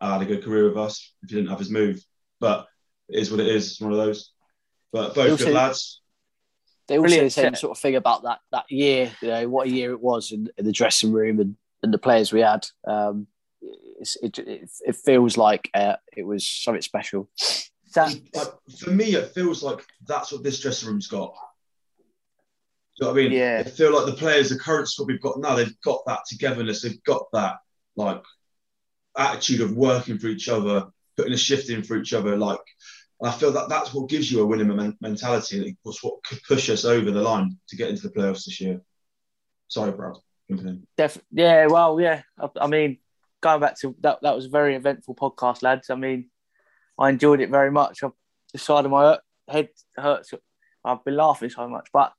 uh, 0.00 0.12
had 0.12 0.22
a 0.22 0.26
good 0.26 0.44
career 0.44 0.68
with 0.68 0.78
us 0.78 1.12
if 1.22 1.30
he 1.30 1.36
didn't 1.36 1.50
have 1.50 1.58
his 1.58 1.70
move. 1.70 2.02
But 2.40 2.66
it 3.08 3.20
is 3.20 3.30
what 3.30 3.40
it 3.40 3.48
is. 3.48 3.72
It's 3.72 3.80
one 3.80 3.92
of 3.92 3.98
those. 3.98 4.32
But 4.92 5.14
both 5.14 5.30
also, 5.30 5.46
good 5.46 5.54
lads. 5.54 6.00
They 6.86 6.98
all 6.98 7.08
say 7.08 7.20
the 7.20 7.30
same 7.30 7.54
sort 7.54 7.76
of 7.76 7.80
thing 7.80 7.96
about 7.96 8.22
that 8.22 8.38
that 8.52 8.70
year. 8.70 9.12
You 9.20 9.28
know 9.28 9.48
what 9.48 9.66
a 9.66 9.70
year 9.70 9.92
it 9.92 10.00
was 10.00 10.32
in, 10.32 10.48
in 10.56 10.64
the 10.64 10.72
dressing 10.72 11.12
room 11.12 11.40
and, 11.40 11.56
and 11.82 11.92
the 11.92 11.98
players 11.98 12.32
we 12.32 12.40
had. 12.40 12.66
Um, 12.86 13.26
it, 13.60 14.38
it, 14.38 14.70
it 14.86 14.96
feels 14.96 15.36
like 15.36 15.70
uh, 15.74 15.96
it 16.16 16.22
was 16.22 16.46
something 16.46 16.82
special. 16.82 17.28
But 17.94 18.58
for 18.78 18.90
me, 18.90 19.14
it 19.14 19.32
feels 19.34 19.62
like 19.62 19.84
that's 20.06 20.32
what 20.32 20.42
this 20.42 20.60
dressing 20.60 20.88
room's 20.88 21.08
got. 21.08 21.34
Do 21.98 22.04
you 23.06 23.06
know 23.06 23.12
what 23.12 23.20
I 23.20 23.22
mean? 23.22 23.32
Yeah. 23.32 23.62
I 23.64 23.68
feel 23.68 23.94
like 23.94 24.06
the 24.06 24.12
players, 24.12 24.50
the 24.50 24.58
current 24.58 24.88
squad 24.88 25.08
we've 25.08 25.20
got 25.20 25.40
now, 25.40 25.54
they've 25.54 25.80
got 25.82 26.04
that 26.06 26.20
togetherness. 26.28 26.82
They've 26.82 27.02
got 27.04 27.24
that 27.32 27.56
like 27.96 28.22
attitude 29.18 29.60
of 29.60 29.76
working 29.76 30.18
for 30.18 30.28
each 30.28 30.48
other, 30.48 30.86
putting 31.16 31.32
a 31.32 31.38
shift 31.38 31.68
in 31.70 31.82
for 31.82 31.96
each 31.96 32.14
other. 32.14 32.36
Like, 32.36 32.60
I 33.22 33.32
feel 33.32 33.52
that 33.52 33.68
that's 33.68 33.92
what 33.92 34.08
gives 34.08 34.30
you 34.30 34.40
a 34.42 34.46
winning 34.46 34.94
mentality, 35.00 35.58
and 35.58 35.76
it's 35.84 36.02
what 36.02 36.22
could 36.24 36.40
push 36.46 36.70
us 36.70 36.84
over 36.84 37.10
the 37.10 37.20
line 37.20 37.58
to 37.68 37.76
get 37.76 37.90
into 37.90 38.02
the 38.02 38.14
playoffs 38.14 38.44
this 38.44 38.60
year. 38.60 38.80
Sorry, 39.66 39.90
Brad. 39.90 40.14
Def- 40.96 41.22
yeah, 41.30 41.66
well, 41.66 42.00
yeah. 42.00 42.22
I, 42.38 42.48
I, 42.62 42.66
mean, 42.68 42.98
going 43.42 43.60
back 43.60 43.78
to 43.80 43.94
that, 44.00 44.20
that 44.22 44.34
was 44.34 44.46
a 44.46 44.50
very 44.50 44.76
eventful 44.76 45.14
podcast, 45.14 45.62
lads. 45.62 45.90
I 45.90 45.96
mean, 45.96 46.30
I 46.98 47.10
enjoyed 47.10 47.40
it 47.40 47.50
very 47.50 47.70
much. 47.70 48.02
I, 48.02 48.08
the 48.52 48.58
side 48.58 48.84
of 48.84 48.90
my 48.90 49.18
head 49.48 49.68
hurts. 49.96 50.32
I've 50.84 51.04
been 51.04 51.16
laughing 51.16 51.50
so 51.50 51.68
much, 51.68 51.88
but 51.92 52.12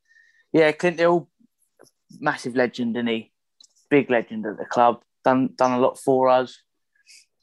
yeah, 0.52 0.72
Clint 0.74 1.00
Hill, 1.00 1.30
massive 2.20 2.56
legend, 2.56 2.98
and 2.98 3.10
he 3.10 3.32
big 3.90 4.12
legend 4.12 4.46
at 4.46 4.58
the 4.58 4.66
club. 4.66 5.02
Done 5.24 5.54
done 5.56 5.72
a 5.72 5.80
lot 5.80 5.98
for 5.98 6.30
us 6.30 6.62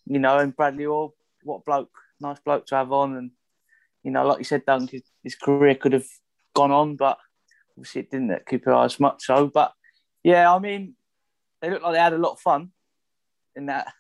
you 0.07 0.19
know, 0.19 0.39
and 0.39 0.57
Bradley 0.57 0.87
Orr, 0.87 1.13
what 1.43 1.65
bloke, 1.65 1.91
nice 2.21 2.39
bloke 2.41 2.67
to 2.67 2.77
have 2.77 2.93
on. 2.93 3.17
And, 3.17 3.31
you 4.03 4.11
know, 4.11 4.27
like 4.27 4.39
you 4.39 4.45
said, 4.45 4.65
Dunk, 4.65 4.91
his, 4.91 5.03
his 5.23 5.35
career 5.35 5.75
could 5.75 5.93
have 5.93 6.07
gone 6.55 6.71
on, 6.71 6.97
but 6.97 7.19
obviously 7.77 8.03
it 8.03 8.11
didn't 8.11 8.31
at 8.31 8.47
Cooper 8.47 8.73
as 8.73 8.99
much 8.99 9.25
so. 9.25 9.49
But 9.49 9.73
yeah, 10.23 10.53
I 10.53 10.59
mean, 10.59 10.95
they 11.61 11.71
looked 11.71 11.83
like 11.83 11.95
they 11.95 12.01
had 12.01 12.13
a 12.13 12.19
lot 12.19 12.33
of 12.33 12.41
fun 12.41 12.71
in 13.55 13.67
that, 13.67 13.93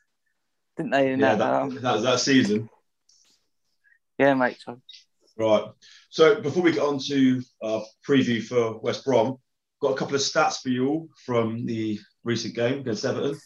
didn't 0.76 0.93
they? 0.93 1.12
In 1.12 1.20
yeah, 1.20 1.35
that, 1.35 1.39
that, 1.39 1.62
um, 1.62 1.74
that 1.82 2.02
that 2.02 2.20
season. 2.20 2.68
Yeah, 4.18 4.35
mate. 4.35 4.59
So. 4.64 4.80
Right. 5.39 5.64
So 6.09 6.40
before 6.40 6.62
we 6.62 6.72
get 6.72 6.82
on 6.82 6.98
to 7.09 7.43
our 7.62 7.82
preview 8.06 8.43
for 8.43 8.78
West 8.78 9.05
Brom, 9.05 9.36
got 9.80 9.93
a 9.93 9.97
couple 9.97 10.14
of 10.14 10.22
stats 10.22 10.62
for 10.62 10.70
you 10.70 10.89
all 10.89 11.09
from 11.24 11.66
the 11.66 11.98
recent 12.24 12.55
game 12.55 12.80
against 12.80 13.05
Everton. 13.05 13.39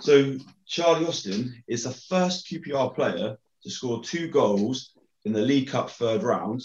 So 0.00 0.36
Charlie 0.66 1.06
Austin 1.06 1.62
is 1.68 1.84
the 1.84 1.92
first 1.92 2.48
QPR 2.48 2.94
player 2.94 3.38
to 3.62 3.70
score 3.70 4.02
two 4.02 4.28
goals 4.28 4.92
in 5.24 5.32
the 5.32 5.40
League 5.40 5.68
Cup 5.68 5.90
third 5.90 6.22
round. 6.22 6.62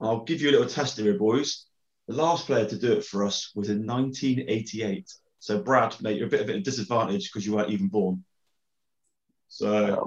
I'll 0.00 0.24
give 0.24 0.40
you 0.40 0.50
a 0.50 0.52
little 0.52 0.68
test 0.68 0.98
here, 0.98 1.14
boys. 1.14 1.66
The 2.06 2.14
last 2.14 2.46
player 2.46 2.66
to 2.66 2.78
do 2.78 2.92
it 2.92 3.04
for 3.04 3.24
us 3.24 3.50
was 3.54 3.68
in 3.68 3.86
1988. 3.86 5.10
So, 5.40 5.60
Brad, 5.60 6.00
mate, 6.00 6.16
you're 6.16 6.26
a 6.26 6.30
bit 6.30 6.40
of 6.40 6.48
a 6.48 6.60
disadvantage 6.60 7.30
because 7.30 7.46
you 7.46 7.54
weren't 7.54 7.70
even 7.70 7.88
born. 7.88 8.24
So, 9.48 10.06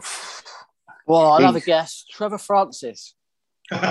well, 1.05 1.31
I'll 1.31 1.41
have 1.41 1.55
a 1.55 1.61
guess. 1.61 2.05
Trevor 2.09 2.37
Francis. 2.37 3.15
Those 3.71 3.81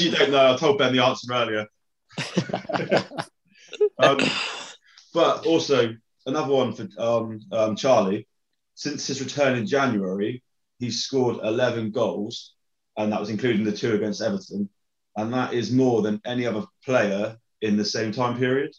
of 0.00 0.02
you 0.02 0.10
don't 0.10 0.30
know, 0.30 0.54
I 0.54 0.56
told 0.56 0.78
Ben 0.78 0.92
the 0.92 1.04
answer 1.04 1.32
earlier. 1.32 1.66
um, 3.98 4.18
but 5.14 5.46
also, 5.46 5.94
another 6.26 6.52
one 6.52 6.72
for 6.74 6.88
um, 6.98 7.40
um, 7.52 7.76
Charlie. 7.76 8.26
Since 8.74 9.06
his 9.06 9.22
return 9.22 9.56
in 9.56 9.66
January, 9.66 10.42
he's 10.80 11.04
scored 11.04 11.38
11 11.44 11.92
goals, 11.92 12.54
and 12.96 13.12
that 13.12 13.20
was 13.20 13.30
including 13.30 13.64
the 13.64 13.72
two 13.72 13.94
against 13.94 14.20
Everton. 14.20 14.68
And 15.16 15.32
that 15.32 15.54
is 15.54 15.70
more 15.70 16.02
than 16.02 16.20
any 16.26 16.44
other 16.44 16.66
player 16.84 17.36
in 17.62 17.76
the 17.76 17.84
same 17.84 18.10
time 18.10 18.36
period. 18.36 18.74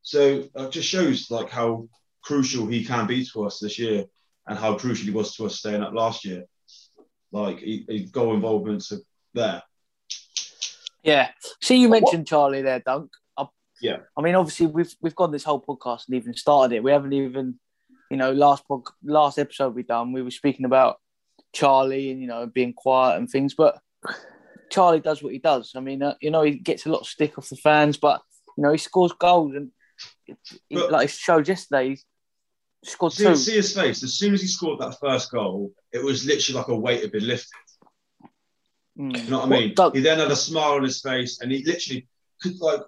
So 0.00 0.44
it 0.54 0.72
just 0.72 0.88
shows 0.88 1.30
like 1.30 1.50
how 1.50 1.88
crucial 2.22 2.66
he 2.66 2.82
can 2.82 3.06
be 3.06 3.26
to 3.26 3.44
us 3.44 3.58
this 3.58 3.78
year 3.78 4.06
and 4.46 4.58
how 4.58 4.78
crucial 4.78 5.04
he 5.04 5.12
was 5.12 5.36
to 5.36 5.44
us 5.44 5.58
staying 5.58 5.82
up 5.82 5.92
last 5.92 6.24
year. 6.24 6.44
Like 7.30 7.58
he, 7.58 7.84
he 7.86 8.04
goal 8.04 8.34
involvements 8.34 8.90
are 8.92 9.00
there. 9.34 9.62
Yeah. 11.02 11.28
See, 11.60 11.76
you 11.76 11.90
mentioned 11.90 12.26
Charlie 12.26 12.62
there, 12.62 12.80
Dunk. 12.80 13.10
Yeah. 13.80 13.98
I 14.16 14.22
mean, 14.22 14.34
obviously, 14.34 14.66
we've 14.66 14.94
we've 15.00 15.14
gone 15.14 15.30
this 15.32 15.44
whole 15.44 15.60
podcast 15.62 16.06
and 16.08 16.16
even 16.16 16.34
started 16.34 16.74
it. 16.76 16.82
We 16.82 16.90
haven't 16.90 17.12
even, 17.12 17.58
you 18.10 18.16
know, 18.16 18.32
last 18.32 18.66
pod, 18.66 18.82
last 19.04 19.38
episode 19.38 19.74
we 19.74 19.82
done, 19.82 20.12
we 20.12 20.22
were 20.22 20.30
speaking 20.30 20.66
about 20.66 20.96
Charlie 21.52 22.10
and 22.10 22.20
you 22.20 22.26
know 22.26 22.46
being 22.46 22.72
quiet 22.72 23.18
and 23.18 23.28
things, 23.28 23.54
but 23.54 23.78
Charlie 24.70 25.00
does 25.00 25.22
what 25.22 25.32
he 25.32 25.38
does. 25.38 25.72
I 25.76 25.80
mean, 25.80 26.02
uh, 26.02 26.14
you 26.20 26.30
know, 26.30 26.42
he 26.42 26.52
gets 26.52 26.86
a 26.86 26.90
lot 26.90 27.00
of 27.00 27.06
stick 27.06 27.38
off 27.38 27.48
the 27.48 27.56
fans, 27.56 27.96
but 27.96 28.20
you 28.56 28.62
know, 28.64 28.72
he 28.72 28.78
scores 28.78 29.12
goals 29.12 29.54
and 29.54 29.70
he, 30.26 30.34
But- 30.70 30.90
like 30.92 31.08
he 31.08 31.16
showed 31.16 31.48
yesterday, 31.48 31.90
he 32.82 32.88
scored 32.88 33.12
See, 33.12 33.24
two. 33.24 33.36
see 33.36 33.54
his 33.56 33.74
face. 33.74 34.02
As 34.02 34.14
soon 34.14 34.34
as 34.34 34.40
he 34.40 34.46
scored 34.48 34.80
that 34.80 34.98
first 35.00 35.30
goal, 35.30 35.72
it 35.92 36.02
was 36.02 36.26
literally 36.26 36.58
like 36.58 36.68
a 36.68 36.76
weight 36.76 37.02
had 37.02 37.12
been 37.12 37.26
lifted. 37.26 37.50
Mm. 38.98 39.24
You 39.24 39.30
know 39.30 39.38
what 39.38 39.46
I 39.46 39.50
mean? 39.50 39.74
he 39.94 40.00
then 40.00 40.18
had 40.18 40.30
a 40.30 40.36
smile 40.36 40.72
on 40.72 40.82
his 40.82 41.00
face, 41.00 41.40
and 41.40 41.52
he 41.52 41.64
literally 41.64 42.06
could 42.42 42.58
like 42.60 42.80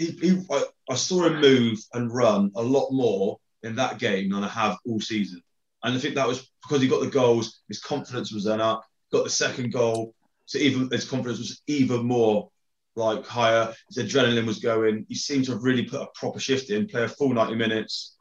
he, 0.00 0.12
he 0.12 0.42
I, 0.50 0.64
I 0.90 0.94
saw 0.94 1.24
him 1.24 1.40
move 1.40 1.78
and 1.92 2.12
run 2.12 2.50
a 2.56 2.62
lot 2.62 2.90
more 2.90 3.38
in 3.62 3.76
that 3.76 3.98
game 3.98 4.30
than 4.30 4.42
I 4.42 4.48
have 4.48 4.78
all 4.86 4.98
season. 5.00 5.42
And 5.84 5.94
I 5.94 5.98
think 5.98 6.14
that 6.14 6.26
was 6.26 6.50
because 6.62 6.82
he 6.82 6.88
got 6.88 7.00
the 7.00 7.10
goals, 7.10 7.60
his 7.68 7.80
confidence 7.80 8.32
was 8.32 8.44
then 8.44 8.60
up, 8.60 8.82
got 9.12 9.24
the 9.24 9.30
second 9.30 9.72
goal, 9.72 10.14
so 10.46 10.58
even 10.58 10.88
his 10.90 11.08
confidence 11.08 11.38
was 11.38 11.62
even 11.66 12.06
more 12.06 12.50
like 12.96 13.26
higher. 13.26 13.74
His 13.88 14.04
adrenaline 14.04 14.46
was 14.46 14.58
going. 14.58 15.04
He 15.08 15.14
seemed 15.14 15.44
to 15.44 15.52
have 15.52 15.62
really 15.62 15.84
put 15.84 16.00
a 16.00 16.08
proper 16.14 16.40
shift 16.40 16.70
in, 16.70 16.88
play 16.88 17.04
a 17.04 17.08
full 17.08 17.32
90 17.32 17.54
minutes. 17.54 18.16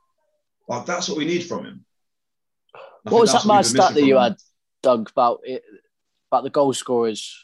Like 0.67 0.85
that's 0.85 1.07
what 1.07 1.17
we 1.17 1.25
need 1.25 1.45
from 1.45 1.65
him. 1.65 1.85
I 2.75 3.09
What 3.09 3.21
was 3.21 3.33
that 3.33 3.45
mad 3.45 3.65
stat 3.65 3.93
that 3.93 4.03
you 4.03 4.17
had, 4.17 4.35
Doug, 4.83 5.09
about 5.09 5.39
it, 5.43 5.63
about 6.29 6.43
the 6.43 6.49
goal 6.49 6.73
scorers? 6.73 7.35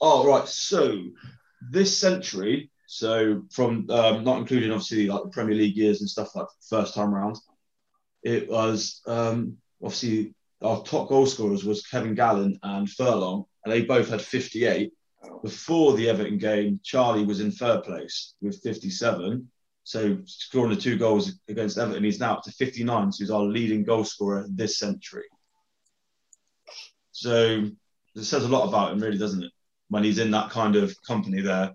Oh, 0.00 0.26
right. 0.26 0.48
So 0.48 1.04
this 1.70 1.96
century, 1.96 2.71
so 2.92 3.42
from 3.50 3.88
um, 3.88 4.22
not 4.22 4.36
including 4.36 4.70
obviously 4.70 5.06
like 5.06 5.22
the 5.22 5.30
Premier 5.30 5.54
League 5.54 5.78
years 5.78 6.02
and 6.02 6.10
stuff 6.10 6.36
like 6.36 6.46
first 6.68 6.92
time 6.92 7.12
round, 7.12 7.38
it 8.22 8.50
was 8.50 9.00
um, 9.06 9.56
obviously 9.82 10.34
our 10.60 10.82
top 10.82 11.08
goal 11.08 11.24
scorers 11.24 11.64
was 11.64 11.86
Kevin 11.86 12.14
Gallen 12.14 12.58
and 12.62 12.90
Furlong, 12.90 13.46
and 13.64 13.72
they 13.72 13.80
both 13.80 14.10
had 14.10 14.20
58. 14.20 14.92
Before 15.42 15.94
the 15.94 16.10
Everton 16.10 16.36
game, 16.36 16.80
Charlie 16.84 17.24
was 17.24 17.40
in 17.40 17.50
third 17.50 17.82
place 17.82 18.34
with 18.42 18.60
57. 18.62 19.50
So 19.84 20.18
scoring 20.26 20.74
the 20.74 20.80
two 20.80 20.98
goals 20.98 21.40
against 21.48 21.78
Everton, 21.78 22.04
he's 22.04 22.20
now 22.20 22.34
up 22.34 22.42
to 22.42 22.52
59. 22.52 23.10
So 23.10 23.24
he's 23.24 23.30
our 23.30 23.42
leading 23.42 23.84
goal 23.84 24.04
scorer 24.04 24.44
this 24.50 24.78
century. 24.78 25.24
So 27.12 27.70
it 28.14 28.24
says 28.24 28.44
a 28.44 28.48
lot 28.48 28.68
about 28.68 28.92
him, 28.92 28.98
really, 28.98 29.16
doesn't 29.16 29.44
it? 29.44 29.52
When 29.88 30.04
he's 30.04 30.18
in 30.18 30.30
that 30.32 30.50
kind 30.50 30.76
of 30.76 30.94
company 31.06 31.40
there, 31.40 31.72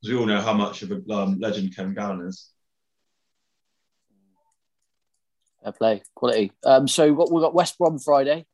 because 0.00 0.12
we 0.14 0.18
all 0.18 0.26
know 0.26 0.40
how 0.40 0.52
much 0.52 0.82
of 0.82 0.90
a 0.92 1.12
um, 1.12 1.38
legend 1.40 1.74
Kevin 1.74 1.94
Gallen 1.94 2.26
is. 2.26 2.50
Fair 5.62 5.72
play, 5.72 6.02
quality. 6.14 6.52
Um, 6.64 6.86
so 6.86 7.12
what 7.12 7.32
we've 7.32 7.42
got 7.42 7.54
West 7.54 7.78
Brom 7.78 7.98
Friday. 7.98 8.46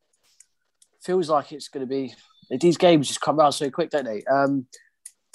Feels 1.03 1.29
like 1.29 1.51
it's 1.51 1.67
going 1.67 1.85
to 1.85 1.89
be 1.89 2.13
these 2.49 2.77
games 2.77 3.07
just 3.07 3.19
come 3.21 3.39
around 3.39 3.51
so 3.51 3.69
quick, 3.69 3.89
don't 3.89 4.05
they? 4.05 4.23
Um, 4.23 4.67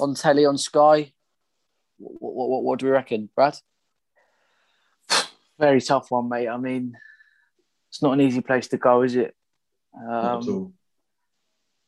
on 0.00 0.14
telly, 0.14 0.46
on 0.46 0.56
Sky. 0.56 1.12
What, 1.98 2.34
what, 2.34 2.48
what, 2.48 2.62
what 2.62 2.78
do 2.78 2.86
we 2.86 2.92
reckon, 2.92 3.28
Brad? 3.34 3.56
Very 5.58 5.80
tough 5.80 6.10
one, 6.10 6.28
mate. 6.28 6.48
I 6.48 6.56
mean, 6.56 6.96
it's 7.90 8.02
not 8.02 8.12
an 8.12 8.20
easy 8.22 8.40
place 8.40 8.68
to 8.68 8.78
go, 8.78 9.02
is 9.02 9.14
it? 9.14 9.34
Not 9.94 10.24
at 10.24 10.30
Um, 10.42 10.48
all. 10.48 10.72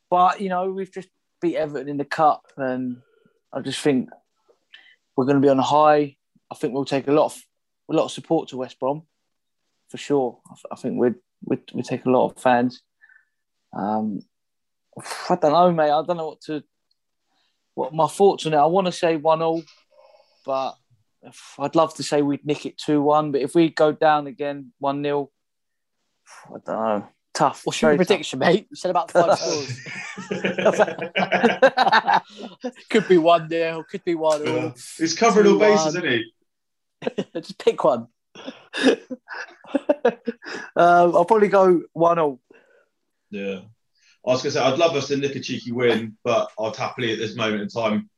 but 0.09 0.41
you 0.41 0.49
know, 0.49 0.69
we've 0.71 0.91
just 0.91 1.09
beat 1.41 1.55
Everton 1.55 1.89
in 1.89 1.97
the 1.97 2.05
cup, 2.05 2.45
and 2.57 2.97
I 3.53 3.61
just 3.61 3.81
think 3.81 4.09
we're 5.15 5.25
going 5.25 5.35
to 5.35 5.45
be 5.45 5.49
on 5.49 5.59
a 5.59 5.63
high. 5.63 6.17
I 6.51 6.55
think 6.55 6.73
we'll 6.73 6.85
take 6.85 7.07
a 7.07 7.11
lot 7.11 7.25
of 7.25 7.41
a 7.89 7.93
lot 7.93 8.05
of 8.05 8.11
support 8.11 8.49
to 8.49 8.57
West 8.57 8.79
Brom 8.79 9.03
for 9.89 9.97
sure. 9.97 10.39
I, 10.49 10.53
th- 10.55 10.65
I 10.71 10.75
think 10.75 10.97
we'd, 10.97 11.15
we'd 11.43 11.61
we 11.73 11.81
take 11.81 12.05
a 12.05 12.09
lot 12.09 12.31
of 12.31 12.41
fans. 12.41 12.81
Um, 13.73 14.21
I 15.29 15.35
don't 15.35 15.51
know, 15.51 15.71
mate. 15.71 15.91
I 15.91 16.03
don't 16.03 16.17
know 16.17 16.27
what 16.27 16.41
to 16.41 16.63
what 17.75 17.93
my 17.93 18.07
thoughts 18.07 18.45
on 18.45 18.53
it. 18.53 18.57
I 18.57 18.65
want 18.65 18.87
to 18.87 18.91
say 18.91 19.17
one 19.17 19.41
all, 19.41 19.63
but 20.45 20.75
I'd 21.59 21.75
love 21.75 21.93
to 21.95 22.03
say 22.03 22.21
we'd 22.21 22.45
nick 22.45 22.65
it 22.65 22.77
two 22.77 23.01
one. 23.01 23.31
But 23.31 23.41
if 23.41 23.55
we 23.55 23.69
go 23.69 23.91
down 23.91 24.27
again 24.27 24.73
one 24.79 25.03
0 25.03 25.29
I 26.47 26.57
don't 26.65 26.65
know. 26.65 27.07
Tough. 27.33 27.61
What's 27.65 27.81
your 27.81 27.91
Very 27.91 27.99
tough. 27.99 28.07
prediction, 28.07 28.39
mate? 28.39 28.67
You 28.69 28.75
said 28.75 28.91
about 28.91 29.09
five 29.09 29.39
scores. 29.39 29.79
could 32.89 33.07
be 33.07 33.17
one 33.17 33.47
nil, 33.47 33.83
could 33.83 34.03
be 34.03 34.15
one 34.15 34.47
all. 34.47 34.73
He's 34.97 35.15
covering 35.15 35.47
all 35.47 35.53
2-1. 35.53 35.59
bases, 35.59 35.95
isn't 35.95 36.05
he? 36.05 36.33
Just 37.35 37.57
pick 37.57 37.83
one. 37.83 38.07
Um, 40.75 41.15
I'll 41.15 41.25
probably 41.25 41.47
go 41.49 41.83
one 41.93 42.15
0 42.15 42.39
Yeah. 43.29 43.59
I 44.25 44.29
was 44.29 44.41
going 44.41 44.43
to 44.43 44.51
say, 44.51 44.61
I'd 44.61 44.79
love 44.79 44.95
us 44.95 45.07
to 45.07 45.17
nick 45.17 45.35
a 45.35 45.39
cheeky 45.39 45.71
win, 45.71 46.17
but 46.23 46.49
I'd 46.59 46.75
happily 46.75 47.11
at 47.11 47.19
this 47.19 47.35
moment 47.35 47.61
in 47.61 47.69
time 47.69 48.09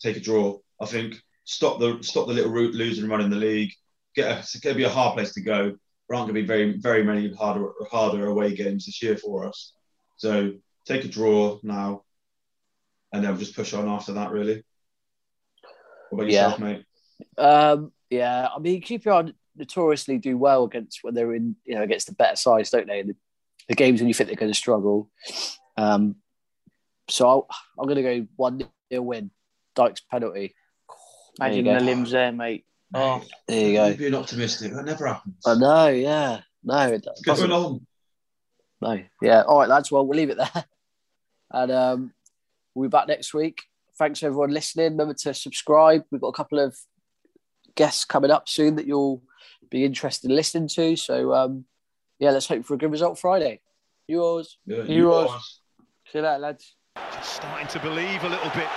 take 0.00 0.16
a 0.16 0.20
draw. 0.20 0.58
I 0.80 0.86
think 0.86 1.20
stop 1.44 1.78
the 1.78 1.98
stop 2.02 2.26
the 2.26 2.34
little 2.34 2.52
route 2.52 2.74
losing 2.74 3.08
run 3.08 3.20
in 3.20 3.30
the 3.30 3.36
league. 3.36 3.72
Get 4.14 4.30
a, 4.30 4.38
it's 4.38 4.56
going 4.56 4.74
to 4.74 4.78
be 4.78 4.84
a 4.84 4.88
hard 4.88 5.16
place 5.16 5.34
to 5.34 5.40
go. 5.40 5.76
There 6.08 6.16
aren't 6.16 6.28
going 6.32 6.36
to 6.36 6.42
be 6.42 6.46
very 6.46 6.78
very 6.78 7.02
many 7.02 7.32
harder 7.34 7.70
harder 7.90 8.26
away 8.26 8.54
games 8.54 8.86
this 8.86 9.02
year 9.02 9.16
for 9.16 9.46
us. 9.46 9.72
So 10.16 10.52
take 10.84 11.04
a 11.04 11.08
draw 11.08 11.58
now, 11.62 12.02
and 13.12 13.22
then 13.24 13.30
we'll 13.32 13.40
just 13.40 13.56
push 13.56 13.74
on 13.74 13.88
after 13.88 14.12
that. 14.12 14.30
Really. 14.30 14.64
What 16.10 16.22
about 16.22 16.32
Yeah. 16.32 16.42
yourself, 16.44 16.60
mate? 16.60 16.84
Um, 17.36 17.92
yeah, 18.10 18.48
I 18.54 18.58
mean 18.60 18.80
QPR 18.82 19.32
notoriously 19.56 20.18
do 20.18 20.36
well 20.36 20.64
against 20.64 21.00
when 21.02 21.14
they're 21.14 21.34
in, 21.34 21.56
you 21.64 21.74
know, 21.74 21.82
against 21.82 22.06
the 22.06 22.14
better 22.14 22.36
sides, 22.36 22.70
don't 22.70 22.86
they? 22.86 23.02
The, 23.02 23.16
the 23.68 23.74
games 23.74 24.00
when 24.00 24.08
you 24.08 24.14
think 24.14 24.28
they're 24.28 24.36
going 24.36 24.52
to 24.52 24.56
struggle. 24.56 25.10
Um, 25.76 26.16
so 27.08 27.28
I'll, 27.28 27.48
I'm 27.78 27.86
going 27.86 27.96
to 27.96 28.02
go 28.02 28.26
one 28.36 28.62
0 28.92 29.02
win. 29.02 29.30
Dykes 29.74 30.00
penalty. 30.10 30.54
Imagine 31.40 31.64
the 31.64 31.80
limbs 31.80 32.10
there, 32.12 32.32
mate. 32.32 32.64
Oh, 32.94 33.22
There 33.48 33.68
you 33.68 33.74
go. 33.74 33.86
You're 33.86 33.96
being 33.96 34.14
optimistic. 34.14 34.72
That 34.72 34.84
never 34.84 35.06
happens. 35.06 35.36
I 35.44 35.54
know, 35.54 35.88
yeah. 35.88 36.40
No, 36.64 36.78
it 36.88 37.04
doesn't. 37.24 37.48
going 37.48 37.52
on? 37.52 37.86
No. 38.80 39.02
Yeah. 39.22 39.42
All 39.42 39.58
right, 39.60 39.68
lads. 39.68 39.90
Well, 39.90 40.06
we'll 40.06 40.16
leave 40.16 40.30
it 40.30 40.36
there. 40.38 40.64
And 41.52 41.70
um, 41.70 42.12
we'll 42.74 42.88
be 42.88 42.92
back 42.92 43.06
next 43.06 43.32
week. 43.32 43.62
Thanks 43.96 44.18
for 44.18 44.26
everyone 44.26 44.50
listening. 44.50 44.90
Remember 44.90 45.14
to 45.14 45.32
subscribe. 45.32 46.02
We've 46.10 46.20
got 46.20 46.28
a 46.28 46.32
couple 46.32 46.58
of 46.58 46.76
guests 47.76 48.04
coming 48.04 48.32
up 48.32 48.48
soon 48.48 48.74
that 48.76 48.86
you'll 48.86 49.22
be 49.70 49.84
interested 49.84 50.28
in 50.28 50.36
listening 50.36 50.68
to. 50.70 50.96
So, 50.96 51.32
um, 51.32 51.64
yeah, 52.18 52.30
let's 52.32 52.48
hope 52.48 52.64
for 52.64 52.74
a 52.74 52.78
good 52.78 52.90
result 52.90 53.20
Friday. 53.20 53.60
Yours. 54.08 54.58
Yeah, 54.66 54.78
Euros. 54.78 55.30
See 56.10 56.18
you 56.18 56.22
later, 56.22 56.38
lads. 56.38 56.74
Just 57.12 57.34
starting 57.36 57.68
to 57.68 57.78
believe 57.78 58.24
a 58.24 58.28
little 58.28 58.50
bit. 58.50 58.68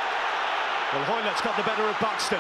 Well, 0.94 1.06
Hoilett's 1.06 1.42
got 1.42 1.58
the 1.58 1.64
better 1.64 1.84
of 1.84 2.00
Buxton. 2.00 2.40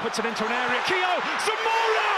Puts 0.00 0.18
it 0.18 0.26
into 0.26 0.44
an 0.44 0.52
area. 0.52 0.80
Keogh, 0.86 1.22
Zamora! 1.40 2.12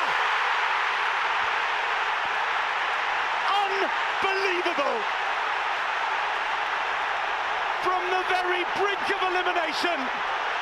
Unbelievable! 3.64 4.98
From 7.82 8.02
the 8.10 8.22
very 8.28 8.64
brink 8.76 9.06
of 9.08 9.20
elimination, 9.30 9.98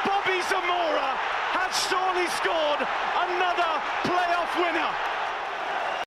Bobby 0.05 0.39
Zamora 0.49 1.17
has 1.57 1.73
surely 1.89 2.29
scored 2.37 2.87
another 3.27 3.73
playoff 4.05 4.53
winner. 4.61 4.93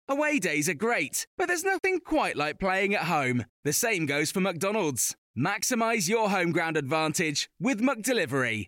Away 0.08 0.40
days 0.40 0.70
are 0.70 0.74
great, 0.74 1.28
but 1.38 1.48
there's 1.48 1.64
nothing 1.64 2.00
quite 2.00 2.38
like 2.38 2.60
playing 2.60 2.94
at 2.94 3.04
home. 3.04 3.46
The 3.66 3.74
same 3.74 4.06
goes 4.06 4.32
for 4.32 4.40
McDonald's. 4.42 5.16
Maximize 5.38 6.08
your 6.08 6.30
home 6.30 6.52
ground 6.52 6.78
advantage 6.78 7.50
with 7.60 7.82
McDelivery. 7.82 8.68